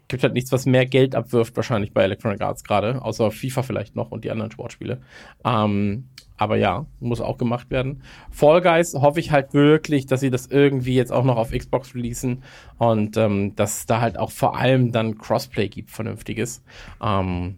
gibt 0.10 0.24
halt 0.24 0.34
nichts, 0.34 0.51
was 0.51 0.66
mehr 0.66 0.86
Geld 0.86 1.16
abwirft, 1.16 1.55
wahrscheinlich 1.55 1.93
bei 1.93 2.03
Electronic 2.03 2.41
Arts 2.41 2.64
gerade, 2.64 3.01
außer 3.01 3.32
FIFA 3.32 3.64
vielleicht 3.64 3.95
noch 3.95 4.12
und 4.12 4.26
die 4.26 4.32
anderen 4.32 4.51
Sportspiele. 4.51 5.01
Ähm, 5.45 6.10
aber 6.36 6.55
ja, 6.55 6.86
muss 6.99 7.22
auch 7.22 7.38
gemacht 7.38 7.70
werden. 7.70 8.01
Fall 8.32 8.62
Guys 8.62 8.95
hoffe 8.95 9.20
ich 9.20 9.32
halt 9.32 9.53
wirklich, 9.53 10.05
dass 10.05 10.22
sie 10.22 10.32
das 10.32 10.47
irgendwie 10.47 10.95
jetzt 10.95 11.12
auch 11.12 11.24
noch 11.24 11.38
auf 11.38 11.51
Xbox 11.51 11.93
releasen 11.93 12.43
und 12.78 13.18
ähm, 13.18 13.55
dass 13.55 13.86
da 13.86 14.01
halt 14.01 14.18
auch 14.18 14.32
vor 14.32 14.57
allem 14.57 14.91
dann 14.91 15.18
Crossplay 15.18 15.68
gibt, 15.68 15.91
vernünftiges. 15.91 16.64
Ähm, 17.03 17.57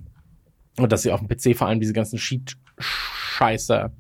und 0.78 0.91
dass 0.91 1.04
sie 1.04 1.12
auf 1.12 1.22
dem 1.22 1.30
PC 1.30 1.56
vor 1.56 1.68
allem 1.68 1.80
diese 1.80 1.93
ganzen 1.93 2.18
Cheat-Scheiße 2.18 3.91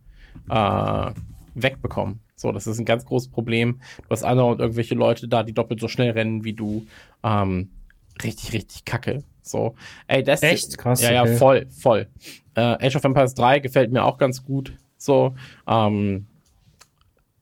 äh, 0.49 1.11
wegbekommen. 1.55 2.19
So, 2.35 2.51
das 2.51 2.65
ist 2.65 2.79
ein 2.79 2.85
ganz 2.85 3.05
großes 3.05 3.29
Problem. 3.29 3.79
Du 3.97 4.09
hast 4.09 4.23
und 4.23 4.59
irgendwelche 4.59 4.95
Leute 4.95 5.27
da, 5.27 5.43
die 5.43 5.53
doppelt 5.53 5.79
so 5.79 5.87
schnell 5.87 6.11
rennen 6.11 6.43
wie 6.43 6.53
du. 6.53 6.85
Ähm, 7.23 7.69
richtig, 8.23 8.53
richtig 8.53 8.85
kacke. 8.85 9.23
So, 9.43 9.75
ey, 10.07 10.23
das 10.23 10.41
Echt 10.43 10.77
krass. 10.77 11.01
Ja, 11.01 11.11
ja, 11.11 11.21
okay. 11.23 11.37
voll, 11.37 11.67
voll. 11.69 12.07
Äh, 12.55 12.87
Age 12.87 12.95
of 12.95 13.03
Empires 13.03 13.33
3 13.35 13.59
gefällt 13.59 13.91
mir 13.91 14.03
auch 14.03 14.17
ganz 14.17 14.43
gut. 14.43 14.73
So, 14.97 15.35
ähm, 15.67 16.27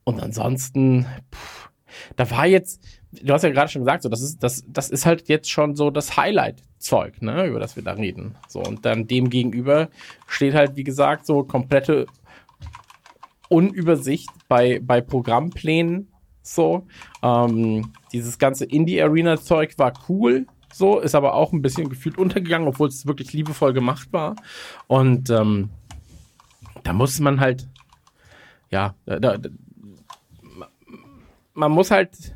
und 0.04 0.22
ansonsten, 0.22 1.06
pff, 1.34 1.70
da 2.16 2.30
war 2.32 2.46
jetzt, 2.46 2.82
du 3.12 3.34
hast 3.34 3.44
ja 3.44 3.50
gerade 3.50 3.70
schon 3.70 3.82
gesagt, 3.82 4.04
so, 4.04 4.10
das 4.10 4.22
ist, 4.22 4.42
das, 4.42 4.64
das 4.68 4.90
ist 4.90 5.06
halt 5.06 5.28
jetzt 5.28 5.50
schon 5.50 5.76
so 5.76 5.92
das 5.92 6.18
Highlight-Zeug, 6.18 7.22
ne, 7.22 7.46
über 7.46 7.60
das 7.60 7.76
wir 7.76 7.84
da 7.84 7.94
reden. 7.94 8.36
So, 8.48 8.62
und 8.62 8.86
dann 8.86 9.08
dem 9.08 9.30
gegenüber 9.30 9.90
steht 10.28 10.54
halt, 10.54 10.76
wie 10.76 10.84
gesagt, 10.84 11.26
so 11.26 11.44
komplette 11.44 12.08
Unübersicht 13.50 14.30
bei, 14.48 14.80
bei 14.82 15.02
Programmplänen. 15.02 16.08
So, 16.42 16.88
ähm, 17.22 17.92
dieses 18.14 18.40
ganze 18.40 18.66
Indie-Arena-Zeug 18.66 19.78
war 19.78 19.94
cool, 20.08 20.48
so, 20.72 21.00
ist 21.00 21.16
aber 21.16 21.34
auch 21.34 21.52
ein 21.52 21.62
bisschen 21.62 21.90
gefühlt 21.90 22.18
untergegangen, 22.18 22.68
obwohl 22.68 22.88
es 22.88 23.06
wirklich 23.06 23.34
liebevoll 23.34 23.74
gemacht 23.74 24.14
war. 24.14 24.36
Und 24.88 25.30
ähm, 25.30 25.70
da 26.84 26.94
muss 26.94 27.20
man 27.20 27.40
halt, 27.40 27.68
ja, 28.70 28.96
da, 29.06 29.20
da, 29.20 29.38
man 31.54 31.72
muss 31.72 31.92
halt 31.92 32.36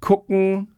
gucken, 0.00 0.68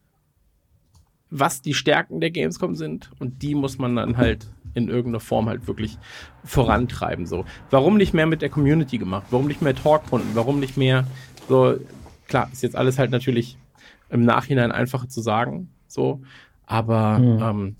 was 1.29 1.61
die 1.61 1.73
Stärken 1.73 2.19
der 2.19 2.31
Gamescom 2.31 2.75
sind 2.75 3.11
und 3.19 3.41
die 3.43 3.55
muss 3.55 3.77
man 3.77 3.95
dann 3.95 4.17
halt 4.17 4.47
in 4.73 4.89
irgendeiner 4.89 5.19
Form 5.19 5.47
halt 5.47 5.67
wirklich 5.67 5.97
vorantreiben. 6.43 7.25
So, 7.25 7.45
warum 7.69 7.97
nicht 7.97 8.13
mehr 8.13 8.25
mit 8.25 8.41
der 8.41 8.49
Community 8.49 8.97
gemacht? 8.97 9.27
Warum 9.31 9.47
nicht 9.47 9.61
mehr 9.61 9.75
Talkrunden? 9.75 10.31
Warum 10.33 10.59
nicht 10.59 10.77
mehr 10.77 11.05
so? 11.47 11.77
Klar, 12.27 12.49
ist 12.51 12.63
jetzt 12.63 12.75
alles 12.75 12.99
halt 12.99 13.11
natürlich 13.11 13.57
im 14.09 14.23
Nachhinein 14.23 14.71
einfacher 14.71 15.07
zu 15.07 15.21
sagen. 15.21 15.69
So, 15.87 16.21
aber 16.65 17.19
mhm. 17.19 17.41
ähm, 17.41 17.75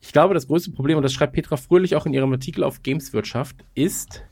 ich 0.00 0.12
glaube, 0.12 0.34
das 0.34 0.46
größte 0.46 0.70
Problem, 0.70 0.98
und 0.98 1.02
das 1.02 1.12
schreibt 1.12 1.32
Petra 1.32 1.56
Fröhlich 1.56 1.96
auch 1.96 2.06
in 2.06 2.14
ihrem 2.14 2.32
Artikel 2.32 2.62
auf 2.62 2.82
Gameswirtschaft, 2.82 3.56
ist, 3.74 4.24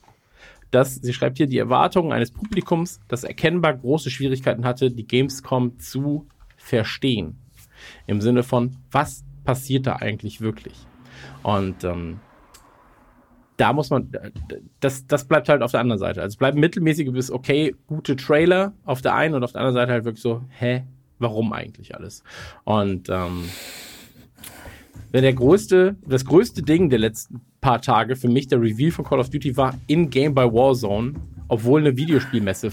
dass 0.71 0.97
sie 0.97 1.13
schreibt 1.13 1.39
hier 1.39 1.47
die 1.47 1.59
Erwartungen 1.59 2.13
eines 2.13 2.31
Publikums, 2.31 3.01
das 3.09 3.25
erkennbar 3.25 3.75
große 3.75 4.11
Schwierigkeiten 4.11 4.65
hatte, 4.65 4.91
die 4.91 5.07
Gamescom 5.07 5.79
zu 5.79 6.27
verstehen. 6.57 7.39
Im 8.07 8.21
Sinne 8.21 8.43
von, 8.43 8.77
was 8.91 9.25
passiert 9.45 9.87
da 9.87 9.97
eigentlich 9.97 10.41
wirklich? 10.41 10.75
Und 11.43 11.85
ähm, 11.85 12.21
da 13.57 13.73
muss 13.73 13.91
man, 13.91 14.11
das, 14.81 15.07
das 15.07 15.25
bleibt 15.27 15.49
halt 15.49 15.63
auf 15.63 15.71
der 15.71 15.81
anderen 15.81 15.99
Seite. 15.99 16.21
Also 16.21 16.35
es 16.35 16.37
bleiben 16.37 16.61
mittelmäßige 16.61 17.13
bis 17.13 17.31
okay, 17.31 17.75
gute 17.87 18.17
Trailer 18.17 18.73
auf 18.85 19.01
der 19.01 19.15
einen 19.15 19.35
und 19.35 19.45
auf 19.45 19.53
der 19.53 19.61
anderen 19.61 19.75
Seite 19.75 19.93
halt 19.93 20.05
wirklich 20.05 20.23
so, 20.23 20.43
hä, 20.59 20.85
warum 21.19 21.53
eigentlich 21.53 21.95
alles? 21.95 22.25
Und 22.65 23.09
ähm, 23.09 23.45
wenn 25.13 25.23
der 25.23 25.35
größte, 25.35 25.97
das 26.07 26.25
größte 26.25 26.63
Ding 26.63 26.91
der 26.91 26.99
letzten 26.99 27.41
paar 27.61 27.81
Tage 27.81 28.17
für 28.17 28.29
mich 28.29 28.49
der 28.49 28.61
Reveal 28.61 28.91
von 28.91 29.05
Call 29.05 29.21
of 29.21 29.31
Duty 29.31 29.57
war 29.57 29.75
in-game 29.87 30.35
bei 30.35 30.45
Warzone, 30.45 31.15
obwohl 31.49 31.81
eine 31.81 31.97
Videospielmesse 31.97 32.73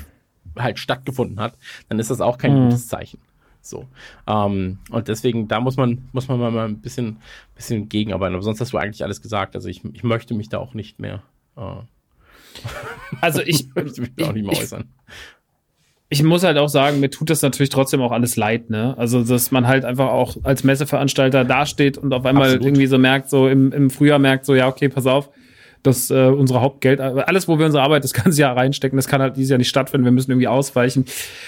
halt 0.57 0.79
stattgefunden 0.79 1.39
hat, 1.39 1.57
dann 1.87 1.99
ist 1.99 2.09
das 2.09 2.19
auch 2.19 2.37
kein 2.37 2.53
mhm. 2.53 2.63
gutes 2.63 2.87
Zeichen. 2.87 3.19
So. 3.61 3.87
Ähm, 4.27 4.79
und 4.89 5.07
deswegen, 5.07 5.47
da 5.47 5.59
muss 5.59 5.77
man, 5.77 6.09
muss 6.11 6.27
man 6.27 6.39
mal 6.39 6.57
ein 6.59 6.79
bisschen, 6.79 7.17
bisschen 7.55 7.89
gegenarbeiten. 7.89 8.33
Aber 8.33 8.43
sonst 8.43 8.59
hast 8.61 8.73
du 8.73 8.77
eigentlich 8.77 9.03
alles 9.03 9.21
gesagt. 9.21 9.55
Also 9.55 9.69
ich, 9.69 9.83
ich 9.93 10.03
möchte 10.03 10.33
mich 10.33 10.49
da 10.49 10.57
auch 10.57 10.73
nicht 10.73 10.99
mehr. 10.99 11.23
Äh, 11.55 11.61
also 13.21 13.41
ich, 13.41 13.61
ich 13.67 13.75
möchte 13.75 14.01
mich 14.01 14.11
da 14.15 14.29
auch 14.29 14.33
nicht 14.33 14.45
mehr 14.45 14.57
äußern 14.57 14.89
ich 16.11 16.23
muss 16.23 16.43
halt 16.43 16.57
auch 16.57 16.67
sagen, 16.67 16.99
mir 16.99 17.09
tut 17.09 17.29
das 17.29 17.41
natürlich 17.41 17.69
trotzdem 17.69 18.01
auch 18.01 18.11
alles 18.11 18.35
leid, 18.35 18.69
ne? 18.69 18.95
Also, 18.97 19.23
dass 19.23 19.49
man 19.51 19.65
halt 19.65 19.85
einfach 19.85 20.09
auch 20.09 20.35
als 20.43 20.65
Messeveranstalter 20.65 21.45
dasteht 21.45 21.97
und 21.97 22.13
auf 22.13 22.25
einmal 22.25 22.47
Absolut. 22.47 22.65
irgendwie 22.65 22.87
so 22.87 22.97
merkt, 22.97 23.29
so 23.29 23.47
im, 23.47 23.71
im 23.71 23.89
Frühjahr 23.89 24.19
merkt, 24.19 24.45
so, 24.45 24.53
ja, 24.53 24.67
okay, 24.67 24.89
pass 24.89 25.07
auf, 25.07 25.29
dass 25.83 26.11
äh, 26.11 26.27
unsere 26.27 26.61
Hauptgeld, 26.61 26.99
alles, 26.99 27.47
wo 27.47 27.57
wir 27.57 27.65
unsere 27.65 27.83
Arbeit 27.83 28.03
das 28.03 28.13
ganze 28.13 28.39
Jahr 28.39 28.55
reinstecken, 28.55 28.97
das 28.97 29.07
kann 29.07 29.21
halt 29.21 29.35
dieses 29.35 29.49
Jahr 29.49 29.57
nicht 29.57 29.69
stattfinden. 29.69 30.05
Wir 30.05 30.11
müssen 30.11 30.31
irgendwie 30.31 30.47
ausweichen. 30.47 31.05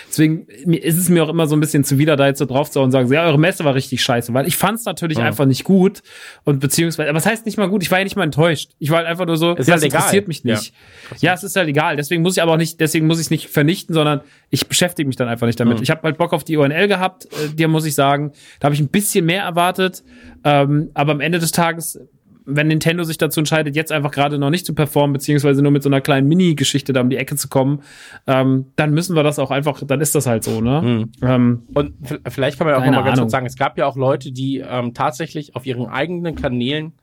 Deswegen 0.09 0.47
ist 0.47 0.97
es 0.97 1.09
mir 1.09 1.23
auch 1.23 1.29
immer 1.29 1.47
so 1.47 1.55
ein 1.55 1.59
bisschen 1.59 1.83
zuwider, 1.83 2.15
da 2.15 2.27
jetzt 2.27 2.39
so 2.39 2.45
drauf 2.45 2.71
zu 2.71 2.79
und 2.81 2.91
sagen, 2.91 3.11
ja, 3.11 3.25
eure 3.25 3.39
Messe 3.39 3.63
war 3.63 3.75
richtig 3.75 4.03
scheiße, 4.03 4.33
weil 4.33 4.47
ich 4.47 4.57
fand 4.57 4.79
es 4.79 4.85
natürlich 4.85 5.19
ja. 5.19 5.25
einfach 5.25 5.45
nicht 5.45 5.63
gut 5.63 6.01
und 6.43 6.59
beziehungsweise, 6.59 7.13
was 7.13 7.25
heißt 7.25 7.45
nicht 7.45 7.57
mal 7.57 7.69
gut? 7.69 7.83
Ich 7.83 7.91
war 7.91 7.99
ja 7.99 8.03
nicht 8.03 8.15
mal 8.15 8.23
enttäuscht. 8.23 8.71
Ich 8.79 8.89
war 8.89 8.97
halt 8.97 9.07
einfach 9.07 9.25
nur 9.25 9.37
so, 9.37 9.53
ist 9.53 9.67
ja, 9.67 9.75
halt 9.75 9.83
interessiert 9.83 10.27
mich 10.27 10.43
nicht. 10.43 10.73
Ja. 11.11 11.17
ja. 11.29 11.33
es 11.33 11.43
ist 11.43 11.55
halt 11.55 11.67
egal. 11.67 11.95
Deswegen 11.95 12.23
muss 12.23 12.35
ich 12.35 12.41
aber 12.41 12.53
auch 12.53 12.57
nicht, 12.57 12.79
deswegen 12.79 13.07
muss 13.07 13.19
ich 13.19 13.27
es 13.27 13.31
nicht 13.31 13.49
vernichten, 13.49 13.93
sondern 13.93 14.21
ich 14.49 14.67
beschäftige 14.67 15.07
mich 15.07 15.15
dann 15.15 15.27
einfach 15.27 15.47
nicht 15.47 15.59
damit. 15.59 15.77
Mhm. 15.77 15.83
Ich 15.83 15.91
habe 15.91 16.01
halt 16.03 16.17
Bock 16.17 16.33
auf 16.33 16.43
die 16.43 16.57
ONL 16.57 16.87
gehabt, 16.87 17.25
äh, 17.25 17.53
dir 17.53 17.67
muss 17.67 17.85
ich 17.85 17.95
sagen, 17.95 18.31
da 18.59 18.65
habe 18.65 18.75
ich 18.75 18.81
ein 18.81 18.89
bisschen 18.89 19.25
mehr 19.25 19.43
erwartet, 19.43 20.03
ähm, 20.43 20.89
aber 20.93 21.11
am 21.11 21.21
Ende 21.21 21.39
des 21.39 21.51
Tages 21.51 21.99
wenn 22.45 22.67
Nintendo 22.67 23.03
sich 23.03 23.17
dazu 23.17 23.39
entscheidet, 23.39 23.75
jetzt 23.75 23.91
einfach 23.91 24.11
gerade 24.11 24.37
noch 24.37 24.49
nicht 24.49 24.65
zu 24.65 24.73
performen, 24.73 25.13
beziehungsweise 25.13 25.61
nur 25.61 25.71
mit 25.71 25.83
so 25.83 25.89
einer 25.89 26.01
kleinen 26.01 26.27
Mini-Geschichte 26.27 26.93
da 26.93 27.01
um 27.01 27.09
die 27.09 27.17
Ecke 27.17 27.35
zu 27.35 27.47
kommen, 27.47 27.81
ähm, 28.27 28.67
dann 28.75 28.93
müssen 28.93 29.15
wir 29.15 29.23
das 29.23 29.39
auch 29.39 29.51
einfach, 29.51 29.81
dann 29.85 30.01
ist 30.01 30.15
das 30.15 30.27
halt 30.27 30.43
so, 30.43 30.61
ne? 30.61 30.81
Mhm. 30.81 31.11
Ähm, 31.21 31.63
und 31.73 31.93
vielleicht 32.29 32.57
kann 32.57 32.67
man 32.67 32.75
ja 32.75 32.81
auch 32.81 32.85
noch 32.85 32.93
mal 32.93 33.03
ganz 33.03 33.19
kurz 33.19 33.31
sagen, 33.31 33.45
es 33.45 33.55
gab 33.55 33.77
ja 33.77 33.85
auch 33.85 33.95
Leute, 33.95 34.31
die 34.31 34.59
ähm, 34.59 34.93
tatsächlich 34.93 35.55
auf 35.55 35.65
ihren 35.65 35.87
eigenen 35.87 36.35
Kanälen 36.35 36.93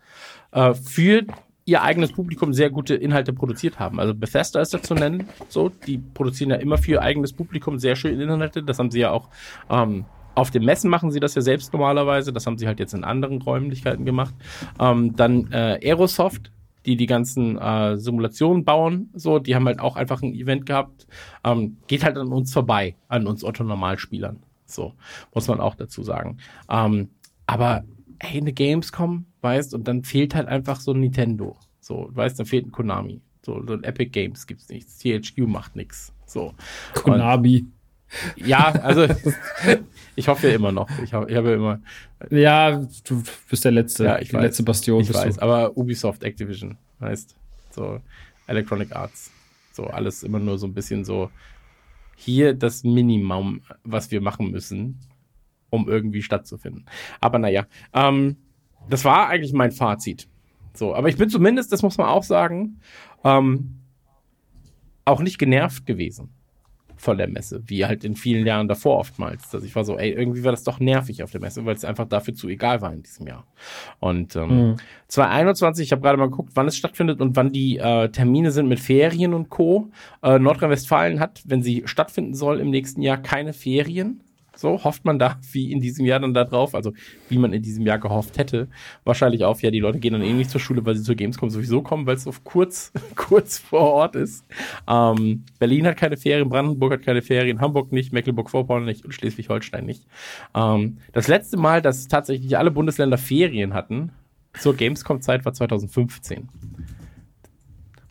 äh, 0.53 0.75
für 0.75 1.25
ihr 1.65 1.83
eigenes 1.83 2.13
Publikum 2.13 2.53
sehr 2.53 2.71
gute 2.71 2.95
Inhalte 2.95 3.33
produziert 3.33 3.79
haben. 3.79 4.01
Also 4.01 4.15
Bethesda 4.15 4.61
ist 4.61 4.75
da 4.75 4.83
zu 4.83 4.95
nennen, 4.95 5.29
so, 5.49 5.69
die 5.69 5.99
produzieren 5.99 6.51
ja 6.51 6.57
immer 6.57 6.79
für 6.79 6.93
ihr 6.93 7.03
eigenes 7.03 7.33
Publikum 7.33 7.79
sehr 7.79 7.97
schöne 7.97 8.23
Inhalte. 8.23 8.63
Das 8.63 8.79
haben 8.79 8.91
sie 8.91 9.01
ja 9.01 9.11
auch 9.11 9.29
ähm, 9.71 10.05
auf 10.35 10.51
den 10.51 10.65
Messen 10.65 10.91
machen 10.91 11.11
sie 11.11 11.21
das 11.21 11.35
ja 11.35 11.43
selbst 11.43 11.73
normalerweise. 11.73 12.33
Das 12.33 12.47
haben 12.47 12.59
sie 12.59 12.67
halt 12.67 12.81
jetzt 12.81 12.95
in 12.95 13.05
anderen 13.05 13.43
Räumlichkeiten 13.43 14.05
gemacht. 14.05 14.35
Ähm, 14.79 15.17
dann 15.17 15.51
äh, 15.53 15.79
Aerosoft, 15.83 16.53
die 16.87 16.97
die 16.97 17.07
ganzen 17.07 17.59
äh, 17.59 17.99
Simulationen 17.99 18.65
bauen, 18.65 19.11
so, 19.15 19.39
die 19.39 19.55
haben 19.55 19.67
halt 19.67 19.81
auch 19.81 19.97
einfach 19.97 20.23
ein 20.23 20.35
Event 20.35 20.67
gehabt. 20.67 21.07
Ähm, 21.45 21.77
geht 21.87 22.05
halt 22.05 22.17
an 22.17 22.29
uns 22.29 22.53
vorbei, 22.53 22.97
an 23.09 23.27
uns 23.27 23.45
Otto-Normalspielern. 23.45 24.43
So, 24.65 24.95
muss 25.35 25.49
man 25.49 25.61
auch 25.61 25.75
dazu 25.75 26.03
sagen. 26.03 26.39
Ähm, 26.71 27.11
aber 27.47 27.85
hey, 28.21 28.41
eine 28.41 28.53
Gamescom, 28.53 29.27
weißt, 29.41 29.75
und 29.75 29.89
dann 29.89 30.05
fehlt 30.05 30.35
halt 30.35 30.49
einfach 30.49 30.81
so 30.81 30.93
ein 30.93 31.01
Nintendo. 31.01 31.57
So, 31.81 32.09
weißt, 32.13 32.39
da 32.39 32.45
fehlt 32.45 32.67
ein 32.67 32.73
Konami. 32.73 33.21
So, 33.43 33.65
so 33.67 33.73
ein 33.73 33.85
Epic 33.85 34.11
Games 34.11 34.47
gibt's 34.47 34.69
nichts. 34.69 34.99
THQ 34.99 35.47
macht 35.47 35.75
nichts. 35.75 36.13
So. 36.27 36.55
Konami. 36.95 37.61
Und, 37.61 37.73
ja, 38.37 38.73
also 38.73 39.07
ich 40.17 40.29
hoffe 40.29 40.49
ja 40.49 40.55
immer 40.55 40.73
noch. 40.73 40.89
Ich 41.03 41.13
habe 41.13 41.35
hab 41.35 41.45
ja 41.45 41.55
immer. 41.55 41.81
Ja, 42.31 42.77
du 43.05 43.23
bist 43.49 43.65
der 43.65 43.73
letzte, 43.73 44.05
ja, 44.05 44.19
ich 44.19 44.29
die 44.29 44.35
weiß, 44.35 44.43
letzte 44.43 44.63
Bastion. 44.63 45.03
Ich 45.03 45.13
weiß, 45.13 45.37
du. 45.37 45.43
aber 45.43 45.77
Ubisoft 45.77 46.23
Activision 46.25 46.77
heißt 47.01 47.37
so 47.71 48.01
Electronic 48.47 48.95
Arts. 48.95 49.31
So 49.73 49.87
alles 49.87 50.23
immer 50.23 50.39
nur 50.39 50.59
so 50.59 50.67
ein 50.67 50.75
bisschen 50.75 51.05
so 51.05 51.31
hier 52.17 52.55
das 52.55 52.85
Minimum, 52.85 53.63
was 53.85 54.11
wir 54.11 54.21
machen 54.21 54.51
müssen, 54.51 54.99
um 55.71 55.89
irgendwie 55.89 56.23
stattzufinden. 56.23 56.85
Aber 57.21 57.39
naja, 57.39 57.67
ähm, 57.95 58.37
das 58.89 59.05
war 59.05 59.29
eigentlich 59.29 59.53
mein 59.53 59.73
Fazit. 59.73 60.29
So, 60.75 60.95
aber 60.95 61.09
ich 61.09 61.17
bin 61.17 61.31
zumindest, 61.31 61.73
das 61.73 61.83
muss 61.83 61.97
man 61.97 62.09
auch 62.09 62.23
sagen, 62.23 62.81
ähm, 63.25 63.77
auch 65.05 65.21
nicht 65.21 65.39
genervt 65.39 65.87
gewesen 65.87 66.31
von 67.01 67.17
der 67.17 67.29
Messe, 67.29 67.63
wie 67.67 67.87
halt 67.87 68.05
in 68.05 68.15
vielen 68.15 68.47
Jahren 68.47 68.69
davor 68.69 68.99
oftmals. 68.99 69.55
Also 69.55 69.67
ich 69.67 69.75
war 69.75 69.85
so, 69.85 69.97
ey, 69.97 70.11
irgendwie 70.11 70.45
war 70.45 70.51
das 70.53 70.65
doch 70.65 70.81
nervig 70.81 71.23
auf 71.23 71.31
der 71.31 71.41
Messe, 71.41 71.65
weil 71.65 71.75
es 71.75 71.85
einfach 71.85 72.07
dafür 72.07 72.35
zu 72.35 72.49
egal 72.49 72.83
war 72.83 72.93
in 72.93 73.03
diesem 73.03 73.27
Jahr. 73.27 73.47
Und 74.01 74.37
ähm, 74.37 74.71
mhm. 74.73 74.77
2021, 75.09 75.87
ich 75.87 75.93
habe 75.93 76.03
gerade 76.03 76.19
mal 76.19 76.29
geguckt, 76.29 76.53
wann 76.55 76.69
es 76.69 76.77
stattfindet 76.77 77.21
und 77.21 77.37
wann 77.37 77.53
die 77.53 77.79
äh, 77.79 78.11
Termine 78.11 78.51
sind 78.51 78.69
mit 78.69 78.81
Ferien 78.81 79.33
und 79.33 79.49
Co. 79.49 79.91
Äh, 80.23 80.39
Nordrhein-Westfalen 80.39 81.21
hat, 81.21 81.43
wenn 81.47 81.63
sie 81.63 81.83
stattfinden 81.87 82.35
soll, 82.35 82.61
im 82.61 82.69
nächsten 82.71 83.01
Jahr 83.01 83.17
keine 83.17 83.55
Ferien. 83.55 84.23
So 84.61 84.85
hofft 84.85 85.07
man 85.07 85.19
da, 85.19 85.39
wie 85.53 85.73
in 85.73 85.81
diesem 85.81 86.05
Jahr 86.05 86.21
dann 86.21 86.35
da 86.35 86.45
drauf, 86.45 86.75
also 86.75 86.93
wie 87.31 87.39
man 87.39 87.55
in 87.55 87.63
diesem 87.63 87.87
Jahr 87.87 87.99
gehofft 87.99 88.37
hätte, 88.37 88.69
wahrscheinlich 89.05 89.45
auf, 89.45 89.63
ja, 89.63 89.71
die 89.71 89.81
Leute 89.81 89.99
gehen 89.99 90.13
dann 90.13 90.21
eh 90.21 90.35
nicht 90.35 90.51
zur 90.51 90.61
Schule, 90.61 90.85
weil 90.85 90.95
sie 90.97 91.03
zur 91.03 91.15
Gamescom 91.15 91.49
sowieso 91.49 91.81
kommen, 91.81 92.05
weil 92.05 92.17
es 92.17 92.25
so 92.25 92.35
kurz, 92.45 92.93
kurz 93.17 93.57
vor 93.59 93.81
Ort 93.81 94.17
ist. 94.17 94.45
Ähm, 94.87 95.45
Berlin 95.59 95.87
hat 95.87 95.97
keine 95.97 96.19
Ferien, 96.19 96.51
Brandenburg 96.51 96.93
hat 96.93 97.03
keine 97.03 97.23
Ferien, 97.23 97.63
Hamburg 97.63 97.91
nicht, 97.91 98.13
Mecklenburg-Vorpommern 98.13 98.85
nicht 98.85 99.05
und 99.05 99.13
Schleswig-Holstein 99.13 99.87
nicht. 99.87 100.07
Ähm, 100.55 100.99
das 101.13 101.27
letzte 101.27 101.57
Mal, 101.57 101.81
dass 101.81 102.09
tatsächlich 102.09 102.59
alle 102.59 102.71
Bundesländer 102.71 103.17
Ferien 103.17 103.73
hatten, 103.73 104.13
zur 104.59 104.77
Gamescom-Zeit 104.77 105.47
war 105.47 105.55
2015. 105.55 106.49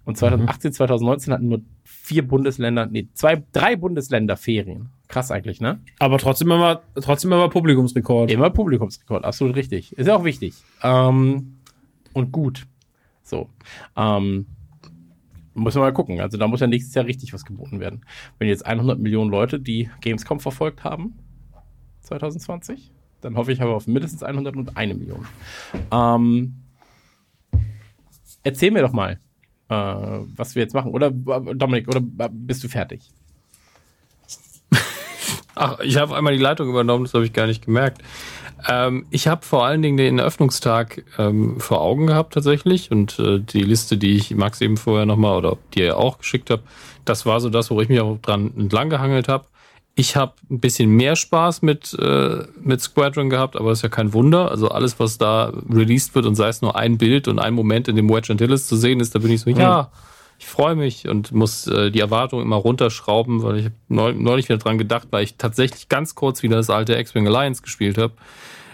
Und 0.05 0.17
2018, 0.17 0.73
2019 0.73 1.33
hatten 1.33 1.47
nur 1.49 1.61
vier 1.83 2.27
Bundesländer, 2.27 2.87
nee, 2.87 3.07
zwei, 3.13 3.43
drei 3.51 3.75
Bundesländer 3.75 4.35
Ferien. 4.35 4.89
Krass 5.09 5.31
eigentlich, 5.31 5.59
ne? 5.59 5.81
Aber 5.97 6.19
trotzdem 6.19 6.51
immer, 6.51 6.83
trotzdem 6.93 7.31
immer 7.31 7.49
Publikumsrekord. 7.49 8.29
Immer 8.29 8.51
Publikumsrekord, 8.51 9.25
absolut 9.25 9.55
richtig. 9.55 9.97
Ist 9.97 10.05
ja 10.05 10.15
auch 10.15 10.23
wichtig. 10.23 10.53
Ähm, 10.83 11.57
und 12.13 12.31
gut. 12.31 12.67
So. 13.23 13.49
Ähm, 13.97 14.45
muss 15.55 15.73
man 15.73 15.83
mal 15.83 15.93
gucken. 15.93 16.21
Also 16.21 16.37
da 16.37 16.47
muss 16.47 16.59
ja 16.59 16.67
nächstes 16.67 16.93
Jahr 16.93 17.05
richtig 17.05 17.33
was 17.33 17.43
geboten 17.43 17.79
werden. 17.79 18.05
Wenn 18.37 18.49
jetzt 18.49 18.67
100 18.67 18.99
Millionen 18.99 19.31
Leute 19.31 19.59
die 19.59 19.89
Gamescom 20.01 20.39
verfolgt 20.39 20.83
haben, 20.83 21.17
2020, 22.01 22.91
dann 23.21 23.35
hoffe 23.35 23.51
ich 23.51 23.63
aber 23.63 23.73
auf 23.75 23.87
mindestens 23.87 24.21
101 24.21 24.95
Million. 24.95 25.25
Ähm, 25.91 26.55
erzähl 28.43 28.69
mir 28.69 28.83
doch 28.83 28.93
mal, 28.93 29.19
äh, 29.69 29.75
was 29.75 30.53
wir 30.53 30.61
jetzt 30.61 30.75
machen. 30.75 30.91
Oder 30.91 31.09
Dominik, 31.09 31.87
oder 31.87 31.99
bist 32.29 32.63
du 32.63 32.67
fertig? 32.67 33.09
Ach, 35.61 35.77
ich 35.79 35.97
habe 35.97 36.15
einmal 36.15 36.31
die 36.31 36.41
Leitung 36.41 36.69
übernommen, 36.69 37.03
das 37.03 37.13
habe 37.13 37.25
ich 37.25 37.33
gar 37.33 37.45
nicht 37.45 37.65
gemerkt. 37.65 38.01
Ähm, 38.67 39.05
ich 39.09 39.27
habe 39.27 39.45
vor 39.45 39.65
allen 39.65 39.81
Dingen 39.81 39.97
den 39.97 40.17
Eröffnungstag 40.17 41.03
ähm, 41.17 41.59
vor 41.59 41.81
Augen 41.81 42.07
gehabt 42.07 42.33
tatsächlich 42.33 42.91
und 42.91 43.19
äh, 43.19 43.39
die 43.39 43.63
Liste, 43.63 43.97
die 43.97 44.15
ich 44.15 44.33
Max 44.33 44.61
eben 44.61 44.77
vorher 44.77 45.05
nochmal 45.05 45.35
oder 45.35 45.57
die 45.73 45.81
er 45.81 45.97
auch 45.97 46.17
geschickt 46.17 46.49
habe, 46.49 46.63
das 47.03 47.25
war 47.25 47.41
so 47.41 47.49
das, 47.49 47.69
wo 47.71 47.81
ich 47.81 47.89
mich 47.89 47.99
auch 47.99 48.17
dran 48.21 48.53
entlang 48.57 48.89
gehangelt 48.89 49.27
habe. 49.27 49.47
Ich 49.95 50.15
habe 50.15 50.31
ein 50.49 50.61
bisschen 50.61 50.91
mehr 50.91 51.17
Spaß 51.17 51.61
mit, 51.61 51.93
äh, 51.99 52.45
mit 52.61 52.79
Squadron 52.79 53.29
gehabt, 53.29 53.57
aber 53.57 53.73
ist 53.73 53.81
ja 53.81 53.89
kein 53.89 54.13
Wunder. 54.13 54.49
Also 54.49 54.69
alles, 54.69 54.97
was 54.97 55.17
da 55.17 55.51
released 55.69 56.15
wird 56.15 56.25
und 56.25 56.35
sei 56.35 56.47
es 56.47 56.61
nur 56.61 56.77
ein 56.77 56.97
Bild 56.97 57.27
und 57.27 57.37
ein 57.37 57.53
Moment 57.53 57.89
in 57.89 57.97
dem 57.97 58.09
Wedge 58.09 58.31
Antilles 58.31 58.65
zu 58.65 58.77
sehen 58.77 59.01
ist, 59.01 59.13
da 59.13 59.19
bin 59.19 59.31
ich 59.31 59.41
so, 59.41 59.49
mhm. 59.49 59.57
ja, 59.57 59.91
ich 60.39 60.47
freue 60.47 60.75
mich 60.75 61.07
und 61.07 61.33
muss 61.33 61.67
äh, 61.67 61.91
die 61.91 61.99
Erwartungen 61.99 62.43
immer 62.43 62.55
runterschrauben, 62.55 63.43
weil 63.43 63.57
ich 63.57 63.71
neulich 63.89 64.47
wieder 64.47 64.57
dran 64.57 64.77
gedacht, 64.77 65.09
weil 65.11 65.23
ich 65.23 65.35
tatsächlich 65.35 65.89
ganz 65.89 66.15
kurz 66.15 66.41
wieder 66.43 66.55
das 66.55 66.69
alte 66.69 66.97
X-Wing 66.97 67.27
Alliance 67.27 67.61
gespielt 67.61 67.97
habe 67.97 68.13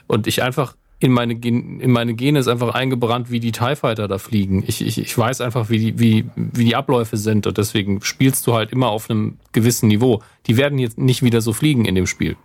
und 0.05 0.27
ich 0.27 0.43
einfach 0.43 0.75
in 0.99 1.11
meine, 1.11 1.33
in 1.33 1.91
meine 1.91 2.13
Gene 2.13 2.39
ist 2.39 2.47
einfach 2.47 2.73
eingebrannt, 2.73 3.29
wie 3.29 3.39
die 3.39 3.51
TIE 3.51 3.75
Fighter 3.75 4.07
da 4.07 4.17
fliegen. 4.17 4.63
Ich, 4.65 4.85
ich, 4.85 4.97
ich 4.97 5.17
weiß 5.17 5.41
einfach, 5.41 5.69
wie 5.69 5.79
die, 5.79 5.99
wie, 5.99 6.25
wie 6.35 6.65
die 6.65 6.75
Abläufe 6.75 7.17
sind 7.17 7.47
und 7.47 7.57
deswegen 7.57 8.01
spielst 8.01 8.47
du 8.47 8.53
halt 8.53 8.71
immer 8.71 8.89
auf 8.89 9.09
einem 9.09 9.37
gewissen 9.51 9.87
Niveau. 9.87 10.21
Die 10.47 10.57
werden 10.57 10.79
jetzt 10.79 10.97
nicht 10.97 11.21
wieder 11.21 11.41
so 11.41 11.51
fliegen 11.51 11.85
in 11.85 11.95
dem 11.95 12.07
Spiel. 12.07 12.37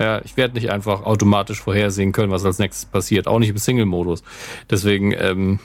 Ja, 0.00 0.22
ich 0.24 0.36
werde 0.36 0.54
nicht 0.54 0.70
einfach 0.70 1.04
automatisch 1.04 1.60
vorhersehen 1.60 2.12
können, 2.12 2.32
was 2.32 2.44
als 2.44 2.58
nächstes 2.58 2.86
passiert. 2.86 3.26
Auch 3.26 3.38
nicht 3.38 3.50
im 3.50 3.58
Single-Modus. 3.58 4.22
Deswegen 4.70 5.12
ähm, 5.12 5.58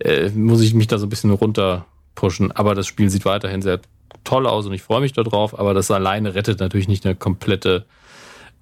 äh, 0.00 0.30
muss 0.30 0.60
ich 0.60 0.74
mich 0.74 0.86
da 0.86 0.98
so 0.98 1.06
ein 1.06 1.10
bisschen 1.10 1.30
runter 1.30 1.86
pushen. 2.14 2.52
Aber 2.52 2.74
das 2.74 2.86
Spiel 2.86 3.10
sieht 3.10 3.24
weiterhin 3.24 3.62
sehr 3.62 3.80
toll 4.24 4.46
aus 4.46 4.66
und 4.66 4.72
ich 4.72 4.82
freue 4.82 5.00
mich 5.00 5.12
darauf. 5.12 5.58
Aber 5.58 5.74
das 5.74 5.90
alleine 5.90 6.34
rettet 6.34 6.60
natürlich 6.60 6.88
nicht 6.88 7.06
eine 7.06 7.14
komplette 7.14 7.84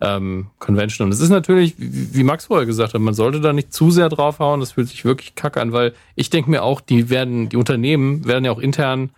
ähm, 0.01 0.48
Convention. 0.59 1.06
Und 1.06 1.12
es 1.12 1.20
ist 1.20 1.31
natürlich, 1.31 1.74
wie 1.78 2.23
Max 2.23 2.47
vorher 2.47 2.66
gesagt 2.66 2.94
hat, 2.94 3.01
man 3.01 3.15
sollte 3.15 3.40
da 3.40 3.52
nicht 3.52 3.73
zu 3.73 3.90
sehr 3.90 4.09
draufhauen. 4.09 4.60
Das 4.60 4.73
fühlt 4.73 4.89
sich 4.89 5.05
wirklich 5.05 5.35
kacke 5.35 5.60
an, 5.60 5.73
weil 5.73 5.94
ich 6.15 6.31
denke 6.31 6.51
mir 6.51 6.62
auch, 6.62 6.81
die 6.81 7.10
werden, 7.10 7.48
die 7.48 7.56
Unternehmen 7.56 8.24
werden 8.24 8.44
ja 8.44 8.52
auch 8.52 8.60
intern 8.60 9.10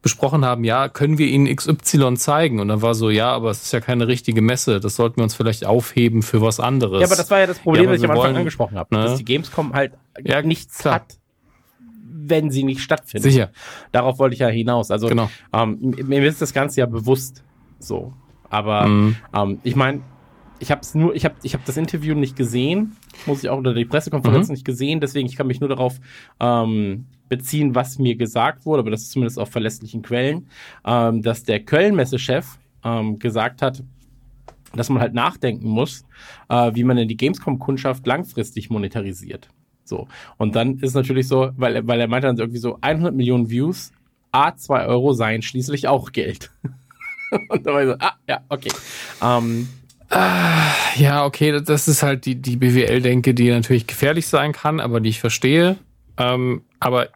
besprochen 0.00 0.44
haben, 0.44 0.62
ja, 0.62 0.88
können 0.88 1.18
wir 1.18 1.26
ihnen 1.26 1.54
XY 1.54 2.14
zeigen? 2.14 2.60
Und 2.60 2.68
dann 2.68 2.82
war 2.82 2.94
so, 2.94 3.10
ja, 3.10 3.32
aber 3.32 3.50
es 3.50 3.64
ist 3.64 3.72
ja 3.72 3.80
keine 3.80 4.06
richtige 4.06 4.42
Messe. 4.42 4.78
Das 4.78 4.94
sollten 4.94 5.16
wir 5.16 5.24
uns 5.24 5.34
vielleicht 5.34 5.66
aufheben 5.66 6.22
für 6.22 6.40
was 6.40 6.60
anderes. 6.60 7.00
Ja, 7.00 7.06
aber 7.06 7.16
das 7.16 7.30
war 7.32 7.40
ja 7.40 7.48
das 7.48 7.58
Problem, 7.58 7.84
ja, 7.84 7.90
das 7.90 7.98
ich 7.98 8.04
am 8.04 8.12
Anfang 8.12 8.26
wollen, 8.26 8.36
angesprochen 8.36 8.78
habe, 8.78 8.94
ne? 8.94 9.04
dass 9.04 9.18
die 9.18 9.24
Gamescom 9.24 9.72
halt 9.72 9.92
ja, 10.22 10.40
nichts 10.42 10.78
klar. 10.78 10.94
hat 10.96 11.18
wenn 12.20 12.50
sie 12.50 12.64
nicht 12.64 12.80
stattfindet. 12.80 13.30
Sicher. 13.30 13.50
Darauf 13.92 14.18
wollte 14.18 14.34
ich 14.34 14.40
ja 14.40 14.48
hinaus. 14.48 14.90
Also 14.90 15.08
genau. 15.08 15.30
ähm, 15.52 15.94
mir 16.06 16.24
ist 16.24 16.42
das 16.42 16.52
Ganze 16.52 16.80
ja 16.80 16.86
bewusst 16.86 17.44
so. 17.78 18.12
Aber 18.50 18.86
mhm. 18.86 19.16
ähm, 19.34 19.58
ich 19.62 19.76
meine, 19.76 20.02
ich 20.60 20.70
habe 20.70 20.80
es 20.80 20.94
nur, 20.94 21.14
ich 21.14 21.24
habe, 21.24 21.36
ich 21.42 21.54
habe 21.54 21.62
das 21.66 21.76
Interview 21.76 22.14
nicht 22.14 22.36
gesehen, 22.36 22.96
muss 23.26 23.42
ich 23.42 23.50
auch 23.50 23.58
unter 23.58 23.74
die 23.74 23.84
Pressekonferenz 23.84 24.48
mhm. 24.48 24.54
nicht 24.54 24.64
gesehen, 24.64 25.00
deswegen 25.00 25.28
ich 25.28 25.36
kann 25.36 25.46
mich 25.46 25.60
nur 25.60 25.68
darauf 25.68 26.00
ähm, 26.40 27.06
beziehen, 27.28 27.74
was 27.74 27.98
mir 27.98 28.16
gesagt 28.16 28.66
wurde, 28.66 28.80
aber 28.80 28.90
das 28.90 29.02
ist 29.02 29.12
zumindest 29.12 29.38
auf 29.38 29.50
verlässlichen 29.50 30.02
Quellen, 30.02 30.48
ähm, 30.84 31.22
dass 31.22 31.44
der 31.44 31.60
Köln-Messechef 31.60 32.58
ähm, 32.84 33.18
gesagt 33.18 33.62
hat, 33.62 33.84
dass 34.74 34.90
man 34.90 35.00
halt 35.00 35.14
nachdenken 35.14 35.68
muss, 35.68 36.04
äh, 36.48 36.72
wie 36.74 36.84
man 36.84 36.96
denn 36.96 37.08
die 37.08 37.16
Gamescom-Kundschaft 37.16 38.06
langfristig 38.06 38.70
monetarisiert. 38.70 39.48
So. 39.88 40.08
Und 40.36 40.54
dann 40.56 40.78
ist 40.78 40.94
natürlich 40.94 41.28
so, 41.28 41.50
weil, 41.56 41.86
weil 41.86 42.00
er 42.00 42.08
meinte 42.08 42.26
dann 42.26 42.38
irgendwie 42.38 42.58
so 42.58 42.78
100 42.80 43.14
Millionen 43.14 43.50
Views, 43.50 43.92
A, 44.32 44.54
2 44.54 44.86
Euro 44.86 45.12
seien 45.12 45.42
schließlich 45.42 45.88
auch 45.88 46.12
Geld. 46.12 46.50
Und 47.48 47.66
da 47.66 47.72
war 47.72 47.82
ich 47.82 47.88
so, 47.88 47.96
ah, 47.98 48.14
ja, 48.26 48.40
okay. 48.48 48.70
Ähm, 49.22 49.68
Ah, 50.10 50.72
ja, 50.96 51.26
okay, 51.26 51.60
das 51.60 51.86
ist 51.86 52.02
halt 52.02 52.24
die, 52.24 52.36
die 52.36 52.56
BWL-Denke, 52.56 53.34
die 53.34 53.50
natürlich 53.50 53.86
gefährlich 53.86 54.26
sein 54.26 54.52
kann, 54.52 54.80
aber 54.80 55.00
die 55.00 55.10
ich 55.10 55.20
verstehe. 55.20 55.76
Ähm, 56.16 56.62
aber 56.80 57.08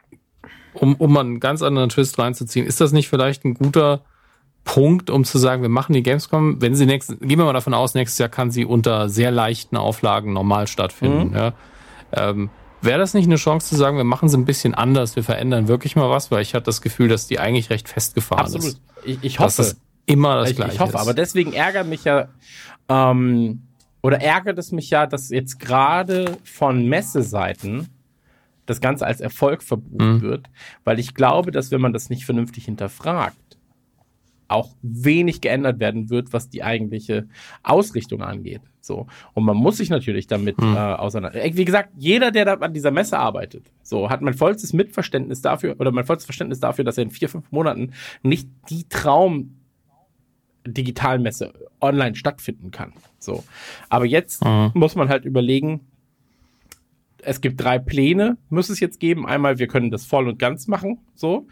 um, 0.74 0.94
um 0.96 1.12
mal 1.12 1.20
einen 1.20 1.40
ganz 1.40 1.62
anderen 1.62 1.88
Twist 1.88 2.18
reinzuziehen, 2.18 2.66
ist 2.66 2.80
das 2.80 2.92
nicht 2.92 3.08
vielleicht 3.08 3.44
ein 3.44 3.54
guter 3.54 4.02
Punkt, 4.64 5.10
um 5.10 5.24
zu 5.24 5.38
sagen, 5.38 5.62
wir 5.62 5.68
machen 5.68 5.94
die 5.94 6.02
Gamescom, 6.02 6.60
wenn 6.60 6.74
sie 6.74 6.86
nächstes, 6.86 7.18
gehen 7.18 7.38
wir 7.38 7.44
mal 7.44 7.52
davon 7.52 7.74
aus, 7.74 7.94
nächstes 7.94 8.18
Jahr 8.18 8.28
kann 8.28 8.50
sie 8.50 8.64
unter 8.64 9.08
sehr 9.08 9.30
leichten 9.30 9.76
Auflagen 9.76 10.32
normal 10.32 10.66
stattfinden. 10.66 11.30
Mhm. 11.30 11.36
Ja. 11.36 11.52
Ähm, 12.12 12.50
Wäre 12.82 12.98
das 12.98 13.14
nicht 13.14 13.26
eine 13.26 13.36
Chance 13.36 13.68
zu 13.68 13.76
sagen, 13.76 13.96
wir 13.96 14.04
machen 14.04 14.28
sie 14.28 14.36
ein 14.36 14.44
bisschen 14.44 14.74
anders, 14.74 15.16
wir 15.16 15.22
verändern 15.22 15.68
wirklich 15.68 15.96
mal 15.96 16.10
was, 16.10 16.30
weil 16.30 16.42
ich 16.42 16.54
hatte 16.54 16.64
das 16.64 16.82
Gefühl, 16.82 17.08
dass 17.08 17.28
die 17.28 17.38
eigentlich 17.38 17.70
recht 17.70 17.88
festgefahren 17.88 18.44
Absolut. 18.44 18.66
ist. 18.66 18.80
Ich, 19.04 19.18
ich 19.22 19.38
hoffe. 19.38 19.56
Dass 19.56 19.56
das 19.56 19.76
immer 20.06 20.40
das 20.40 20.50
ich, 20.50 20.56
Gleiche 20.56 20.74
Ich 20.74 20.80
hoffe, 20.80 20.96
ist. 20.96 21.00
aber 21.00 21.14
deswegen 21.14 21.52
ärgert 21.52 21.86
mich 21.86 22.04
ja 22.04 22.28
ähm, 22.88 23.62
oder 24.02 24.20
ärgert 24.20 24.58
es 24.58 24.72
mich 24.72 24.90
ja, 24.90 25.06
dass 25.06 25.30
jetzt 25.30 25.60
gerade 25.60 26.36
von 26.44 26.86
Messeseiten 26.86 27.88
das 28.66 28.80
Ganze 28.80 29.06
als 29.06 29.20
Erfolg 29.20 29.62
verbucht 29.62 30.00
mhm. 30.00 30.20
wird, 30.22 30.50
weil 30.84 30.98
ich 30.98 31.14
glaube, 31.14 31.50
dass 31.50 31.70
wenn 31.70 31.80
man 31.80 31.92
das 31.92 32.10
nicht 32.10 32.24
vernünftig 32.24 32.64
hinterfragt, 32.64 33.36
auch 34.52 34.74
wenig 34.82 35.40
geändert 35.40 35.80
werden 35.80 36.10
wird, 36.10 36.32
was 36.32 36.48
die 36.48 36.62
eigentliche 36.62 37.28
Ausrichtung 37.62 38.22
angeht. 38.22 38.60
So. 38.80 39.06
Und 39.34 39.44
man 39.44 39.56
muss 39.56 39.78
sich 39.78 39.90
natürlich 39.90 40.26
damit 40.26 40.60
mhm. 40.60 40.74
äh, 40.74 40.78
auseinander. 40.78 41.42
Äh, 41.42 41.56
wie 41.56 41.64
gesagt, 41.64 41.90
jeder, 41.96 42.30
der 42.30 42.44
da 42.44 42.54
an 42.54 42.74
dieser 42.74 42.90
Messe 42.90 43.18
arbeitet, 43.18 43.64
so, 43.82 44.10
hat 44.10 44.22
mein 44.22 44.34
vollstes 44.34 44.72
Mitverständnis 44.72 45.40
dafür, 45.40 45.76
oder 45.78 45.92
mein 45.92 46.04
vollstes 46.04 46.26
Verständnis 46.26 46.60
dafür, 46.60 46.84
dass 46.84 46.98
er 46.98 47.04
in 47.04 47.10
vier, 47.10 47.28
fünf 47.28 47.50
Monaten 47.50 47.92
nicht 48.22 48.48
die 48.70 48.84
Traum 48.88 49.56
Digitalmesse 50.66 51.52
online 51.80 52.14
stattfinden 52.14 52.70
kann. 52.70 52.92
So. 53.18 53.44
Aber 53.88 54.04
jetzt 54.04 54.44
mhm. 54.44 54.70
muss 54.74 54.94
man 54.94 55.08
halt 55.08 55.24
überlegen, 55.24 55.80
es 57.24 57.40
gibt 57.40 57.60
drei 57.60 57.78
Pläne, 57.78 58.36
muss 58.48 58.68
es 58.68 58.80
jetzt 58.80 59.00
geben. 59.00 59.26
Einmal, 59.26 59.58
wir 59.58 59.68
können 59.68 59.90
das 59.90 60.04
voll 60.04 60.28
und 60.28 60.38
ganz 60.38 60.66
machen, 60.66 60.98
so. 61.14 61.46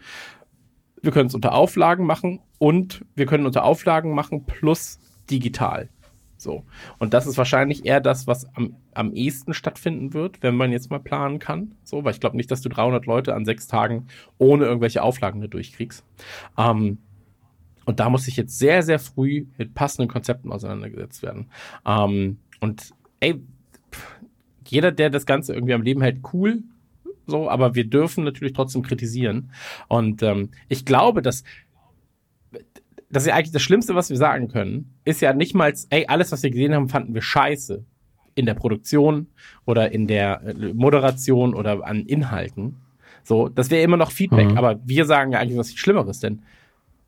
Wir 1.01 1.11
können 1.11 1.27
es 1.27 1.35
unter 1.35 1.53
Auflagen 1.53 2.05
machen 2.05 2.39
und 2.59 3.05
wir 3.15 3.25
können 3.25 3.45
unter 3.45 3.63
Auflagen 3.63 4.13
machen 4.13 4.45
plus 4.45 4.99
digital. 5.29 5.89
So. 6.37 6.63
Und 6.97 7.13
das 7.13 7.27
ist 7.27 7.37
wahrscheinlich 7.37 7.85
eher 7.85 8.01
das, 8.01 8.25
was 8.25 8.47
am, 8.55 8.75
am 8.95 9.13
ehesten 9.13 9.53
stattfinden 9.53 10.13
wird, 10.13 10.41
wenn 10.41 10.55
man 10.55 10.71
jetzt 10.71 10.89
mal 10.89 10.99
planen 10.99 11.37
kann. 11.37 11.75
So, 11.83 12.03
weil 12.03 12.13
ich 12.13 12.19
glaube 12.19 12.35
nicht, 12.35 12.49
dass 12.49 12.61
du 12.61 12.69
300 12.69 13.05
Leute 13.05 13.35
an 13.35 13.45
sechs 13.45 13.67
Tagen 13.67 14.07
ohne 14.39 14.65
irgendwelche 14.65 15.03
Auflagen 15.03 15.41
da 15.41 15.47
durchkriegst. 15.47 16.03
Ähm, 16.57 16.97
und 17.85 17.99
da 17.99 18.09
muss 18.09 18.27
ich 18.27 18.37
jetzt 18.37 18.57
sehr, 18.57 18.81
sehr 18.81 18.97
früh 18.97 19.45
mit 19.57 19.75
passenden 19.75 20.09
Konzepten 20.09 20.51
auseinandergesetzt 20.51 21.21
werden. 21.21 21.47
Ähm, 21.85 22.39
und 22.59 22.91
ey, 23.19 23.39
jeder, 24.67 24.91
der 24.91 25.09
das 25.09 25.25
Ganze 25.27 25.53
irgendwie 25.53 25.73
am 25.73 25.81
Leben 25.83 26.01
hält, 26.01 26.21
cool, 26.33 26.63
so, 27.27 27.49
aber 27.49 27.75
wir 27.75 27.85
dürfen 27.85 28.23
natürlich 28.23 28.53
trotzdem 28.53 28.81
kritisieren. 28.81 29.51
Und 29.87 30.23
ähm, 30.23 30.49
ich 30.67 30.85
glaube, 30.85 31.21
dass 31.21 31.43
das 33.09 33.23
ist 33.23 33.27
ja 33.27 33.35
eigentlich 33.35 33.51
das 33.51 33.61
Schlimmste, 33.61 33.93
was 33.93 34.09
wir 34.09 34.17
sagen 34.17 34.47
können, 34.47 34.93
ist 35.03 35.21
ja 35.21 35.33
nicht 35.33 35.53
mal, 35.53 35.73
ey, 35.89 36.05
alles, 36.07 36.31
was 36.31 36.43
wir 36.43 36.49
gesehen 36.49 36.73
haben, 36.73 36.89
fanden 36.89 37.13
wir 37.13 37.21
scheiße. 37.21 37.83
In 38.33 38.45
der 38.45 38.53
Produktion 38.53 39.27
oder 39.65 39.91
in 39.91 40.07
der 40.07 40.41
äh, 40.43 40.73
Moderation 40.73 41.53
oder 41.53 41.85
an 41.85 42.05
Inhalten. 42.05 42.77
So, 43.25 43.49
das 43.49 43.69
wäre 43.69 43.83
immer 43.83 43.97
noch 43.97 44.11
Feedback, 44.11 44.51
mhm. 44.51 44.57
aber 44.57 44.79
wir 44.85 45.03
sagen 45.03 45.33
ja 45.33 45.39
eigentlich 45.39 45.57
was 45.57 45.73
Schlimmeres, 45.73 46.21
denn 46.21 46.41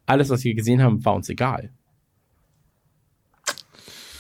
alles, 0.06 0.30
was 0.30 0.44
wir 0.44 0.54
gesehen 0.54 0.84
haben, 0.84 1.04
war 1.06 1.16
uns 1.16 1.30
egal. 1.30 1.72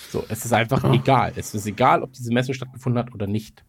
So, 0.09 0.23
es 0.29 0.45
ist 0.45 0.53
einfach 0.53 0.81
Ja. 0.83 0.93
egal. 0.93 1.33
Es 1.35 1.53
ist 1.53 1.65
egal, 1.65 2.03
ob 2.03 2.13
diese 2.13 2.31
Messe 2.31 2.53
stattgefunden 2.53 3.03
hat 3.03 3.13
oder 3.13 3.27
nicht. 3.27 3.65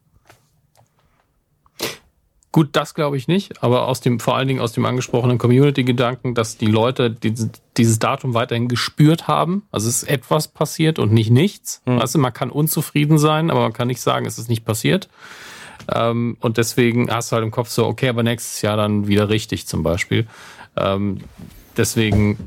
Gut, 2.55 2.69
das 2.71 2.93
glaube 2.93 3.17
ich 3.17 3.27
nicht, 3.27 3.61
aber 3.63 3.85
aus 3.85 3.99
dem, 3.99 4.21
vor 4.21 4.37
allen 4.37 4.47
Dingen 4.47 4.61
aus 4.61 4.71
dem 4.71 4.85
angesprochenen 4.85 5.37
Community-Gedanken, 5.37 6.35
dass 6.35 6.55
die 6.55 6.67
Leute 6.67 7.11
dieses, 7.11 7.49
dieses 7.75 7.99
Datum 7.99 8.33
weiterhin 8.33 8.69
gespürt 8.69 9.27
haben. 9.27 9.63
Also 9.71 9.89
es 9.89 10.03
ist 10.03 10.09
etwas 10.09 10.47
passiert 10.47 10.97
und 10.97 11.11
nicht 11.11 11.31
nichts. 11.31 11.81
Hm. 11.85 11.99
Weißt 11.99 12.15
du, 12.15 12.19
man 12.19 12.31
kann 12.31 12.51
unzufrieden 12.51 13.17
sein, 13.17 13.51
aber 13.51 13.59
man 13.59 13.73
kann 13.73 13.89
nicht 13.89 13.99
sagen, 13.99 14.25
es 14.25 14.39
ist 14.39 14.47
nicht 14.47 14.63
passiert. 14.63 15.09
Ähm, 15.93 16.37
und 16.39 16.55
deswegen 16.55 17.11
hast 17.11 17.29
du 17.29 17.35
halt 17.35 17.43
im 17.43 17.51
Kopf 17.51 17.67
so, 17.67 17.87
okay, 17.87 18.07
aber 18.07 18.23
nächstes 18.23 18.61
Jahr 18.61 18.77
dann 18.77 19.05
wieder 19.09 19.27
richtig 19.27 19.67
zum 19.67 19.83
Beispiel. 19.83 20.25
Ähm, 20.77 21.17
deswegen, 21.75 22.37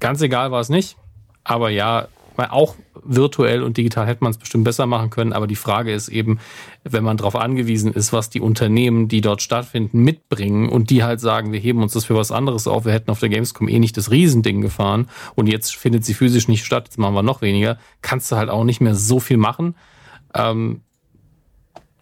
ganz 0.00 0.20
egal 0.22 0.50
war 0.50 0.60
es 0.60 0.70
nicht. 0.70 0.96
Aber 1.44 1.70
ja, 1.70 2.08
weil 2.36 2.48
auch 2.48 2.76
virtuell 3.04 3.62
und 3.62 3.76
digital 3.76 4.06
hätte 4.06 4.22
man 4.22 4.30
es 4.30 4.38
bestimmt 4.38 4.64
besser 4.64 4.86
machen 4.86 5.10
können. 5.10 5.32
Aber 5.32 5.46
die 5.46 5.56
Frage 5.56 5.92
ist 5.92 6.08
eben, 6.08 6.38
wenn 6.84 7.04
man 7.04 7.16
darauf 7.16 7.36
angewiesen 7.36 7.92
ist, 7.92 8.12
was 8.12 8.30
die 8.30 8.40
Unternehmen, 8.40 9.08
die 9.08 9.20
dort 9.20 9.42
stattfinden, 9.42 10.02
mitbringen 10.02 10.68
und 10.68 10.90
die 10.90 11.02
halt 11.02 11.20
sagen, 11.20 11.52
wir 11.52 11.60
heben 11.60 11.82
uns 11.82 11.92
das 11.92 12.04
für 12.04 12.14
was 12.14 12.30
anderes 12.30 12.66
auf, 12.66 12.84
wir 12.84 12.92
hätten 12.92 13.10
auf 13.10 13.20
der 13.20 13.28
Gamescom 13.28 13.68
eh 13.68 13.78
nicht 13.78 13.96
das 13.96 14.10
Riesending 14.10 14.60
gefahren 14.60 15.08
und 15.34 15.48
jetzt 15.48 15.74
findet 15.76 16.04
sie 16.04 16.14
physisch 16.14 16.48
nicht 16.48 16.64
statt, 16.64 16.84
jetzt 16.86 16.98
machen 16.98 17.14
wir 17.14 17.22
noch 17.22 17.42
weniger, 17.42 17.78
kannst 18.02 18.30
du 18.30 18.36
halt 18.36 18.50
auch 18.50 18.64
nicht 18.64 18.80
mehr 18.80 18.94
so 18.94 19.20
viel 19.20 19.36
machen. 19.36 19.74
Ähm, 20.34 20.82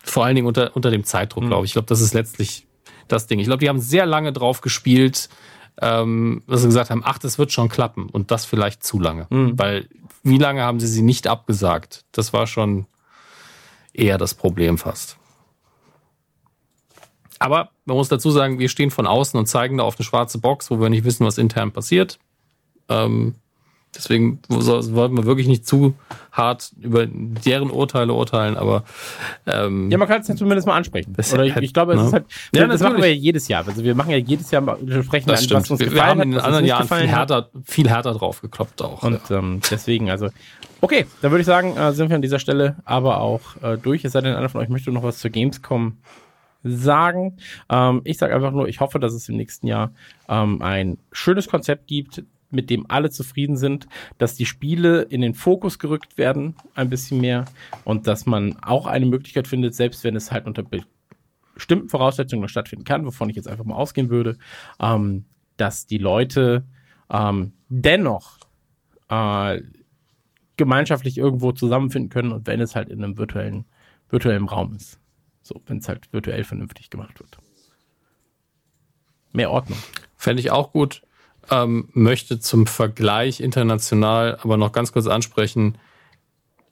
vor 0.02 0.24
allen 0.24 0.34
Dingen 0.34 0.46
unter, 0.46 0.74
unter 0.76 0.90
dem 0.90 1.04
Zeitdruck, 1.04 1.46
glaube 1.46 1.64
ich. 1.64 1.70
Ich 1.70 1.74
glaube, 1.74 1.86
das 1.86 2.00
ist 2.00 2.14
letztlich 2.14 2.66
das 3.08 3.26
Ding. 3.26 3.38
Ich 3.38 3.46
glaube, 3.46 3.60
die 3.60 3.68
haben 3.68 3.80
sehr 3.80 4.06
lange 4.06 4.32
drauf 4.32 4.60
gespielt, 4.60 5.28
ähm, 5.80 6.42
dass 6.46 6.62
sie 6.62 6.68
gesagt 6.68 6.90
haben, 6.90 7.02
ach, 7.04 7.18
das 7.18 7.38
wird 7.38 7.52
schon 7.52 7.68
klappen. 7.68 8.08
Und 8.08 8.30
das 8.30 8.44
vielleicht 8.44 8.82
zu 8.82 8.98
lange. 8.98 9.26
Weil 9.56 9.88
wie 10.22 10.38
lange 10.38 10.62
haben 10.62 10.80
sie 10.80 10.86
sie 10.86 11.02
nicht 11.02 11.26
abgesagt? 11.26 12.04
Das 12.12 12.32
war 12.32 12.46
schon 12.46 12.86
eher 13.92 14.18
das 14.18 14.34
Problem 14.34 14.78
fast. 14.78 15.16
Aber 17.38 17.70
man 17.86 17.96
muss 17.96 18.08
dazu 18.08 18.30
sagen, 18.30 18.58
wir 18.58 18.68
stehen 18.68 18.90
von 18.90 19.06
außen 19.06 19.38
und 19.38 19.46
zeigen 19.46 19.78
da 19.78 19.84
auf 19.84 19.96
eine 19.98 20.04
schwarze 20.04 20.38
Box, 20.38 20.70
wo 20.70 20.78
wir 20.78 20.90
nicht 20.90 21.04
wissen, 21.04 21.26
was 21.26 21.38
intern 21.38 21.72
passiert. 21.72 22.18
Ähm, 22.88 23.34
deswegen 23.94 24.40
wollten 24.48 25.16
wir 25.16 25.24
wirklich 25.24 25.48
nicht 25.48 25.66
zu 25.66 25.94
hart 26.32 26.72
über 26.80 27.06
deren 27.06 27.70
Urteile 27.70 28.12
urteilen, 28.12 28.56
aber 28.56 28.84
ähm, 29.46 29.90
Ja, 29.90 29.98
man 29.98 30.06
kann 30.06 30.20
es 30.20 30.28
ja 30.28 30.36
zumindest 30.36 30.66
mal 30.66 30.76
ansprechen. 30.76 31.12
Das 31.16 31.32
Oder 31.32 31.44
ich, 31.44 31.54
halt, 31.54 31.64
ich 31.64 31.74
glaube, 31.74 31.94
es 31.94 32.00
ne? 32.00 32.06
ist 32.06 32.12
halt. 32.12 32.24
Ja, 32.54 32.66
das 32.66 32.80
machen 32.80 32.98
wir 32.98 33.08
ja 33.08 33.14
jedes 33.14 33.48
Jahr. 33.48 33.66
Also 33.66 33.82
wir 33.82 33.94
machen 33.94 34.10
ja 34.10 34.16
jedes 34.16 34.50
Jahr 34.50 34.62
mal 34.62 34.78
wir 34.80 35.02
sprechen 35.02 35.28
das 35.28 35.40
an, 35.40 35.44
stimmt. 35.44 35.60
was 35.62 35.70
uns 35.70 35.80
Wir, 35.80 35.86
wir 35.86 35.92
gefallen 35.92 36.10
haben 36.10 36.22
in 36.22 36.30
den 36.32 36.40
anderen 36.40 36.64
Jahren 36.64 36.88
viel 36.88 37.08
härter, 37.08 37.50
viel 37.64 37.88
härter 37.88 38.12
drauf 38.14 38.40
gekloppt 38.40 38.82
auch. 38.82 39.02
Und 39.02 39.20
ähm, 39.30 39.60
deswegen, 39.70 40.10
also, 40.10 40.28
okay, 40.80 41.06
dann 41.22 41.30
würde 41.30 41.40
ich 41.40 41.46
sagen, 41.46 41.76
äh, 41.76 41.92
sind 41.92 42.08
wir 42.08 42.16
an 42.16 42.22
dieser 42.22 42.38
Stelle 42.38 42.76
aber 42.84 43.20
auch 43.20 43.40
äh, 43.62 43.76
durch. 43.76 44.04
Es 44.04 44.12
sei 44.12 44.20
denn, 44.20 44.34
einer 44.34 44.48
von 44.48 44.60
euch 44.60 44.68
möchte 44.68 44.92
noch 44.92 45.02
was 45.02 45.18
zur 45.18 45.30
Gamescom 45.30 45.98
sagen. 46.62 47.38
Ähm, 47.68 48.02
ich 48.04 48.18
sage 48.18 48.34
einfach 48.34 48.52
nur, 48.52 48.68
ich 48.68 48.80
hoffe, 48.80 48.98
dass 48.98 49.12
es 49.12 49.28
im 49.28 49.36
nächsten 49.36 49.66
Jahr 49.66 49.92
ähm, 50.28 50.62
ein 50.62 50.98
schönes 51.12 51.48
Konzept 51.48 51.86
gibt, 51.86 52.22
mit 52.50 52.70
dem 52.70 52.86
alle 52.88 53.10
zufrieden 53.10 53.56
sind, 53.56 53.86
dass 54.18 54.34
die 54.34 54.46
Spiele 54.46 55.02
in 55.02 55.20
den 55.20 55.34
Fokus 55.34 55.78
gerückt 55.78 56.18
werden, 56.18 56.54
ein 56.74 56.90
bisschen 56.90 57.20
mehr, 57.20 57.44
und 57.84 58.06
dass 58.06 58.26
man 58.26 58.56
auch 58.62 58.86
eine 58.86 59.06
Möglichkeit 59.06 59.48
findet, 59.48 59.74
selbst 59.74 60.04
wenn 60.04 60.16
es 60.16 60.32
halt 60.32 60.46
unter 60.46 60.64
bestimmten 61.54 61.88
Voraussetzungen 61.88 62.42
noch 62.42 62.48
stattfinden 62.48 62.84
kann, 62.84 63.06
wovon 63.06 63.30
ich 63.30 63.36
jetzt 63.36 63.48
einfach 63.48 63.64
mal 63.64 63.76
ausgehen 63.76 64.10
würde, 64.10 64.38
ähm, 64.80 65.24
dass 65.56 65.86
die 65.86 65.98
Leute 65.98 66.64
ähm, 67.10 67.52
dennoch 67.68 68.38
äh, 69.08 69.60
gemeinschaftlich 70.56 71.18
irgendwo 71.18 71.52
zusammenfinden 71.52 72.10
können 72.10 72.32
und 72.32 72.46
wenn 72.46 72.60
es 72.60 72.76
halt 72.76 72.88
in 72.88 73.02
einem 73.02 73.16
virtuellen, 73.16 73.64
virtuellen 74.08 74.46
Raum 74.46 74.74
ist. 74.74 75.00
So, 75.42 75.60
wenn 75.66 75.78
es 75.78 75.88
halt 75.88 76.12
virtuell 76.12 76.44
vernünftig 76.44 76.90
gemacht 76.90 77.18
wird. 77.18 77.38
Mehr 79.32 79.50
Ordnung. 79.50 79.78
Fände 80.16 80.40
ich 80.40 80.50
auch 80.50 80.72
gut. 80.72 81.02
Ähm, 81.50 81.88
möchte 81.92 82.38
zum 82.38 82.66
Vergleich 82.66 83.40
international 83.40 84.38
aber 84.42 84.56
noch 84.56 84.72
ganz 84.72 84.92
kurz 84.92 85.06
ansprechen, 85.06 85.76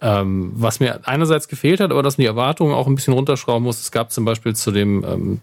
ähm, 0.00 0.52
was 0.54 0.78
mir 0.78 1.00
einerseits 1.08 1.48
gefehlt 1.48 1.80
hat, 1.80 1.90
aber 1.90 2.02
dass 2.02 2.16
man 2.16 2.22
die 2.22 2.28
Erwartungen 2.28 2.74
auch 2.74 2.86
ein 2.86 2.94
bisschen 2.94 3.14
runterschrauben 3.14 3.64
muss. 3.64 3.80
Es 3.80 3.90
gab 3.90 4.12
zum 4.12 4.24
Beispiel 4.24 4.54
zu 4.54 4.70
dem 4.70 5.04
ähm, 5.04 5.40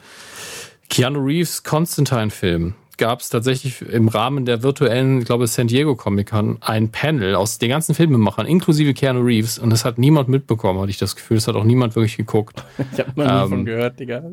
Keanu 0.89 1.19
Reeves 1.19 1.63
Constantine-Film 1.63 2.75
gab 2.97 3.19
es 3.19 3.29
tatsächlich 3.29 3.81
im 3.81 4.07
Rahmen 4.07 4.45
der 4.45 4.63
virtuellen, 4.63 5.19
ich 5.19 5.25
glaube, 5.25 5.47
San 5.47 5.67
Diego 5.67 5.95
Comic 5.95 6.29
Con 6.29 6.57
ein 6.61 6.89
Panel 6.89 7.35
aus 7.35 7.57
den 7.57 7.69
ganzen 7.69 7.95
Filmemachern, 7.95 8.47
inklusive 8.47 8.93
Keanu 8.93 9.21
Reeves, 9.21 9.59
und 9.59 9.69
das 9.69 9.85
hat 9.85 9.97
niemand 9.97 10.29
mitbekommen, 10.29 10.79
hatte 10.79 10.91
ich 10.91 10.97
das 10.97 11.15
Gefühl. 11.15 11.37
Das 11.37 11.47
hat 11.47 11.55
auch 11.55 11.63
niemand 11.63 11.95
wirklich 11.95 12.17
geguckt. 12.17 12.63
Ich 12.93 12.99
habe 12.99 13.11
noch 13.15 13.25
nie 13.25 13.31
Ähm, 13.31 13.39
davon 13.39 13.65
gehört, 13.65 13.99
Digga. 13.99 14.23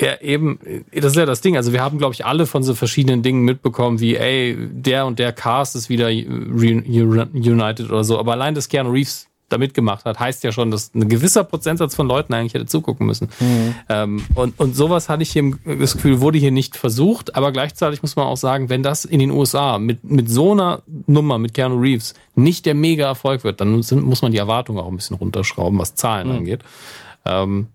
Ja, 0.00 0.20
eben, 0.20 0.58
das 0.94 1.12
ist 1.12 1.16
ja 1.16 1.26
das 1.26 1.42
Ding. 1.42 1.56
Also 1.56 1.72
wir 1.72 1.82
haben, 1.82 1.98
glaube 1.98 2.14
ich, 2.14 2.24
alle 2.24 2.46
von 2.46 2.62
so 2.62 2.74
verschiedenen 2.74 3.22
Dingen 3.22 3.44
mitbekommen, 3.44 4.00
wie, 4.00 4.16
ey, 4.16 4.56
der 4.58 5.04
und 5.04 5.18
der 5.18 5.32
Cast 5.32 5.76
ist 5.76 5.90
wieder 5.90 6.06
reunited 6.06 7.90
oder 7.90 8.02
so. 8.02 8.18
Aber 8.18 8.32
allein, 8.32 8.54
dass 8.54 8.68
Keanu 8.68 8.90
Reeves 8.90 9.28
da 9.50 9.58
mitgemacht 9.58 10.06
hat, 10.06 10.18
heißt 10.18 10.44
ja 10.44 10.52
schon, 10.52 10.70
dass 10.70 10.94
ein 10.94 11.10
gewisser 11.10 11.44
Prozentsatz 11.44 11.94
von 11.94 12.08
Leuten 12.08 12.32
eigentlich 12.32 12.54
hätte 12.54 12.64
zugucken 12.64 13.06
müssen. 13.06 13.28
Ähm, 13.90 14.24
und, 14.34 14.58
und 14.58 14.74
sowas 14.74 15.10
hatte 15.10 15.22
ich 15.22 15.32
hier 15.32 15.40
im, 15.40 15.58
das 15.78 15.92
Gefühl, 15.92 16.20
wurde 16.20 16.38
hier 16.38 16.52
nicht 16.52 16.76
versucht. 16.76 17.36
Aber 17.36 17.52
gleichzeitig 17.52 18.00
muss 18.00 18.16
man 18.16 18.26
auch 18.26 18.38
sagen, 18.38 18.70
wenn 18.70 18.82
das 18.82 19.04
in 19.04 19.18
den 19.18 19.30
USA 19.30 19.78
mit, 19.78 20.04
mit 20.04 20.30
so 20.30 20.52
einer 20.52 20.82
Nummer, 21.06 21.38
mit 21.38 21.52
Keanu 21.52 21.78
Reeves, 21.78 22.14
nicht 22.34 22.64
der 22.64 22.74
mega 22.74 23.04
Erfolg 23.06 23.44
wird, 23.44 23.60
dann 23.60 23.82
sind, 23.82 24.04
muss 24.04 24.22
man 24.22 24.32
die 24.32 24.38
Erwartungen 24.38 24.78
auch 24.78 24.88
ein 24.88 24.96
bisschen 24.96 25.16
runterschrauben, 25.16 25.78
was 25.78 25.94
Zahlen 25.94 26.30
angeht. 26.30 26.60
Ähm, 27.26 27.66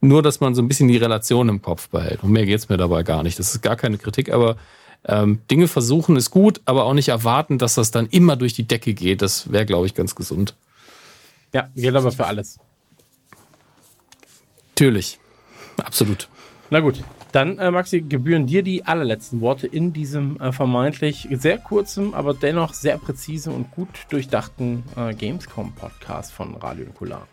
nur, 0.00 0.22
dass 0.22 0.40
man 0.40 0.54
so 0.54 0.62
ein 0.62 0.68
bisschen 0.68 0.88
die 0.88 0.96
Relation 0.96 1.48
im 1.48 1.62
Kopf 1.62 1.88
behält. 1.88 2.22
Und 2.22 2.30
mehr 2.30 2.46
geht's 2.46 2.68
mir 2.68 2.76
dabei 2.76 3.02
gar 3.02 3.22
nicht. 3.22 3.38
Das 3.38 3.54
ist 3.54 3.62
gar 3.62 3.76
keine 3.76 3.98
Kritik, 3.98 4.32
aber 4.32 4.56
ähm, 5.04 5.40
Dinge 5.50 5.68
versuchen 5.68 6.16
ist 6.16 6.30
gut, 6.30 6.60
aber 6.64 6.84
auch 6.84 6.94
nicht 6.94 7.08
erwarten, 7.08 7.58
dass 7.58 7.74
das 7.74 7.90
dann 7.90 8.06
immer 8.06 8.36
durch 8.36 8.52
die 8.52 8.66
Decke 8.66 8.94
geht. 8.94 9.22
Das 9.22 9.50
wäre, 9.50 9.66
glaube 9.66 9.86
ich, 9.86 9.94
ganz 9.94 10.14
gesund. 10.14 10.54
Ja, 11.52 11.68
gilt 11.74 11.96
aber 11.96 12.12
für 12.12 12.26
alles. 12.26 12.58
Natürlich. 14.70 15.18
Absolut. 15.78 16.28
Na 16.70 16.80
gut, 16.80 17.02
dann, 17.32 17.58
äh, 17.58 17.70
Maxi, 17.70 18.00
gebühren 18.00 18.46
dir 18.46 18.62
die 18.62 18.84
allerletzten 18.84 19.40
Worte 19.40 19.66
in 19.66 19.92
diesem 19.92 20.40
äh, 20.40 20.52
vermeintlich 20.52 21.28
sehr 21.30 21.58
kurzen, 21.58 22.14
aber 22.14 22.34
dennoch 22.34 22.74
sehr 22.74 22.98
präzisen 22.98 23.54
und 23.54 23.70
gut 23.70 23.88
durchdachten 24.10 24.82
äh, 24.96 25.14
Gamescom-Podcast 25.14 26.32
von 26.32 26.54
Radio 26.56 26.86
Nukular. 26.86 27.26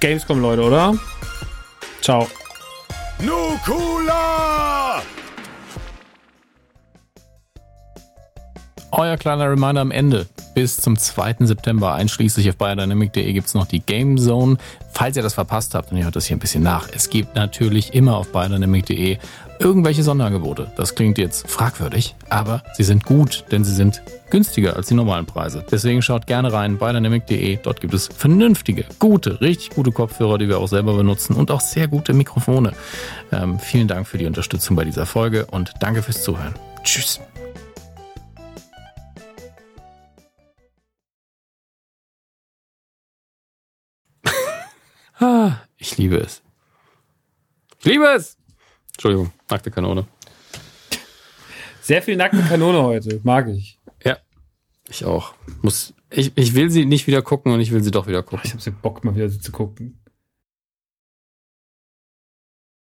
Gamescom, 0.00 0.40
Leute, 0.40 0.62
oder? 0.62 0.94
Ciao. 2.00 2.28
Nukula! 3.20 5.02
Euer 8.90 9.16
kleiner 9.16 9.50
Reminder 9.50 9.82
am 9.82 9.90
Ende. 9.90 10.26
Bis 10.54 10.78
zum 10.78 10.98
2. 10.98 11.36
September 11.40 11.94
einschließlich 11.94 12.48
auf 12.48 12.56
biodynamic.de 12.56 13.32
gibt 13.32 13.46
es 13.46 13.54
noch 13.54 13.66
die 13.66 13.80
Game 13.80 14.16
Zone. 14.18 14.56
Falls 14.92 15.16
ihr 15.16 15.22
das 15.22 15.34
verpasst 15.34 15.74
habt, 15.74 15.92
und 15.92 15.98
ihr 15.98 16.04
hört 16.04 16.16
das 16.16 16.26
hier 16.26 16.36
ein 16.36 16.40
bisschen 16.40 16.62
nach, 16.62 16.88
es 16.92 17.10
gibt 17.10 17.36
natürlich 17.36 17.94
immer 17.94 18.16
auf 18.16 18.32
biodynamic.de 18.32 19.18
irgendwelche 19.58 20.02
Sonderangebote. 20.02 20.72
Das 20.76 20.94
klingt 20.94 21.18
jetzt 21.18 21.48
fragwürdig, 21.48 22.14
aber 22.28 22.62
sie 22.74 22.84
sind 22.84 23.04
gut, 23.04 23.44
denn 23.50 23.64
sie 23.64 23.74
sind 23.74 24.02
günstiger 24.30 24.76
als 24.76 24.88
die 24.88 24.94
normalen 24.94 25.26
Preise. 25.26 25.64
Deswegen 25.70 26.02
schaut 26.02 26.26
gerne 26.26 26.52
rein 26.52 26.78
bei 26.78 26.92
dynamic.de. 26.92 27.58
Dort 27.62 27.80
gibt 27.80 27.94
es 27.94 28.08
vernünftige, 28.08 28.84
gute, 28.98 29.40
richtig 29.40 29.70
gute 29.70 29.92
Kopfhörer, 29.92 30.38
die 30.38 30.48
wir 30.48 30.58
auch 30.58 30.68
selber 30.68 30.94
benutzen 30.96 31.34
und 31.34 31.50
auch 31.50 31.60
sehr 31.60 31.88
gute 31.88 32.12
Mikrofone. 32.14 32.72
Ähm, 33.32 33.58
vielen 33.58 33.88
Dank 33.88 34.06
für 34.06 34.18
die 34.18 34.26
Unterstützung 34.26 34.76
bei 34.76 34.84
dieser 34.84 35.06
Folge 35.06 35.46
und 35.46 35.72
danke 35.80 36.02
fürs 36.02 36.22
Zuhören. 36.22 36.54
Tschüss. 36.82 37.20
Ah, 45.20 45.56
ich 45.76 45.98
liebe 45.98 46.16
es. 46.16 46.42
Ich 47.80 47.86
liebe 47.86 48.04
es! 48.04 48.36
Entschuldigung, 48.92 49.32
nackte 49.50 49.70
Kanone. 49.70 50.06
Sehr 51.80 52.02
viel 52.02 52.16
nackte 52.16 52.42
Kanone 52.42 52.82
heute. 52.82 53.20
Mag 53.22 53.48
ich. 53.48 53.78
Ja, 54.04 54.18
ich 54.88 55.04
auch. 55.04 55.34
Muss, 55.62 55.94
ich, 56.10 56.32
ich 56.36 56.54
will 56.54 56.70
sie 56.70 56.84
nicht 56.84 57.06
wieder 57.06 57.22
gucken 57.22 57.52
und 57.52 57.60
ich 57.60 57.70
will 57.72 57.82
sie 57.82 57.90
doch 57.90 58.06
wieder 58.06 58.22
gucken. 58.22 58.42
Ich 58.44 58.52
habe 58.52 58.62
so 58.62 58.70
Bock, 58.72 59.04
mal 59.04 59.14
wieder 59.14 59.28
so 59.28 59.38
zu 59.38 59.52
gucken. 59.52 60.00